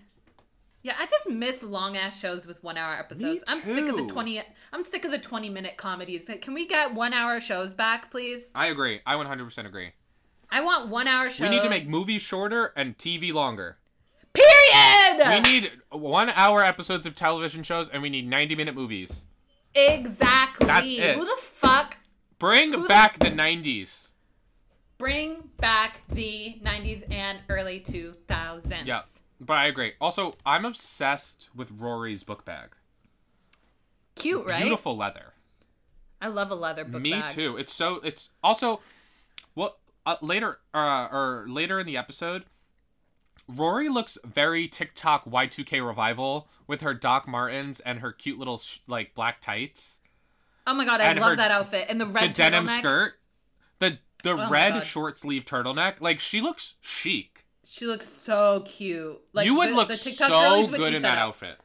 yeah, 0.82 0.94
I 0.98 1.06
just 1.06 1.28
miss 1.28 1.62
long 1.62 1.96
ass 1.96 2.18
shows 2.18 2.46
with 2.46 2.62
one 2.64 2.76
hour 2.76 2.94
episodes. 2.94 3.44
I'm 3.46 3.60
sick 3.60 3.88
of 3.88 3.96
the 3.96 4.06
twenty. 4.06 4.42
I'm 4.72 4.84
sick 4.84 5.04
of 5.04 5.10
the 5.10 5.18
twenty 5.18 5.50
minute 5.50 5.76
comedies. 5.76 6.28
Like, 6.28 6.40
Can 6.42 6.54
we 6.54 6.66
get 6.66 6.94
one 6.94 7.12
hour 7.12 7.40
shows 7.40 7.74
back, 7.74 8.10
please? 8.10 8.50
I 8.54 8.66
agree. 8.68 9.00
I 9.04 9.14
100% 9.16 9.66
agree. 9.66 9.90
I 10.50 10.62
want 10.62 10.88
one 10.88 11.06
hour 11.06 11.28
shows. 11.30 11.48
We 11.48 11.54
need 11.54 11.62
to 11.62 11.68
make 11.70 11.86
movies 11.86 12.22
shorter 12.22 12.72
and 12.76 12.96
TV 12.98 13.32
longer. 13.32 13.76
Period. 14.32 15.28
We 15.28 15.40
need 15.40 15.72
one 15.90 16.30
hour 16.30 16.62
episodes 16.64 17.06
of 17.06 17.14
television 17.14 17.62
shows 17.62 17.88
and 17.88 18.02
we 18.02 18.10
need 18.10 18.28
90 18.28 18.54
minute 18.54 18.74
movies. 18.74 19.26
exactly. 19.74 20.66
That's 20.66 20.90
it. 20.90 21.16
Who 21.16 21.24
the 21.24 21.36
fuck 21.40 21.98
Bring 22.38 22.72
Who 22.72 22.88
back 22.88 23.18
the 23.18 23.26
90s. 23.30 24.12
bring 24.98 25.50
back 25.58 26.02
the 26.08 26.58
90s 26.64 27.04
and 27.12 27.38
early 27.50 27.80
2000s. 27.80 28.86
Yeah. 28.86 29.02
But 29.40 29.58
I 29.58 29.66
agree. 29.66 29.92
Also, 30.00 30.32
I'm 30.46 30.64
obsessed 30.64 31.50
with 31.54 31.70
Rory's 31.70 32.22
book 32.22 32.44
bag. 32.46 32.70
Cute, 34.14 34.46
right? 34.46 34.60
Beautiful 34.62 34.96
leather. 34.96 35.34
I 36.20 36.28
love 36.28 36.50
a 36.50 36.54
leather 36.54 36.84
book 36.84 37.00
Me 37.00 37.12
bag. 37.12 37.30
too. 37.30 37.56
It's 37.56 37.72
so 37.72 37.96
it's 38.04 38.30
also 38.42 38.80
well 39.54 39.76
uh, 40.04 40.16
later 40.20 40.58
uh 40.74 41.08
or 41.10 41.46
later 41.48 41.80
in 41.80 41.86
the 41.86 41.96
episode 41.96 42.44
Rory 43.56 43.88
looks 43.88 44.16
very 44.24 44.68
TikTok 44.68 45.24
Y2K 45.24 45.86
revival 45.86 46.48
with 46.66 46.80
her 46.82 46.94
Doc 46.94 47.26
Martens 47.28 47.80
and 47.80 48.00
her 48.00 48.12
cute 48.12 48.38
little 48.38 48.58
sh- 48.58 48.78
like 48.86 49.14
black 49.14 49.40
tights. 49.40 50.00
Oh 50.66 50.74
my 50.74 50.84
god, 50.84 51.00
I 51.00 51.04
And 51.10 51.20
love 51.20 51.30
her- 51.30 51.36
that 51.36 51.50
outfit. 51.50 51.86
And 51.88 52.00
the 52.00 52.06
red 52.06 52.30
the 52.30 52.34
denim 52.34 52.68
skirt, 52.68 53.14
the 53.78 53.98
the 54.22 54.36
my 54.36 54.48
red 54.48 54.84
short 54.84 55.18
sleeve 55.18 55.44
turtleneck. 55.44 56.00
Like 56.00 56.20
she 56.20 56.40
looks 56.40 56.74
chic. 56.80 57.46
She 57.64 57.86
looks 57.86 58.06
so 58.06 58.62
cute. 58.66 59.20
Like 59.32 59.46
you 59.46 59.56
would 59.56 59.70
the- 59.70 59.74
look 59.74 59.88
the 59.88 59.94
TikTok 59.94 60.28
so 60.28 60.66
good 60.68 60.94
in 60.94 61.02
that 61.02 61.18
up. 61.18 61.28
outfit. 61.28 61.58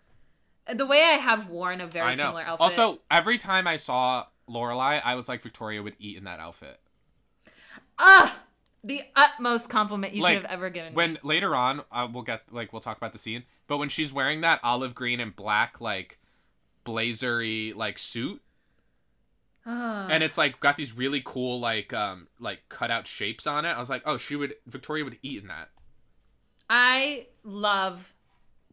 The 0.73 0.85
way 0.85 0.99
I 1.03 1.17
have 1.17 1.49
worn 1.49 1.81
a 1.81 1.87
very 1.87 2.15
similar 2.15 2.41
outfit. 2.41 2.61
Also, 2.61 2.99
every 3.11 3.37
time 3.37 3.67
I 3.67 3.77
saw 3.77 4.25
Lorelai, 4.49 4.99
I 5.03 5.13
was 5.15 5.29
like 5.29 5.41
Victoria 5.41 5.83
would 5.83 5.95
eat 5.99 6.17
in 6.17 6.23
that 6.23 6.39
outfit. 6.39 6.79
ah, 7.99 8.35
the 8.85 9.01
utmost 9.15 9.67
compliment 9.69 10.13
you 10.13 10.21
like 10.21 10.37
could 10.37 10.43
have 10.43 10.51
ever 10.53 10.69
given 10.69 10.91
me. 10.93 10.95
when 10.95 11.17
later 11.23 11.55
on 11.55 11.81
uh, 11.91 12.07
we'll 12.11 12.23
get 12.23 12.43
like 12.51 12.71
we'll 12.71 12.79
talk 12.81 12.95
about 12.97 13.11
the 13.13 13.19
scene 13.19 13.43
but 13.67 13.77
when 13.77 13.89
she's 13.89 14.13
wearing 14.13 14.41
that 14.41 14.59
olive 14.63 14.93
green 14.93 15.19
and 15.19 15.35
black 15.35 15.81
like 15.81 16.19
blazery 16.83 17.73
like 17.73 17.97
suit 17.97 18.41
Ah. 19.67 20.07
and 20.11 20.21
it's 20.21 20.37
like 20.37 20.59
got 20.59 20.77
these 20.77 20.95
really 20.95 21.21
cool 21.25 21.59
like 21.59 21.91
um 21.91 22.27
like 22.39 22.59
cutout 22.69 23.07
shapes 23.07 23.47
on 23.47 23.65
it 23.65 23.69
i 23.69 23.79
was 23.79 23.89
like 23.89 24.03
oh 24.05 24.15
she 24.17 24.35
would 24.35 24.53
victoria 24.67 25.03
would 25.03 25.17
eat 25.23 25.41
in 25.41 25.47
that 25.47 25.69
I 26.69 27.27
love 27.43 28.13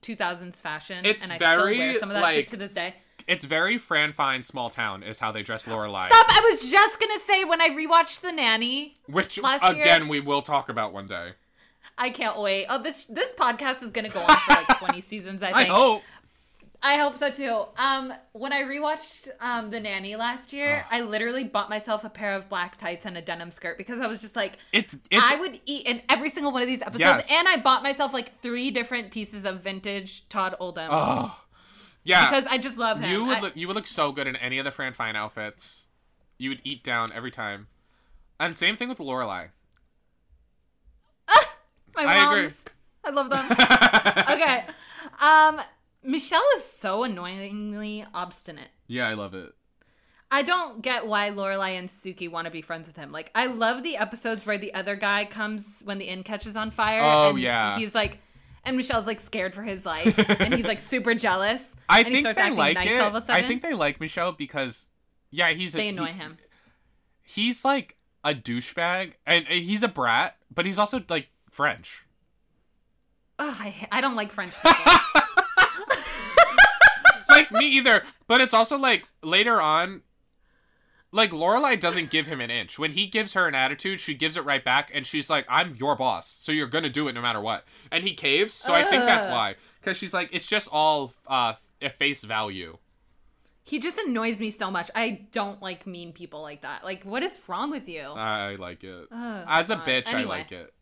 2000s 0.00 0.60
fashion, 0.60 1.04
It's 1.04 1.24
and 1.24 1.32
I 1.32 1.36
still 1.36 1.56
very, 1.64 1.78
wear 1.78 1.94
some 1.98 2.08
of 2.08 2.14
that 2.14 2.22
like- 2.22 2.34
shit 2.34 2.48
to 2.48 2.56
this 2.56 2.72
day. 2.72 2.94
It's 3.26 3.44
very 3.44 3.78
fran 3.78 4.12
fine 4.12 4.42
small 4.42 4.70
town 4.70 5.02
is 5.02 5.18
how 5.18 5.30
they 5.32 5.42
dress 5.42 5.66
lorelai 5.66 6.06
Stop! 6.06 6.26
I 6.28 6.40
was 6.50 6.70
just 6.70 7.00
gonna 7.00 7.18
say 7.20 7.44
when 7.44 7.60
I 7.60 7.68
rewatched 7.70 8.20
The 8.20 8.32
Nanny, 8.32 8.94
which 9.06 9.40
last 9.40 9.62
year- 9.74 9.82
again 9.82 10.08
we 10.08 10.20
will 10.20 10.42
talk 10.42 10.68
about 10.68 10.92
one 10.92 11.06
day 11.06 11.32
I 11.98 12.08
can't 12.08 12.38
wait. 12.40 12.66
Oh, 12.70 12.82
this 12.82 13.04
this 13.04 13.32
podcast 13.32 13.82
is 13.82 13.90
gonna 13.90 14.08
go 14.08 14.20
on 14.22 14.36
for 14.38 14.50
like 14.54 14.78
20 14.78 15.00
seasons. 15.12 15.42
I 15.42 15.50
I 15.52 15.64
hope. 15.66 16.02
I 16.84 16.96
hope 16.96 17.16
so 17.16 17.30
too. 17.30 17.64
Um, 17.76 18.12
when 18.32 18.52
I 18.52 18.62
rewatched 18.62 19.28
um 19.40 19.70
The 19.70 19.78
Nanny 19.78 20.16
last 20.16 20.52
year, 20.54 20.84
I 20.90 21.02
literally 21.02 21.44
bought 21.44 21.68
myself 21.70 22.02
a 22.02 22.08
pair 22.08 22.34
of 22.34 22.48
black 22.48 22.76
tights 22.78 23.04
and 23.06 23.16
a 23.16 23.22
denim 23.22 23.50
skirt 23.52 23.76
because 23.78 24.00
I 24.00 24.06
was 24.08 24.20
just 24.20 24.34
like, 24.34 24.54
It's 24.72 24.94
it's 25.10 25.30
I 25.30 25.36
would 25.36 25.60
eat 25.66 25.86
in 25.86 26.00
every 26.08 26.30
single 26.30 26.50
one 26.50 26.62
of 26.62 26.66
these 26.66 26.80
episodes, 26.82 27.00
Yes. 27.00 27.30
and 27.30 27.46
I 27.46 27.58
bought 27.58 27.82
myself 27.84 28.12
like 28.14 28.40
three 28.40 28.70
different 28.70 29.12
pieces 29.12 29.44
of 29.44 29.60
vintage 29.60 30.26
Todd 30.30 30.56
Oldham 30.58 30.88
oh 30.90 31.38
yeah. 32.04 32.28
because 32.30 32.46
I 32.46 32.58
just 32.58 32.78
love 32.78 33.00
him. 33.00 33.10
you 33.10 33.24
would 33.24 33.38
I- 33.38 33.40
look 33.40 33.56
you 33.56 33.66
would 33.66 33.76
look 33.76 33.86
so 33.86 34.12
good 34.12 34.26
in 34.26 34.36
any 34.36 34.58
of 34.58 34.64
the 34.64 34.70
Fran 34.70 34.92
Fine 34.92 35.16
outfits. 35.16 35.88
You 36.38 36.50
would 36.50 36.60
eat 36.64 36.82
down 36.82 37.10
every 37.14 37.30
time. 37.30 37.68
And 38.40 38.54
same 38.56 38.76
thing 38.76 38.88
with 38.88 38.98
Lorelai. 38.98 39.50
my 41.94 42.04
I 42.04 42.26
agree. 42.26 42.42
moms, 42.42 42.64
I 43.04 43.10
love 43.10 43.28
them. 43.30 43.46
okay, 44.30 44.64
um, 45.20 45.60
Michel 46.02 46.42
is 46.56 46.64
so 46.64 47.04
annoyingly 47.04 48.04
obstinate. 48.14 48.68
yeah, 48.86 49.06
I 49.08 49.14
love 49.14 49.34
it. 49.34 49.52
I 50.30 50.42
don't 50.42 50.80
get 50.80 51.06
why 51.06 51.28
Lorelai 51.30 51.78
and 51.78 51.90
Sookie 51.90 52.30
want 52.30 52.46
to 52.46 52.50
be 52.50 52.62
friends 52.62 52.86
with 52.86 52.96
him. 52.96 53.12
Like, 53.12 53.30
I 53.34 53.46
love 53.46 53.82
the 53.82 53.98
episodes 53.98 54.46
where 54.46 54.56
the 54.56 54.72
other 54.72 54.96
guy 54.96 55.26
comes 55.26 55.82
when 55.84 55.98
the 55.98 56.06
inn 56.06 56.22
catches 56.22 56.56
on 56.56 56.70
fire. 56.70 57.02
Oh, 57.04 57.30
and 57.30 57.38
yeah. 57.38 57.76
He's 57.76 57.94
like, 57.94 58.18
and 58.64 58.76
Michel's 58.76 59.06
like 59.06 59.20
scared 59.20 59.54
for 59.54 59.62
his 59.62 59.84
life, 59.84 60.16
and 60.40 60.54
he's 60.54 60.66
like 60.66 60.80
super 60.80 61.14
jealous. 61.14 61.74
I 61.88 62.00
and 62.00 62.08
think 62.12 62.36
they 62.36 62.50
like 62.50 62.74
nice 62.76 62.86
it. 62.90 63.00
all 63.00 63.08
of 63.08 63.14
a 63.14 63.20
sudden. 63.20 63.44
I 63.44 63.46
think 63.48 63.62
they 63.62 63.74
like 63.74 64.00
Michel 64.00 64.32
because 64.32 64.88
yeah, 65.30 65.50
he's 65.50 65.74
a, 65.74 65.78
they 65.78 65.88
annoy 65.88 66.06
he- 66.06 66.12
him. 66.12 66.36
He's 67.22 67.64
like 67.64 67.96
a 68.24 68.34
douchebag 68.34 69.12
and 69.26 69.46
he's 69.46 69.82
a 69.82 69.88
brat, 69.88 70.36
but 70.54 70.66
he's 70.66 70.78
also 70.78 71.00
like 71.08 71.28
French. 71.50 72.04
Ugh, 73.38 73.56
I, 73.58 73.88
I 73.90 74.00
don't 74.00 74.14
like 74.16 74.30
French 74.32 74.54
people. 74.62 74.82
like 77.28 77.50
me 77.50 77.66
either. 77.66 78.02
But 78.26 78.40
it's 78.40 78.54
also 78.54 78.76
like 78.78 79.04
later 79.22 79.60
on, 79.60 80.02
like 81.12 81.30
Lorelai 81.30 81.78
doesn't 81.78 82.10
give 82.10 82.26
him 82.26 82.40
an 82.40 82.50
inch. 82.50 82.78
When 82.78 82.92
he 82.92 83.06
gives 83.06 83.34
her 83.34 83.46
an 83.46 83.54
attitude, 83.54 84.00
she 84.00 84.14
gives 84.14 84.36
it 84.36 84.44
right 84.44 84.64
back, 84.64 84.90
and 84.94 85.06
she's 85.06 85.28
like, 85.30 85.44
"I'm 85.48 85.74
your 85.76 85.94
boss, 85.94 86.26
so 86.28 86.50
you're 86.52 86.66
gonna 86.66 86.88
do 86.90 87.06
it 87.08 87.12
no 87.12 87.20
matter 87.22 87.40
what." 87.40 87.64
And 87.90 88.02
he 88.02 88.14
caves, 88.14 88.54
so 88.54 88.72
I 88.72 88.84
think 88.90 89.04
that's 89.04 89.26
why. 89.26 89.56
Because 89.80 89.96
she's 89.96 90.14
like, 90.14 90.30
it's 90.32 90.46
just 90.46 90.68
all 90.72 91.12
uh 91.26 91.54
at 91.80 91.98
face 91.98 92.24
value. 92.24 92.78
he 93.64 93.78
just 93.78 93.98
annoys 93.98 94.40
me 94.40 94.50
so 94.50 94.70
much. 94.70 94.90
I 94.94 95.26
don't 95.32 95.60
like 95.62 95.86
mean 95.86 96.12
people 96.12 96.42
like 96.42 96.62
that. 96.62 96.82
Like, 96.84 97.04
what 97.04 97.22
is 97.22 97.38
wrong 97.46 97.70
with 97.70 97.88
you? 97.88 98.02
I 98.02 98.56
like 98.56 98.82
it. 98.82 99.06
Ugh, 99.12 99.44
As 99.48 99.70
a 99.70 99.76
God. 99.76 99.86
bitch, 99.86 100.14
I 100.14 100.22
like 100.24 100.50
it. 100.50 100.72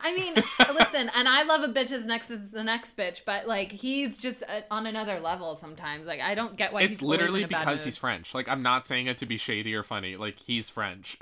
I 0.00 0.14
mean, 0.14 0.34
listen, 0.74 1.10
and 1.14 1.28
I 1.28 1.42
love 1.42 1.62
a 1.62 1.72
bitch 1.72 1.90
as 1.90 2.06
next 2.06 2.30
as 2.30 2.50
the 2.50 2.62
next 2.62 2.96
bitch, 2.96 3.22
but 3.26 3.46
like 3.48 3.72
he's 3.72 4.16
just 4.16 4.42
uh, 4.48 4.60
on 4.70 4.86
another 4.86 5.18
level 5.20 5.56
sometimes. 5.56 6.06
Like 6.06 6.20
I 6.20 6.34
don't 6.34 6.56
get 6.56 6.72
why 6.72 6.82
It's 6.82 7.02
literally 7.02 7.40
in 7.40 7.46
a 7.46 7.48
bad 7.48 7.60
because 7.60 7.84
he's 7.84 7.96
French. 7.96 8.34
Like 8.34 8.48
I'm 8.48 8.62
not 8.62 8.86
saying 8.86 9.06
it 9.06 9.18
to 9.18 9.26
be 9.26 9.36
shady 9.36 9.74
or 9.74 9.82
funny. 9.82 10.16
Like 10.16 10.38
he's 10.38 10.68
French. 10.70 11.18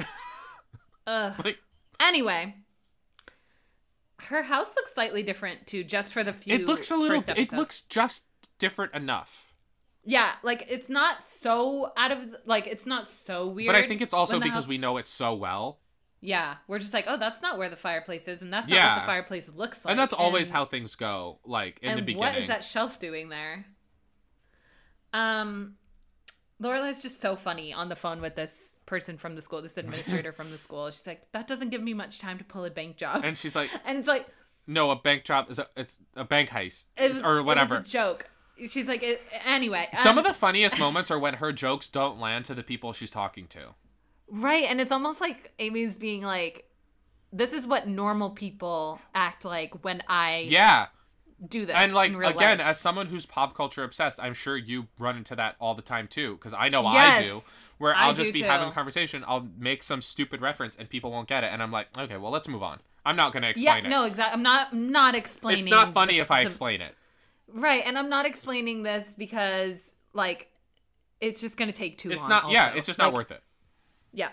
Ugh. 1.06 1.34
like 1.44 1.58
Anyway, 1.98 2.54
her 4.18 4.42
house 4.42 4.74
looks 4.76 4.94
slightly 4.94 5.22
different 5.22 5.66
too, 5.66 5.84
just 5.84 6.12
for 6.12 6.22
the 6.22 6.32
few. 6.32 6.54
it 6.54 6.66
looks 6.66 6.90
a 6.90 6.96
little. 6.96 7.22
It 7.36 7.52
looks 7.52 7.80
just 7.82 8.24
different 8.58 8.94
enough. 8.94 9.54
Yeah, 10.04 10.32
like 10.42 10.66
it's 10.68 10.88
not 10.88 11.22
so 11.22 11.92
out 11.96 12.12
of 12.12 12.18
like 12.44 12.66
it's 12.66 12.86
not 12.86 13.06
so 13.06 13.46
weird. 13.48 13.72
But 13.72 13.82
I 13.82 13.86
think 13.86 14.02
it's 14.02 14.14
also 14.14 14.38
because 14.38 14.52
house- 14.52 14.68
we 14.68 14.78
know 14.78 14.98
it 14.98 15.08
so 15.08 15.34
well. 15.34 15.78
Yeah, 16.20 16.56
we're 16.66 16.78
just 16.78 16.94
like, 16.94 17.04
oh, 17.06 17.18
that's 17.18 17.42
not 17.42 17.58
where 17.58 17.68
the 17.68 17.76
fireplace 17.76 18.26
is, 18.26 18.42
and 18.42 18.52
that's 18.52 18.68
not 18.68 18.76
Yeah. 18.76 18.94
what 18.94 19.00
the 19.02 19.06
fireplace 19.06 19.50
looks 19.54 19.84
like. 19.84 19.92
and 19.92 19.98
that's 19.98 20.14
always 20.14 20.48
and- 20.48 20.56
how 20.56 20.64
things 20.64 20.94
go. 20.94 21.38
Like 21.44 21.78
in 21.82 21.96
the 21.96 22.02
beginning. 22.02 22.18
what 22.18 22.36
is 22.38 22.46
that 22.48 22.64
shelf 22.64 22.98
doing 22.98 23.28
there? 23.28 23.66
Um, 25.12 25.76
Lorelai's 26.60 27.02
just 27.02 27.20
so 27.20 27.36
funny 27.36 27.72
on 27.72 27.88
the 27.88 27.96
phone 27.96 28.20
with 28.20 28.34
this 28.34 28.78
person 28.86 29.18
from 29.18 29.34
the 29.34 29.42
school, 29.42 29.62
this 29.62 29.76
administrator 29.76 30.32
from 30.32 30.50
the 30.50 30.58
school. 30.58 30.90
She's 30.90 31.06
like, 31.06 31.30
that 31.32 31.46
doesn't 31.46 31.70
give 31.70 31.82
me 31.82 31.94
much 31.94 32.18
time 32.18 32.38
to 32.38 32.44
pull 32.44 32.64
a 32.64 32.70
bank 32.70 32.96
job, 32.96 33.22
And 33.24 33.36
she's 33.36 33.54
like, 33.54 33.70
and 33.84 33.98
it's 33.98 34.08
like 34.08 34.26
"No, 34.66 34.90
a 34.90 34.96
bank 34.96 35.24
job 35.24 35.50
is 35.50 35.58
a 35.58 35.68
it's 35.76 35.98
a 36.14 36.24
bank 36.24 36.50
heist 36.50 36.86
it 36.96 37.10
was, 37.10 37.22
or 37.22 37.42
whatever." 37.42 37.76
It 37.76 37.82
was 37.82 37.88
a 37.88 37.92
joke. 37.92 38.30
She's 38.68 38.88
like, 38.88 39.02
it, 39.02 39.20
anyway. 39.44 39.86
Some 39.92 40.12
um, 40.12 40.18
of 40.18 40.24
the 40.24 40.32
funniest 40.32 40.78
moments 40.78 41.10
are 41.10 41.18
when 41.18 41.34
her 41.34 41.52
jokes 41.52 41.88
don't 41.88 42.18
land 42.18 42.46
to 42.46 42.54
the 42.54 42.62
people 42.62 42.94
she's 42.94 43.10
talking 43.10 43.46
to. 43.48 43.74
Right, 44.28 44.64
and 44.64 44.80
it's 44.80 44.92
almost 44.92 45.20
like 45.20 45.52
Amy's 45.58 45.96
being 45.96 46.22
like, 46.22 46.68
"This 47.32 47.52
is 47.52 47.66
what 47.66 47.86
normal 47.86 48.30
people 48.30 49.00
act 49.14 49.44
like 49.44 49.84
when 49.84 50.02
I 50.08 50.46
Yeah, 50.48 50.86
do 51.48 51.66
this." 51.66 51.76
and 51.76 51.94
like 51.94 52.12
again, 52.14 52.58
life. 52.58 52.60
as 52.60 52.78
someone 52.80 53.06
who's 53.06 53.26
pop 53.26 53.54
culture 53.56 53.84
obsessed, 53.84 54.18
I'm 54.22 54.34
sure 54.34 54.56
you 54.56 54.88
run 54.98 55.16
into 55.16 55.36
that 55.36 55.56
all 55.60 55.74
the 55.74 55.82
time 55.82 56.08
too. 56.08 56.34
Because 56.36 56.52
I 56.54 56.68
know 56.68 56.84
I 56.86 57.22
do. 57.22 57.42
Where 57.78 57.94
I 57.94 58.04
I'll 58.06 58.14
do 58.14 58.22
just 58.22 58.32
be 58.32 58.40
too. 58.40 58.46
having 58.46 58.68
a 58.68 58.72
conversation, 58.72 59.22
I'll 59.28 59.46
make 59.58 59.82
some 59.82 60.00
stupid 60.00 60.40
reference, 60.40 60.76
and 60.76 60.88
people 60.88 61.10
won't 61.10 61.28
get 61.28 61.44
it, 61.44 61.48
and 61.52 61.62
I'm 61.62 61.70
like, 61.70 61.88
okay, 61.98 62.16
well, 62.16 62.30
let's 62.32 62.48
move 62.48 62.62
on. 62.62 62.78
I'm 63.04 63.16
not 63.16 63.32
gonna 63.34 63.48
yeah, 63.48 63.50
explain 63.50 63.86
it. 63.86 63.88
no, 63.90 64.04
exactly. 64.04 64.32
I'm 64.34 64.42
not 64.42 64.68
I'm 64.72 64.90
not 64.90 65.14
explaining. 65.14 65.60
it's 65.60 65.70
not 65.70 65.92
funny 65.92 66.14
the- 66.14 66.20
if 66.20 66.30
I 66.30 66.40
the- 66.40 66.46
explain 66.46 66.80
it. 66.80 66.94
Right, 67.48 67.82
and 67.86 67.96
I'm 67.98 68.08
not 68.08 68.26
explaining 68.26 68.82
this 68.82 69.14
because 69.14 69.76
like 70.12 70.50
it's 71.20 71.40
just 71.40 71.56
gonna 71.56 71.70
take 71.72 71.98
too 71.98 72.10
It's 72.10 72.22
long. 72.22 72.30
not. 72.30 72.50
Yeah, 72.50 72.72
it's 72.74 72.86
just 72.86 72.98
not 72.98 73.06
Like, 73.08 73.14
worth 73.14 73.30
it. 73.30 73.42
Yeah. 74.16 74.30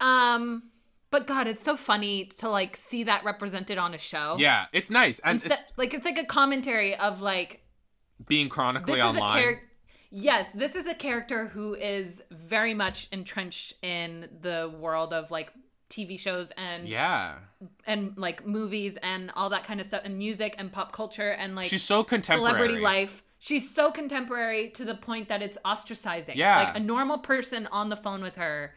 Um, 0.00 0.64
but 1.10 1.26
God, 1.26 1.46
it's 1.46 1.62
so 1.62 1.76
funny 1.76 2.26
to 2.38 2.48
like 2.50 2.76
see 2.76 3.04
that 3.04 3.24
represented 3.24 3.78
on 3.78 3.94
a 3.94 3.98
show. 3.98 4.36
Yeah, 4.38 4.66
it's 4.72 4.90
nice, 4.90 5.18
and 5.20 5.36
Instead, 5.36 5.52
it's 5.52 5.78
like 5.78 5.94
it's 5.94 6.04
like 6.04 6.18
a 6.18 6.26
commentary 6.26 6.94
of 6.96 7.22
like 7.22 7.62
being 8.26 8.48
chronically 8.48 8.94
this 8.94 9.02
is 9.02 9.16
online. 9.16 9.38
a 9.38 9.40
character. 9.40 9.62
Yes, 10.10 10.52
this 10.52 10.74
is 10.74 10.86
a 10.86 10.94
character 10.94 11.48
who 11.48 11.74
is 11.74 12.22
very 12.30 12.74
much 12.74 13.08
entrenched 13.12 13.74
in 13.82 14.28
the 14.40 14.72
world 14.78 15.12
of 15.12 15.30
like 15.30 15.52
TV 15.88 16.18
shows 16.18 16.50
and 16.56 16.88
yeah, 16.88 17.36
and 17.86 18.12
like 18.18 18.46
movies 18.46 18.98
and 19.02 19.30
all 19.36 19.50
that 19.50 19.64
kind 19.64 19.80
of 19.80 19.86
stuff 19.86 20.02
and 20.04 20.18
music 20.18 20.54
and 20.58 20.72
pop 20.72 20.92
culture 20.92 21.30
and 21.30 21.54
like 21.54 21.68
she's 21.68 21.82
so 21.82 22.02
contemporary. 22.04 22.56
celebrity 22.56 22.80
life. 22.80 23.22
She's 23.38 23.72
so 23.74 23.90
contemporary 23.90 24.70
to 24.70 24.84
the 24.84 24.94
point 24.94 25.28
that 25.28 25.42
it's 25.42 25.58
ostracizing. 25.64 26.34
Yeah. 26.36 26.56
Like 26.56 26.76
a 26.76 26.80
normal 26.80 27.18
person 27.18 27.68
on 27.68 27.90
the 27.90 27.96
phone 27.96 28.22
with 28.22 28.36
her 28.36 28.74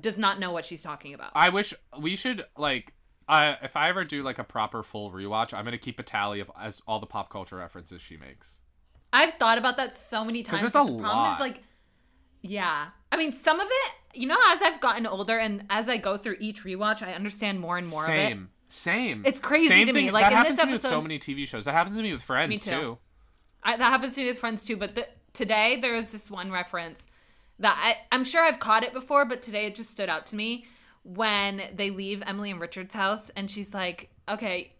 does 0.00 0.18
not 0.18 0.38
know 0.38 0.52
what 0.52 0.64
she's 0.64 0.82
talking 0.82 1.14
about. 1.14 1.32
I 1.34 1.48
wish 1.48 1.74
we 1.98 2.16
should 2.16 2.44
like. 2.56 2.92
Uh, 3.28 3.56
if 3.62 3.76
I 3.76 3.88
ever 3.88 4.04
do 4.04 4.22
like 4.22 4.38
a 4.38 4.44
proper 4.44 4.82
full 4.84 5.10
rewatch, 5.10 5.52
I'm 5.52 5.64
gonna 5.64 5.78
keep 5.78 5.98
a 5.98 6.04
tally 6.04 6.40
of 6.40 6.50
as 6.58 6.80
all 6.86 7.00
the 7.00 7.06
pop 7.06 7.30
culture 7.30 7.56
references 7.56 8.00
she 8.00 8.16
makes. 8.16 8.60
I've 9.12 9.34
thought 9.34 9.58
about 9.58 9.76
that 9.78 9.92
so 9.92 10.24
many 10.24 10.42
times. 10.42 10.60
Because 10.60 10.66
it's 10.66 10.76
a 10.76 10.78
the 10.78 11.00
problem 11.00 11.02
lot. 11.02 11.34
is 11.34 11.40
like 11.40 11.62
yeah. 12.42 12.88
I 13.10 13.16
mean, 13.16 13.32
some 13.32 13.60
of 13.60 13.68
it, 13.70 14.18
you 14.18 14.26
know, 14.26 14.36
as 14.48 14.62
I've 14.62 14.80
gotten 14.80 15.06
older 15.06 15.38
and 15.38 15.64
as 15.70 15.88
I 15.88 15.96
go 15.96 16.16
through 16.16 16.36
each 16.40 16.64
rewatch, 16.64 17.02
I 17.02 17.12
understand 17.12 17.60
more 17.60 17.78
and 17.78 17.88
more 17.88 18.04
of 18.04 18.10
it. 18.10 18.12
Same, 18.12 18.50
same. 18.68 19.22
It's 19.24 19.40
crazy 19.40 19.68
Same 19.68 19.86
to 19.86 19.92
me. 19.92 20.10
Like, 20.10 20.24
that 20.24 20.32
in 20.32 20.36
happens 20.36 20.54
this 20.56 20.60
to 20.60 20.66
me 20.66 20.72
with 20.72 20.82
so 20.82 21.00
many 21.00 21.18
TV 21.18 21.46
shows. 21.46 21.64
That 21.64 21.74
happens 21.74 21.96
to 21.96 22.02
me 22.02 22.12
with 22.12 22.22
Friends 22.22 22.50
Me 22.50 22.56
too. 22.56 22.80
too. 22.80 22.98
I, 23.62 23.76
that 23.76 23.84
happens 23.84 24.14
to 24.14 24.20
me 24.20 24.28
with 24.28 24.38
friends 24.38 24.64
too. 24.64 24.76
But 24.76 24.94
the, 24.94 25.06
today 25.32 25.78
there 25.80 25.96
is 25.96 26.12
this 26.12 26.30
one 26.30 26.50
reference 26.52 27.08
that 27.58 27.76
I, 27.78 28.14
I'm 28.14 28.24
sure 28.24 28.42
I've 28.42 28.60
caught 28.60 28.84
it 28.84 28.92
before, 28.92 29.24
but 29.24 29.42
today 29.42 29.66
it 29.66 29.74
just 29.74 29.90
stood 29.90 30.08
out 30.08 30.26
to 30.26 30.36
me 30.36 30.66
when 31.02 31.62
they 31.74 31.90
leave 31.90 32.22
Emily 32.26 32.50
and 32.50 32.60
Richard's 32.60 32.94
house, 32.94 33.30
and 33.36 33.50
she's 33.50 33.72
like, 33.72 34.10
"Okay," 34.28 34.74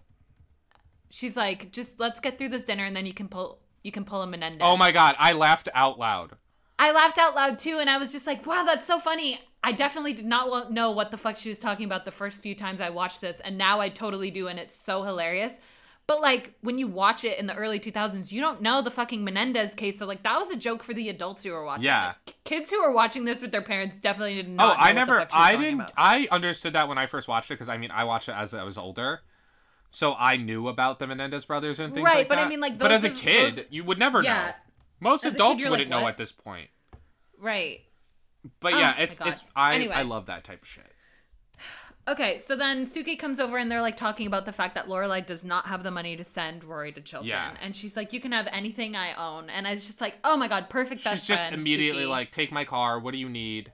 she's 1.11 1.37
like, 1.37 1.73
"Just 1.73 2.01
let's 2.01 2.21
get 2.21 2.39
through 2.39 2.51
this 2.51 2.65
dinner, 2.65 2.85
and 2.85 2.97
then 2.97 3.07
you 3.07 3.15
can 3.15 3.29
pull 3.29 3.61
you 3.83 3.93
can 3.93 4.05
pull 4.05 4.23
a 4.23 4.27
Menendez." 4.27 4.63
Oh 4.63 4.77
my 4.77 4.93
god, 4.93 5.15
I 5.19 5.33
laughed 5.33 5.69
out 5.75 5.99
loud. 5.99 6.37
I 6.79 6.93
laughed 6.93 7.19
out 7.19 7.35
loud 7.35 7.59
too, 7.59 7.79
and 7.79 7.89
I 7.89 7.99
was 7.99 8.13
just 8.13 8.27
like, 8.27 8.45
"Wow, 8.47 8.65
that's 8.65 8.87
so 8.87 8.99
funny." 8.99 9.41
I 9.63 9.73
definitely 9.73 10.13
did 10.13 10.27
not 10.27 10.71
know 10.71 10.93
what 10.93 11.11
the 11.11 11.17
fuck 11.17 11.37
she 11.37 11.49
was 11.49 11.59
talking 11.59 11.87
about 11.87 12.05
the 12.05 12.13
first 12.13 12.41
few 12.41 12.55
times 12.55 12.81
I 12.81 12.91
watched 12.91 13.21
this, 13.21 13.41
and 13.41 13.59
now 13.59 13.81
I 13.81 13.89
totally 13.89 14.31
do, 14.31 14.49
and 14.49 14.59
it's 14.59 14.75
so 14.75 15.03
hilarious. 15.03 15.59
But 16.07 16.21
like 16.21 16.55
when 16.61 16.79
you 16.79 16.87
watch 16.87 17.25
it 17.25 17.39
in 17.39 17.47
the 17.47 17.55
early 17.55 17.81
2000s, 17.81 18.31
you 18.31 18.41
don't 18.41 18.63
know 18.63 18.81
the 18.81 18.93
fucking 18.93 19.25
Menendez 19.25 19.75
case. 19.75 19.99
So 19.99 20.07
like 20.07 20.23
that 20.23 20.39
was 20.39 20.51
a 20.51 20.57
joke 20.57 20.83
for 20.85 20.95
the 20.95 21.09
adults 21.09 21.43
who 21.43 21.51
were 21.53 21.65
watching. 21.65 21.85
Yeah. 21.87 22.13
it. 22.27 22.35
kids 22.45 22.71
who 22.71 22.81
were 22.81 22.93
watching 22.93 23.25
this 23.25 23.41
with 23.41 23.51
their 23.51 23.63
parents 23.63 23.99
definitely 23.99 24.37
did 24.37 24.49
not. 24.49 24.65
Oh, 24.65 24.69
know 24.69 24.75
Oh, 24.75 24.77
I 24.83 24.93
never. 24.93 25.27
I 25.33 25.57
didn't. 25.57 25.75
about. 25.81 25.93
I 25.97 26.29
understood 26.31 26.75
that 26.75 26.87
when 26.89 26.97
I 26.97 27.07
first 27.07 27.27
watched 27.27 27.51
it 27.51 27.55
because 27.55 27.69
I 27.69 27.77
mean 27.77 27.91
I 27.91 28.05
watched 28.05 28.29
it 28.29 28.37
as 28.37 28.55
I 28.55 28.63
was 28.63 28.79
older, 28.79 29.21
so 29.91 30.15
I 30.17 30.37
knew 30.37 30.69
about 30.69 31.01
the 31.01 31.09
Menendez 31.09 31.45
brothers 31.45 31.81
and 31.81 31.93
things 31.93 32.05
like 32.05 32.13
that. 32.13 32.17
Right, 32.19 32.19
like 32.21 32.29
but 32.29 32.39
I 32.39 32.49
mean, 32.49 32.61
like, 32.61 32.79
those 32.79 32.87
but 32.89 32.93
as 32.93 33.03
a 33.05 33.11
kid, 33.11 33.57
those- 33.57 33.65
you 33.71 33.83
would 33.83 33.99
never 33.99 34.23
Yeah. 34.23 34.47
know. 34.47 34.53
Most 35.01 35.25
As 35.25 35.33
a 35.33 35.35
kid, 35.35 35.35
adults 35.41 35.65
wouldn't 35.65 35.91
like, 35.91 36.01
know 36.03 36.07
at 36.07 36.17
this 36.17 36.31
point. 36.33 36.71
Right. 37.39 37.81
But 38.61 38.75
Oh 38.75 38.79
yeah, 38.79 38.95
it's 38.99 39.19
it's 39.25 39.43
I 39.57 39.75
Anyway. 39.75 39.93
I 39.95 40.03
love 40.03 40.27
that 40.27 40.45
type 40.45 40.63
of 40.63 40.69
shit. 40.69 40.87
Okay, 42.09 42.39
so 42.39 42.55
then 42.55 42.85
Sookie 42.85 43.19
comes 43.19 43.41
over 43.41 43.57
and 43.59 43.69
they're 43.71 43.83
like 43.83 43.97
talking 43.97 44.29
about 44.29 44.45
the 44.45 44.53
fact 44.53 44.77
that 44.77 44.87
Lorelai 44.87 45.27
does 45.27 45.45
not 45.45 45.67
have 45.67 45.83
the 45.83 45.91
money 45.91 46.17
to 46.17 46.23
send 46.23 46.63
Rory 46.63 46.93
to 46.93 47.01
Chilton, 47.01 47.29
Yeah. 47.31 47.57
and 47.61 47.75
she's 47.75 47.97
like, 47.97 48.13
"You 48.13 48.21
can 48.21 48.31
have 48.33 48.47
anything 48.53 48.95
I 48.95 49.13
own," 49.15 49.51
and 49.51 49.67
I 49.67 49.73
was 49.73 49.85
just 49.87 50.01
like, 50.01 50.15
"Oh 50.23 50.37
my 50.37 50.47
god, 50.47 50.71
perfect 50.71 51.03
best 51.03 51.23
She's 51.23 51.29
just 51.29 51.43
friend." 51.49 51.61
immediately 51.61 52.05
Sookie. 52.05 52.09
like, 52.11 52.31
"Take 52.31 52.53
my 52.53 52.65
car. 52.65 52.99
What 53.01 53.11
do 53.13 53.19
you 53.19 53.29
need?" 53.29 53.73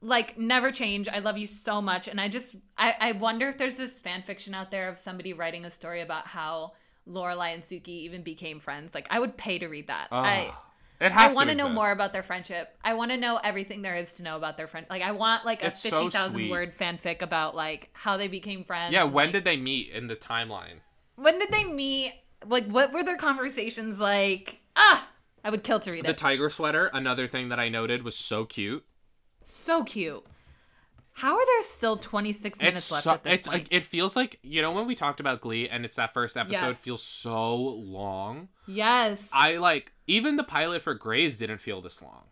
like 0.00 0.36
never 0.38 0.70
change. 0.70 1.08
I 1.08 1.20
love 1.20 1.38
you 1.38 1.46
so 1.46 1.80
much, 1.80 2.06
and 2.08 2.20
I 2.20 2.28
just 2.28 2.54
I, 2.76 2.94
I 3.00 3.12
wonder 3.12 3.48
if 3.48 3.56
there's 3.58 3.76
this 3.76 3.98
fan 3.98 4.22
fiction 4.22 4.54
out 4.54 4.70
there 4.70 4.88
of 4.88 4.98
somebody 4.98 5.32
writing 5.32 5.64
a 5.64 5.70
story 5.70 6.00
about 6.02 6.26
how 6.26 6.74
Lorelai 7.08 7.54
and 7.54 7.62
Sookie 7.62 7.88
even 7.88 8.22
became 8.22 8.60
friends. 8.60 8.94
Like 8.94 9.08
I 9.10 9.18
would 9.18 9.36
pay 9.36 9.58
to 9.58 9.66
read 9.66 9.88
that. 9.88 10.08
I 10.12 10.52
it 11.04 11.12
I 11.16 11.32
want 11.32 11.50
to 11.50 11.54
know 11.54 11.68
more 11.68 11.92
about 11.92 12.12
their 12.12 12.22
friendship. 12.22 12.76
I 12.82 12.94
want 12.94 13.10
to 13.10 13.16
know 13.16 13.38
everything 13.42 13.82
there 13.82 13.96
is 13.96 14.12
to 14.14 14.22
know 14.22 14.36
about 14.36 14.56
their 14.56 14.66
friend. 14.68 14.86
Like 14.88 15.02
I 15.02 15.12
want 15.12 15.44
like 15.44 15.62
a 15.62 15.68
It's 15.68 15.82
fifty 15.82 16.08
thousand 16.10 16.34
sweet. 16.34 16.50
word 16.50 16.76
fanfic 16.76 17.22
about 17.22 17.54
like 17.54 17.90
how 17.92 18.16
they 18.16 18.28
became 18.28 18.64
friends. 18.64 18.92
Yeah, 18.92 19.04
when 19.04 19.26
like, 19.26 19.32
did 19.34 19.44
they 19.44 19.56
meet 19.56 19.90
in 19.90 20.06
the 20.06 20.16
timeline? 20.16 20.80
when 21.16 21.38
did 21.38 21.50
they 21.50 21.64
meet? 21.64 22.12
Like 22.46 22.66
what 22.66 22.92
were 22.92 23.02
their 23.04 23.16
conversations 23.16 24.00
like? 24.00 24.60
Ah, 24.76 25.08
I 25.44 25.50
would 25.50 25.62
kill 25.62 25.78
to 25.80 25.90
read 25.92 26.04
that. 26.04 26.08
The 26.08 26.12
it. 26.12 26.18
tiger 26.18 26.50
sweater, 26.50 26.90
another 26.92 27.26
thing 27.26 27.48
that 27.50 27.60
I 27.60 27.68
noted 27.68 28.02
was 28.02 28.16
so 28.16 28.44
cute. 28.44 28.84
so 29.42 29.84
cute. 29.84 30.24
How 31.16 31.34
are 31.36 31.46
there 31.46 31.62
still 31.62 31.96
twenty 31.96 32.32
six 32.32 32.60
minutes 32.60 32.78
It's 32.80 32.90
left 32.92 33.04
so, 33.04 33.12
at 33.12 33.22
this 33.24 33.34
it's 33.34 33.48
point? 33.48 33.60
like 33.62 33.68
it 33.70 33.84
feels 33.84 34.16
like 34.16 34.38
you 34.42 34.60
know 34.62 34.72
when 34.72 34.86
we 34.86 34.94
talked 34.94 35.20
about 35.20 35.40
Glee 35.40 35.68
and 35.68 35.84
it's 35.84 35.96
that 35.96 36.12
first 36.12 36.36
episode 36.36 36.66
Yes. 36.66 36.78
feels 36.78 37.02
so 37.02 37.54
long. 37.56 38.48
yes. 38.66 39.30
I 39.32 39.56
like 39.56 39.92
even 40.06 40.36
the 40.36 40.44
pilot 40.44 40.82
for 40.82 40.94
Grey's 40.94 41.38
didn't 41.38 41.58
feel 41.58 41.80
this 41.80 42.02
long. 42.02 42.24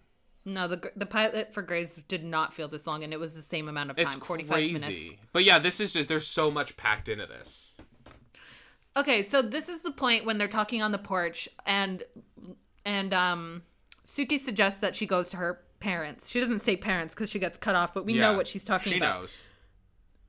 no, 0.44 0.66
the 0.66 0.90
the 0.96 1.06
pilot 1.06 1.54
for 1.54 1.62
Grey's 1.62 1.94
did 2.08 2.24
not 2.24 2.52
feel 2.52 2.66
this 2.66 2.86
long, 2.86 3.04
and 3.04 3.12
it 3.12 3.20
was 3.20 3.36
the 3.36 3.42
same 3.42 3.68
amount 3.68 3.90
of 3.90 3.96
time, 3.96 4.06
It's 4.08 4.16
forty 4.16 4.42
crazy. 4.44 4.72
minutes. 4.74 5.16
But 5.32 5.44
yeah, 5.44 5.58
this 5.60 5.78
is 5.78 5.92
just 5.92 6.08
there's 6.08 6.26
so 6.26 6.50
much 6.50 6.76
packed 6.76 7.08
into 7.08 7.26
this. 7.26 7.74
Okay, 8.96 9.22
so 9.22 9.40
this 9.40 9.68
is 9.68 9.80
the 9.82 9.92
point 9.92 10.24
when 10.26 10.36
they're 10.38 10.48
talking 10.48 10.82
on 10.82 10.90
the 10.92 10.98
porch 10.98 11.48
and 11.64 12.02
and 12.84 13.14
um 13.14 13.62
Sookie 14.04 14.40
suggests 14.40 14.80
that 14.80 14.96
she 14.96 15.06
goes 15.06 15.30
to 15.30 15.36
her 15.36 15.60
parents. 15.82 16.28
She 16.30 16.40
doesn't 16.40 16.60
say 16.60 16.76
parents 16.76 17.12
because 17.14 17.28
she 17.30 17.38
gets 17.38 17.58
cut 17.58 17.74
off, 17.74 17.92
but 17.92 18.04
we 18.06 18.14
Yeah, 18.14 18.20
know 18.30 18.32
what 18.36 18.46
she's 18.46 18.64
talking 18.64 18.92
she 18.92 18.98
about. 18.98 19.14
She 19.16 19.20
knows. 19.20 19.42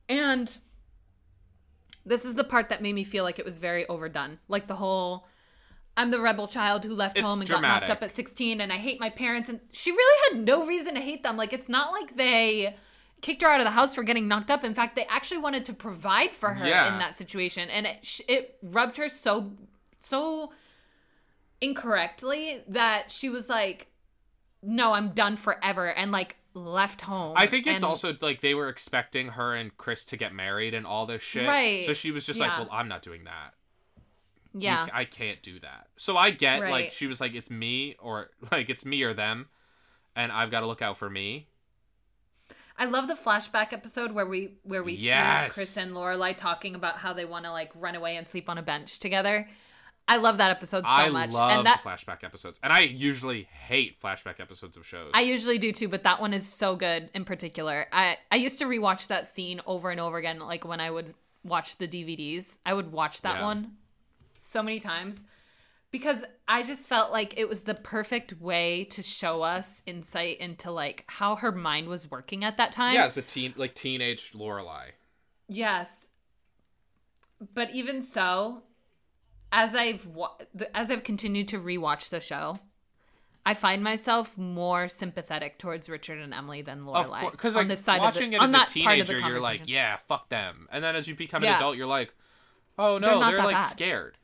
And 0.08 0.58
this 2.04 2.24
is 2.24 2.34
the 2.34 2.44
part 2.44 2.68
that 2.68 2.82
made 2.82 2.94
me 2.94 3.04
feel 3.04 3.24
like 3.24 3.38
it 3.38 3.44
was 3.44 3.58
very 3.58 3.86
overdone. 3.86 4.38
Like 4.48 4.66
the 4.66 4.74
whole 4.76 5.26
I'm 5.96 6.10
the 6.10 6.18
rebel 6.20 6.48
child 6.48 6.84
who 6.84 6.92
left 6.92 7.16
It's 7.16 7.24
home 7.24 7.40
and 7.40 7.48
got 7.48 7.62
knocked 7.62 7.88
up 7.88 8.02
at 8.02 8.10
16 8.10 8.60
and 8.60 8.72
I 8.72 8.76
hate 8.76 8.98
my 8.98 9.10
parents 9.10 9.48
and 9.48 9.60
she 9.72 9.92
really 9.92 10.18
had 10.36 10.44
no 10.44 10.66
reason 10.66 10.94
to 10.96 11.00
hate 11.00 11.22
them. 11.22 11.36
Like 11.36 11.52
it's 11.52 11.68
not 11.68 11.92
like 11.92 12.16
they 12.16 12.76
kicked 13.22 13.42
her 13.42 13.48
out 13.48 13.60
of 13.60 13.64
the 13.64 13.70
house 13.70 13.94
for 13.94 14.02
getting 14.02 14.26
knocked 14.28 14.50
up. 14.50 14.64
In 14.64 14.74
fact, 14.74 14.96
they 14.96 15.06
actually 15.06 15.38
wanted 15.38 15.64
to 15.66 15.72
provide 15.72 16.32
for 16.32 16.50
her 16.52 16.66
Yeah. 16.66 16.92
in 16.92 16.98
that 16.98 17.14
situation 17.14 17.70
and 17.70 17.86
it 17.86 18.20
it 18.28 18.58
rubbed 18.62 18.96
her 18.96 19.08
so 19.08 19.52
so 20.00 20.52
incorrectly 21.60 22.62
that 22.68 23.10
she 23.10 23.28
was 23.30 23.48
like 23.48 23.86
no, 24.64 24.92
I'm 24.92 25.10
done 25.10 25.36
forever 25.36 25.88
and 25.92 26.10
like 26.12 26.36
left 26.54 27.00
home. 27.02 27.34
I 27.36 27.46
think 27.46 27.66
it's 27.66 27.76
And- 27.76 27.84
also 27.84 28.16
like 28.20 28.40
they 28.40 28.54
were 28.54 28.68
expecting 28.68 29.28
her 29.28 29.54
and 29.54 29.76
Chris 29.76 30.04
to 30.06 30.16
get 30.16 30.32
married 30.32 30.72
and 30.74 30.86
all 30.86 31.04
this 31.06 31.22
shit. 31.22 31.46
Right. 31.48 31.84
So 31.84 31.92
she 31.92 32.10
was 32.10 32.24
just 32.24 32.40
Yeah. 32.40 32.46
like, 32.46 32.58
"Well, 32.58 32.68
I'm 32.72 32.88
not 32.88 33.02
doing 33.02 33.24
that. 33.24 33.54
Yeah. 34.56 34.86
ca- 34.86 34.92
I 34.96 35.04
can't 35.04 35.42
do 35.42 35.58
that." 35.60 35.88
So 35.96 36.16
I 36.16 36.30
get 36.30 36.60
like 36.60 36.92
she 36.92 37.06
was 37.06 37.20
like, 37.20 37.34
"It's 37.34 37.50
me 37.50 37.96
or 37.98 38.30
like 38.52 38.70
it's 38.70 38.84
me 38.86 39.02
or 39.02 39.12
them, 39.12 39.48
and 40.14 40.30
I've 40.30 40.50
got 40.50 40.60
to 40.60 40.66
look 40.66 40.80
out 40.82 40.96
for 40.96 41.10
me." 41.10 41.48
I 42.76 42.86
love 42.86 43.06
the 43.06 43.14
flashback 43.14 43.72
episode 43.72 44.12
where 44.12 44.26
we 44.26 44.54
where 44.62 44.82
we 44.82 44.94
Yes. 44.94 45.54
see 45.54 45.60
Chris 45.60 45.76
and 45.76 45.90
Lorelai 45.92 46.36
talking 46.36 46.74
about 46.74 46.96
how 46.98 47.12
they 47.12 47.24
want 47.24 47.44
to 47.44 47.52
like 47.52 47.70
run 47.74 47.94
away 47.94 48.16
and 48.16 48.26
sleep 48.28 48.48
on 48.48 48.58
a 48.58 48.62
bench 48.62 48.98
together. 48.98 49.48
I 50.06 50.16
love 50.16 50.36
that 50.38 50.50
episode 50.50 50.82
so 50.84 50.90
I 50.90 51.08
much, 51.08 51.30
love 51.30 51.50
and 51.50 51.66
that 51.66 51.80
flashback 51.82 52.22
episodes, 52.24 52.60
and 52.62 52.72
I 52.72 52.80
usually 52.80 53.44
hate 53.44 54.00
flashback 54.00 54.38
episodes 54.38 54.76
of 54.76 54.84
shows. 54.86 55.10
I 55.14 55.22
usually 55.22 55.58
do 55.58 55.72
too, 55.72 55.88
but 55.88 56.02
that 56.02 56.20
one 56.20 56.34
is 56.34 56.46
so 56.46 56.76
good 56.76 57.08
in 57.14 57.24
particular. 57.24 57.86
I 57.92 58.18
I 58.30 58.36
used 58.36 58.58
to 58.58 58.66
rewatch 58.66 59.06
that 59.06 59.26
scene 59.26 59.60
over 59.66 59.90
and 59.90 59.98
over 60.00 60.18
again, 60.18 60.40
like 60.40 60.66
when 60.66 60.78
I 60.80 60.90
would 60.90 61.14
watch 61.42 61.78
the 61.78 61.88
DVDs. 61.88 62.58
I 62.66 62.74
would 62.74 62.92
watch 62.92 63.22
that 63.22 63.36
Yeah. 63.36 63.44
one 63.44 63.76
so 64.36 64.62
many 64.62 64.78
times 64.78 65.24
because 65.90 66.22
I 66.46 66.62
just 66.64 66.86
felt 66.88 67.10
like 67.12 67.38
it 67.38 67.48
was 67.48 67.62
the 67.62 67.74
perfect 67.74 68.40
way 68.40 68.84
to 68.90 69.02
show 69.02 69.40
us 69.42 69.80
insight 69.86 70.38
into 70.38 70.70
like 70.70 71.04
how 71.06 71.36
her 71.36 71.52
mind 71.52 71.88
was 71.88 72.10
working 72.10 72.44
at 72.44 72.56
that 72.58 72.72
time. 72.72 72.94
yeah, 72.94 73.06
it's 73.06 73.14
the 73.14 73.22
teen 73.22 73.54
like 73.56 73.74
teenage 73.74 74.32
Lorelai. 74.32 74.90
Yes. 75.48 76.10
But 77.54 77.70
even 77.74 78.02
so, 78.02 78.62
as 79.56 79.72
I've 79.74 80.06
as 80.74 80.90
I've 80.90 81.04
continued 81.04 81.46
to 81.48 81.58
rewatch 81.60 82.08
the 82.08 82.18
show, 82.20 82.56
I 83.46 83.54
find 83.54 83.84
myself 83.84 84.36
more 84.36 84.88
sympathetic 84.88 85.58
towards 85.58 85.88
Richard 85.88 86.18
and 86.18 86.34
Emily 86.34 86.60
than 86.62 86.84
Lorelai. 86.84 87.30
because 87.30 87.54
on 87.54 87.60
like 87.62 87.68
this 87.68 87.84
side 87.84 88.00
watching 88.00 88.26
of 88.26 88.30
the, 88.32 88.36
it 88.36 88.38
on 88.40 88.44
as 88.46 88.50
a 88.50 88.52
that 88.52 88.58
part 88.84 88.98
of 89.00 89.06
the 89.06 89.12
teenager, 89.14 89.28
you're 89.28 89.40
like, 89.40 89.62
"Yeah, 89.66 89.94
fuck 89.96 90.28
them," 90.28 90.66
and 90.72 90.82
then 90.82 90.96
as 90.96 91.06
you 91.06 91.14
become 91.14 91.42
an 91.44 91.50
Yeah. 91.50 91.56
adult, 91.56 91.76
you're 91.76 91.86
like, 91.86 92.12
"Oh 92.76 92.98
They're 92.98 93.10
no, 93.12 93.20
they're, 93.30 93.38
like 93.44 93.54
bad. 93.54 93.62
scared." 93.62 94.18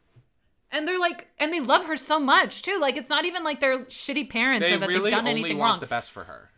and 0.72 0.86
they're 0.86 1.00
like, 1.00 1.28
and 1.38 1.52
they 1.52 1.58
love 1.60 1.84
her 1.86 1.96
so 1.96 2.18
much 2.20 2.62
too. 2.62 2.78
Like 2.80 2.96
it's 2.96 3.08
not 3.08 3.24
even 3.24 3.44
like 3.44 3.60
they're 3.60 3.80
shitty 3.86 4.30
parents 4.30 4.66
They 4.66 4.74
or 4.74 4.78
that 4.78 4.88
really 4.88 5.10
they've 5.10 5.18
done 5.18 5.28
only 5.28 5.40
anything 5.42 5.58
want 5.58 5.70
wrong. 5.74 5.80
the 5.80 5.86
best 5.86 6.10
for 6.12 6.24
her. 6.24 6.50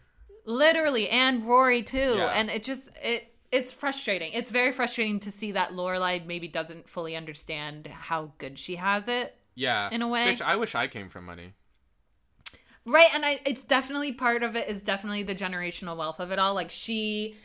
literally 0.45 1.09
and 1.09 1.45
rory 1.45 1.83
too 1.83 2.15
Yeah. 2.19 2.27
and 2.35 2.51
it 2.51 2.65
just 2.65 2.89
it 3.03 3.32
it's 3.53 3.71
frustrating 3.71 4.33
it's 4.33 4.51
very 4.51 4.73
frustrating 4.73 5.21
to 5.21 5.31
see 5.31 5.53
that 5.53 5.71
lorelai 5.73 6.25
maybe 6.27 6.49
doesn't 6.49 6.89
fully 6.89 7.15
understand 7.15 7.87
how 7.87 8.33
good 8.39 8.59
she 8.59 8.77
has 8.77 9.07
it 9.09 9.37
Yeah, 9.55 9.89
In 9.93 10.01
a 10.03 10.09
way. 10.09 10.27
Which 10.27 10.41
I 10.43 10.57
wish 10.57 10.75
I 10.75 10.89
came 10.89 11.09
from 11.11 11.27
money. 11.27 11.53
right 12.85 13.09
and 13.15 13.25
i 13.25 13.41
it's 13.47 13.63
definitely 13.63 14.13
part 14.13 14.43
of 14.43 14.57
it 14.57 14.69
is 14.69 14.83
definitely 14.83 15.23
the 15.23 15.35
generational 15.35 15.97
wealth 15.97 16.19
of 16.19 16.31
it 16.33 16.39
all 16.39 16.55
like 16.55 16.71
she 16.71 17.37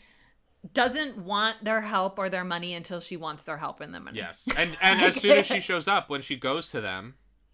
doesn't 0.73 1.17
want 1.17 1.63
their 1.63 1.81
help 1.81 2.17
or 2.17 2.29
their 2.29 2.43
money 2.43 2.73
until 2.73 2.99
she 2.99 3.15
wants 3.15 3.43
their 3.43 3.57
help 3.57 3.79
and 3.79 3.93
their 3.93 4.01
money 4.01 4.17
Yes, 4.17 4.47
and 4.57 4.75
and 4.81 5.01
as 5.01 5.15
soon 5.21 5.38
as 5.38 5.45
she 5.45 5.59
shows 5.69 5.88
up, 5.88 6.09
when 6.09 6.21
she 6.21 6.35
goes 6.35 6.69
to 6.71 6.81
them, 6.81 7.13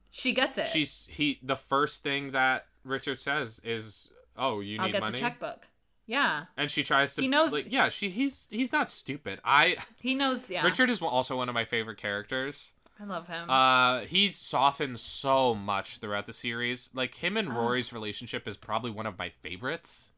she 0.10 0.32
gets 0.34 0.58
it 0.58 0.68
she's 0.68 1.08
he. 1.12 1.40
The 1.44 1.56
first 1.58 2.02
thing 2.02 2.32
that 2.32 2.66
Richard 2.84 3.20
says 3.20 3.60
is, 3.64 4.10
"Oh, 4.38 4.62
you 4.62 4.80
i'll 4.80 4.86
need 4.86 4.94
get 4.94 5.02
money," 5.02 5.18
the 5.18 5.22
checkbook 5.22 5.68
yeah 6.06 6.46
and 6.58 6.70
she 6.70 6.84
tries 6.84 7.16
to. 7.16 7.22
He 7.22 7.28
knows- 7.28 7.52
Like, 7.52 7.72
yeah, 7.72 7.90
she 7.90 8.10
he's 8.10 8.48
he's 8.52 8.72
not 8.72 8.92
stupid. 8.92 9.40
I 9.44 9.78
he 10.00 10.16
knows 10.16 10.50
yeah 10.50 10.64
Richard 10.66 10.90
is 10.90 11.02
also 11.02 11.38
one 11.38 11.50
of 11.50 11.56
my 11.56 11.66
favorite 11.66 11.98
characters. 11.98 12.74
i 13.00 13.06
love 13.06 13.28
him 13.28 13.50
Uh, 13.50 14.02
he's 14.02 14.36
softened 14.36 15.00
so 15.00 15.56
much 15.56 15.98
throughout 16.00 16.26
the 16.26 16.34
series. 16.34 16.90
Like 16.94 17.16
him 17.16 17.38
and 17.38 17.50
Rory's 17.54 17.92
relationship 17.94 18.48
is 18.48 18.58
probably 18.58 18.92
one 18.92 19.06
of 19.06 19.18
my 19.18 19.30
favorites. 19.42 20.12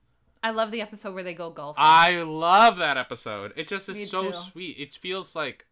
i 0.44 0.50
love 0.52 0.72
the 0.72 0.82
episode 0.82 1.14
where 1.14 1.24
they 1.24 1.34
go 1.34 1.50
golfing 1.50 1.84
I 1.84 2.22
love 2.24 2.78
that 2.78 2.98
episode. 2.98 3.54
It 3.56 3.68
just 3.68 3.88
is 3.90 3.98
Me 3.98 4.06
so 4.06 4.26
too. 4.28 4.34
sweet. 4.34 4.78
It 4.80 4.94
feels 4.94 5.36
like 5.36 5.66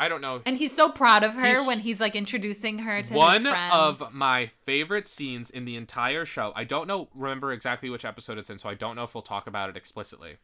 I 0.00 0.08
don't 0.08 0.20
know. 0.20 0.42
and 0.46 0.56
he's 0.56 0.74
so 0.74 0.90
proud 0.90 1.24
of 1.24 1.34
her 1.34 1.44
He's- 1.46 1.66
when 1.66 1.80
he's 1.80 2.00
like 2.00 2.14
introducing 2.14 2.78
her 2.80 3.02
to 3.02 3.14
One 3.14 3.42
his 3.44 3.50
friends. 3.52 3.74
of 3.74 4.14
my 4.14 4.50
favorite 4.64 5.08
scenes 5.08 5.50
in 5.50 5.64
the 5.64 5.74
entire 5.76 6.24
show. 6.24 6.52
I 6.54 6.62
don't 6.64 6.86
know 6.86 7.08
remember 7.14 7.52
exactly 7.52 7.90
which 7.90 8.04
episode 8.04 8.38
it's 8.38 8.48
in, 8.50 8.58
so 8.58 8.68
I 8.68 8.74
don't 8.74 8.94
know 8.94 9.02
if 9.02 9.14
we'll 9.14 9.22
talk 9.22 9.46
about 9.48 9.68
it 9.68 9.76
explicitly. 9.76 10.36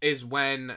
Is 0.00 0.24
when 0.24 0.76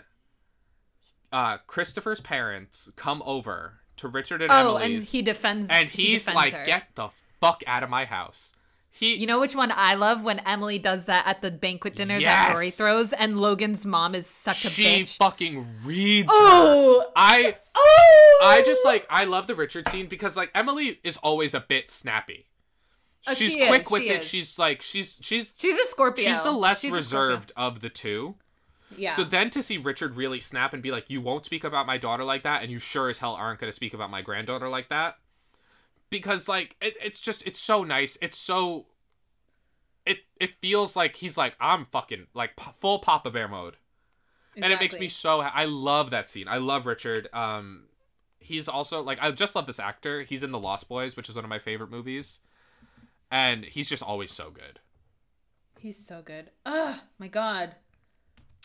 uh 1.32 1.58
Christopher's 1.68 2.20
parents 2.20 2.90
come 2.96 3.22
over 3.26 3.80
to 3.98 4.08
Richard 4.08 4.42
and 4.42 4.52
oh, 4.52 4.76
Emily's 4.78 4.96
and 4.96 5.04
he 5.04 5.22
defends. 5.22 5.68
and 5.70 5.90
he 5.90 6.08
he's 6.08 6.26
defends 6.26 6.36
like, 6.36 6.54
her. 6.54 6.66
"Get 6.66 6.84
the 6.96 7.10
fuck 7.40 7.64
out 7.68 7.84
of 7.84 7.90
my 7.90 8.06
house." 8.06 8.54
He 8.94 9.16
You 9.16 9.26
know 9.26 9.40
which 9.40 9.56
one 9.56 9.72
I 9.74 9.96
love 9.96 10.24
when 10.24 10.40
Emily 10.40 10.78
does 10.78 11.06
that 11.06 11.26
at 11.26 11.42
the 11.42 11.50
banquet 11.50 11.96
dinner 11.96 12.16
that 12.16 12.22
Yes! 12.22 12.54
Rory 12.56 12.70
throws, 12.70 13.14
and 13.14 13.40
Logan's 13.40 13.86
mom 13.86 14.14
is 14.16 14.28
such 14.28 14.66
a 14.66 14.70
she 14.70 14.84
bitch. 14.84 15.18
fucking 15.18 15.66
reads 15.86 16.32
her. 16.32 16.38
oh, 16.38 17.12
I 17.16 17.56
oh! 17.74 18.42
I 18.44 18.62
just 18.62 18.84
like 18.86 19.08
I 19.10 19.26
love 19.26 19.48
the 19.48 19.56
Richard 19.56 19.88
scene 19.90 20.08
because 20.08 20.36
like 20.36 20.52
Emily 20.54 21.00
is 21.04 21.18
always 21.18 21.54
a 21.54 21.62
bit 21.62 21.90
snappy. 21.90 22.48
Oh, 23.28 23.34
she's 23.34 23.54
she 23.54 23.68
quick 23.68 23.84
is, 23.84 23.92
with 23.92 24.02
she 24.02 24.10
it. 24.10 24.22
is. 24.22 24.28
She's 24.28 24.60
like 24.60 24.82
she's 24.82 25.20
she's 25.22 25.54
she's 25.56 25.80
a 25.80 25.86
Scorpio. 25.86 26.26
she's 26.26 26.42
the 26.42 26.52
less 26.52 26.82
She's 26.82 26.92
reserved 26.92 27.52
of 27.56 27.80
the 27.80 27.90
two. 27.90 28.36
Yeah. 28.98 29.12
So 29.12 29.24
then 29.24 29.50
to 29.52 29.64
see 29.64 29.78
Richard 29.78 30.16
really 30.18 30.42
snap 30.42 30.74
and 30.74 30.84
be 30.84 30.92
like, 30.92 31.10
"You 31.10 31.22
won't 31.22 31.46
speak 31.46 31.64
about 31.64 31.86
my 31.88 31.98
daughter 31.98 32.24
like 32.26 32.44
that, 32.44 32.62
and 32.62 32.70
you 32.72 32.78
sure 32.78 33.08
as 33.08 33.20
hell 33.20 33.36
aren't 33.36 33.60
going 33.60 33.70
to 33.70 33.76
speak 33.76 33.94
about 33.94 34.10
my 34.10 34.22
granddaughter 34.22 34.68
like 34.68 34.90
that," 34.90 35.16
because 36.12 36.48
like 36.48 36.76
it, 36.80 36.96
it's 37.04 37.20
just 37.20 37.48
it's 37.48 37.60
so 37.60 37.84
nice. 37.84 38.18
It's 38.22 38.38
so 38.38 38.86
it 40.06 40.20
it 40.40 40.52
feels 40.62 40.96
like 40.96 41.16
he's 41.16 41.38
like 41.38 41.56
I'm 41.60 41.86
fucking 41.86 42.28
like 42.36 42.56
p- 42.56 42.72
full 42.80 43.00
Papa 43.00 43.32
Bear 43.32 43.48
mode, 43.48 43.78
and 44.56 44.72
it 44.72 44.80
makes 44.80 45.00
me 45.00 45.08
so. 45.08 45.42
ha- 45.42 45.52
I 45.56 45.66
love 45.66 46.12
that 46.12 46.30
scene. 46.30 46.48
I 46.48 46.58
love 46.58 46.86
Richard. 46.86 47.28
Um, 47.34 47.86
he's 48.40 48.68
also 48.68 49.02
like 49.02 49.18
I 49.22 49.32
just 49.32 49.56
love 49.56 49.66
this 49.66 49.80
actor. 49.80 50.22
He's 50.22 50.44
in 50.44 50.52
The 50.52 50.60
Lost 50.60 50.88
Boys, 50.88 51.18
which 51.18 51.30
is 51.30 51.36
one 51.36 51.44
of 51.46 51.50
my 51.50 51.60
favorite 51.60 51.90
movies, 51.90 52.42
and 53.32 53.66
he's 53.66 53.90
just 53.90 54.04
always 54.04 54.32
so 54.32 54.52
good. 54.52 54.80
He's 55.80 55.98
so 55.98 56.22
good. 56.24 56.52
Oh 56.66 57.00
my 57.18 57.28
god. 57.28 57.74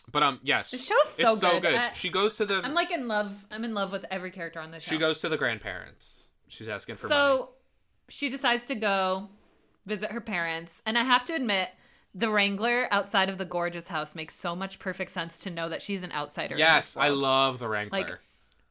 But 0.09 0.23
um, 0.23 0.39
yes, 0.41 0.71
The 0.71 0.77
show's 0.77 1.09
so 1.09 1.31
it's 1.31 1.39
so 1.41 1.51
good. 1.53 1.63
good. 1.63 1.75
I- 1.75 1.91
she 1.91 2.09
goes 2.09 2.37
to 2.37 2.45
the. 2.45 2.61
I'm 2.63 2.73
like 2.73 2.91
in 2.91 3.07
love. 3.07 3.45
I'm 3.51 3.63
in 3.63 3.73
love 3.73 3.91
with 3.91 4.05
every 4.09 4.31
character 4.31 4.59
on 4.59 4.71
the 4.71 4.79
show. 4.79 4.91
She 4.91 4.97
goes 4.97 5.19
to 5.21 5.29
the 5.29 5.37
grandparents. 5.37 6.26
She's 6.47 6.69
asking 6.69 6.95
for 6.95 7.07
so 7.07 7.15
money. 7.15 7.37
So 7.37 7.49
she 8.09 8.29
decides 8.29 8.65
to 8.67 8.75
go 8.75 9.29
visit 9.85 10.11
her 10.11 10.21
parents, 10.21 10.81
and 10.85 10.97
I 10.97 11.03
have 11.03 11.25
to 11.25 11.33
admit 11.33 11.69
the 12.13 12.29
Wrangler 12.29 12.87
outside 12.91 13.29
of 13.29 13.37
the 13.37 13.45
gorgeous 13.45 13.87
house 13.89 14.15
makes 14.15 14.35
so 14.35 14.55
much 14.55 14.79
perfect 14.79 15.11
sense 15.11 15.39
to 15.41 15.49
know 15.49 15.69
that 15.69 15.81
she's 15.81 16.03
an 16.03 16.11
outsider. 16.11 16.55
Yes, 16.57 16.97
I 16.97 17.09
love 17.09 17.59
the 17.59 17.67
Wrangler. 17.67 17.99
Like, 17.99 18.19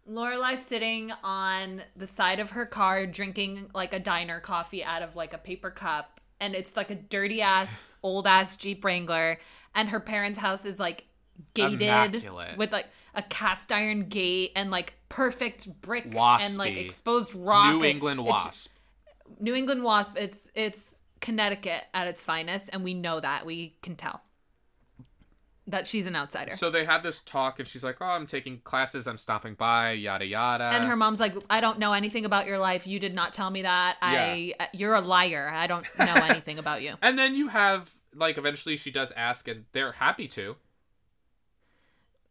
Lorelai 0.08 0.56
sitting 0.56 1.12
on 1.24 1.82
the 1.96 2.06
side 2.06 2.38
of 2.38 2.50
her 2.50 2.64
car 2.64 3.06
drinking 3.06 3.70
like 3.74 3.92
a 3.92 3.98
diner 3.98 4.40
coffee 4.40 4.84
out 4.84 5.02
of 5.02 5.16
like 5.16 5.32
a 5.32 5.38
paper 5.38 5.70
cup 5.70 6.20
and 6.40 6.54
it's 6.54 6.76
like 6.76 6.90
a 6.90 6.94
dirty 6.94 7.42
ass 7.42 7.94
old 8.02 8.26
ass 8.26 8.56
Jeep 8.56 8.84
Wrangler 8.84 9.38
and 9.74 9.88
her 9.88 10.00
parents' 10.00 10.38
house 10.38 10.64
is 10.64 10.78
like 10.78 11.06
gated 11.54 11.82
Immaculate. 11.82 12.56
with 12.56 12.72
like 12.72 12.86
a 13.14 13.22
cast 13.22 13.72
iron 13.72 14.08
gate 14.08 14.52
and 14.54 14.70
like 14.70 14.94
perfect 15.08 15.80
brick 15.80 16.14
and 16.14 16.56
like 16.58 16.76
exposed 16.76 17.34
rock. 17.34 17.74
New 17.74 17.84
England 17.84 18.24
Wasp. 18.24 18.72
New 19.40 19.54
England 19.54 19.82
Wasp. 19.82 20.16
It's 20.16 20.50
it's 20.54 21.02
Connecticut 21.20 21.84
at 21.94 22.06
its 22.06 22.22
finest 22.22 22.70
and 22.72 22.84
we 22.84 22.94
know 22.94 23.20
that. 23.20 23.46
We 23.46 23.76
can 23.82 23.96
tell. 23.96 24.22
That 25.68 25.88
she's 25.88 26.06
an 26.06 26.14
outsider. 26.14 26.52
So 26.52 26.70
they 26.70 26.84
have 26.84 27.02
this 27.02 27.18
talk, 27.18 27.58
and 27.58 27.66
she's 27.66 27.82
like, 27.82 27.96
"Oh, 28.00 28.04
I'm 28.04 28.24
taking 28.24 28.60
classes. 28.60 29.08
I'm 29.08 29.18
stopping 29.18 29.54
by. 29.54 29.92
Yada 29.92 30.24
yada." 30.24 30.70
and 30.72 30.86
her 30.86 30.94
mom's 30.94 31.18
like, 31.18 31.34
I 31.50 31.60
don't 31.60 31.80
know 31.80 31.92
anything 31.92 32.24
about 32.24 32.46
your 32.46 32.60
life. 32.60 32.86
You 32.86 33.00
did 33.00 33.12
not 33.12 33.34
tell 33.34 33.50
me 33.50 33.62
that. 33.62 33.96
I, 34.00 34.54
uh, 34.60 34.66
you're 34.72 34.94
a 34.94 35.00
liar. 35.00 35.50
I 35.52 35.66
don't 35.66 35.84
know 35.98 36.14
anything 36.30 36.60
about 36.60 36.82
you. 36.82 36.94
And 37.02 37.18
then 37.18 37.34
you 37.34 37.48
have 37.48 37.92
like 38.14 38.38
eventually 38.38 38.76
she 38.76 38.92
does 38.92 39.10
ask, 39.16 39.48
and 39.48 39.64
they're 39.72 39.90
happy 39.90 40.28
to. 40.28 40.54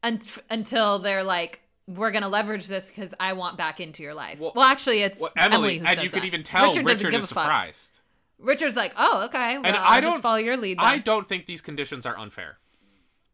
And 0.05 0.21
until 0.49 0.99
they're 0.99 1.23
like, 1.23 1.61
we're 1.87 2.11
gonna 2.11 2.27
leverage 2.29 2.67
this 2.67 2.89
because 2.89 3.13
I 3.19 3.33
want 3.33 3.57
back 3.57 3.79
into 3.79 4.03
your 4.03 4.13
life. 4.13 4.39
Well- 4.39 4.53
Well, 4.55 4.65
actually, 4.65 5.01
it's 5.01 5.19
Well, 5.19 5.31
Emily, 5.37 5.55
Emily, 5.55 5.77
who 5.79 5.85
and 5.85 6.03
you 6.03 6.09
could 6.09 6.21
that. 6.23 6.27
even 6.27 6.43
tell 6.43 6.67
Richard, 6.71 6.85
Richard, 6.85 7.13
is 7.13 7.27
surprised. 7.27 8.01
Richard's 8.39 8.75
like, 8.75 8.93
oh, 8.97 9.25
okay. 9.25 9.57
Well, 9.57 9.65
And 9.67 9.75
I 9.75 9.95
I 9.95 10.01
just 10.01 10.11
don't 10.13 10.21
follow 10.21 10.37
your 10.37 10.57
lead. 10.57 10.77
Then. 10.79 10.85
I 10.85 10.97
don't 10.97 11.27
think 11.27 11.45
these 11.45 11.61
conditions 11.61 12.05
are 12.05 12.17
unfair. 12.17 12.57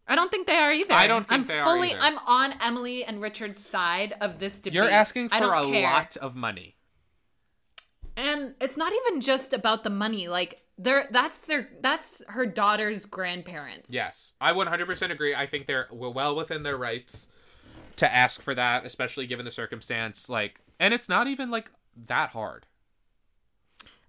I 0.08 0.16
don't 0.16 0.30
think 0.32 0.46
they 0.48 0.56
are 0.58 0.72
either. 0.74 0.94
I 0.94 1.08
don't 1.08 1.26
think 1.26 1.42
I'm 1.42 1.48
they 1.48 1.60
are 1.60 1.64
fully, 1.64 1.92
either. 1.92 2.00
I'm 2.02 2.18
on 2.20 2.54
Emily 2.62 3.04
and 3.06 3.22
Richard's 3.22 3.66
side 3.66 4.14
of 4.22 4.40
this 4.40 4.60
debate. 4.60 4.76
You're 4.76 4.90
asking 4.90 5.30
for 5.30 5.54
a 5.54 5.64
care. 5.64 5.84
lot 5.84 6.18
of 6.18 6.36
money. 6.36 6.76
and 8.18 8.54
it's 8.60 8.76
not 8.78 8.92
even 8.94 9.22
just 9.22 9.54
about 9.54 9.84
the 9.84 9.90
money. 9.90 10.28
Like, 10.28 10.62
they're 10.82 11.08
that's 11.12 11.42
their 11.42 11.70
that's 11.82 12.24
her 12.28 12.46
daughter's 12.46 13.06
grandparents. 13.06 13.92
Yes, 13.92 14.34
I 14.42 14.54
100% 14.54 15.12
agree. 15.12 15.36
I 15.36 15.46
think 15.46 15.68
they're 15.68 15.88
well 15.92 16.36
within 16.36 16.64
their 16.64 16.78
rights 16.78 17.28
to 17.98 18.12
ask 18.12 18.42
for 18.42 18.56
that, 18.56 18.86
especially 18.86 19.28
given 19.28 19.46
the 19.46 19.52
circumstance. 19.52 20.30
Like, 20.30 20.60
and 20.80 20.94
it's 20.94 21.08
not 21.08 21.28
even 21.28 21.52
like 21.52 21.72
that 22.08 22.30
hard. 22.30 22.66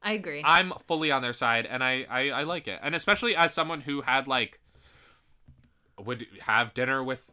I 0.03 0.13
agree. 0.13 0.43
I'm 0.45 0.73
fully 0.89 1.11
on 1.11 1.23
their 1.23 1.33
side, 1.33 1.67
and 1.67 1.85
I, 1.85 2.07
I 2.09 2.31
I 2.31 2.43
like 2.43 2.67
it, 2.67 2.81
and 2.83 2.95
especially 2.95 3.37
as 3.37 3.53
someone 3.55 3.83
who 3.83 4.01
had 4.01 4.27
like 4.27 4.61
would 5.99 6.27
have 6.41 6.75
dinner 6.75 7.05
with 7.05 7.31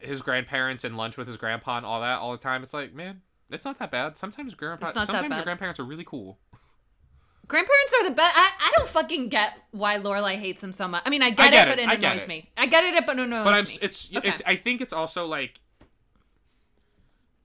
his 0.00 0.22
grandparents 0.22 0.84
and 0.84 0.96
lunch 0.96 1.16
with 1.16 1.26
his 1.26 1.36
grandpa 1.36 1.78
and 1.78 1.86
all 1.86 2.00
that 2.00 2.18
all 2.18 2.32
the 2.32 2.38
time. 2.38 2.62
It's 2.62 2.74
like, 2.74 2.94
man, 2.94 3.22
it's 3.50 3.64
not 3.64 3.78
that 3.78 3.90
bad. 3.90 4.16
Sometimes 4.16 4.54
grandpa, 4.54 4.86
It's 4.86 4.94
not 4.94 5.06
that 5.06 5.12
sometimes 5.12 5.34
your 5.34 5.44
grandparents 5.44 5.80
are 5.80 5.84
really 5.84 6.04
cool. 6.04 6.38
Grandparents 7.46 7.94
are 8.00 8.04
the 8.08 8.14
best. 8.14 8.36
I, 8.36 8.50
I 8.58 8.72
don't 8.76 8.88
fucking 8.88 9.28
get 9.28 9.58
why 9.70 9.98
Lorelai 9.98 10.36
hates 10.36 10.62
him 10.62 10.72
so 10.72 10.88
much. 10.88 11.02
I 11.04 11.10
mean, 11.10 11.22
I 11.22 11.30
get, 11.30 11.52
get 11.52 11.68
it, 11.68 11.72
it. 11.72 11.76
but 11.76 11.78
it 11.78 11.88
I 11.90 11.94
annoys 12.10 12.22
it. 12.22 12.28
me. 12.28 12.50
I 12.56 12.66
get 12.66 12.84
it, 12.84 13.06
but 13.06 13.18
it 13.18 13.22
annoys 13.22 13.44
but 13.44 13.54
I'm 13.54 13.64
me. 13.64 13.78
it's 13.82 14.10
Okay. 14.16 14.28
it, 14.28 14.42
I 14.46 14.56
think 14.56 14.80
it's 14.80 14.92
also 14.92 15.26
like 15.26 15.60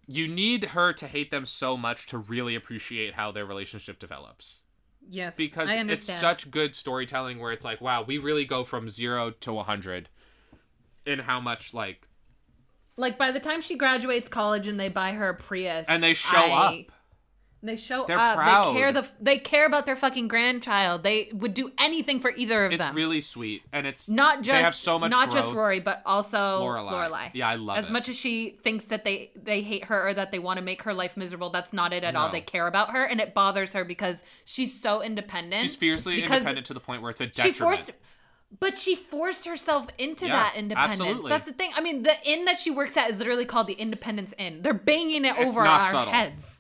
you 0.08 0.28
need 0.28 0.64
her 0.66 0.92
to 0.94 1.08
hate 1.08 1.32
them 1.32 1.46
so 1.46 1.78
much 1.78 2.08
to 2.08 2.18
really 2.18 2.56
appreciate 2.56 3.14
how 3.14 3.32
their 3.32 3.46
relationship 3.46 4.00
develops 4.00 4.64
yes, 5.08 5.36
because 5.36 5.70
I 5.70 5.76
it's 5.82 6.04
such 6.04 6.50
good 6.50 6.76
storytelling 6.76 7.40
where 7.40 7.52
it's 7.52 7.64
like 7.66 7.80
wow 7.80 8.02
we 8.04 8.18
really 8.18 8.46
go 8.46 8.64
from 8.64 8.90
0 8.90 9.32
to 9.42 9.52
a 9.52 9.56
100 9.56 10.10
in 11.06 11.20
how 11.20 11.40
much 11.40 11.74
like 11.74 12.08
like 12.98 13.18
by 13.18 13.32
the 13.32 13.40
time 13.40 13.62
she 13.62 13.76
graduates 13.78 14.28
college 14.28 14.68
and 14.68 14.80
they 14.80 14.90
buy 14.90 15.12
her 15.12 15.30
a 15.30 15.36
Prius, 15.36 15.86
and 15.88 16.02
they 16.04 16.14
show 16.14 16.38
I- 16.38 16.80
up 16.80 16.92
They 17.62 17.76
show 17.76 18.06
They're 18.06 18.18
up. 18.18 18.38
proud. 18.38 18.74
They 18.74 18.80
care 18.80 18.92
the. 18.94 19.08
They 19.20 19.38
care 19.38 19.66
about 19.66 19.86
their 19.86 19.98
fucking 19.98 20.30
grandchild. 20.30 21.04
They 21.04 21.30
would 21.34 21.54
do 21.54 21.72
anything 21.78 22.22
for 22.22 22.32
either 22.32 22.66
of 22.66 22.72
it's 22.72 22.82
them. 22.82 22.92
It's 22.92 22.96
really 22.96 23.20
sweet 23.20 23.64
and 23.74 23.86
it's 23.86 24.08
not 24.08 24.44
just 24.44 24.58
they 24.58 24.64
have 24.64 24.76
so 24.76 24.98
much 24.98 25.12
not 25.12 25.30
just. 25.30 25.52
Rory, 25.52 25.82
but 25.82 26.02
also 26.06 26.38
Lorelai. 26.38 26.92
Lorelai. 26.92 27.32
Yeah, 27.34 27.50
I 27.50 27.56
love 27.56 27.78
as 27.78 27.90
it. 27.90 27.92
much 27.92 28.08
as 28.08 28.16
she 28.16 28.58
thinks 28.64 28.86
that 28.86 29.04
they 29.04 29.32
they 29.36 29.62
hate 29.62 29.84
her 29.86 30.08
or 30.08 30.14
that 30.14 30.32
they 30.32 30.40
want 30.40 30.58
to 30.58 30.64
make 30.64 30.84
her 30.84 30.94
life 30.94 31.18
miserable. 31.18 31.50
That's 31.50 31.74
not 31.74 31.92
it 31.92 32.06
at 32.06 32.16
all. 32.16 32.30
They 32.30 32.40
care 32.40 32.66
about 32.66 32.92
her, 32.92 33.04
and 33.04 33.20
it 33.20 33.34
bothers 33.34 33.74
her 33.74 33.84
because 33.84 34.24
she's 34.46 34.80
so 34.80 35.02
independent. 35.02 35.62
she's 35.62 35.76
fiercely 35.76 36.24
independent 36.24 36.66
to 36.68 36.74
the 36.74 36.80
point 36.80 37.02
where 37.02 37.10
it's 37.12 37.20
a 37.20 37.26
She 37.26 37.30
detriment 37.52 37.78
forced, 37.80 37.92
but 38.62 38.78
she 38.78 38.96
forced 38.96 39.46
herself 39.46 39.88
into 39.98 40.28
Yeah, 40.28 40.34
that 40.44 40.56
independence. 40.56 41.02
absolutely. 41.02 41.30
That's 41.30 41.46
the 41.48 41.54
thing. 41.54 41.72
I 41.76 41.82
mean, 41.82 42.04
the 42.04 42.14
inn 42.24 42.46
that 42.46 42.60
she 42.62 42.72
works 42.72 42.96
at 42.96 43.10
is 43.10 43.20
literally 43.20 43.44
called 43.46 43.68
the 43.68 43.74
Independence 43.74 44.34
Inn. 44.38 44.62
They're 44.62 44.74
banging 44.74 45.26
it 45.26 45.36
It's 45.38 45.52
over 45.52 45.66
our 45.66 45.86
subtle. 45.86 46.14
heads. 46.14 46.59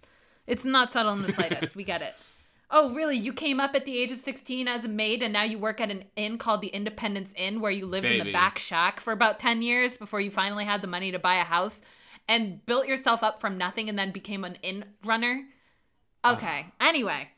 It's 0.50 0.66
not 0.66 0.92
subtle 0.92 1.14
in 1.14 1.22
the 1.22 1.32
slightest. 1.32 1.76
we 1.76 1.84
get 1.84 2.02
it. 2.02 2.16
Oh, 2.72 2.94
really? 2.94 3.18
You 3.18 3.34
came 3.34 3.60
up 3.60 3.74
at 3.74 3.86
the 3.86 3.98
age 3.98 4.12
of 4.12 4.20
16 4.20 4.68
as 4.68 4.86
a 4.86 4.88
maid 4.88 5.24
and 5.24 5.34
now 5.34 5.42
you 5.42 5.58
work 5.58 5.82
at 5.82 5.90
an 5.90 6.04
inn 6.16 6.38
called 6.38 6.62
the 6.62 6.68
Independence 6.68 7.34
Inn 7.36 7.62
where 7.62 7.72
you 7.72 7.88
lived 7.88 8.06
in 8.06 8.24
the 8.24 8.32
back 8.32 8.60
shack 8.60 9.00
for 9.00 9.12
about 9.12 9.40
10 9.40 9.64
years 9.64 9.96
before 9.96 10.22
you 10.22 10.30
finally 10.30 10.66
had 10.66 10.84
the 10.84 10.88
money 10.88 11.12
to 11.12 11.18
buy 11.18 11.38
a 11.38 11.44
house 11.44 11.82
and 12.28 12.64
built 12.68 12.86
yourself 12.86 13.24
up 13.24 13.42
from 13.42 13.58
nothing 13.58 13.90
and 13.90 13.98
then 13.98 14.12
became 14.12 14.44
an 14.44 14.56
inn 14.62 14.86
runner? 15.04 15.48
Uh-huh. 16.24 16.36
Okay. 16.36 16.68
Anyway, 16.80 17.30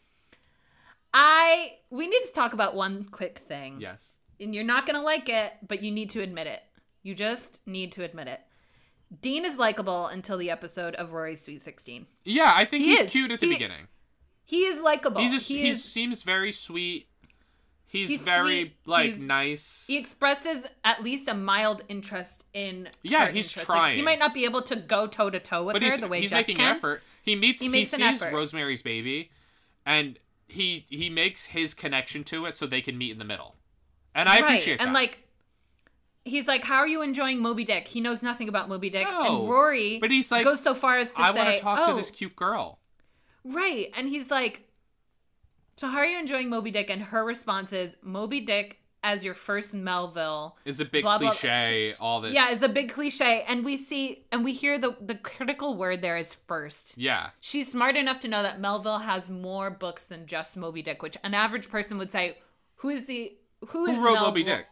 I 1.14 1.76
we 1.90 2.08
need 2.08 2.24
to 2.26 2.34
talk 2.34 2.52
about 2.52 2.76
one 2.76 3.06
quick 3.06 3.40
thing 3.40 3.78
yes 3.80 4.18
and 4.40 4.56
you're 4.56 4.64
not 4.64 4.86
gonna 4.86 5.02
like 5.02 5.30
it, 5.30 5.54
but 5.66 5.82
you 5.82 5.92
need 5.92 6.10
to 6.10 6.22
admit 6.22 6.48
it. 6.48 6.62
You 7.04 7.16
just 7.16 7.62
need 7.66 7.92
to 7.94 8.04
admit 8.04 8.28
it. 8.28 8.42
Dean 9.20 9.44
is 9.46 9.58
likable 9.58 10.08
until 10.08 10.38
the 10.38 10.50
episode 10.50 10.96
of 10.96 11.12
Rory's 11.14 11.42
Sweet 11.42 11.62
16. 11.62 12.06
yeah 12.24 12.54
i 12.56 12.64
think 12.66 12.84
He 12.84 12.92
he's 12.92 13.02
is. 13.02 13.12
cute 13.12 13.32
at 13.32 13.40
the 13.40 13.48
He- 13.48 13.54
beginning 13.54 13.88
He 14.46 14.66
is 14.66 14.80
likable. 14.80 15.22
he's 15.22 15.32
just 15.32 15.48
he 15.48 15.62
he 15.62 15.68
is, 15.70 15.84
seems 15.84 16.24
very 16.24 16.52
sweet 16.52 17.08
he's, 17.88 18.10
He's 18.10 18.24
very 18.24 18.62
sweet. 18.62 18.74
like 18.86 19.06
He's- 19.08 19.20
nice 19.20 19.84
he 19.88 19.98
expresses 19.98 20.66
at 20.84 21.04
least 21.04 21.28
a 21.28 21.34
mild 21.34 21.84
interest 21.90 22.46
in 22.54 22.88
Yeah, 23.04 23.30
he's 23.32 23.48
interests. 23.52 23.70
Like, 23.70 23.96
he 23.96 24.02
might 24.02 24.20
not 24.20 24.34
be 24.34 24.46
able 24.46 24.62
to 24.64 24.76
go 24.78 25.08
toe 25.08 25.30
to 25.30 25.40
toe 25.40 25.64
with 25.66 25.74
but 25.74 25.84
her 25.84 25.98
the 25.98 26.08
way 26.08 26.22
he's 26.22 26.30
Jess 26.30 26.48
making 26.48 26.58
can. 26.58 26.76
effort. 26.76 27.02
He 27.24 27.36
meets 27.36 27.62
He 27.62 27.68
he, 27.68 27.72
makes 27.72 27.94
an 27.94 28.00
sees 28.00 28.22
effort. 28.22 28.34
Rosemary's 28.34 28.82
Baby, 28.82 29.30
and 29.86 30.18
he 30.48 30.86
he 30.90 31.10
makes 31.10 31.48
his 31.48 31.74
connection 31.74 32.24
to 32.26 32.46
it 32.46 32.56
so 32.58 32.66
they 32.66 32.82
can 32.82 32.98
meet 32.98 33.12
in 33.12 33.20
the 33.20 33.26
middle, 33.26 33.56
and 34.16 34.28
I 34.28 34.36
right. 34.40 34.44
appreciate 34.46 34.78
that. 34.80 34.84
And 34.86 34.94
like 34.94 35.28
he's 36.26 36.48
like, 36.48 36.64
How 36.64 36.78
are 36.78 36.88
you 36.88 37.02
enjoying 37.02 37.40
Moby 37.40 37.64
Dick? 37.64 37.88
He 37.88 38.02
knows 38.02 38.22
nothing 38.24 38.50
about 38.50 38.70
Moby 38.70 38.90
Dick. 38.90 39.08
No, 39.10 39.40
and 39.42 39.50
Rory 39.50 40.00
but 40.00 40.12
he's 40.12 40.32
like, 40.32 40.44
goes 40.44 40.62
so 40.62 40.74
far 40.74 40.98
as 40.98 41.12
to 41.14 41.22
I 41.22 41.34
say, 41.34 41.40
"I 41.40 41.44
want 41.44 41.58
to 41.58 41.64
talk 41.64 41.80
oh, 41.84 41.92
to 41.92 41.98
this 41.98 42.12
cute 42.12 42.36
girl. 42.36 42.80
Right. 43.44 43.92
And 43.96 44.08
he's 44.08 44.30
like, 44.30 44.68
So 45.78 45.88
how 45.88 45.98
are 45.98 46.06
you 46.06 46.20
enjoying 46.20 46.50
Moby 46.50 46.72
Dick? 46.72 46.90
And 46.90 47.02
her 47.02 47.24
response 47.26 47.74
is, 47.74 47.98
Moby 48.02 48.42
Dick 48.42 48.78
as 49.04 49.26
your 49.26 49.34
first 49.34 49.74
Melville. 49.74 50.58
Is 50.64 50.80
a 50.80 50.86
big 50.86 51.04
Blah, 51.04 51.18
blah, 51.18 51.32
cliche. 51.32 51.96
all 52.00 52.22
this. 52.22 52.34
Yeah, 52.34 52.52
is 52.52 52.62
a 52.62 52.70
big 52.70 52.92
cliche. 52.92 53.44
And 53.48 53.66
we 53.66 53.78
see 53.78 54.26
and 54.32 54.44
we 54.44 54.54
hear 54.54 54.78
the 54.78 54.96
the 55.02 55.16
critical 55.16 55.76
word 55.76 56.02
there 56.02 56.18
is 56.18 56.36
first. 56.48 56.98
yeah. 56.98 57.30
She's 57.40 57.72
smart 57.72 57.98
enough 57.98 58.20
to 58.22 58.28
know 58.28 58.44
that 58.44 58.60
Melville 58.60 59.00
has 59.00 59.30
more 59.30 59.72
books 59.72 60.06
than 60.06 60.28
just 60.28 60.56
Moby 60.56 60.82
Dick, 60.84 61.02
which 61.02 61.18
an 61.24 61.34
average 61.34 61.70
person 61.70 61.98
would 61.98 62.12
say, 62.12 62.38
Who 62.78 62.90
is 62.90 63.06
the 63.06 63.34
who 63.70 63.86
is 63.86 63.98
Who 63.98 64.04
wrote 64.06 64.14
Melville? 64.14 64.30
Moby 64.30 64.44
Dick? 64.44 64.66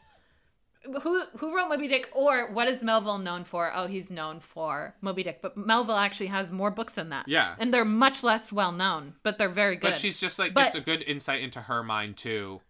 Who 1.03 1.23
who 1.37 1.55
wrote 1.55 1.67
Moby 1.69 1.87
Dick 1.89 2.09
or 2.13 2.51
what 2.53 2.67
is 2.69 2.81
Melville 2.81 3.17
known 3.17 3.43
for? 3.43 3.69
Oh, 3.75 3.87
he's 3.87 4.09
known 4.09 4.39
for 4.39 4.95
Moby 5.01 5.23
Dick, 5.23 5.41
but 5.41 5.57
Melville 5.57 5.97
actually 5.97 6.27
has 6.27 6.51
more 6.51 6.71
books 6.71 6.93
than 6.93 7.09
that. 7.09 7.27
Yeah. 7.27 7.55
And 7.59 7.73
they're 7.73 7.83
much 7.83 8.23
less 8.23 8.51
well 8.51 8.71
known, 8.71 9.15
but 9.23 9.37
they're 9.37 9.49
very 9.49 9.75
good. 9.75 9.91
But 9.91 9.95
she's 9.95 10.19
just 10.19 10.39
like 10.39 10.53
But- 10.53 10.67
it's 10.67 10.75
a 10.75 10.81
good 10.81 11.03
insight 11.03 11.41
into 11.41 11.61
her 11.61 11.83
mind 11.83 12.15
too. 12.15 12.61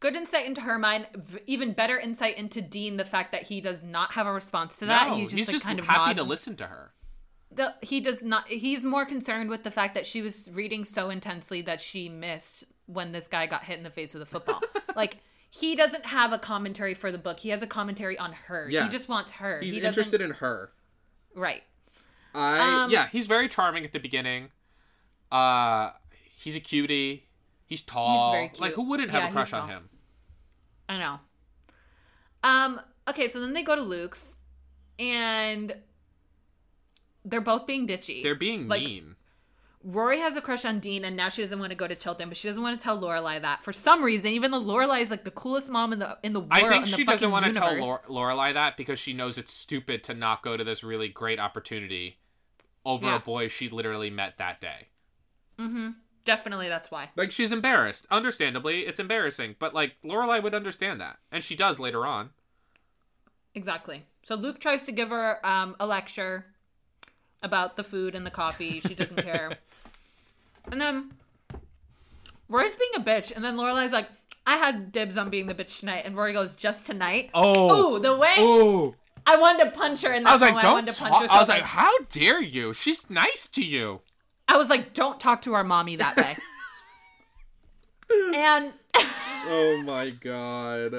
good 0.00 0.16
insight 0.16 0.46
into 0.46 0.62
her 0.62 0.78
mind, 0.78 1.06
even 1.46 1.72
better 1.72 1.98
insight 1.98 2.38
into 2.38 2.62
Dean. 2.62 2.96
The 2.96 3.04
fact 3.04 3.32
that 3.32 3.42
he 3.42 3.60
does 3.60 3.84
not 3.84 4.12
have 4.12 4.26
a 4.26 4.32
response 4.32 4.78
to 4.78 4.86
that. 4.86 5.08
no, 5.08 5.16
he 5.16 5.24
just, 5.24 5.34
he's 5.36 5.48
like, 5.48 5.52
just 5.54 5.66
kind 5.66 5.78
of 5.78 5.86
happy 5.86 5.98
nods 6.14 6.18
to 6.20 6.22
listen 6.24 6.56
to 6.56 6.66
her. 6.66 6.92
the, 7.50 7.74
he 7.82 8.00
does 8.00 8.22
not 8.22 8.48
he's 8.48 8.84
more 8.84 9.04
concerned 9.04 9.50
with 9.50 9.64
the 9.64 9.70
fact 9.70 9.94
that 9.96 10.06
she 10.06 10.22
was 10.22 10.48
reading 10.54 10.84
so 10.84 11.10
intensely 11.10 11.60
that 11.62 11.80
she 11.82 12.08
missed 12.08 12.64
when 12.86 13.12
this 13.12 13.28
guy 13.28 13.46
got 13.46 13.64
hit 13.64 13.76
in 13.76 13.84
the 13.84 13.90
face 13.90 14.14
with 14.14 14.22
a 14.22 14.26
football 14.26 14.62
like 14.96 15.18
he 15.50 15.74
doesn't 15.74 16.06
have 16.06 16.32
a 16.32 16.38
commentary 16.38 16.94
for 16.94 17.10
the 17.10 17.18
book 17.18 17.40
he 17.40 17.48
has 17.48 17.62
a 17.62 17.66
commentary 17.66 18.18
on 18.18 18.32
her 18.32 18.68
he 18.68 18.88
just 18.88 19.08
wants 19.08 19.32
her 19.32 19.60
He's 19.60 19.76
he 19.76 19.80
interested 19.82 20.20
in 20.20 20.30
her. 20.32 20.70
right 21.34 21.62
I 22.34 22.84
Um, 22.84 22.90
yeah, 22.90 23.08
he's 23.08 23.26
very 23.26 23.48
charming 23.48 23.84
at 23.84 23.92
the 23.92 23.98
beginning. 23.98 24.50
Uh, 25.32 25.90
he's 26.36 26.54
a 26.56 26.60
cutie. 26.60 27.24
He's 27.66 27.80
tall. 27.82 28.30
He's 28.32 28.36
very 28.36 28.48
cute. 28.48 28.60
Like 28.60 28.72
who 28.74 28.82
wouldn't 28.88 29.10
have 29.10 29.22
Yeah, 29.22 29.28
a 29.30 29.32
crush 29.32 29.52
on 29.52 29.68
him? 29.68 29.88
i 30.90 30.96
know 30.98 31.18
um 32.44 32.80
okay 33.08 33.28
so 33.28 33.40
then 33.40 33.52
they 33.52 33.62
go 33.62 33.74
to 33.74 33.82
luke's 33.82 34.36
and 34.98 35.74
they're 37.24 37.40
both 37.42 37.66
being 37.66 37.86
bitchy 37.86 38.22
They're 38.22 38.34
being 38.34 38.68
Like, 38.68 38.82
mean. 38.82 39.16
Rory 39.90 40.20
has 40.20 40.36
a 40.36 40.42
crush 40.42 40.66
on 40.66 40.80
Dean, 40.80 41.02
and 41.02 41.16
now 41.16 41.30
she 41.30 41.40
doesn't 41.40 41.58
want 41.58 41.70
to 41.70 41.74
go 41.76 41.88
to 41.88 41.94
Chilton, 41.94 42.28
but 42.28 42.36
she 42.36 42.46
doesn't 42.46 42.62
want 42.62 42.78
to 42.78 42.84
tell 42.84 43.00
Lorelai 43.00 43.40
that 43.40 43.62
for 43.64 43.72
some 43.72 44.04
reason. 44.04 44.32
Even 44.32 44.50
though 44.50 44.60
Lorelai 44.60 45.00
is 45.00 45.10
like 45.10 45.24
the 45.24 45.30
coolest 45.30 45.70
mom 45.70 45.94
in 45.94 45.98
the 45.98 46.18
in 46.22 46.34
the 46.34 46.40
world. 46.40 46.52
I 46.52 46.68
think 46.68 46.86
she 46.86 47.04
doesn't 47.04 47.30
want 47.30 47.46
to 47.46 47.52
tell. 47.52 47.74
Lore- 47.74 48.02
Lorelai 48.06 48.52
that 48.52 48.76
because 48.76 48.98
she 48.98 49.14
knows 49.14 49.38
it's 49.38 49.50
stupid 49.52 50.04
to 50.04 50.12
not 50.14 50.42
go 50.42 50.58
to 50.58 50.62
this 50.62 50.84
really 50.84 51.08
great 51.08 51.40
opportunity 51.40 52.18
over 52.84 53.06
Yeah. 53.06 53.16
a 53.16 53.20
boy 53.20 53.48
she 53.48 53.70
literally 53.70 54.10
met 54.10 54.36
that 54.36 54.60
day. 54.60 54.88
Hmm. 55.58 55.90
Definitely, 56.26 56.68
that's 56.68 56.90
why. 56.90 57.08
Like 57.16 57.30
she's 57.30 57.50
embarrassed. 57.50 58.06
Understandably, 58.10 58.80
it's 58.80 59.00
embarrassing, 59.00 59.56
but 59.58 59.72
like 59.72 59.94
Lorelai 60.04 60.42
would 60.42 60.54
understand 60.54 61.00
that, 61.00 61.16
and 61.32 61.42
she 61.42 61.56
does 61.56 61.80
later 61.80 62.04
on. 62.04 62.28
Exactly. 63.54 64.04
So 64.22 64.34
Luke 64.34 64.60
tries 64.60 64.84
to 64.84 64.92
give 64.92 65.08
her 65.08 65.44
um, 65.46 65.76
a 65.80 65.86
lecture 65.86 66.44
about 67.42 67.76
the 67.78 67.84
food 67.84 68.14
and 68.14 68.26
the 68.26 68.30
coffee. 68.30 68.80
She 68.86 68.94
doesn't 68.94 69.22
care. 69.22 69.56
And 70.70 70.80
then 70.80 71.12
Rory's 72.48 72.74
being 72.74 72.90
a 72.96 73.00
bitch, 73.00 73.34
and 73.34 73.44
then 73.44 73.56
Lorelai's 73.56 73.92
like, 73.92 74.08
"I 74.46 74.56
had 74.56 74.92
dibs 74.92 75.16
on 75.16 75.30
being 75.30 75.46
the 75.46 75.54
bitch 75.54 75.80
tonight," 75.80 76.02
and 76.06 76.16
Rory 76.16 76.32
goes, 76.32 76.54
"Just 76.54 76.86
tonight." 76.86 77.30
Oh, 77.34 77.96
Ooh, 77.96 77.98
the 77.98 78.16
way 78.16 78.34
oh! 78.38 78.94
I 79.26 79.36
wanted 79.36 79.64
to 79.64 79.70
punch 79.72 80.02
her 80.02 80.12
in 80.14 80.22
that 80.22 80.30
I 80.30 80.32
was 80.32 80.40
like, 80.40 80.54
moment. 80.54 80.64
I 80.64 80.68
don't 80.68 80.74
wanted 80.76 80.94
to 80.94 81.00
punch 81.02 81.12
talk. 81.12 81.22
her 81.22 81.28
so 81.28 81.34
I 81.34 81.40
was 81.40 81.48
like, 81.48 81.60
bad. 81.60 81.68
how 81.68 81.98
dare 82.10 82.40
you? 82.40 82.72
She's 82.72 83.10
nice 83.10 83.46
to 83.48 83.62
you. 83.62 84.00
I 84.46 84.56
was 84.56 84.70
like, 84.70 84.94
don't 84.94 85.20
talk 85.20 85.42
to 85.42 85.52
our 85.52 85.64
mommy 85.64 85.96
that 85.96 86.16
way. 86.16 86.36
and 88.34 88.72
Oh 88.94 89.82
my 89.84 90.10
god. 90.10 90.94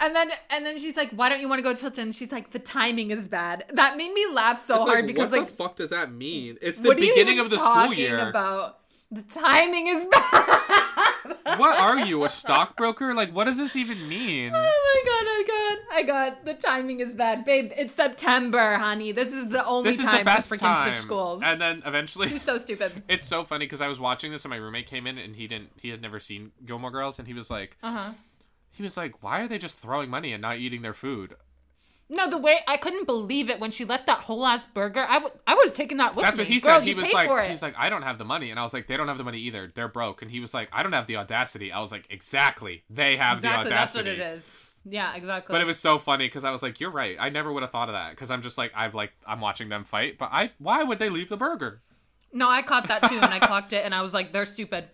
And 0.00 0.16
then 0.16 0.30
and 0.48 0.64
then 0.64 0.78
she's 0.78 0.96
like, 0.96 1.10
why 1.10 1.28
don't 1.28 1.40
you 1.40 1.48
want 1.48 1.58
to 1.58 1.62
go 1.62 1.74
to 1.74 1.80
Chilton? 1.80 2.12
She's 2.12 2.32
like, 2.32 2.50
the 2.50 2.58
timing 2.58 3.10
is 3.10 3.28
bad. 3.28 3.64
That 3.74 3.96
made 3.96 4.12
me 4.12 4.26
laugh 4.32 4.58
so 4.58 4.80
hard 4.80 5.06
because 5.06 5.30
like, 5.30 5.42
what 5.42 5.50
the 5.50 5.56
fuck 5.56 5.76
does 5.76 5.90
that 5.90 6.10
mean? 6.10 6.56
It's 6.62 6.80
the 6.80 6.88
what 6.88 6.96
are 6.96 7.00
you 7.00 7.12
beginning 7.12 7.38
of 7.38 7.50
the 7.50 7.58
school 7.58 7.74
talking 7.74 7.98
year. 7.98 8.28
About 8.28 8.78
the 9.10 9.22
timing 9.22 9.88
is 9.88 10.06
bad. 10.12 11.58
What 11.58 11.78
are 11.78 11.98
you, 12.06 12.24
a 12.24 12.28
stockbroker? 12.28 13.12
Like, 13.12 13.34
what 13.34 13.44
does 13.44 13.58
this 13.58 13.74
even 13.74 14.08
mean? 14.08 14.52
Oh 14.54 14.58
my 14.58 15.02
god, 15.04 15.26
I 15.26 15.44
got, 15.48 15.96
I 15.96 16.02
got. 16.30 16.44
The 16.44 16.54
timing 16.54 17.00
is 17.00 17.12
bad, 17.12 17.44
babe. 17.44 17.72
It's 17.76 17.92
September, 17.92 18.76
honey. 18.76 19.10
This 19.10 19.32
is 19.32 19.48
the 19.48 19.66
only 19.66 19.90
This 19.90 19.98
is 19.98 20.06
the 20.06 20.22
best 20.24 20.48
to 20.48 20.54
freaking 20.54 20.60
time. 20.60 20.94
switch 20.94 21.02
schools. 21.02 21.42
And 21.44 21.60
then 21.60 21.82
eventually, 21.84 22.28
She's 22.28 22.42
so 22.42 22.56
stupid. 22.56 23.02
it's 23.08 23.26
so 23.26 23.42
funny 23.42 23.66
because 23.66 23.80
I 23.80 23.88
was 23.88 23.98
watching 23.98 24.30
this 24.30 24.44
and 24.44 24.50
my 24.50 24.58
roommate 24.58 24.86
came 24.86 25.06
in 25.08 25.18
and 25.18 25.34
he 25.34 25.48
didn't, 25.48 25.70
he 25.76 25.88
had 25.88 26.00
never 26.00 26.20
seen 26.20 26.52
Gilmore 26.64 26.92
Girls 26.92 27.18
and 27.18 27.26
he 27.26 27.34
was 27.34 27.50
like, 27.50 27.76
Uh 27.82 27.92
huh. 27.92 28.12
He 28.72 28.82
was 28.82 28.96
like, 28.96 29.22
why 29.22 29.40
are 29.40 29.48
they 29.48 29.58
just 29.58 29.76
throwing 29.76 30.10
money 30.10 30.32
and 30.32 30.42
not 30.42 30.58
eating 30.58 30.82
their 30.82 30.94
food? 30.94 31.36
No, 32.12 32.28
the 32.28 32.38
way 32.38 32.58
I 32.66 32.76
couldn't 32.76 33.06
believe 33.06 33.50
it 33.50 33.60
when 33.60 33.70
she 33.70 33.84
left 33.84 34.06
that 34.06 34.24
whole 34.24 34.44
ass 34.44 34.66
burger. 34.66 35.06
I 35.08 35.18
would, 35.18 35.32
I 35.46 35.54
would 35.54 35.66
have 35.66 35.76
taken 35.76 35.98
that 35.98 36.16
with 36.16 36.24
That's 36.24 36.36
me. 36.36 36.42
That's 36.42 36.50
what 36.50 36.54
he 36.54 36.60
Girl, 36.60 36.74
said. 36.80 36.82
He 36.82 36.94
was 36.94 37.12
like, 37.12 37.50
he's 37.50 37.62
like, 37.62 37.74
I 37.78 37.88
don't 37.88 38.02
have 38.02 38.18
the 38.18 38.24
money, 38.24 38.50
and 38.50 38.58
I 38.58 38.64
was 38.64 38.74
like, 38.74 38.88
they 38.88 38.96
don't 38.96 39.06
have 39.06 39.16
the 39.16 39.22
money 39.22 39.38
either. 39.38 39.68
They're 39.72 39.86
broke. 39.86 40.20
And 40.20 40.28
he 40.28 40.40
was 40.40 40.52
like, 40.52 40.68
I 40.72 40.82
don't 40.82 40.92
have 40.92 41.06
the 41.06 41.16
audacity. 41.16 41.70
I 41.70 41.78
was 41.78 41.92
like, 41.92 42.06
exactly, 42.10 42.82
they 42.90 43.16
have 43.16 43.38
exactly, 43.38 43.68
the 43.68 43.74
audacity. 43.74 43.74
that's 43.76 43.96
what 43.96 44.06
it 44.08 44.18
is. 44.18 44.54
Yeah, 44.84 45.14
exactly. 45.14 45.52
But 45.52 45.60
it 45.60 45.66
was 45.66 45.78
so 45.78 45.98
funny 45.98 46.26
because 46.26 46.42
I 46.42 46.50
was 46.50 46.62
like, 46.62 46.80
"You're 46.80 46.90
right. 46.90 47.16
I 47.20 47.28
never 47.28 47.52
would 47.52 47.62
have 47.62 47.70
thought 47.70 47.88
of 47.88 47.92
that." 47.92 48.10
Because 48.10 48.30
I'm 48.30 48.40
just 48.40 48.56
like, 48.56 48.72
I've 48.74 48.94
like, 48.94 49.12
I'm 49.26 49.40
watching 49.40 49.68
them 49.68 49.84
fight, 49.84 50.16
but 50.18 50.30
I, 50.32 50.52
why 50.58 50.82
would 50.82 50.98
they 50.98 51.10
leave 51.10 51.28
the 51.28 51.36
burger? 51.36 51.82
No, 52.32 52.48
I 52.48 52.62
caught 52.62 52.88
that 52.88 53.02
too, 53.08 53.18
and 53.20 53.32
I 53.32 53.38
clocked 53.46 53.72
it, 53.72 53.84
and 53.84 53.94
I 53.94 54.02
was 54.02 54.14
like, 54.14 54.32
they're 54.32 54.46
stupid. 54.46 54.88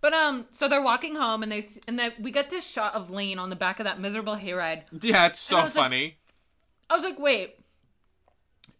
But 0.00 0.12
um, 0.14 0.46
so 0.52 0.68
they're 0.68 0.82
walking 0.82 1.16
home, 1.16 1.42
and 1.42 1.50
they 1.50 1.62
and 1.88 1.98
then 1.98 2.12
we 2.20 2.30
get 2.30 2.50
this 2.50 2.64
shot 2.66 2.94
of 2.94 3.10
Lane 3.10 3.38
on 3.38 3.50
the 3.50 3.56
back 3.56 3.80
of 3.80 3.84
that 3.84 3.98
miserable 4.00 4.36
hayride. 4.36 4.82
Yeah, 5.02 5.26
it's 5.26 5.40
so 5.40 5.56
I 5.58 5.64
was 5.64 5.74
like- 5.74 5.84
funny. 5.84 6.18
I 6.90 6.94
was 6.94 7.04
like, 7.04 7.18
wait, 7.18 7.56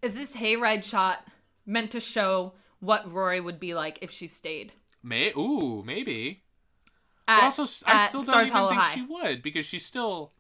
is 0.01 0.15
this 0.15 0.37
hayride 0.37 0.83
shot 0.85 1.19
meant 1.67 1.91
to 1.91 2.01
show 2.01 2.55
what 2.81 3.13
Rory 3.13 3.41
would 3.41 3.61
be 3.61 3.75
like 3.75 3.99
if 4.01 4.11
she 4.11 4.29
stayed? 4.29 4.73
May, 5.03 5.31
ooh, 5.37 5.83
maybe. 5.85 6.43
At, 7.27 7.37
But 7.41 7.45
also, 7.45 7.85
I 7.87 8.07
still 8.07 8.21
don't 8.21 8.27
Stars 8.31 8.47
even 8.47 8.57
Hollow 8.57 8.69
think 8.71 8.81
High. 8.81 8.95
she 8.95 9.03
would 9.03 9.43
because 9.43 9.67
she's 9.67 9.85
still 9.85 10.33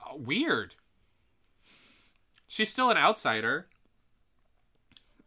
uh, 0.00 0.16
weird. 0.16 0.74
She's 2.48 2.68
still 2.68 2.90
an 2.90 2.96
outsider. 2.96 3.68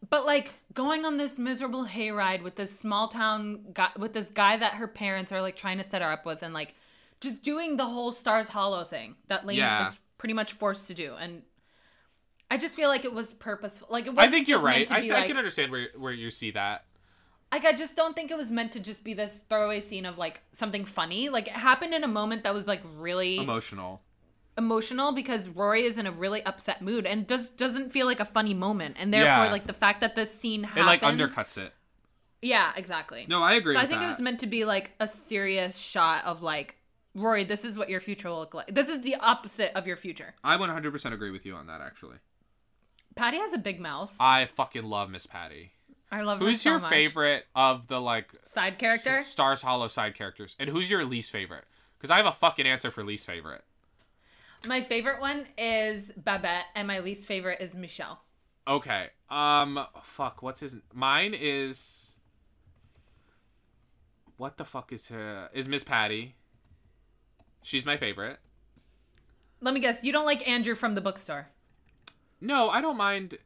But 0.10 0.26
like 0.26 0.55
going 0.73 1.05
on 1.05 1.17
this 1.17 1.37
miserable 1.37 1.85
hayride 1.85 2.41
with 2.43 2.55
this 2.55 2.77
small 2.77 3.07
town 3.07 3.65
guy, 3.73 3.89
with 3.97 4.13
this 4.13 4.29
guy 4.29 4.57
that 4.57 4.73
her 4.75 4.87
parents 4.87 5.31
are 5.31 5.41
like 5.41 5.55
trying 5.55 5.77
to 5.77 5.83
set 5.83 6.01
her 6.01 6.09
up 6.11 6.25
with, 6.25 6.43
and 6.43 6.53
like 6.53 6.75
just 7.21 7.43
doing 7.43 7.77
the 7.77 7.85
whole 7.85 8.11
Stars 8.11 8.47
Hollow 8.49 8.83
thing 8.83 9.15
that 9.27 9.45
Lane 9.45 9.57
Yeah. 9.59 9.85
was 9.85 9.99
pretty 10.17 10.33
much 10.33 10.53
forced 10.53 10.87
to 10.87 10.93
do, 10.93 11.13
and 11.19 11.43
I 12.51 12.57
just 12.57 12.75
feel 12.75 12.89
like 12.89 13.05
it 13.05 13.13
was 13.13 13.33
purposeful. 13.33 13.87
Like 13.89 14.05
it 14.05 14.11
I 14.11 14.15
wasn't 14.15 14.33
think 14.33 14.47
you're 14.47 14.59
right. 14.59 14.89
I, 14.91 15.01
be, 15.01 15.11
I 15.11 15.27
can 15.27 15.37
understand 15.37 15.71
where 15.71 15.87
where 15.97 16.13
you 16.13 16.29
see 16.29 16.51
that. 16.51 16.85
like 17.51 17.65
I 17.65 17.73
just 17.73 17.95
don't 17.95 18.15
think 18.15 18.29
it 18.31 18.37
was 18.37 18.51
meant 18.51 18.71
to 18.73 18.79
just 18.79 19.03
be 19.03 19.13
this 19.13 19.43
throwaway 19.49 19.79
scene 19.79 20.05
of 20.05 20.17
like 20.17 20.41
something 20.51 20.85
funny. 20.85 21.29
Like 21.29 21.47
it 21.47 21.53
happened 21.53 21.93
in 21.93 22.03
a 22.03 22.07
moment 22.07 22.43
that 22.43 22.53
was 22.53 22.67
like 22.67 22.81
really 22.97 23.37
Emotional. 23.37 24.01
Emotional 24.57 25.11
because 25.11 25.49
Rory 25.49 25.84
is 25.84 25.97
in 25.97 26.05
a 26.07 26.11
really 26.11 26.43
upset 26.45 26.81
mood 26.81 27.05
and 27.05 27.27
just 27.27 27.57
doesn't 27.57 27.91
feel 27.91 28.05
like 28.05 28.19
a 28.19 28.25
funny 28.25 28.53
moment. 28.53 28.97
And 28.99 29.13
therefore 29.13 29.45
Yeah. 29.45 29.51
like 29.51 29.65
the 29.67 29.73
fact 29.73 30.01
that 30.01 30.15
this 30.15 30.34
scene 30.34 30.63
happens, 30.63 30.84
It 30.84 30.88
like 30.88 31.01
undercuts 31.01 31.57
it. 31.57 31.73
Yeah, 32.41 32.71
exactly. 32.75 33.25
No, 33.30 33.41
I 33.41 33.53
agree. 33.53 33.73
So 33.73 33.80
I 33.80 33.85
think 33.88 34.01
that. 34.01 34.05
it 34.05 34.09
was 34.09 34.19
meant 34.19 34.41
to 34.41 34.47
be 34.47 34.65
like 34.65 34.91
a 34.99 35.07
serious 35.07 35.77
shot 35.77 36.25
of 36.25 36.41
like 36.41 36.77
Rory, 37.15 37.43
this 37.43 37.63
is 37.63 37.77
what 37.77 37.89
your 37.89 37.99
future 37.99 38.27
will 38.30 38.39
look 38.39 38.53
like. 38.55 38.73
This 38.73 38.89
is 38.89 39.01
the 39.01 39.15
opposite 39.15 39.71
of 39.77 39.85
your 39.85 39.95
future. 39.97 40.34
I 40.43 40.57
100% 40.57 41.11
agree 41.11 41.30
with 41.30 41.45
you 41.45 41.53
on 41.55 41.67
that. 41.67 41.80
Actually, 41.80 42.17
Patty 43.15 43.38
has 43.38 43.53
a 43.53 43.59
big 43.59 43.80
mouth. 43.80 44.15
I 44.19 44.45
fucking 44.47 44.84
love 44.84 45.09
Miss 45.11 45.27
Patty. 45.27 45.73
I 46.11 46.21
love 46.21 46.39
her 46.39 46.45
Who's 46.45 46.61
so 46.61 46.71
your 46.71 46.80
much. 46.80 46.89
favorite 46.89 47.45
of 47.55 47.88
the 47.88 48.01
like 48.01 48.31
side 48.45 48.77
character? 48.80 49.17
S- 49.17 49.27
Stars 49.27 49.61
Hollow 49.61 49.88
side 49.88 50.15
characters, 50.15 50.55
and 50.59 50.69
who's 50.69 50.89
your 50.89 51.05
least 51.05 51.31
favorite? 51.31 51.65
Because 51.97 52.09
I 52.11 52.17
have 52.17 52.25
a 52.25 52.31
fucking 52.31 52.65
answer 52.67 52.89
for 52.91 53.03
least 53.03 53.25
favorite. 53.25 53.63
My 54.65 54.81
favorite 54.81 55.19
one 55.19 55.45
is 55.57 56.11
Babette, 56.15 56.65
and 56.76 56.88
my 56.88 56.99
least 56.99 57.27
favorite 57.27 57.60
is 57.61 57.76
Michel. 57.76 58.19
Okay. 58.68 59.07
Um. 59.30 59.85
Fuck. 60.03 60.41
What's 60.41 60.61
his? 60.61 60.77
Mine 60.94 61.34
is. 61.38 62.15
What 64.38 64.57
the 64.57 64.65
fuck 64.65 64.91
is 64.91 65.07
her? 65.07 65.49
Is 65.53 65.68
Miss 65.68 65.84
Patty? 65.84 66.35
She's 67.61 67.85
my 67.85 67.98
favorite. 67.98 68.40
Let 69.61 69.73
me 69.73 69.80
guess, 69.80 70.03
you 70.03 70.11
don't 70.11 70.26
like 70.26 70.45
Andrew 70.48 70.76
from 70.76 70.95
the 70.95 71.02
bookstore. 71.02 71.48
No, 72.41 72.69
I 72.69 72.81
don't 72.81 72.98
mind. 72.98 73.38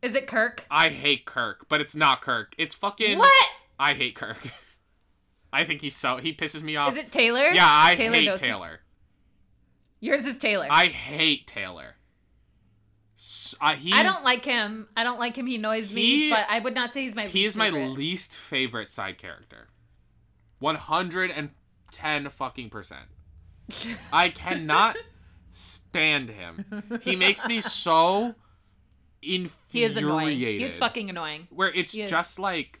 Is 0.00 0.14
it 0.14 0.26
Kirk? 0.26 0.66
I 0.70 0.88
hate 0.88 1.26
Kirk, 1.26 1.66
but 1.68 1.82
it's 1.82 1.94
not 1.94 2.22
Kirk. 2.22 2.54
It's 2.56 2.74
fucking. 2.74 3.18
What? 3.18 3.48
I 3.78 3.92
hate 3.92 4.14
Kirk. 4.14 4.38
I 5.52 5.64
think 5.64 5.82
he's 5.82 5.96
so 5.96 6.16
he 6.16 6.32
pisses 6.32 6.62
me 6.62 6.76
off. 6.76 6.92
Is 6.92 6.98
it 6.98 7.12
Taylor? 7.12 7.48
Yeah, 7.48 7.66
I 7.66 7.94
Taylor 7.94 8.14
hate. 8.14 8.36
Taylor. 8.36 8.80
Yours 10.00 10.24
is 10.24 10.38
Taylor. 10.38 10.66
I 10.70 10.86
hate 10.86 11.46
Taylor. 11.46 11.96
Uh, 13.60 13.76
I 13.92 14.02
don't 14.02 14.24
like 14.24 14.44
him. 14.46 14.88
I 14.96 15.04
don't 15.04 15.18
like 15.18 15.36
him. 15.36 15.46
He 15.46 15.56
annoys 15.56 15.92
me, 15.92 16.30
but 16.30 16.46
I 16.48 16.58
would 16.58 16.74
not 16.74 16.92
say 16.92 17.02
he's 17.02 17.14
my 17.14 17.26
He 17.26 17.40
least 17.40 17.48
is 17.48 17.56
my 17.56 17.66
favorite. 17.70 17.88
least 17.90 18.34
favorite 18.36 18.90
side 18.90 19.18
character. 19.18 19.68
One 20.58 20.76
hundred 20.76 21.30
and 21.30 21.50
ten 21.92 22.28
fucking 22.30 22.70
percent. 22.70 23.06
I 24.12 24.30
cannot 24.30 24.96
stand 25.50 26.30
him. 26.30 26.64
He 27.02 27.14
makes 27.14 27.46
me 27.46 27.60
so 27.60 28.34
infuriated. 29.20 29.52
He 29.68 29.84
is 29.84 29.96
annoying. 29.98 30.38
He's 30.38 30.76
fucking 30.76 31.10
annoying. 31.10 31.46
Where 31.50 31.68
it's 31.70 31.92
just 31.92 32.38
like 32.38 32.79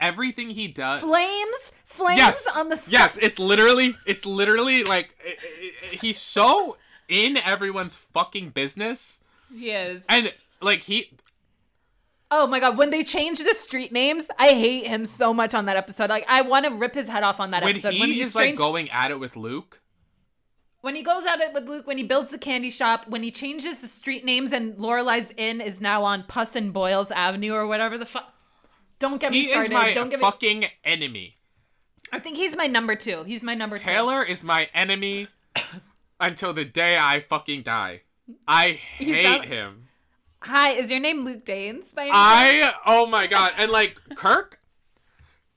everything 0.00 0.50
he 0.50 0.68
does. 0.68 1.00
Flames, 1.00 1.72
flames 1.84 2.18
Yes, 2.18 2.46
on 2.46 2.68
the 2.68 2.80
Yes, 2.88 3.16
it's 3.20 3.38
literally, 3.38 3.94
it's 4.06 4.24
literally 4.26 4.84
like 4.84 5.10
he's 5.90 6.18
so 6.18 6.76
in 7.08 7.36
everyone's 7.36 7.96
fucking 7.96 8.50
business, 8.50 9.20
He 9.52 9.70
is. 9.70 10.02
and 10.08 10.32
like 10.60 10.82
he, 10.82 11.10
Oh 12.30 12.46
my 12.46 12.60
god, 12.60 12.76
when 12.76 12.90
they 12.90 13.02
change 13.02 13.38
the 13.42 13.54
street 13.54 13.90
names, 13.90 14.26
I 14.38 14.48
hate 14.48 14.86
him 14.86 15.06
so 15.06 15.32
much 15.32 15.54
on 15.54 15.64
that 15.64 15.76
episode. 15.78 16.10
Like 16.10 16.26
I 16.28 16.42
want 16.42 16.66
to 16.66 16.70
rip 16.72 16.94
his 16.94 17.08
head 17.08 17.22
off 17.22 17.40
on 17.40 17.52
that 17.52 17.62
when 17.62 17.70
episode. 17.72 17.94
he 17.94 18.00
when 18.00 18.10
is 18.10 18.16
he's 18.16 18.34
like 18.34 18.54
going 18.56 18.90
at 18.90 19.10
it 19.10 19.18
with 19.18 19.34
Luke. 19.34 19.80
when 20.82 20.94
he 20.94 21.02
goes 21.02 21.24
at 21.24 21.40
it 21.40 21.54
with 21.54 21.64
Luke, 21.64 21.86
when 21.86 21.96
he 21.96 22.04
builds 22.04 22.28
the 22.28 22.36
candy 22.36 22.70
shop, 22.70 23.08
when 23.08 23.22
he 23.22 23.30
changes 23.30 23.80
the 23.80 23.86
street 23.88 24.26
names 24.26 24.52
and 24.52 24.76
Lorelai's 24.76 25.32
Inn 25.38 25.62
is 25.62 25.80
now 25.80 26.02
on 26.04 26.22
Puss 26.24 26.54
and 26.54 26.70
Boyles 26.70 27.10
Avenue 27.10 27.52
or 27.54 27.66
whatever 27.66 27.96
the 27.96 28.04
fuck. 28.06 28.34
Don't 28.98 29.20
get 29.20 29.30
me 29.30 29.42
He 29.44 29.50
is 29.50 29.70
my 29.70 29.94
Don't 29.94 30.08
get 30.10 30.18
me. 30.18 30.24
fucking 30.24 30.64
enemy. 30.84 31.36
I 32.12 32.18
think 32.18 32.36
he's 32.36 32.56
my 32.56 32.66
number 32.66 32.96
two. 32.96 33.24
He's 33.24 33.42
my 33.42 33.54
number 33.54 33.76
two. 33.78 33.84
Taylor 33.84 34.22
is 34.24 34.42
my 34.42 34.68
enemy 34.74 35.28
until 36.20 36.52
the 36.52 36.64
day 36.64 36.96
I 36.98 37.20
fucking 37.20 37.62
die. 37.62 38.02
I 38.46 38.72
hate 38.72 39.22
not- 39.24 39.44
him. 39.46 39.84
Hi, 40.42 40.70
is 40.70 40.88
your 40.90 41.00
name 41.00 41.24
Luke 41.24 41.44
Danes? 41.44 41.90
By 41.92 42.02
any 42.02 42.10
chance? 42.12 42.16
I 42.16 42.74
oh 42.86 43.06
my 43.06 43.26
god, 43.26 43.54
and 43.58 43.72
like 43.72 44.00
Kirk, 44.14 44.60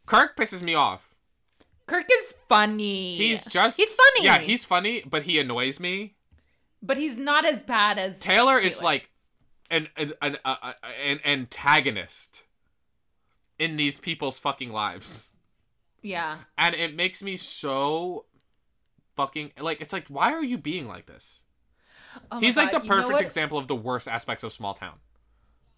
Kirk 0.07 0.35
pisses 0.35 0.63
me 0.63 0.73
off. 0.73 1.07
Kirk 1.85 2.07
is 2.11 2.33
funny. 2.49 3.15
He's 3.15 3.45
just 3.45 3.77
he's 3.77 3.93
funny. 3.93 4.25
Yeah, 4.25 4.39
he's 4.39 4.63
funny, 4.63 5.03
but 5.07 5.23
he 5.23 5.37
annoys 5.37 5.79
me. 5.79 6.15
but 6.81 6.97
he's 6.97 7.17
not 7.19 7.45
as 7.45 7.61
bad 7.61 7.99
as 7.99 8.19
Taylor 8.19 8.57
is 8.57 8.81
like 8.81 9.11
an 9.69 9.87
an 9.95 10.13
an, 10.19 10.37
uh, 10.43 10.55
uh, 10.63 10.73
an 11.05 11.19
antagonist 11.25 12.43
in 13.61 13.77
these 13.77 13.99
people's 13.99 14.39
fucking 14.39 14.71
lives. 14.71 15.31
Yeah. 16.01 16.37
And 16.57 16.73
it 16.73 16.95
makes 16.95 17.21
me 17.21 17.37
so 17.37 18.25
fucking 19.15 19.51
like 19.59 19.81
it's 19.81 19.93
like 19.93 20.07
why 20.07 20.31
are 20.33 20.43
you 20.43 20.57
being 20.57 20.87
like 20.87 21.05
this? 21.05 21.43
Oh 22.31 22.39
He's 22.39 22.57
like 22.57 22.71
the 22.71 22.79
God, 22.79 22.83
you 22.85 22.89
know 22.89 23.01
perfect 23.07 23.21
example 23.21 23.57
of 23.57 23.67
the 23.67 23.75
worst 23.75 24.07
aspects 24.07 24.43
of 24.43 24.51
small 24.51 24.73
town. 24.73 24.95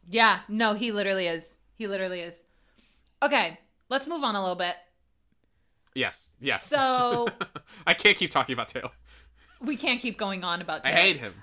Yeah, 0.10 0.40
no, 0.48 0.74
he 0.74 0.92
literally 0.92 1.28
is. 1.28 1.56
He 1.76 1.88
literally 1.88 2.22
is. 2.22 2.46
Okay, 3.22 3.60
let's 3.90 4.08
move 4.08 4.24
on 4.24 4.36
a 4.36 4.42
little 4.42 4.56
bit. 4.56 4.76
Yes. 5.96 6.32
Yes. 6.40 6.66
So- 6.66 7.28
I 7.88 7.94
can't 7.94 8.18
keep 8.18 8.32
talking 8.32 8.54
about 8.54 8.68
Taylor. 8.70 8.92
We 9.62 9.76
can't 9.76 10.00
keep 10.02 10.18
going 10.18 10.44
on 10.44 10.62
about. 10.62 10.86
I 10.86 10.92
hate 10.92 11.18
him. 11.18 11.34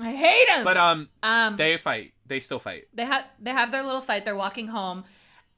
I 0.00 0.12
hate 0.12 0.48
him. 0.48 0.64
But 0.64 0.76
um 0.76 1.08
um, 1.22 1.56
they 1.56 1.76
fight. 1.76 2.12
They 2.26 2.40
still 2.40 2.58
fight. 2.58 2.88
they 2.94 3.04
have 3.04 3.24
they 3.40 3.50
have 3.50 3.72
their 3.72 3.82
little 3.82 4.00
fight. 4.00 4.24
They're 4.24 4.36
walking 4.36 4.68
home, 4.68 5.04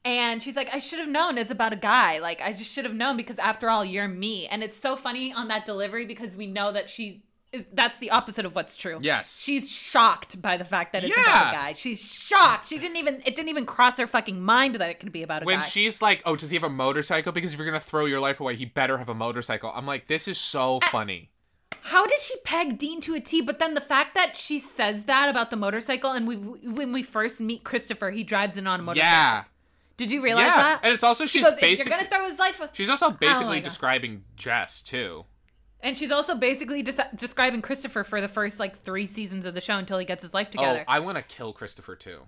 and 0.05 0.43
she's 0.43 0.57
like, 0.57 0.75
"I 0.75 0.79
should 0.79 0.99
have 0.99 1.09
known 1.09 1.39
it's 1.39 1.51
about 1.51 1.73
a 1.73 1.77
guy. 1.77 2.19
Like 2.19 2.41
I 2.43 2.53
just 2.53 2.73
should 2.73 2.85
have 2.85 2.95
known 2.95 3.17
because 3.17 3.39
after 3.39 3.69
all, 3.71 3.85
you're 3.85 4.09
me." 4.09 4.47
And 4.49 4.63
it's 4.63 4.77
so 4.77 4.97
funny 4.97 5.33
on 5.33 5.49
that 5.49 5.65
delivery 5.67 6.07
because 6.07 6.35
we 6.37 6.47
know 6.47 6.73
that 6.73 6.91
she 6.91 7.23
is. 7.53 7.67
That's 7.73 7.99
the 7.99 8.11
opposite 8.11 8.45
of 8.47 8.55
what's 8.55 8.77
true. 8.77 8.99
Yes. 9.03 9.41
she's 9.43 9.71
shocked 9.71 10.41
by 10.41 10.57
the 10.57 10.65
fact 10.65 10.93
that 10.95 11.05
it's 11.05 11.15
Yeah. 11.17 11.23
about 11.23 11.53
a 11.53 11.57
guy. 11.57 11.73
She's 11.75 12.01
shocked. 12.01 12.69
She 12.69 12.79
didn't 12.79 12.97
even. 12.97 13.17
It 13.27 13.37
didn't 13.37 13.49
even 13.51 13.67
cross 13.67 13.99
her 13.99 14.07
fucking 14.07 14.41
mind 14.41 14.75
that 14.77 14.89
it 14.89 15.01
could 15.01 15.13
be 15.13 15.23
about 15.23 15.43
a 15.43 15.45
when 15.45 15.57
guy. 15.57 15.61
When 15.61 15.71
she's 15.71 16.01
like, 16.03 16.23
"Oh, 16.25 16.35
does 16.37 16.51
he 16.51 16.57
have 16.57 16.65
a 16.65 16.71
motorcycle? 16.71 17.31
Because 17.33 17.53
if 17.53 17.59
you're 17.59 17.67
gonna 17.67 17.79
throw 17.81 18.07
your 18.07 18.21
life 18.21 18.41
away, 18.41 18.57
he 18.57 18.65
better 18.65 18.99
have 18.99 19.09
a 19.09 19.15
motorcycle." 19.15 19.71
I'm 19.75 19.87
like, 19.87 20.07
"This 20.07 20.27
is 20.29 20.39
so 20.39 20.81
funny." 20.87 21.29
How 21.87 22.07
did 22.07 22.21
she 22.21 22.37
peg 22.45 22.79
Dean 22.79 23.01
to 23.03 23.15
a 23.15 23.21
T? 23.21 23.41
But 23.41 23.59
then 23.59 23.75
the 23.75 23.81
fact 23.81 24.15
that 24.15 24.37
she 24.37 24.61
says 24.61 25.05
that 25.07 25.29
about 25.29 25.51
the 25.51 25.57
motorcycle, 25.57 26.13
and 26.13 26.27
we 26.29 26.37
when 26.37 26.93
we 26.93 27.03
first 27.03 27.41
meet 27.41 27.65
Christopher, 27.65 28.13
he 28.13 28.23
drives 28.23 28.57
in 28.57 28.67
on 28.69 28.81
a 28.81 28.83
motorcycle. 28.85 29.09
Yeah, 29.11 29.45
Did 29.97 30.11
you 30.11 30.23
realize 30.23 30.47
yeah, 30.47 30.57
that? 30.57 30.81
and 30.83 30.93
it's 30.93 31.05
also 31.05 31.27
she 31.27 31.39
she's 31.39 31.45
goes, 31.45 31.59
basically 31.61 31.91
you're 31.91 31.99
gonna 31.99 32.09
throw 32.09 32.29
his 32.29 32.39
life, 32.39 32.61
she's 32.73 32.91
also 32.91 33.07
oh 33.07 33.11
basically 33.11 33.59
God. 33.59 33.65
describing 33.65 34.25
Jess 34.37 34.83
too. 34.83 35.25
and 35.81 35.97
she's 35.97 36.11
also 36.11 36.35
basically 36.35 36.83
des- 36.83 37.09
describing 37.15 37.63
Christopher 37.63 38.05
for 38.05 38.21
the 38.21 38.29
first 38.29 38.59
like 38.59 38.79
three 38.79 39.07
seasons 39.07 39.45
of 39.45 39.55
the 39.55 39.61
show 39.61 39.77
until 39.77 39.99
he 39.99 40.05
gets 40.05 40.23
his 40.23 40.35
life 40.35 40.49
oh, 40.51 40.53
together. 40.53 40.81
Oh, 40.87 40.93
I 40.93 41.01
want 41.01 41.17
to 41.19 41.23
kill 41.23 41.53
Christopher 41.53 41.97
too. 41.97 42.23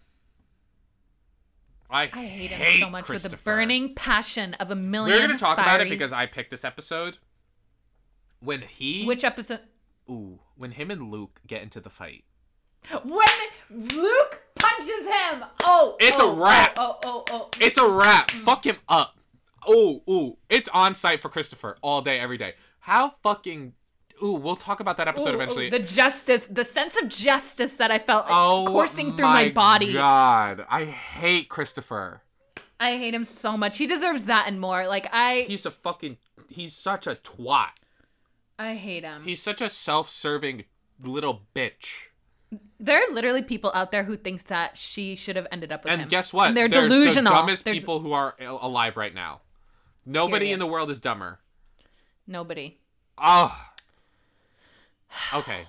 I, 1.91 2.11
I 2.13 2.25
hate 2.25 2.51
him 2.51 2.81
so 2.81 2.91
much 2.91 3.09
with 3.09 3.23
the 3.23 3.37
burning 3.37 3.95
passion 3.95 4.55
of 4.55 4.71
a 4.71 4.75
million. 4.75 5.17
We're 5.17 5.27
gonna 5.27 5.39
talk 5.39 5.59
about 5.59 5.81
it 5.81 5.89
because 5.89 6.13
I 6.13 6.27
picked 6.27 6.51
this 6.51 6.65
episode. 6.65 7.19
When 8.41 8.63
he 8.63 9.05
Which 9.05 9.25
episode? 9.25 9.61
ooh 10.11 10.41
when 10.57 10.73
him 10.73 10.91
and 10.91 11.11
Luke 11.11 11.41
get 11.47 11.63
into 11.63 11.81
the 11.81 11.91
fight. 11.91 12.25
When 13.03 13.29
Luke 13.71 14.43
punches 14.57 15.07
him. 15.07 15.45
Oh, 15.63 15.97
It's 16.01 16.19
oh, 16.21 16.33
a 16.33 16.43
wrap. 16.43 16.75
Oh, 16.77 16.99
oh, 17.05 17.25
oh. 17.31 17.31
oh. 17.31 17.51
It's 17.61 17.79
a 17.79 17.89
wrap. 17.89 18.29
Mm. 18.31 18.45
Fuck 18.45 18.67
him 18.67 18.77
up. 18.89 19.17
Oh, 19.67 20.03
ooh. 20.09 20.37
It's 20.49 20.69
on 20.71 20.95
site 20.95 21.23
for 21.23 21.29
Christopher 21.29 21.77
all 21.83 22.03
day, 22.03 22.21
every 22.21 22.39
day. 22.39 22.55
How 22.81 23.15
fucking. 23.23 23.73
Ooh, 24.23 24.33
we'll 24.33 24.57
talk 24.57 24.81
about 24.81 24.97
that 24.99 25.09
episode 25.09 25.31
Ooh, 25.33 25.35
eventually. 25.35 25.67
ooh, 25.67 25.71
the 25.71 25.81
justice, 25.81 26.47
the 26.47 26.65
sense 26.65 26.97
of 27.01 27.09
justice 27.09 27.77
that 27.77 27.91
I 27.91 27.99
felt 27.99 28.27
oh, 28.29 28.65
coursing 28.67 29.17
through 29.17 29.27
my, 29.27 29.49
body. 29.51 29.93
God, 29.93 30.65
I 30.71 30.85
hate 30.85 31.49
Christopher. 31.49 32.23
I 32.79 32.97
hate 32.97 33.15
him 33.15 33.25
so 33.25 33.57
much. 33.57 33.79
He 33.79 33.87
deserves 33.87 34.25
that 34.25 34.45
and 34.47 34.61
more. 34.61 34.87
Like 34.87 35.09
I, 35.13 35.45
He's 35.49 35.67
a 35.67 35.71
fucking. 35.71 36.19
He's 36.49 36.75
such 36.75 37.07
a 37.07 37.17
twat. 37.17 37.71
I 38.59 38.75
hate 38.75 39.03
him. 39.03 39.25
He's 39.25 39.43
such 39.43 39.61
a 39.61 39.69
self-serving 39.69 40.65
little 41.03 41.43
bitch. 41.55 42.09
There 42.81 42.99
are 42.99 43.13
literally 43.15 43.43
people 43.43 43.71
out 43.75 43.91
there 43.91 44.05
who 44.05 44.17
thinks 44.17 44.43
that 44.45 44.77
she 44.79 45.17
should 45.17 45.37
have 45.37 45.47
ended 45.53 45.73
up 45.73 45.85
with 45.85 45.93
him. 45.93 46.01
And 46.01 46.09
guess 46.11 46.33
what? 46.33 46.49
And 46.49 46.57
they're, 46.57 46.69
the 46.69 46.83
delusional. 46.83 47.33
dumbest 47.33 47.65
They're- 47.65 47.75
people 47.75 48.01
who 48.01 48.13
are 48.13 48.35
alive 48.41 48.97
right 48.97 49.15
now. 49.15 49.41
Nobody 50.07 50.47
Period. 50.47 50.53
in 50.55 50.59
the 50.61 50.67
world 50.67 50.91
is 50.91 51.01
dumber. 51.01 51.39
Nobody. 52.27 52.79
Oh. 53.19 53.57
Okay. 55.33 55.63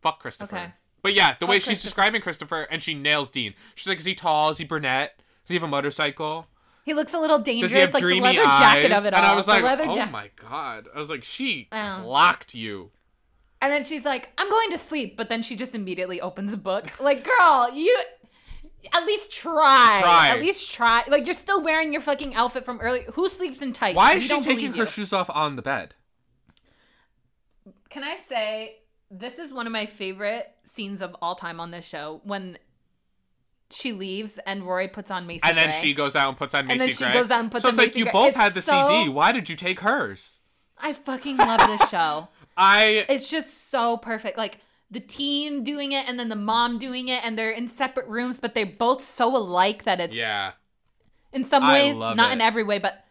Fuck 0.00 0.20
Christopher. 0.20 0.56
Okay. 0.56 0.72
But 1.02 1.14
yeah, 1.14 1.34
the 1.38 1.46
way 1.46 1.58
she's 1.58 1.82
describing 1.82 2.20
Christopher 2.20 2.62
and 2.70 2.82
she 2.82 2.94
nails 2.94 3.30
Dean. 3.30 3.54
She's 3.74 3.86
like, 3.88 3.98
is 3.98 4.04
he 4.04 4.14
tall? 4.14 4.50
Is 4.50 4.58
he 4.58 4.64
brunette? 4.64 5.18
Does 5.44 5.48
he 5.50 5.54
have 5.54 5.62
a 5.62 5.68
motorcycle? 5.68 6.46
He 6.84 6.94
looks 6.94 7.14
a 7.14 7.18
little 7.18 7.38
dangerous, 7.40 7.70
Does 7.70 7.74
he 7.74 7.80
have 7.80 7.92
like 7.94 8.00
the 8.00 8.06
dreamy 8.08 8.22
leather 8.22 8.42
eyes? 8.48 8.58
jacket 8.60 8.92
of 8.92 9.06
it 9.06 9.12
all. 9.12 9.18
and 9.18 9.26
I 9.26 9.34
was 9.34 9.46
The 9.46 9.52
like, 9.52 9.64
oh 9.80 9.94
jacket. 9.94 10.12
my 10.12 10.30
god. 10.40 10.88
I 10.94 10.98
was 10.98 11.10
like, 11.10 11.24
she 11.24 11.68
Oh. 11.72 12.00
clocked 12.02 12.54
you. 12.54 12.90
And 13.66 13.72
then 13.72 13.82
she's 13.82 14.04
like, 14.04 14.28
"I'm 14.38 14.48
going 14.48 14.70
to 14.70 14.78
sleep," 14.78 15.16
but 15.16 15.28
then 15.28 15.42
she 15.42 15.56
just 15.56 15.74
immediately 15.74 16.20
opens 16.20 16.52
a 16.52 16.56
book. 16.56 17.00
Like, 17.00 17.24
girl, 17.24 17.68
you 17.74 17.98
at 18.92 19.04
least 19.04 19.32
try. 19.32 19.98
Try. 20.00 20.28
At 20.28 20.40
least 20.40 20.72
try. 20.72 21.02
Like, 21.08 21.26
you're 21.26 21.34
still 21.34 21.60
wearing 21.60 21.92
your 21.92 22.00
fucking 22.00 22.36
outfit 22.36 22.64
from 22.64 22.78
early. 22.80 23.00
Who 23.14 23.28
sleeps 23.28 23.62
in 23.62 23.72
tights? 23.72 23.96
Why 23.96 24.12
We 24.12 24.18
is 24.18 24.24
she 24.28 24.38
taking 24.40 24.72
her 24.74 24.86
shoes 24.86 25.12
off 25.12 25.28
on 25.30 25.56
the 25.56 25.62
bed? 25.62 25.96
Can 27.90 28.04
I 28.04 28.18
say 28.18 28.76
this 29.10 29.40
is 29.40 29.52
one 29.52 29.66
of 29.66 29.72
my 29.72 29.86
favorite 29.86 30.48
scenes 30.62 31.02
of 31.02 31.16
all 31.20 31.34
time 31.34 31.58
on 31.58 31.72
this 31.72 31.84
show 31.84 32.20
when 32.22 32.58
she 33.70 33.92
leaves 33.92 34.38
and 34.46 34.62
Rory 34.62 34.86
puts 34.86 35.10
on 35.10 35.26
Macy 35.26 35.40
And 35.44 35.56
then 35.58 35.70
Gray. 35.70 35.78
she 35.80 35.92
goes 35.92 36.14
out 36.14 36.28
and 36.28 36.36
puts 36.36 36.54
on 36.54 36.66
Macy 36.66 36.72
And 36.72 36.80
then 36.80 36.88
she 36.90 37.02
Gray. 37.04 37.12
goes 37.12 37.32
out 37.32 37.40
and 37.40 37.50
puts 37.50 37.62
so 37.62 37.68
on 37.68 37.72
it's 37.72 37.78
like 37.78 37.88
Macy 37.88 37.98
you 37.98 38.04
Gray. 38.04 38.12
both 38.12 38.28
It's 38.28 38.36
had 38.36 38.54
the 38.54 38.62
so- 38.62 38.86
CD. 38.86 39.08
Why 39.08 39.32
did 39.32 39.48
you 39.48 39.56
take 39.56 39.80
hers? 39.80 40.42
I 40.78 40.92
fucking 40.92 41.36
love 41.38 41.66
this 41.66 41.88
show. 41.90 42.28
I 42.56 43.04
It's 43.08 43.30
just 43.30 43.70
so 43.70 43.96
perfect. 43.96 44.38
Like 44.38 44.60
the 44.90 45.00
teen 45.00 45.64
doing 45.64 45.92
it 45.92 46.08
and 46.08 46.18
then 46.18 46.28
the 46.28 46.36
mom 46.36 46.78
doing 46.78 47.08
it, 47.08 47.24
and 47.24 47.38
they're 47.38 47.50
in 47.50 47.68
separate 47.68 48.06
rooms, 48.08 48.38
but 48.38 48.54
they're 48.54 48.64
both 48.66 49.02
so 49.02 49.36
alike 49.36 49.84
that 49.84 50.00
it's 50.00 50.14
yeah. 50.14 50.52
in 51.32 51.44
some 51.44 51.64
I 51.64 51.74
ways, 51.74 51.96
love 51.96 52.16
not 52.16 52.30
it. 52.30 52.34
in 52.34 52.40
every 52.40 52.62
way, 52.62 52.78
but 52.78 53.04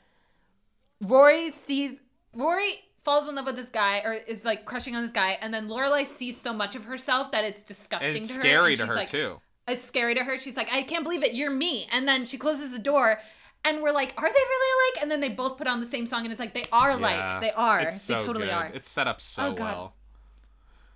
Rory 1.01 1.51
sees 1.51 2.01
Rory 2.33 2.79
falls 3.03 3.27
in 3.29 3.35
love 3.35 3.45
with 3.45 3.55
this 3.55 3.69
guy 3.69 3.99
or 3.99 4.13
is 4.13 4.45
like 4.45 4.65
crushing 4.65 4.95
on 4.95 5.03
this 5.03 5.11
guy, 5.11 5.37
and 5.41 5.53
then 5.53 5.67
Lorelai 5.67 6.05
sees 6.05 6.39
so 6.39 6.53
much 6.53 6.75
of 6.75 6.85
herself 6.85 7.31
that 7.31 7.43
it's 7.43 7.63
disgusting 7.63 8.23
it's 8.23 8.27
to 8.29 8.33
her. 8.35 8.39
It's 8.39 8.49
scary 8.49 8.75
to 8.75 8.81
she's 8.81 8.89
her 8.89 8.95
like- 8.95 9.07
too. 9.09 9.41
It's 9.67 9.83
scary 9.83 10.13
to 10.13 10.23
her. 10.23 10.37
She's 10.37 10.55
like, 10.55 10.71
I 10.71 10.83
can't 10.83 11.03
believe 11.03 11.23
it. 11.23 11.33
You're 11.33 11.49
me. 11.49 11.87
And 11.91 12.07
then 12.07 12.27
she 12.27 12.37
closes 12.37 12.71
the 12.71 12.77
door. 12.77 13.19
And 13.65 13.81
we're 13.81 13.91
like, 13.91 14.13
are 14.17 14.27
they 14.27 14.33
really 14.33 14.91
alike? 14.93 15.01
And 15.01 15.11
then 15.11 15.19
they 15.19 15.29
both 15.29 15.57
put 15.57 15.67
on 15.67 15.79
the 15.79 15.85
same 15.85 16.05
song, 16.07 16.21
and 16.23 16.31
it's 16.31 16.39
like 16.39 16.53
they 16.53 16.65
are 16.71 16.91
Yeah. 16.91 16.97
alike. 16.97 17.41
They 17.41 17.51
are. 17.51 17.79
It's 17.81 18.07
they 18.07 18.13
so 18.13 18.25
totally 18.25 18.45
good. 18.45 18.53
are. 18.53 18.65
It's 18.73 18.87
set 18.89 19.07
up 19.07 19.19
so 19.19 19.47
Oh, 19.47 19.53
well. 19.53 19.95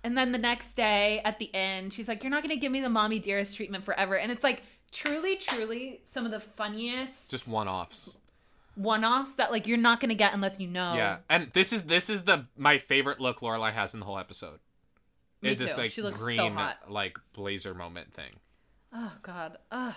And 0.02 0.16
then 0.16 0.32
the 0.32 0.38
next 0.38 0.74
day 0.74 1.20
at 1.24 1.38
the 1.38 1.54
end, 1.54 1.92
she's 1.92 2.08
like, 2.08 2.22
You're 2.22 2.30
not 2.30 2.42
going 2.42 2.54
to 2.54 2.60
give 2.60 2.72
me 2.72 2.80
the 2.80 2.88
mommy 2.88 3.18
dearest 3.18 3.56
treatment 3.56 3.84
forever. 3.84 4.16
And 4.16 4.32
it's 4.32 4.42
like, 4.44 4.62
truly, 4.92 5.36
truly, 5.36 6.00
some 6.02 6.24
of 6.24 6.30
the 6.30 6.40
funniest 6.40 7.30
Just 7.30 7.46
one-offs. 7.46 8.16
one 8.76 9.04
offs 9.04 9.32
that, 9.34 9.50
like, 9.50 9.66
you're 9.66 9.76
not 9.76 10.00
going 10.00 10.08
to 10.08 10.14
get 10.14 10.32
unless 10.32 10.58
you 10.58 10.68
know. 10.68 10.94
Yeah, 10.94 11.18
and 11.28 11.50
this 11.52 11.72
is 11.72 11.82
this 11.84 12.08
is 12.08 12.22
the 12.24 12.46
my 12.56 12.78
favorite 12.78 13.20
look 13.20 13.40
Lorelai 13.40 13.72
has 13.72 13.92
in 13.94 14.00
the 14.00 14.06
whole 14.06 14.18
episode. 14.18 14.60
Me 15.42 15.50
is 15.50 15.58
this 15.58 15.76
like 15.76 15.90
so 15.92 16.10
green 16.12 16.52
hot. 16.54 16.78
like 16.90 17.18
blazer 17.32 17.74
moment 17.74 18.12
thing? 18.14 18.32
Oh, 18.92 19.12
God. 19.22 19.56
Ugh. 19.70 19.94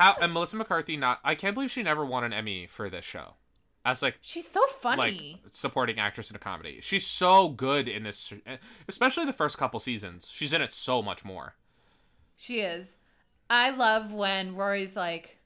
How 0.00 0.16
and 0.20 0.32
Melissa 0.32 0.56
McCarthy 0.56 0.96
not? 0.96 1.20
I 1.22 1.34
can't 1.34 1.54
believe 1.54 1.70
she 1.70 1.82
never 1.82 2.04
won 2.04 2.24
an 2.24 2.32
Emmy 2.32 2.66
for 2.66 2.88
this 2.88 3.04
show, 3.04 3.34
as 3.84 4.00
like 4.02 4.16
She's 4.22 4.48
so 4.48 4.64
funny. 4.66 5.40
like 5.44 5.52
supporting 5.52 5.98
actress 5.98 6.30
in 6.30 6.36
a 6.36 6.38
comedy. 6.38 6.78
She's 6.82 7.06
so 7.06 7.48
good 7.50 7.86
in 7.88 8.02
this, 8.04 8.32
especially 8.88 9.26
the 9.26 9.32
first 9.32 9.58
couple 9.58 9.78
seasons. 9.80 10.30
She's 10.32 10.52
in 10.52 10.62
it 10.62 10.72
so 10.72 11.02
much 11.02 11.24
more. 11.24 11.54
she 12.36 12.60
is. 12.60 12.96
I 13.50 13.70
love 13.70 14.12
when 14.12 14.54
Rory's 14.54 14.94
like, 14.96 15.36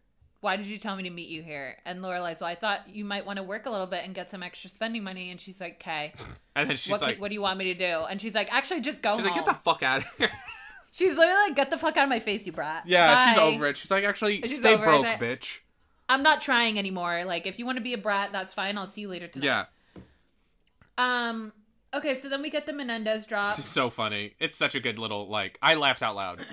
Why 0.41 0.57
did 0.57 0.67
you 0.67 0.77
tell 0.79 0.95
me 0.95 1.05
to 1.05 1.11
meet 1.11 1.29
you 1.31 1.43
here? 1.43 1.77
And 1.87 2.01
Lorelai's, 2.01 2.41
Well, 2.41 2.51
I 2.51 2.55
thought 2.55 2.87
you 2.89 3.05
might 3.05 3.25
want 3.25 3.39
to 3.39 3.43
work 3.43 3.65
a 3.67 3.71
little 3.71 3.87
bit 3.87 4.05
and 4.05 4.15
get 4.15 4.31
some 4.31 4.43
extra 4.43 4.69
spending 4.71 5.03
money. 5.03 5.31
And 5.31 5.41
she's 5.41 5.61
like, 5.61 5.75
Okay. 5.81 6.13
And 6.57 6.69
then 6.71 6.77
she's 6.77 6.93
What, 6.93 7.01
like, 7.03 7.21
what 7.21 7.29
do 7.31 7.35
you 7.35 7.41
want 7.41 7.59
me 7.59 7.73
to 7.73 7.75
do? 7.75 8.05
And 8.09 8.21
she's 8.21 8.35
like, 8.35 8.53
Actually, 8.53 8.83
just 8.83 9.01
go 9.03 9.17
she's 9.17 9.25
home. 9.25 9.35
like, 9.35 9.45
get 9.45 9.47
the 9.47 9.61
fuck 9.65 9.83
out 9.83 10.03
of 10.03 10.07
here. 10.19 10.31
She's 10.97 11.17
literally 11.17 11.41
like, 11.49 11.57
Get 11.57 11.71
the 11.71 11.77
fuck 11.79 11.97
out 11.97 12.05
of 12.05 12.09
my 12.09 12.21
face, 12.21 12.47
you 12.47 12.53
brat. 12.53 12.85
yeah, 12.87 13.29
she's 13.31 13.39
over 13.39 13.67
it. 13.67 13.77
She's 13.77 13.91
like, 13.91 14.05
actually, 14.05 14.41
She's 14.43 14.57
stay 14.59 14.75
over 14.75 14.85
it. 14.85 14.87
broke, 14.87 15.07
bitch. 15.41 15.59
I'm 16.09 16.23
not 16.23 16.41
trying 16.41 16.79
anymore. 16.79 17.25
Like, 17.25 17.47
if 17.49 17.59
you 17.59 17.67
want 17.67 17.79
to 17.79 17.83
be 17.83 17.95
a 17.95 17.99
brat, 17.99 18.31
that's 18.31 18.55
fine. 18.55 18.79
I'll 18.79 18.87
see 18.87 19.01
you 19.01 19.09
later 19.09 19.27
tonight. 19.27 19.67
Yeah, 19.97 20.03
Um. 20.99 21.53
Okay, 21.93 22.15
so 22.15 22.29
then 22.29 22.43
we 22.43 22.51
get 22.51 22.67
the 22.67 22.73
Menendez 22.73 23.27
drop. 23.27 23.57
it's 23.59 23.67
so 23.67 23.89
funny. 23.91 24.35
It's 24.41 24.57
such 24.57 24.75
a 24.77 24.81
good 24.81 24.99
little 25.01 25.29
like. 25.29 25.59
I 25.63 25.75
laughed 25.75 26.03
out 26.03 26.15
loud. 26.17 26.45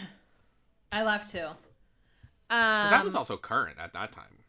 I 0.92 1.04
laughed 1.04 1.32
too. 1.32 1.46
Um, 1.46 1.56
that 2.50 3.04
was 3.04 3.16
also 3.16 3.38
current 3.38 3.78
at 3.80 3.94
that 3.94 4.12
time. 4.12 4.40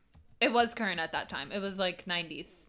it 0.41 0.53
was 0.53 0.73
current 0.75 1.01
at 1.01 1.13
that 1.13 1.29
time. 1.29 1.53
It 1.53 1.61
was 1.61 1.79
like 1.79 2.05
90s. 2.07 2.69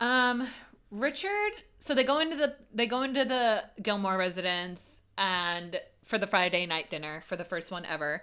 Um, 0.00 0.46
Richard. 0.90 1.52
So 1.80 1.94
they 1.94 2.04
go 2.04 2.18
into 2.18 2.36
the 2.36 2.56
they 2.74 2.86
go 2.86 3.02
into 3.02 3.24
the 3.24 3.64
Gilmore 3.82 4.16
residence 4.18 5.01
and 5.22 5.80
for 6.02 6.18
the 6.18 6.26
Friday 6.26 6.66
night 6.66 6.90
dinner 6.90 7.22
for 7.24 7.36
the 7.36 7.44
first 7.44 7.70
one 7.70 7.86
ever. 7.86 8.22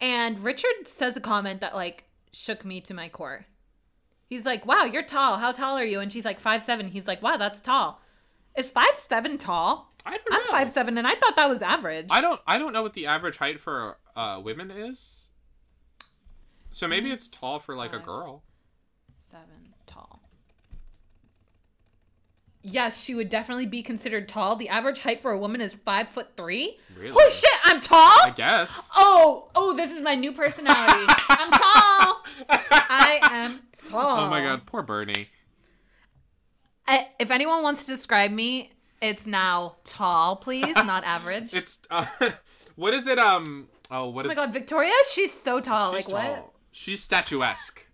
And 0.00 0.38
Richard 0.38 0.86
says 0.86 1.16
a 1.16 1.20
comment 1.20 1.60
that 1.60 1.74
like 1.74 2.04
shook 2.32 2.64
me 2.64 2.80
to 2.82 2.94
my 2.94 3.08
core. 3.08 3.46
He's 4.26 4.46
like, 4.46 4.64
"Wow, 4.64 4.84
you're 4.84 5.02
tall. 5.02 5.38
How 5.38 5.50
tall 5.50 5.76
are 5.76 5.84
you?" 5.84 5.98
And 5.98 6.12
she's 6.12 6.24
like, 6.24 6.38
five 6.38 6.62
seven. 6.62 6.88
He's 6.88 7.08
like, 7.08 7.20
"Wow, 7.20 7.36
that's 7.36 7.60
tall." 7.60 8.00
Is 8.56 8.70
five 8.70 8.98
seven 8.98 9.38
tall? 9.38 9.92
I 10.06 10.16
don't 10.16 10.30
know. 10.30 10.36
I'm 10.38 10.46
five 10.50 10.70
seven, 10.70 10.96
and 10.96 11.06
I 11.06 11.16
thought 11.16 11.34
that 11.34 11.48
was 11.48 11.62
average. 11.62 12.06
I 12.10 12.20
don't. 12.20 12.40
I 12.46 12.58
don't 12.58 12.72
know 12.72 12.82
what 12.82 12.92
the 12.92 13.06
average 13.06 13.36
height 13.36 13.60
for 13.60 13.98
uh 14.14 14.40
women 14.42 14.70
is. 14.70 15.30
So 16.70 16.86
maybe 16.86 17.10
it's 17.10 17.26
tall 17.26 17.58
for 17.58 17.74
like 17.74 17.92
a 17.92 17.98
girl. 17.98 18.44
Seven 19.18 19.74
tall. 19.86 20.20
Yes, 22.62 23.02
she 23.02 23.14
would 23.14 23.30
definitely 23.30 23.64
be 23.64 23.82
considered 23.82 24.28
tall. 24.28 24.54
The 24.54 24.68
average 24.68 24.98
height 24.98 25.20
for 25.20 25.30
a 25.30 25.38
woman 25.38 25.62
is 25.62 25.72
five 25.72 26.08
foot 26.08 26.36
three. 26.36 26.78
Really? 26.94 27.10
Holy 27.10 27.30
shit, 27.30 27.50
I'm 27.64 27.80
tall. 27.80 28.18
I 28.24 28.32
guess. 28.36 28.90
Oh, 28.96 29.48
oh, 29.54 29.74
this 29.74 29.90
is 29.90 30.02
my 30.02 30.14
new 30.14 30.32
personality. 30.32 31.06
I'm 31.28 31.50
tall. 31.50 32.22
I 32.50 33.18
am 33.22 33.60
tall. 33.72 34.26
Oh 34.26 34.28
my 34.28 34.42
god, 34.42 34.66
poor 34.66 34.82
Bernie. 34.82 35.28
I, 36.86 37.08
if 37.18 37.30
anyone 37.30 37.62
wants 37.62 37.82
to 37.84 37.86
describe 37.86 38.30
me, 38.30 38.72
it's 39.00 39.26
now 39.26 39.76
tall, 39.84 40.36
please, 40.36 40.76
not 40.84 41.04
average. 41.04 41.54
It's 41.54 41.78
uh, 41.90 42.04
what 42.76 42.92
is 42.92 43.06
it? 43.06 43.18
Um. 43.18 43.68
Oh, 43.90 44.10
what 44.10 44.26
oh 44.26 44.28
is? 44.28 44.36
my 44.36 44.44
god, 44.46 44.52
Victoria, 44.52 44.92
she's 45.10 45.32
so 45.32 45.60
tall. 45.60 45.94
She's 45.94 46.08
like 46.08 46.36
what? 46.36 46.52
She's 46.72 47.02
statuesque. 47.02 47.86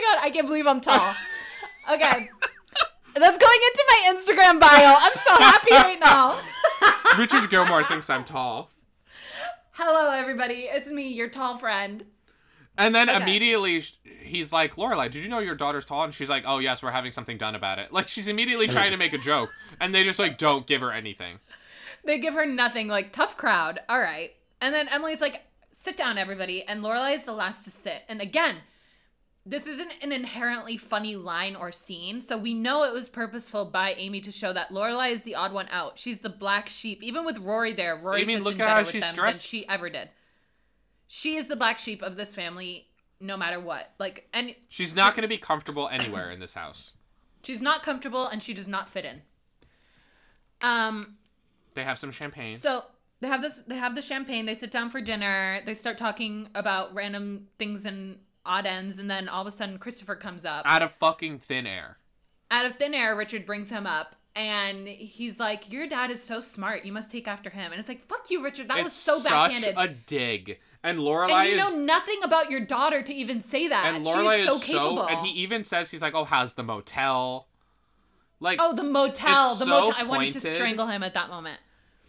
My 0.00 0.14
god, 0.14 0.24
I 0.24 0.30
can't 0.30 0.46
believe 0.46 0.66
I'm 0.66 0.80
tall. 0.80 1.14
Okay. 1.90 2.30
That's 3.16 3.38
going 3.38 3.60
into 3.66 3.84
my 3.88 4.14
Instagram 4.14 4.60
bio. 4.60 4.96
I'm 4.98 5.12
so 5.12 5.36
happy 5.36 5.72
right 5.72 5.98
now. 6.00 6.38
Richard 7.18 7.50
Gilmore 7.50 7.84
thinks 7.84 8.08
I'm 8.08 8.24
tall. 8.24 8.70
Hello, 9.72 10.10
everybody. 10.12 10.68
It's 10.70 10.88
me, 10.90 11.08
your 11.08 11.28
tall 11.28 11.58
friend. 11.58 12.04
And 12.78 12.94
then 12.94 13.10
Okay. 13.10 13.20
immediately 13.20 13.82
he's 14.22 14.52
like, 14.52 14.76
Lorelai, 14.76 15.10
did 15.10 15.22
you 15.22 15.28
know 15.28 15.40
your 15.40 15.54
daughter's 15.54 15.84
tall? 15.84 16.04
And 16.04 16.14
she's 16.14 16.30
like, 16.30 16.44
oh, 16.46 16.58
yes, 16.60 16.82
we're 16.82 16.92
having 16.92 17.12
something 17.12 17.36
done 17.36 17.54
about 17.54 17.78
it. 17.78 17.92
Like, 17.92 18.08
she's 18.08 18.28
immediately 18.28 18.68
trying 18.68 18.92
to 18.92 18.96
make 18.96 19.12
a 19.12 19.18
joke. 19.18 19.50
And 19.80 19.94
they 19.94 20.04
just, 20.04 20.18
like, 20.18 20.38
don't 20.38 20.66
give 20.66 20.80
her 20.80 20.92
anything. 20.92 21.40
They 22.04 22.18
give 22.18 22.34
her 22.34 22.46
nothing, 22.46 22.88
like, 22.88 23.12
tough 23.12 23.36
crowd. 23.36 23.80
All 23.88 24.00
right. 24.00 24.32
And 24.60 24.72
then 24.74 24.88
Emily's 24.88 25.20
like, 25.20 25.42
sit 25.72 25.96
down, 25.96 26.16
everybody. 26.16 26.62
And 26.62 26.82
Lorelai 26.82 27.14
is 27.16 27.24
the 27.24 27.32
last 27.32 27.64
to 27.64 27.70
sit. 27.70 28.02
And 28.08 28.20
again, 28.22 28.56
this 29.46 29.66
isn't 29.66 29.92
an 30.02 30.12
inherently 30.12 30.76
funny 30.76 31.16
line 31.16 31.56
or 31.56 31.72
scene, 31.72 32.20
so 32.20 32.36
we 32.36 32.52
know 32.54 32.84
it 32.84 32.92
was 32.92 33.08
purposeful 33.08 33.64
by 33.66 33.94
Amy 33.94 34.20
to 34.20 34.30
show 34.30 34.52
that 34.52 34.70
Lorelai 34.70 35.12
is 35.12 35.22
the 35.22 35.34
odd 35.34 35.52
one 35.52 35.66
out. 35.70 35.98
She's 35.98 36.20
the 36.20 36.28
black 36.28 36.68
sheep. 36.68 37.02
Even 37.02 37.24
with 37.24 37.38
Rory 37.38 37.72
there, 37.72 37.96
Rory 37.96 38.22
Amy, 38.22 38.34
fits 38.34 38.44
look 38.44 38.54
in 38.56 38.60
at 38.60 38.64
better 38.64 38.74
how 38.74 38.80
with 38.82 38.90
she's 38.90 39.02
them 39.02 39.14
dressed. 39.14 39.50
than 39.50 39.58
she 39.60 39.68
ever 39.68 39.88
did. 39.90 40.10
She 41.08 41.36
is 41.36 41.48
the 41.48 41.56
black 41.56 41.78
sheep 41.78 42.02
of 42.02 42.16
this 42.16 42.34
family, 42.34 42.86
no 43.18 43.36
matter 43.36 43.58
what. 43.58 43.90
Like, 43.98 44.28
and 44.32 44.54
She's 44.68 44.94
not 44.94 45.14
going 45.14 45.22
to 45.22 45.28
be 45.28 45.38
comfortable 45.38 45.88
anywhere 45.88 46.30
in 46.30 46.38
this 46.38 46.54
house. 46.54 46.92
she's 47.42 47.60
not 47.62 47.82
comfortable, 47.82 48.26
and 48.26 48.42
she 48.42 48.54
does 48.54 48.68
not 48.68 48.88
fit 48.88 49.04
in. 49.04 49.22
Um, 50.60 51.16
They 51.74 51.84
have 51.84 51.98
some 51.98 52.10
champagne. 52.12 52.58
So 52.58 52.84
they 53.20 53.28
have 53.28 53.42
this. 53.42 53.62
They 53.66 53.76
have 53.76 53.94
the 53.94 54.02
champagne. 54.02 54.46
They 54.46 54.54
sit 54.54 54.70
down 54.70 54.90
for 54.90 55.00
dinner. 55.00 55.62
They 55.64 55.74
start 55.74 55.98
talking 55.98 56.48
about 56.54 56.94
random 56.94 57.48
things 57.58 57.86
and 57.86 58.18
odd 58.50 58.66
ends, 58.66 58.98
and 58.98 59.10
then 59.10 59.28
all 59.28 59.42
of 59.42 59.46
a 59.46 59.56
sudden, 59.56 59.78
Christopher 59.78 60.16
comes 60.16 60.44
up 60.44 60.62
out 60.64 60.82
of 60.82 60.92
fucking 60.92 61.38
thin 61.38 61.66
air. 61.66 61.98
out 62.50 62.66
of 62.66 62.76
thin 62.76 62.94
air. 62.94 63.14
Richard 63.14 63.46
brings 63.46 63.70
him 63.70 63.86
up, 63.86 64.16
and 64.34 64.88
he's 64.88 65.38
like, 65.38 65.70
"Your 65.72 65.86
dad 65.86 66.10
is 66.10 66.22
so 66.22 66.40
smart. 66.40 66.84
You 66.84 66.92
must 66.92 67.10
take 67.10 67.28
after 67.28 67.50
him." 67.50 67.70
And 67.72 67.78
it's 67.78 67.88
like, 67.88 68.06
"Fuck 68.08 68.30
you, 68.30 68.42
Richard. 68.42 68.68
That 68.68 68.78
it's 68.78 68.84
was 68.84 68.92
so 68.94 69.18
such 69.18 69.30
backhanded." 69.30 69.74
a 69.76 69.88
dig. 69.88 70.58
And 70.82 70.98
and 70.98 71.06
Lorelai 71.06 71.50
you 71.50 71.58
is 71.58 71.72
know 71.72 71.78
nothing 71.78 72.20
about 72.24 72.50
your 72.50 72.60
daughter 72.64 73.02
to 73.02 73.12
even 73.12 73.40
say 73.42 73.68
that. 73.68 73.94
and 73.94 74.04
Lorelai 74.06 74.46
so 74.46 74.54
is 74.54 74.64
so 74.64 75.06
and 75.06 75.26
he 75.26 75.32
even 75.42 75.62
says 75.64 75.90
he's 75.90 76.02
like, 76.02 76.14
"Oh, 76.14 76.24
how's 76.24 76.54
the 76.54 76.62
motel?" 76.62 77.46
Like 78.40 78.58
oh, 78.62 78.74
the 78.74 78.82
motel. 78.82 79.54
The 79.56 79.64
so 79.66 79.70
motel. 79.70 79.94
I 79.98 80.04
wanted 80.04 80.32
to 80.32 80.40
strangle 80.40 80.86
him 80.86 81.02
at 81.02 81.12
that 81.14 81.28
moment. 81.28 81.60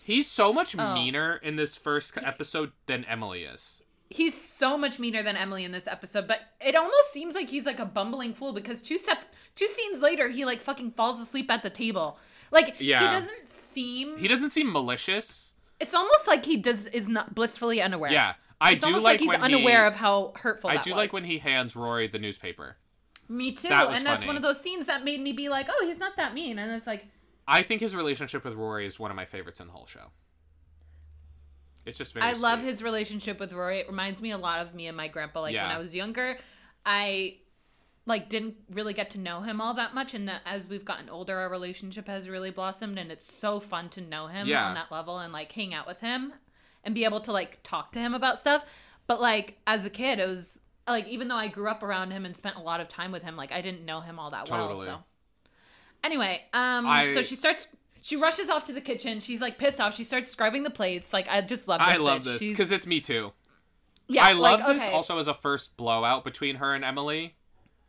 he's 0.03 0.27
so 0.27 0.51
much 0.53 0.75
Oh. 0.79 0.93
meaner 0.93 1.35
in 1.35 1.57
this 1.57 1.75
first 1.75 2.17
episode 2.17 2.71
than 2.87 3.03
Emily 3.05 3.43
is. 3.43 3.80
He's 4.11 4.39
so 4.39 4.77
much 4.77 4.99
meaner 4.99 5.23
than 5.23 5.35
Emily 5.37 5.63
in 5.63 5.71
this 5.71 5.87
episode, 5.87 6.27
but 6.27 6.39
it 6.59 6.75
almost 6.75 7.11
seems 7.11 7.33
like 7.35 7.49
he's 7.49 7.65
like 7.65 7.79
a 7.79 7.85
bumbling 7.85 8.33
fool 8.33 8.53
because 8.53 8.81
two 8.81 8.97
step 8.97 9.19
two 9.55 9.67
scenes 9.67 10.01
later 10.01 10.29
he 10.29 10.45
like 10.45 10.61
fucking 10.61 10.91
falls 10.91 11.19
asleep 11.19 11.49
at 11.51 11.63
the 11.63 11.69
table. 11.69 12.19
Like 12.51 12.75
Yeah. 12.79 12.99
he 12.99 13.05
doesn't 13.07 13.49
seem 13.49 14.17
He 14.17 14.27
doesn't 14.27 14.49
seem 14.51 14.71
malicious. 14.71 15.53
it's 15.79 15.93
almost 15.93 16.27
like 16.27 16.45
he 16.45 16.57
does 16.57 16.85
is 16.87 17.07
not 17.07 17.33
blissfully 17.33 17.81
unaware. 17.81 18.11
Yeah, 18.11 18.33
I 18.59 18.73
It's 18.73 18.83
do 18.83 18.87
almost 18.87 19.03
like, 19.03 19.13
like, 19.13 19.19
he's 19.21 19.29
when 19.29 19.41
unaware 19.41 19.81
he, 19.83 19.87
of 19.87 19.95
how 19.95 20.33
hurtful 20.35 20.69
I 20.69 20.77
do 20.77 20.91
was. 20.91 20.97
like 20.97 21.13
when 21.13 21.23
he 21.23 21.37
hands 21.39 21.75
Rory 21.75 22.07
the 22.07 22.19
newspaper. 22.19 22.77
Me 23.29 23.53
too. 23.53 23.69
that 23.69 23.87
was 23.87 23.97
and 23.97 24.05
that's 24.05 24.23
funny. 24.23 24.27
one 24.27 24.35
of 24.35 24.43
those 24.43 24.59
scenes 24.59 24.87
that 24.87 25.05
made 25.05 25.21
me 25.21 25.31
be 25.31 25.47
like, 25.47 25.67
"Oh, 25.69 25.85
he's 25.87 25.97
not 25.97 26.17
that 26.17 26.33
mean." 26.33 26.59
And 26.59 26.69
it's 26.73 26.85
like 26.85 27.05
I 27.47 27.63
think 27.63 27.79
his 27.81 27.95
relationship 27.95 28.43
with 28.43 28.55
Rory 28.55 28.85
is 28.85 28.99
one 28.99 29.09
of 29.09 29.15
my 29.15 29.23
favorites 29.25 29.59
in 29.61 29.67
the 29.67 29.73
whole 29.73 29.85
show. 29.87 30.11
It's 31.85 31.97
just 31.97 32.13
very. 32.13 32.25
I 32.25 32.33
love 32.33 32.61
his 32.61 32.83
relationship 32.83 33.39
with 33.39 33.53
Rory. 33.53 33.79
It 33.79 33.87
reminds 33.87 34.21
me 34.21 34.31
a 34.31 34.37
lot 34.37 34.59
of 34.65 34.73
me 34.75 34.87
and 34.87 34.95
my 34.95 35.07
grandpa. 35.07 35.41
Like 35.41 35.55
when 35.55 35.63
I 35.63 35.77
was 35.79 35.93
younger, 35.95 36.37
I 36.85 37.37
like 38.05 38.29
didn't 38.29 38.55
really 38.71 38.93
get 38.93 39.11
to 39.11 39.19
know 39.19 39.41
him 39.41 39.61
all 39.61 39.73
that 39.75 39.93
much, 39.93 40.13
and 40.13 40.27
that 40.27 40.41
as 40.45 40.67
we've 40.67 40.85
gotten 40.85 41.09
older, 41.09 41.37
our 41.37 41.49
relationship 41.49 42.07
has 42.07 42.27
really 42.29 42.51
blossomed, 42.51 42.97
and 42.99 43.11
it's 43.11 43.31
so 43.31 43.59
fun 43.59 43.89
to 43.89 44.01
know 44.01 44.27
him 44.27 44.47
Yeah. 44.47 44.65
on 44.67 44.73
that 44.75 44.91
level 44.91 45.19
and 45.19 45.31
like 45.31 45.51
hang 45.51 45.73
out 45.73 45.87
with 45.87 45.99
him 46.01 46.33
and 46.83 46.95
be 46.95 47.05
able 47.05 47.21
to 47.21 47.31
like 47.31 47.59
talk 47.63 47.91
to 47.93 47.99
him 47.99 48.13
about 48.13 48.39
stuff. 48.39 48.65
But 49.07 49.21
like 49.21 49.57
as 49.67 49.85
a 49.85 49.89
kid, 49.89 50.19
it 50.19 50.27
was 50.27 50.59
like 50.87 51.07
even 51.07 51.27
though 51.27 51.35
I 51.35 51.47
grew 51.47 51.67
up 51.69 51.83
around 51.83 52.11
him 52.11 52.25
and 52.25 52.35
spent 52.35 52.55
a 52.57 52.61
lot 52.61 52.79
of 52.79 52.87
time 52.89 53.11
with 53.11 53.21
him, 53.23 53.35
like 53.35 53.51
I 53.51 53.61
didn't 53.61 53.85
know 53.85 54.01
him 54.01 54.17
all 54.19 54.31
that 54.31 54.45
Totally. 54.47 54.87
well. 54.87 55.05
So 55.45 55.49
anyway, 56.03 56.41
um, 56.53 56.87
I- 56.87 57.13
so 57.13 57.21
she 57.21 57.35
starts. 57.35 57.67
She 58.01 58.15
rushes 58.15 58.49
off 58.49 58.65
to 58.65 58.73
the 58.73 58.81
kitchen. 58.81 59.19
She's 59.19 59.41
like 59.41 59.57
pissed 59.57 59.79
off. 59.79 59.95
She 59.95 60.03
starts 60.03 60.29
scrubbing 60.31 60.63
the 60.63 60.69
plates. 60.71 61.13
Like 61.13 61.27
I 61.29 61.41
just 61.41 61.67
love. 61.67 61.79
This 61.81 61.93
I 61.93 61.97
love 61.97 62.21
bitch. 62.21 62.39
this 62.39 62.39
because 62.39 62.71
it's 62.71 62.87
me 62.87 62.99
too. 62.99 63.31
yeah, 64.07 64.25
I 64.25 64.33
love 64.33 64.59
like, 64.61 64.79
this 64.79 64.87
also 64.89 65.17
as 65.19 65.27
a 65.27 65.33
first 65.33 65.77
blowout 65.77 66.23
between 66.23 66.55
her 66.55 66.73
and 66.73 66.83
Emily 66.83 67.35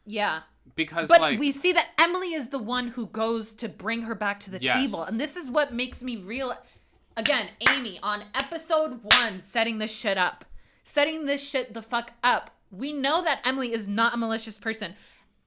Yeah, 0.06 0.40
because 0.76 1.08
but 1.08 1.20
like 1.20 1.38
we 1.38 1.50
see 1.50 1.72
that 1.72 1.88
Emily 1.98 2.34
is 2.34 2.48
the 2.50 2.58
one 2.58 2.88
who 2.88 3.06
goes 3.06 3.54
to 3.54 3.68
bring 3.68 4.02
her 4.02 4.14
back 4.14 4.38
to 4.40 4.50
the 4.50 4.60
Yes. 4.60 4.76
table, 4.90 5.02
and 5.04 5.18
this 5.18 5.36
is 5.36 5.48
what 5.48 5.72
makes 5.72 6.02
me 6.02 6.16
real. 6.16 6.54
Again, 7.16 7.48
Amy 7.70 7.98
on 8.02 8.24
episode 8.34 9.00
one 9.02 9.40
setting 9.40 9.78
this 9.78 9.94
shit 9.94 10.16
up, 10.18 10.44
setting 10.84 11.24
this 11.26 11.46
shit 11.46 11.74
the 11.74 11.82
fuck 11.82 12.12
up. 12.22 12.50
We 12.70 12.92
know 12.92 13.22
that 13.22 13.40
Emily 13.44 13.72
is 13.72 13.86
not 13.88 14.14
a 14.14 14.16
malicious 14.16 14.58
person. 14.58 14.94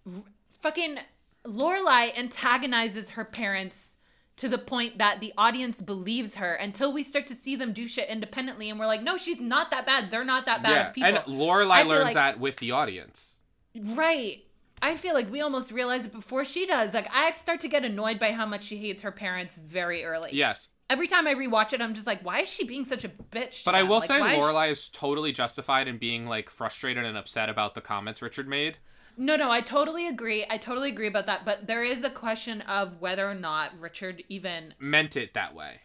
R- 0.07 0.23
fucking 0.61 0.97
Lorelai 1.45 2.15
antagonizes 2.17 3.09
her 3.11 3.25
parents 3.25 3.94
to 4.37 4.49
the 4.49 4.57
point 4.57 4.97
that 4.97 5.19
the 5.21 5.33
audience 5.37 5.81
believes 5.81 6.35
her 6.35 6.53
until 6.53 6.91
we 6.91 7.03
start 7.03 7.25
to 7.27 7.35
see 7.35 7.55
them 7.55 7.71
do 7.73 7.87
shit 7.87 8.09
independently, 8.09 8.69
and 8.69 8.79
we're 8.79 8.85
like, 8.87 9.01
no, 9.03 9.17
she's 9.17 9.39
not 9.39 9.71
that 9.71 9.85
bad. 9.85 10.11
They're 10.11 10.25
not 10.25 10.45
that 10.45 10.61
bad 10.61 10.71
yeah, 10.71 10.87
of 10.89 10.93
people. 10.93 11.09
and 11.09 11.17
Lorelai 11.39 11.85
learns 11.87 12.03
like- 12.05 12.13
that 12.15 12.39
with 12.39 12.57
the 12.57 12.71
audience. 12.71 13.39
Right. 13.75 14.41
I 14.81 14.97
feel 14.97 15.13
like 15.13 15.31
we 15.31 15.41
almost 15.41 15.71
realize 15.71 16.05
it 16.05 16.11
before 16.11 16.43
she 16.45 16.65
does. 16.65 16.93
Like 16.93 17.07
I 17.13 17.31
start 17.31 17.61
to 17.61 17.67
get 17.67 17.85
annoyed 17.85 18.19
by 18.19 18.31
how 18.33 18.45
much 18.45 18.63
she 18.63 18.77
hates 18.77 19.03
her 19.03 19.11
parents 19.11 19.57
very 19.57 20.03
early. 20.03 20.31
Yes, 20.33 20.69
Every 20.87 21.07
time 21.07 21.25
I 21.25 21.33
rewatch 21.33 21.73
it, 21.73 21.81
I'm 21.81 21.95
just 21.95 22.05
like, 22.05 22.23
why 22.23 22.41
is 22.41 22.49
she 22.49 22.63
being 22.63 22.85
such 22.85 23.03
a 23.03 23.09
bitch? 23.09 23.65
but 23.65 23.73
I 23.73 23.81
will 23.81 23.97
Like, 23.97 24.07
say 24.07 24.19
is 24.19 24.31
she- 24.31 24.39
Lorelai 24.39 24.69
is 24.69 24.87
totally 24.89 25.31
justified 25.31 25.87
in 25.87 25.97
being 25.97 26.27
like 26.27 26.49
frustrated 26.49 27.03
and 27.05 27.17
upset 27.17 27.49
about 27.49 27.73
the 27.73 27.81
comments 27.81 28.21
Richard 28.21 28.47
made. 28.47 28.77
No, 29.17 29.35
no, 29.35 29.49
I 29.49 29.61
totally 29.61 30.07
agree. 30.07 30.45
I 30.49 30.57
totally 30.57 30.89
agree 30.89 31.07
about 31.07 31.25
that. 31.27 31.45
But 31.45 31.67
there 31.67 31.83
is 31.83 32.03
a 32.03 32.09
question 32.09 32.61
of 32.61 32.99
whether 33.01 33.29
or 33.29 33.35
not 33.35 33.71
Richard 33.79 34.23
even 34.29 34.73
Meant 34.79 35.15
it 35.15 35.33
that 35.33 35.55
way. 35.55 35.81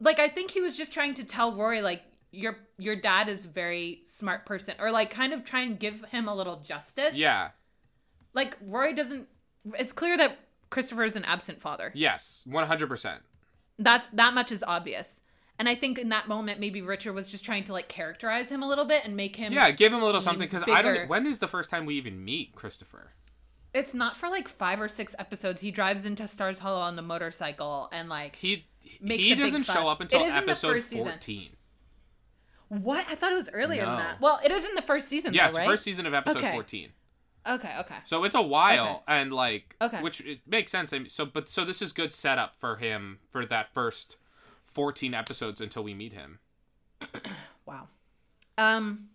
like. 0.00 0.18
I 0.18 0.28
think 0.28 0.50
he 0.50 0.60
was 0.60 0.76
just 0.76 0.92
trying 0.92 1.14
to 1.14 1.24
tell 1.24 1.54
Rory 1.54 1.82
like 1.82 2.02
your 2.32 2.56
your 2.78 2.96
dad 2.96 3.28
is 3.28 3.44
a 3.44 3.48
very 3.48 4.00
smart 4.04 4.44
person, 4.46 4.74
or 4.80 4.90
like 4.90 5.10
kind 5.10 5.32
of 5.32 5.44
try 5.44 5.60
and 5.60 5.78
give 5.78 6.04
him 6.06 6.26
a 6.28 6.34
little 6.34 6.56
justice. 6.60 7.14
Yeah. 7.14 7.50
Like 8.32 8.56
Rory 8.60 8.92
doesn't. 8.94 9.28
It's 9.78 9.92
clear 9.92 10.16
that 10.16 10.38
Christopher 10.70 11.04
is 11.04 11.14
an 11.16 11.24
absent 11.24 11.60
father. 11.60 11.92
Yes. 11.94 12.44
One 12.46 12.66
hundred 12.66 12.88
percent. 12.88 13.22
That's 13.78 14.08
that 14.10 14.34
much 14.34 14.50
is 14.52 14.64
obvious. 14.66 15.20
And 15.58 15.68
I 15.68 15.74
think 15.76 15.98
in 15.98 16.08
that 16.08 16.26
moment, 16.26 16.58
maybe 16.58 16.82
Richard 16.82 17.12
was 17.12 17.30
just 17.30 17.44
trying 17.44 17.64
to 17.64 17.72
like 17.72 17.88
characterize 17.88 18.50
him 18.50 18.62
a 18.62 18.68
little 18.68 18.84
bit 18.84 19.04
and 19.04 19.16
make 19.16 19.36
him. 19.36 19.52
Yeah, 19.52 19.70
give 19.70 19.92
him 19.92 20.02
a 20.02 20.04
little 20.04 20.20
something 20.20 20.48
because 20.48 20.64
I 20.68 20.82
don't. 20.82 21.08
When 21.08 21.26
is 21.26 21.38
the 21.38 21.46
first 21.48 21.70
time 21.70 21.86
we 21.86 21.94
even 21.94 22.24
meet 22.24 22.54
Christopher? 22.54 23.12
It's 23.72 23.94
not 23.94 24.16
for 24.16 24.28
like 24.28 24.48
five 24.48 24.80
or 24.80 24.88
six 24.88 25.14
episodes. 25.18 25.60
He 25.60 25.70
drives 25.70 26.04
into 26.04 26.26
Stars 26.28 26.58
Hollow 26.60 26.80
on 26.80 26.96
the 26.96 27.02
motorcycle 27.02 27.88
and 27.92 28.08
like. 28.08 28.36
He 28.36 28.66
he 29.00 29.34
doesn't 29.34 29.64
show 29.64 29.88
up 29.88 30.00
until 30.00 30.20
It 30.20 30.24
is 30.26 30.28
in 30.30 30.34
the 30.44 30.50
episode 30.50 30.80
season. 30.82 31.08
fourteen. 31.08 31.50
What? 32.68 33.06
I 33.08 33.14
thought 33.14 33.32
it 33.32 33.36
was 33.36 33.50
earlier 33.52 33.82
No. 33.84 33.90
than 33.90 33.98
that. 33.98 34.20
Well, 34.20 34.40
it 34.44 34.50
is 34.50 34.68
in 34.68 34.74
the 34.74 34.82
first 34.82 35.08
season, 35.08 35.34
Yes, 35.34 35.52
though, 35.52 35.58
right? 35.58 35.66
first 35.66 35.84
season 35.84 36.06
of 36.06 36.14
episode 36.14 36.38
Okay. 36.38 36.52
fourteen. 36.52 36.90
Okay, 37.46 37.76
okay. 37.80 37.96
So 38.04 38.24
it's 38.24 38.34
a 38.34 38.42
while, 38.42 39.02
and 39.06 39.32
like, 39.32 39.76
Okay. 39.80 40.00
which 40.00 40.20
it 40.22 40.40
makes 40.46 40.72
sense. 40.72 40.92
I 40.94 40.98
mean, 40.98 41.08
so, 41.08 41.26
but 41.26 41.48
so 41.48 41.64
this 41.64 41.82
is 41.82 41.92
good 41.92 42.10
setup 42.10 42.56
for 42.58 42.76
him 42.76 43.18
for 43.30 43.44
that 43.46 43.72
first 43.74 44.16
fourteen 44.74 45.14
episodes 45.14 45.60
until 45.60 45.82
we 45.82 45.94
meet 45.94 46.12
him. 46.12 46.38
Wow. 47.66 47.88
Um 48.58 49.08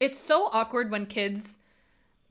it's 0.00 0.18
so 0.18 0.48
awkward 0.52 0.90
when 0.90 1.06
kids 1.06 1.60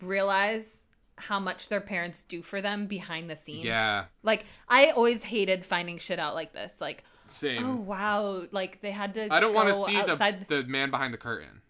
realize 0.01 0.89
how 1.15 1.39
much 1.39 1.69
their 1.69 1.81
parents 1.81 2.23
do 2.23 2.41
for 2.41 2.61
them 2.61 2.87
behind 2.87 3.29
the 3.29 3.35
scenes. 3.35 3.63
Yeah. 3.63 4.05
Like 4.23 4.45
I 4.67 4.91
always 4.91 5.23
hated 5.23 5.65
finding 5.65 5.97
shit 5.97 6.19
out 6.19 6.35
like 6.35 6.53
this. 6.53 6.81
Like, 6.81 7.03
Same. 7.27 7.65
Oh 7.65 7.75
wow! 7.75 8.43
Like 8.51 8.81
they 8.81 8.91
had 8.91 9.13
to. 9.15 9.33
I 9.33 9.39
don't 9.39 9.53
want 9.53 9.69
to 9.69 9.73
see 9.73 9.95
outside. 9.95 10.47
the 10.47 10.61
the 10.61 10.67
man 10.67 10.91
behind 10.91 11.13
the 11.13 11.17
curtain. 11.17 11.61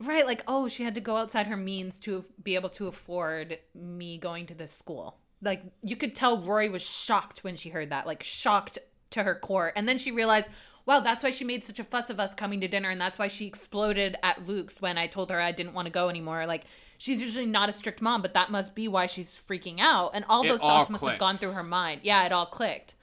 Right, 0.00 0.26
like 0.26 0.42
oh, 0.48 0.68
she 0.68 0.82
had 0.82 0.94
to 0.96 1.00
go 1.00 1.16
outside 1.16 1.46
her 1.46 1.56
means 1.56 2.00
to 2.00 2.24
be 2.42 2.56
able 2.56 2.70
to 2.70 2.88
afford 2.88 3.58
me 3.74 4.18
going 4.18 4.46
to 4.46 4.54
this 4.54 4.72
school. 4.72 5.18
Like 5.42 5.62
you 5.82 5.96
could 5.96 6.14
tell 6.14 6.42
Rory 6.42 6.68
was 6.68 6.82
shocked 6.82 7.44
when 7.44 7.56
she 7.56 7.68
heard 7.68 7.90
that, 7.90 8.06
like 8.06 8.22
shocked 8.22 8.78
to 9.14 9.24
her 9.24 9.34
core. 9.34 9.72
And 9.74 9.88
then 9.88 9.98
she 9.98 10.12
realized, 10.12 10.48
wow, 10.86 11.00
that's 11.00 11.22
why 11.22 11.30
she 11.30 11.44
made 11.44 11.64
such 11.64 11.78
a 11.78 11.84
fuss 11.84 12.10
of 12.10 12.20
us 12.20 12.34
coming 12.34 12.60
to 12.60 12.68
dinner 12.68 12.90
and 12.90 13.00
that's 13.00 13.18
why 13.18 13.28
she 13.28 13.46
exploded 13.46 14.16
at 14.22 14.46
Luke's 14.46 14.80
when 14.80 14.98
I 14.98 15.06
told 15.06 15.30
her 15.30 15.40
I 15.40 15.52
didn't 15.52 15.74
want 15.74 15.86
to 15.86 15.92
go 15.92 16.08
anymore. 16.08 16.46
Like 16.46 16.64
she's 16.98 17.22
usually 17.22 17.46
not 17.46 17.68
a 17.68 17.72
strict 17.72 18.02
mom, 18.02 18.22
but 18.22 18.34
that 18.34 18.50
must 18.50 18.74
be 18.74 18.86
why 18.86 19.06
she's 19.06 19.30
freaking 19.30 19.80
out. 19.80 20.10
And 20.14 20.24
all 20.28 20.44
It 20.44 20.48
those 20.48 20.60
all 20.60 20.68
thoughts 20.68 20.90
must 20.90 21.04
have 21.06 21.18
gone 21.18 21.36
through 21.36 21.52
her 21.52 21.62
mind. 21.62 22.02
Yeah, 22.04 22.24
it 22.24 22.32
all 22.32 22.46
clicked. 22.46 22.94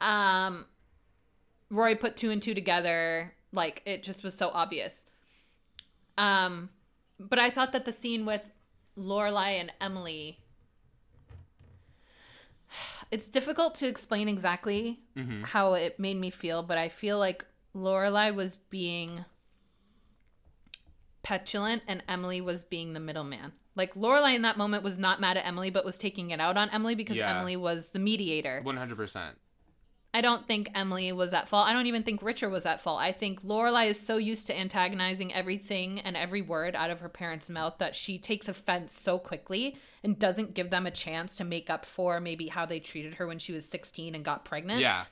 Um 0.00 0.66
Rory 1.70 1.96
put 1.96 2.16
two 2.16 2.30
and 2.30 2.40
two 2.40 2.54
together. 2.54 3.34
Like 3.52 3.82
it 3.84 4.02
just 4.02 4.22
was 4.22 4.34
so 4.34 4.50
obvious. 4.52 5.04
Um, 6.16 6.70
but 7.20 7.38
I 7.38 7.50
thought 7.50 7.72
that 7.72 7.84
the 7.84 7.92
scene 7.92 8.26
with 8.26 8.50
Lorelai 8.96 9.60
and 9.60 9.72
Emily, 9.80 10.40
it's 13.10 13.28
difficult 13.28 13.74
to 13.76 13.86
explain 13.88 14.28
exactly 14.28 15.00
Mm-hmm. 15.16 15.42
how 15.42 15.74
it 15.74 15.98
made 15.98 16.16
me 16.16 16.30
feel, 16.30 16.62
but 16.62 16.78
I 16.78 16.88
feel 16.88 17.18
like 17.18 17.44
Lorelai 17.74 18.34
was 18.34 18.56
being 18.70 19.24
petulant 21.22 21.82
and 21.86 22.02
Emily 22.08 22.40
was 22.40 22.64
being 22.64 22.92
the 22.92 23.00
middleman. 23.00 23.52
Like 23.74 23.94
Lorelai 23.94 24.34
in 24.34 24.42
that 24.42 24.56
moment 24.56 24.82
was 24.82 24.98
not 24.98 25.20
mad 25.20 25.36
at 25.36 25.46
Emily, 25.46 25.70
but 25.70 25.84
was 25.84 25.98
taking 25.98 26.30
it 26.30 26.40
out 26.40 26.56
on 26.56 26.70
Emily 26.70 26.94
because 26.94 27.16
Yeah. 27.16 27.36
Emily 27.36 27.56
was 27.56 27.90
the 27.90 27.98
mediator. 27.98 28.60
One 28.62 28.76
hundred 28.76 28.96
percent. 28.96 29.36
I 30.14 30.20
don't 30.22 30.46
think 30.46 30.70
Emily 30.74 31.12
was 31.12 31.32
at 31.34 31.48
fault. 31.48 31.68
I 31.68 31.72
don't 31.74 31.86
even 31.86 32.02
think 32.02 32.22
Richard 32.22 32.48
was 32.48 32.64
at 32.64 32.80
fault. 32.80 32.98
I 33.00 33.12
think 33.12 33.42
Lorelai 33.42 33.88
is 33.90 34.00
so 34.00 34.16
used 34.16 34.46
to 34.46 34.58
antagonizing 34.58 35.34
everything 35.34 36.00
and 36.00 36.16
every 36.16 36.40
word 36.40 36.74
out 36.74 36.90
of 36.90 37.00
her 37.00 37.10
parents' 37.10 37.50
mouth 37.50 37.74
that 37.78 37.94
she 37.94 38.18
takes 38.18 38.48
offense 38.48 38.98
so 38.98 39.18
quickly 39.18 39.76
and 40.02 40.18
doesn't 40.18 40.54
give 40.54 40.70
them 40.70 40.86
a 40.86 40.90
chance 40.90 41.36
to 41.36 41.44
make 41.44 41.70
up 41.70 41.84
for 41.84 42.20
maybe 42.20 42.48
how 42.48 42.66
they 42.66 42.80
treated 42.80 43.14
her 43.14 43.26
when 43.26 43.38
she 43.38 43.52
was 43.52 43.66
16 43.66 44.14
and 44.14 44.24
got 44.24 44.44
pregnant. 44.44 44.80
Yeah. 44.80 45.04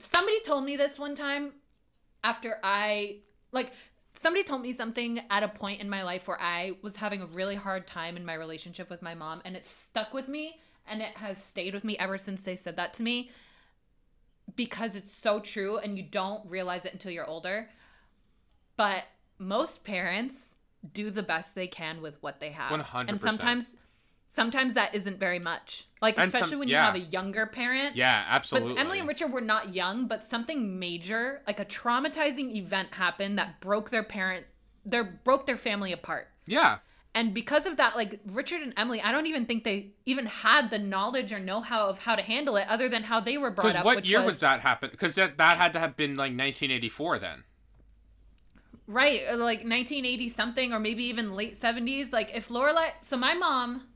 Somebody 0.00 0.40
told 0.40 0.64
me 0.64 0.76
this 0.76 0.98
one 0.98 1.14
time 1.14 1.52
after 2.22 2.58
I 2.62 3.18
like 3.52 3.72
somebody 4.14 4.44
told 4.44 4.62
me 4.62 4.72
something 4.72 5.20
at 5.30 5.42
a 5.42 5.48
point 5.48 5.80
in 5.80 5.90
my 5.90 6.02
life 6.02 6.26
where 6.28 6.40
I 6.40 6.76
was 6.82 6.96
having 6.96 7.20
a 7.20 7.26
really 7.26 7.56
hard 7.56 7.86
time 7.86 8.16
in 8.16 8.24
my 8.24 8.34
relationship 8.34 8.88
with 8.88 9.02
my 9.02 9.14
mom 9.14 9.42
and 9.44 9.56
it 9.56 9.66
stuck 9.66 10.14
with 10.14 10.28
me 10.28 10.60
and 10.86 11.02
it 11.02 11.16
has 11.16 11.42
stayed 11.42 11.74
with 11.74 11.84
me 11.84 11.98
ever 11.98 12.18
since 12.18 12.42
they 12.42 12.56
said 12.56 12.76
that 12.76 12.94
to 12.94 13.02
me 13.02 13.30
because 14.56 14.94
it's 14.94 15.12
so 15.12 15.40
true 15.40 15.78
and 15.78 15.96
you 15.96 16.04
don't 16.04 16.48
realize 16.48 16.84
it 16.84 16.92
until 16.92 17.10
you're 17.10 17.26
older. 17.26 17.68
But 18.76 19.04
most 19.38 19.84
parents 19.84 20.56
do 20.92 21.10
the 21.10 21.22
best 21.22 21.54
they 21.54 21.66
can 21.66 22.02
with 22.02 22.22
what 22.22 22.40
they 22.40 22.50
have. 22.50 22.70
100%. 22.80 23.08
And 23.08 23.20
sometimes 23.20 23.76
sometimes 24.34 24.74
that 24.74 24.92
isn't 24.94 25.20
very 25.20 25.38
much. 25.38 25.86
Like 26.02 26.18
And 26.18 26.32
some- 26.32 26.40
especially 26.40 26.58
when 26.58 26.68
yeah. 26.68 26.80
you 26.80 26.92
have 26.92 27.08
a 27.08 27.10
younger 27.10 27.46
parent. 27.46 27.94
Yeah, 27.94 28.24
absolutely. 28.28 28.74
But 28.74 28.80
Emily 28.80 28.98
and 28.98 29.06
Richard 29.06 29.32
were 29.32 29.40
not 29.40 29.74
young, 29.74 30.08
but 30.08 30.24
something 30.24 30.78
major, 30.80 31.42
like 31.46 31.60
a 31.60 31.64
traumatizing 31.64 32.56
event 32.56 32.94
happened 32.94 33.38
that 33.38 33.60
broke 33.60 33.90
their 33.90 34.02
parent 34.02 34.46
their 34.84 35.04
broke 35.04 35.46
their 35.46 35.56
family 35.56 35.92
apart. 35.92 36.28
Yeah. 36.46 36.78
And 37.14 37.32
because 37.32 37.64
of 37.64 37.76
that, 37.76 37.94
like 37.94 38.18
Richard 38.26 38.60
and 38.60 38.74
Emily, 38.76 39.00
I 39.00 39.12
don't 39.12 39.26
even 39.28 39.46
think 39.46 39.62
they 39.62 39.92
even 40.04 40.26
had 40.26 40.68
the 40.70 40.80
knowledge 40.80 41.32
or 41.32 41.38
know-how 41.38 41.86
of 41.86 42.00
how 42.00 42.16
to 42.16 42.22
handle 42.22 42.56
it 42.56 42.66
other 42.68 42.88
than 42.88 43.04
how 43.04 43.20
they 43.20 43.38
were 43.38 43.52
brought 43.52 43.68
Because 43.68 43.76
up. 43.76 43.84
what 43.84 44.04
year 44.04 44.20
was, 44.24 44.40
that 44.40 44.60
happen? 44.60 44.90
Because 44.90 45.14
that 45.14 45.38
that 45.38 45.56
had 45.58 45.72
to 45.74 45.78
have 45.78 45.96
been 45.96 46.16
like 46.16 46.32
1984 46.36 47.20
then. 47.20 47.44
Right, 48.88 49.20
uh, 49.30 49.36
like 49.36 49.60
1980 49.60 50.28
something, 50.28 50.72
or 50.72 50.80
maybe 50.80 51.04
even 51.04 51.34
late 51.34 51.54
70s. 51.54 52.12
Like 52.12 52.32
if 52.34 52.48
Lorelai, 52.48 52.90
so 53.00 53.16
my 53.16 53.32
mom, 53.32 53.86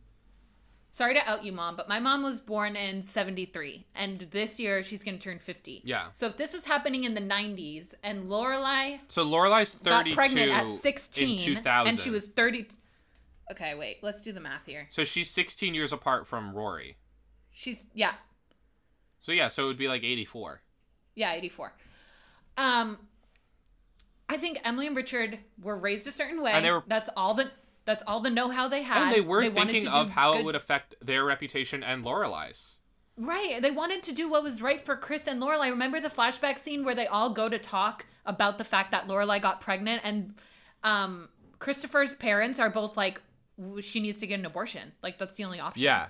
sorry 0.98 1.14
to 1.14 1.30
out 1.30 1.44
you, 1.44 1.52
mom, 1.52 1.76
but 1.76 1.88
my 1.88 2.00
mom 2.00 2.24
was 2.24 2.40
born 2.40 2.74
in 2.74 3.00
73, 3.02 3.86
and 3.94 4.26
this 4.32 4.58
year 4.58 4.82
she's 4.82 5.04
gonna 5.04 5.16
turn 5.16 5.38
50. 5.38 5.80
Yeah. 5.84 6.08
So 6.12 6.26
if 6.26 6.36
this 6.36 6.52
was 6.52 6.64
happening 6.64 7.04
in 7.04 7.14
the 7.14 7.20
90s, 7.20 7.94
and 8.02 8.28
Lorelai 8.28 8.98
So 9.06 9.24
Lorelai's 9.24 9.72
32 9.72 9.84
got 9.84 10.14
pregnant 10.16 10.50
at 10.52 10.66
16, 10.80 11.30
in 11.30 11.36
2000. 11.38 11.88
and 11.88 11.98
she 11.98 12.10
was 12.10 12.26
30. 12.26 12.66
Okay, 13.52 13.76
wait, 13.76 13.98
let's 14.02 14.22
do 14.24 14.32
the 14.32 14.40
math 14.40 14.66
here. 14.66 14.88
So 14.90 15.04
she's 15.04 15.30
16 15.30 15.72
years 15.72 15.92
apart 15.92 16.26
from 16.26 16.52
Rory. 16.52 16.96
She's 17.52 17.86
yeah, 17.94 18.14
So 19.20 19.30
yeah, 19.32 19.46
so 19.48 19.64
it 19.64 19.66
would 19.68 19.78
be 19.78 19.88
like 19.88 20.02
84. 20.02 20.62
Yeah, 21.14 21.32
84. 21.32 21.72
Um 22.56 22.98
I 24.28 24.36
think 24.36 24.60
Emily 24.64 24.88
and 24.88 24.96
Richard 24.96 25.38
were 25.62 25.78
raised 25.78 26.06
a 26.08 26.12
certain 26.12 26.42
way. 26.42 26.50
And 26.52 26.64
they 26.64 26.70
were- 26.72 26.84
that's 26.88 27.08
all 27.16 27.34
the 27.34 27.50
that's 27.88 28.02
all 28.06 28.20
the 28.20 28.28
know-how 28.28 28.68
they 28.68 28.82
had. 28.82 29.04
And 29.04 29.12
they 29.12 29.22
were 29.22 29.38
wanted 29.40 29.54
thinking 29.54 29.88
of 29.88 30.10
how 30.10 30.32
good- 30.32 30.40
it 30.40 30.44
would 30.44 30.54
affect 30.54 30.94
their 31.00 31.24
reputation 31.24 31.82
and 31.82 32.04
Lorelai's. 32.04 32.76
Right. 33.16 33.62
They 33.62 33.70
wanted 33.70 34.02
to 34.02 34.12
do 34.12 34.28
what 34.28 34.42
was 34.42 34.60
right 34.60 34.80
for 34.80 34.94
Chris 34.94 35.26
and 35.26 35.40
Lorelai. 35.42 35.70
Remember 35.70 35.98
the 35.98 36.10
flashback 36.10 36.58
scene 36.58 36.84
where 36.84 36.94
they 36.94 37.06
all 37.06 37.30
go 37.30 37.48
to 37.48 37.58
talk 37.58 38.04
about 38.26 38.58
the 38.58 38.64
fact 38.64 38.90
that 38.90 39.08
Lorelai 39.08 39.40
got 39.40 39.62
pregnant 39.62 40.02
and 40.04 40.34
um 40.84 41.30
Christopher's 41.58 42.12
parents 42.12 42.60
are 42.60 42.68
both 42.70 42.96
like 42.96 43.20
she 43.80 44.00
needs 44.00 44.18
to 44.18 44.26
get 44.26 44.38
an 44.38 44.44
abortion. 44.46 44.92
Like 45.02 45.16
that's 45.18 45.34
the 45.36 45.44
only 45.44 45.58
option. 45.58 45.82
Yeah. 45.82 46.08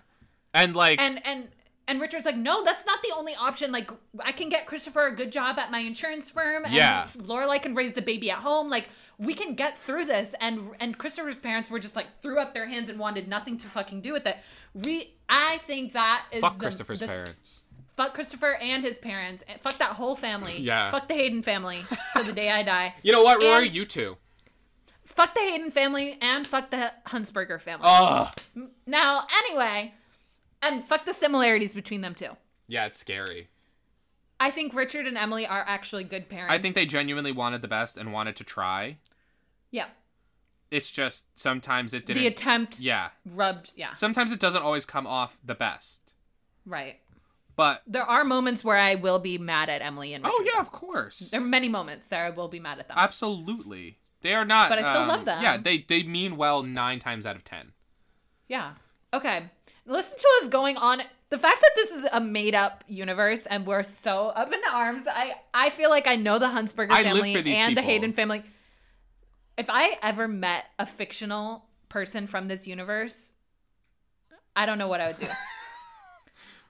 And 0.53 0.75
like 0.75 1.01
And 1.01 1.25
and 1.25 1.49
and 1.87 2.01
Richard's 2.03 2.27
like, 2.27 2.37
no, 2.37 2.63
that's 2.65 2.85
not 2.85 3.01
the 3.03 3.13
only 3.17 3.35
option. 3.35 3.73
Like, 3.73 3.91
I 4.21 4.33
can 4.33 4.51
get 4.51 4.67
Christopher 4.67 5.07
a 5.07 5.17
good 5.17 5.33
job 5.33 5.59
at 5.59 5.71
my 5.71 5.79
insurance 5.79 6.29
firm, 6.29 6.67
and 6.67 6.75
Yeah. 6.75 7.07
Lorelai 7.17 7.63
can 7.63 7.75
raise 7.75 7.95
the 7.95 8.03
baby 8.03 8.31
at 8.31 8.41
home. 8.41 8.69
Like, 8.69 8.91
we 9.19 9.35
can 9.35 9.55
get 9.55 9.77
through 9.79 10.05
this. 10.07 10.35
And 10.41 10.71
and 10.81 10.97
Christopher's 10.97 11.39
parents 11.39 11.71
were 11.71 11.79
just 11.79 11.97
like 11.97 12.07
threw 12.21 12.39
up 12.39 12.55
their 12.55 12.67
hands 12.67 12.89
and 12.89 12.99
wanted 12.99 13.29
nothing 13.29 13.59
to 13.59 13.69
fucking 13.69 14.01
do 14.01 14.13
with 14.13 14.27
it. 14.27 14.37
Re- 14.75 15.13
I 15.29 15.59
think 15.67 15.93
that 15.95 16.25
is 16.33 16.41
fuck 16.41 16.55
the- 16.55 16.61
Christopher's 16.61 17.01
the 17.01 17.07
parents. 17.07 17.63
Fuck 17.97 18.15
Christopher 18.15 18.55
and 18.63 18.85
his 18.85 18.97
parents. 18.99 19.43
And 19.49 19.61
fuck 19.61 19.79
that 19.79 19.93
whole 19.95 20.15
family. 20.15 20.53
Yeah. 20.59 20.91
Fuck 20.91 21.09
the 21.09 21.15
Hayden 21.15 21.43
family 21.43 21.85
to 22.17 22.23
the 22.23 22.33
day 22.33 22.49
I 22.51 22.63
die. 22.63 22.95
You 23.03 23.11
know 23.13 23.23
what, 23.25 23.43
Rory? 23.43 23.67
And- 23.67 23.75
you 23.75 23.85
too. 23.85 24.17
Fuck 25.05 25.35
the 25.35 25.41
Hayden 25.41 25.73
family 25.73 26.17
and 26.23 26.47
fuck 26.47 26.71
the 26.71 26.93
Huntzberger 27.07 27.61
family. 27.61 27.87
Ugh. 27.89 28.33
Now, 28.87 29.27
anyway, 29.39 29.95
and 30.63 30.85
fuck 30.85 31.07
the 31.07 31.13
similarities 31.13 31.75
between 31.75 32.03
them 32.03 32.15
too. 32.15 32.31
Yeah, 32.69 32.87
it's 32.87 32.99
scary. 33.01 33.49
I 34.41 34.51
think 34.51 34.75
Richard 34.75 35.07
and 35.07 35.19
Emily 35.19 35.47
are 35.47 35.65
actually 35.67 36.05
good 36.05 36.29
parents. 36.29 36.55
I 36.55 36.59
think 36.59 36.75
they 36.75 36.87
genuinely 36.87 37.33
wanted 37.33 37.63
the 37.63 37.69
best 37.69 37.97
and 37.97 38.13
wanted 38.13 38.37
to 38.37 38.45
try. 38.45 38.99
yeah. 39.71 39.87
It's 40.71 40.91
just 40.91 41.25
sometimes 41.39 41.95
it 41.95 42.05
didn't. 42.05 42.23
The 42.23 42.27
attempt 42.27 42.79
yeah. 42.79 43.09
rubbed. 43.25 43.73
Yeah. 43.75 43.95
Sometimes 43.95 44.33
it 44.33 44.39
doesn't 44.39 44.63
always 44.63 44.85
come 44.85 45.07
off 45.07 45.41
the 45.43 45.55
best. 45.55 46.13
Right. 46.67 46.99
But 47.57 47.83
There 47.87 48.03
are 48.03 48.23
moments 48.23 48.63
where 48.63 48.77
I 48.77 48.95
will 48.95 49.19
be 49.19 49.39
mad 49.39 49.71
at 49.71 49.81
Emily 49.81 50.13
and 50.13 50.23
Richard. 50.23 50.37
oh 50.39 50.45
yeah, 50.45 50.61
of 50.61 50.71
course. 50.71 51.31
There 51.31 51.41
are 51.41 51.45
many 51.45 51.71
moments 51.71 52.09
that 52.09 52.21
I 52.21 52.31
will 52.31 52.49
be 52.49 52.61
mad 52.61 52.79
at 52.79 52.89
them. 52.89 52.99
Absolutely. 53.01 53.99
They 54.21 54.35
are 54.35 54.45
not. 54.45 54.69
But 54.69 54.79
I 54.81 54.91
still 54.91 55.03
um, 55.03 55.09
love 55.09 55.25
them. 55.25 55.43
Yeah, 55.43 55.57
they 55.57 55.79
they 55.79 56.03
mean 56.03 56.37
well 56.37 56.63
nine 56.63 56.99
times 56.99 57.25
out 57.25 57.35
of 57.35 57.45
ten. 57.45 57.73
yeah. 58.47 58.73
Okay. 59.13 59.51
Listen 59.87 60.19
to 60.19 60.29
us 60.43 60.51
going 60.51 60.77
on. 60.77 61.01
The 61.31 61.39
fact 61.39 61.61
that 61.61 61.73
this 61.77 61.91
is 61.91 62.07
a 62.11 62.21
made 62.21 62.55
up 62.55 62.85
universe 62.89 63.43
and 63.51 63.67
we're 63.67 63.83
so 63.83 64.29
up 64.29 64.53
in 64.53 64.61
arms, 64.73 65.03
I 65.07 65.35
I 65.53 65.71
feel 65.71 65.91
like 65.91 66.07
I 66.07 66.17
know 66.17 66.39
the 66.39 66.47
Huntzberger 66.47 66.91
I 66.91 67.03
family 67.03 67.35
and 67.55 67.77
the. 67.77 67.83
Hayden 67.83 68.13
family. 68.13 68.43
If 69.57 69.67
I 69.69 69.99
ever 70.03 70.27
met 70.29 70.65
a 70.79 70.87
fictional 70.87 71.67
person 71.89 72.27
from 72.27 72.49
this 72.49 72.67
universe, 72.67 73.33
I 74.57 74.65
don't 74.67 74.79
know 74.79 74.89
what 74.89 75.01
I 75.01 75.09
would 75.09 75.21
do. 75.21 75.27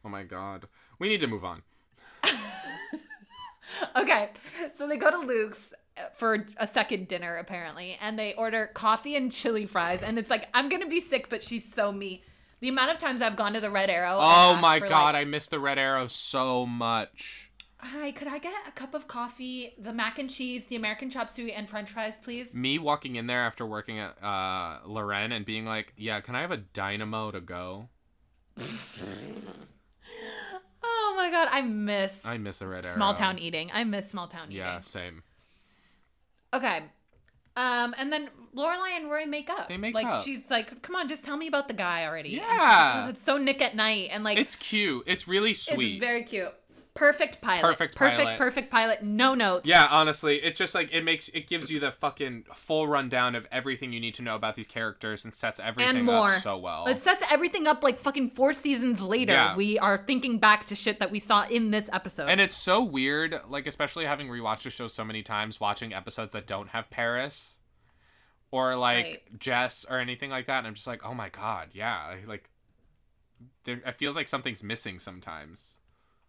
Oh 0.04 0.08
my 0.08 0.22
god. 0.22 0.68
We 1.00 1.08
need 1.08 1.20
to 1.20 1.26
move 1.26 1.44
on. 1.44 1.62
Okay, 3.96 4.30
so 4.72 4.88
they 4.88 4.96
go 4.96 5.10
to 5.10 5.18
Luke's 5.18 5.72
uh, 5.96 6.02
for 6.16 6.46
a 6.56 6.66
second 6.66 7.06
dinner 7.08 7.36
apparently, 7.36 7.98
and 8.00 8.18
they 8.18 8.32
order 8.34 8.70
coffee 8.72 9.14
and 9.16 9.30
chili 9.30 9.66
fries, 9.66 10.02
and 10.02 10.18
it's 10.18 10.30
like 10.30 10.48
I'm 10.54 10.68
gonna 10.68 10.88
be 10.88 11.00
sick, 11.00 11.28
but 11.28 11.44
she's 11.44 11.70
so 11.72 11.92
me. 11.92 12.22
The 12.60 12.68
amount 12.68 12.90
of 12.90 12.98
times 12.98 13.22
I've 13.22 13.36
gone 13.36 13.52
to 13.52 13.60
the 13.60 13.70
Red 13.70 13.88
Arrow. 13.90 14.18
Oh 14.20 14.56
my 14.56 14.80
god, 14.80 15.14
like, 15.14 15.22
I 15.22 15.24
miss 15.24 15.48
the 15.48 15.60
red 15.60 15.78
arrow 15.78 16.08
so 16.08 16.66
much. 16.66 17.50
Hi, 17.80 18.10
could 18.10 18.26
I 18.26 18.38
get 18.38 18.52
a 18.66 18.72
cup 18.72 18.92
of 18.94 19.06
coffee, 19.06 19.74
the 19.78 19.92
mac 19.92 20.18
and 20.18 20.28
cheese, 20.28 20.66
the 20.66 20.74
American 20.74 21.10
chop 21.10 21.30
suey, 21.30 21.52
and 21.52 21.68
French 21.68 21.90
fries, 21.90 22.18
please? 22.18 22.52
Me 22.52 22.76
walking 22.78 23.14
in 23.14 23.28
there 23.28 23.42
after 23.42 23.64
working 23.64 24.00
at 24.00 24.20
uh 24.22 24.80
Loren 24.84 25.30
and 25.30 25.44
being 25.46 25.64
like, 25.64 25.92
"Yeah, 25.96 26.20
can 26.20 26.34
I 26.34 26.40
have 26.40 26.50
a 26.50 26.56
dynamo 26.56 27.30
to 27.30 27.40
go?" 27.40 27.88
Oh 30.80 31.14
my 31.16 31.30
god, 31.30 31.48
I 31.50 31.62
miss. 31.62 32.24
I 32.24 32.38
miss 32.38 32.60
a 32.62 32.66
red 32.66 32.86
arrow. 32.86 32.94
small 32.94 33.12
town 33.12 33.38
eating. 33.38 33.70
I 33.72 33.84
miss 33.84 34.08
small 34.08 34.28
town 34.28 34.48
eating. 34.48 34.58
Yeah, 34.58 34.80
same. 34.80 35.22
Okay. 36.54 36.84
Um, 37.58 37.92
and 37.98 38.12
then 38.12 38.30
Lorelai 38.56 38.96
and 38.96 39.10
Rory 39.10 39.26
make 39.26 39.50
up. 39.50 39.68
They 39.68 39.76
make 39.76 39.92
like, 39.92 40.06
up. 40.06 40.24
she's 40.24 40.48
like, 40.48 40.80
"Come 40.80 40.94
on, 40.94 41.08
just 41.08 41.24
tell 41.24 41.36
me 41.36 41.48
about 41.48 41.66
the 41.66 41.74
guy 41.74 42.06
already." 42.06 42.30
Yeah. 42.30 42.44
like, 42.46 43.04
"Oh, 43.06 43.08
it's 43.08 43.22
so 43.22 43.36
Nick 43.36 43.60
at 43.60 43.74
night, 43.74 44.10
and 44.12 44.22
like 44.22 44.38
It's 44.38 44.54
cute. 44.54 45.02
It's 45.08 45.26
really 45.26 45.54
sweet. 45.54 45.94
It's 45.94 46.00
very 46.00 46.22
cute. 46.22 46.54
Perfect 46.98 47.40
pilot. 47.40 47.62
Perfect 47.62 47.96
Perfect, 47.96 48.22
pilot. 48.24 48.38
perfect 48.38 48.70
pilot. 48.70 49.02
No 49.02 49.34
notes. 49.34 49.68
Yeah, 49.68 49.86
honestly, 49.90 50.42
it 50.42 50.56
just 50.56 50.74
like 50.74 50.92
it 50.92 51.04
makes 51.04 51.28
it 51.28 51.46
gives 51.46 51.70
you 51.70 51.78
the 51.80 51.90
fucking 51.90 52.44
full 52.54 52.86
rundown 52.88 53.34
of 53.34 53.46
everything 53.52 53.92
you 53.92 54.00
need 54.00 54.14
to 54.14 54.22
know 54.22 54.34
about 54.34 54.54
these 54.54 54.66
characters 54.66 55.24
and 55.24 55.34
sets 55.34 55.60
everything 55.60 55.96
and 55.98 56.04
more. 56.04 56.28
up 56.30 56.40
so 56.40 56.58
well. 56.58 56.86
It 56.86 56.98
sets 56.98 57.22
everything 57.30 57.66
up 57.66 57.82
like 57.82 57.98
fucking 57.98 58.30
four 58.30 58.52
seasons 58.52 59.00
later. 59.00 59.32
Yeah. 59.32 59.56
We 59.56 59.78
are 59.78 59.96
thinking 59.98 60.38
back 60.38 60.66
to 60.66 60.74
shit 60.74 60.98
that 60.98 61.10
we 61.10 61.20
saw 61.20 61.46
in 61.46 61.70
this 61.70 61.88
episode. 61.92 62.28
And 62.28 62.40
it's 62.40 62.56
so 62.56 62.82
weird, 62.82 63.40
like 63.48 63.66
especially 63.66 64.04
having 64.04 64.28
rewatched 64.28 64.64
the 64.64 64.70
show 64.70 64.88
so 64.88 65.04
many 65.04 65.22
times, 65.22 65.60
watching 65.60 65.92
episodes 65.94 66.32
that 66.32 66.46
don't 66.46 66.68
have 66.70 66.90
Paris 66.90 67.58
or 68.50 68.76
like 68.76 69.04
Right. 69.04 69.38
Jess 69.38 69.84
or 69.88 69.98
anything 69.98 70.30
like 70.30 70.46
that, 70.46 70.58
and 70.58 70.66
I'm 70.66 70.74
just 70.74 70.86
like, 70.86 71.04
oh 71.04 71.14
my 71.14 71.28
god, 71.28 71.68
yeah, 71.72 72.14
like 72.26 72.48
there, 73.64 73.80
it 73.86 73.98
feels 73.98 74.16
like 74.16 74.26
something's 74.26 74.62
missing 74.62 74.98
sometimes. 74.98 75.77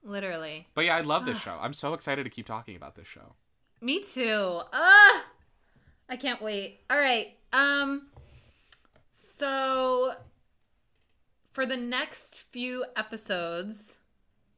Literally. 0.04 0.68
But 0.74 0.86
yeah, 0.86 0.96
I 0.96 1.02
love 1.02 1.26
this 1.26 1.40
show. 1.40 1.58
I'm 1.62 1.74
so 1.74 1.94
excited 1.94 2.24
to 2.24 2.30
keep 2.30 2.46
talking 2.46 2.76
about 2.76 2.96
this 2.96 3.08
show. 3.08 3.36
Me 3.82 4.02
too. 4.02 4.62
Ah, 4.74 5.26
I 6.10 6.18
can't 6.18 6.42
wait. 6.42 6.82
All 6.90 6.98
right. 6.98 7.38
Um. 7.54 8.08
So, 9.12 10.14
for 11.52 11.66
the 11.66 11.78
next 11.78 12.40
few 12.52 12.86
episodes, 12.96 13.98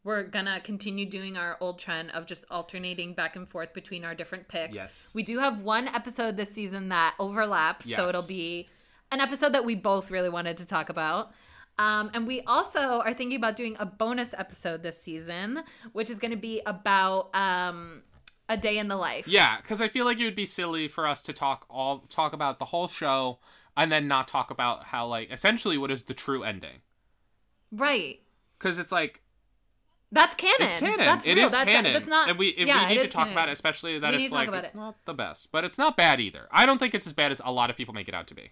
we're 0.03 0.23
gonna 0.23 0.59
continue 0.61 1.05
doing 1.05 1.37
our 1.37 1.57
old 1.59 1.77
trend 1.77 2.11
of 2.11 2.25
just 2.25 2.45
alternating 2.49 3.13
back 3.13 3.35
and 3.35 3.47
forth 3.47 3.73
between 3.73 4.03
our 4.03 4.15
different 4.15 4.47
picks. 4.47 4.75
Yes. 4.75 5.11
We 5.13 5.23
do 5.23 5.39
have 5.39 5.61
one 5.61 5.87
episode 5.87 6.37
this 6.37 6.51
season 6.51 6.89
that 6.89 7.15
overlaps, 7.19 7.85
yes. 7.85 7.97
so 7.97 8.07
it'll 8.07 8.23
be 8.23 8.69
an 9.11 9.19
episode 9.19 9.53
that 9.53 9.65
we 9.65 9.75
both 9.75 10.09
really 10.09 10.29
wanted 10.29 10.57
to 10.57 10.65
talk 10.65 10.89
about. 10.89 11.31
Um, 11.81 12.11
and 12.13 12.27
we 12.27 12.41
also 12.41 12.79
are 12.79 13.13
thinking 13.13 13.37
about 13.37 13.55
doing 13.55 13.75
a 13.79 13.85
bonus 13.85 14.33
episode 14.37 14.83
this 14.83 15.01
season, 15.01 15.63
which 15.93 16.09
is 16.09 16.19
going 16.19 16.31
to 16.31 16.37
be 16.37 16.61
about 16.65 17.33
um, 17.35 18.03
a 18.49 18.57
day 18.57 18.77
in 18.77 18.87
the 18.87 18.95
life. 18.97 19.27
Yeah, 19.27 19.57
because 19.61 19.81
I 19.81 19.87
feel 19.87 20.05
like 20.05 20.19
it 20.19 20.25
would 20.25 20.35
be 20.35 20.45
silly 20.45 20.87
for 20.87 21.07
us 21.07 21.21
to 21.23 21.33
talk 21.33 21.65
all 21.69 21.99
talk 22.09 22.33
about 22.33 22.59
the 22.59 22.65
whole 22.65 22.87
show 22.87 23.39
and 23.75 23.91
then 23.91 24.07
not 24.07 24.27
talk 24.27 24.51
about 24.51 24.83
how 24.85 25.07
like 25.07 25.31
essentially 25.31 25.77
what 25.77 25.91
is 25.91 26.03
the 26.03 26.13
true 26.13 26.43
ending. 26.43 26.81
Right. 27.71 28.19
Because 28.59 28.77
it's 28.79 28.91
like 28.91 29.21
That's 30.11 30.35
canon. 30.35 30.55
it's 30.59 30.73
canon. 30.75 30.99
That's 30.99 31.25
It 31.25 31.35
real. 31.35 31.45
is 31.45 31.51
that's, 31.51 31.71
canon. 31.71 31.93
That's 31.93 32.07
not. 32.07 32.29
and 32.29 32.37
we, 32.37 32.53
yeah, 32.57 32.89
we 32.89 32.95
need 32.95 33.01
to 33.01 33.07
talk 33.07 33.23
canon. 33.27 33.33
about 33.33 33.49
it, 33.49 33.53
especially 33.53 33.97
that 33.99 34.13
We 34.13 34.23
it's 34.23 34.31
like 34.33 34.49
it's 34.51 34.67
it. 34.67 34.75
not 34.75 34.97
the 35.05 35.13
best, 35.13 35.51
but 35.51 35.63
it's 35.63 35.77
not 35.77 35.95
bad 35.97 36.19
either. 36.19 36.47
I 36.51 36.65
don't 36.65 36.77
think 36.77 36.93
it's 36.93 37.07
as 37.07 37.13
bad 37.13 37.31
as 37.31 37.41
a 37.43 37.51
lot 37.51 37.69
of 37.69 37.77
people 37.77 37.93
make 37.93 38.09
it 38.09 38.13
out 38.13 38.27
to 38.27 38.35
be. 38.35 38.51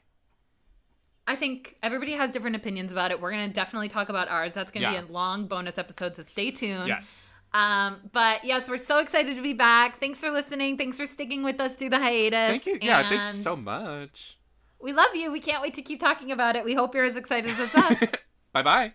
I 1.30 1.35
think 1.35 1.76
everybody 1.84 2.14
has 2.14 2.31
different 2.31 2.56
opinions 2.56 2.91
about 2.91 3.11
it. 3.11 3.22
We're 3.22 3.30
gonna 3.30 3.49
definitely 3.49 3.88
talk 3.88 4.10
about 4.10 4.30
ours. 4.30 4.51
That's 4.53 4.72
gonna 4.72 4.91
Yeah. 4.91 5.01
be 5.01 5.07
a 5.07 5.11
long 5.11 5.45
bonus 5.45 5.77
episode, 5.77 6.15
so 6.15 6.23
stay 6.23 6.49
tuned. 6.49 6.88
Yes. 6.88 7.31
Um, 7.53 7.97
but 8.11 8.43
yes, 8.43 8.68
we're 8.68 8.80
so 8.80 8.97
excited 8.97 9.35
to 9.35 9.41
be 9.43 9.53
back. 9.53 9.99
Thanks 9.99 10.19
for 10.22 10.31
listening. 10.31 10.76
Thanks 10.76 10.97
for 10.97 11.06
sticking 11.06 11.43
with 11.43 11.60
us 11.61 11.76
through 11.76 11.91
the 11.91 11.99
hiatus. 11.99 12.49
Thank 12.49 12.65
you. 12.65 12.80
Yeah, 12.81 13.07
thank 13.07 13.35
you 13.35 13.39
so 13.39 13.56
much. 13.56 14.39
We 14.81 14.91
love 14.91 15.15
you. 15.15 15.31
We 15.31 15.39
can't 15.39 15.61
wait 15.61 15.76
to 15.76 15.84
keep 15.84 15.99
talking 15.99 16.31
about 16.31 16.56
it. 16.56 16.65
We 16.65 16.73
hope 16.73 16.95
you're 16.95 17.06
as 17.06 17.15
excited 17.15 17.51
as 17.51 17.76
us. 17.76 17.99
Bye 18.53 18.64
bye. 18.64 18.93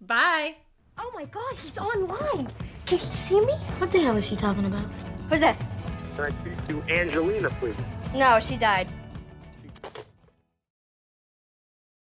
Bye. 0.00 0.56
Oh 0.98 1.12
my 1.14 1.24
god, 1.26 1.54
he's 1.62 1.78
online. 1.78 2.48
Can 2.86 2.98
he 2.98 3.04
see 3.04 3.40
me? 3.40 3.52
What 3.78 3.92
the 3.92 4.00
hell 4.00 4.16
is 4.16 4.26
she 4.26 4.34
talking 4.34 4.64
about? 4.64 4.86
Who's 5.28 5.38
this? 5.40 5.76
Can 6.16 6.24
I 6.24 6.30
speak 6.30 6.66
to 6.66 6.92
Angelina, 6.92 7.48
please? 7.60 7.76
No, 8.12 8.40
she 8.40 8.56
died. 8.56 8.88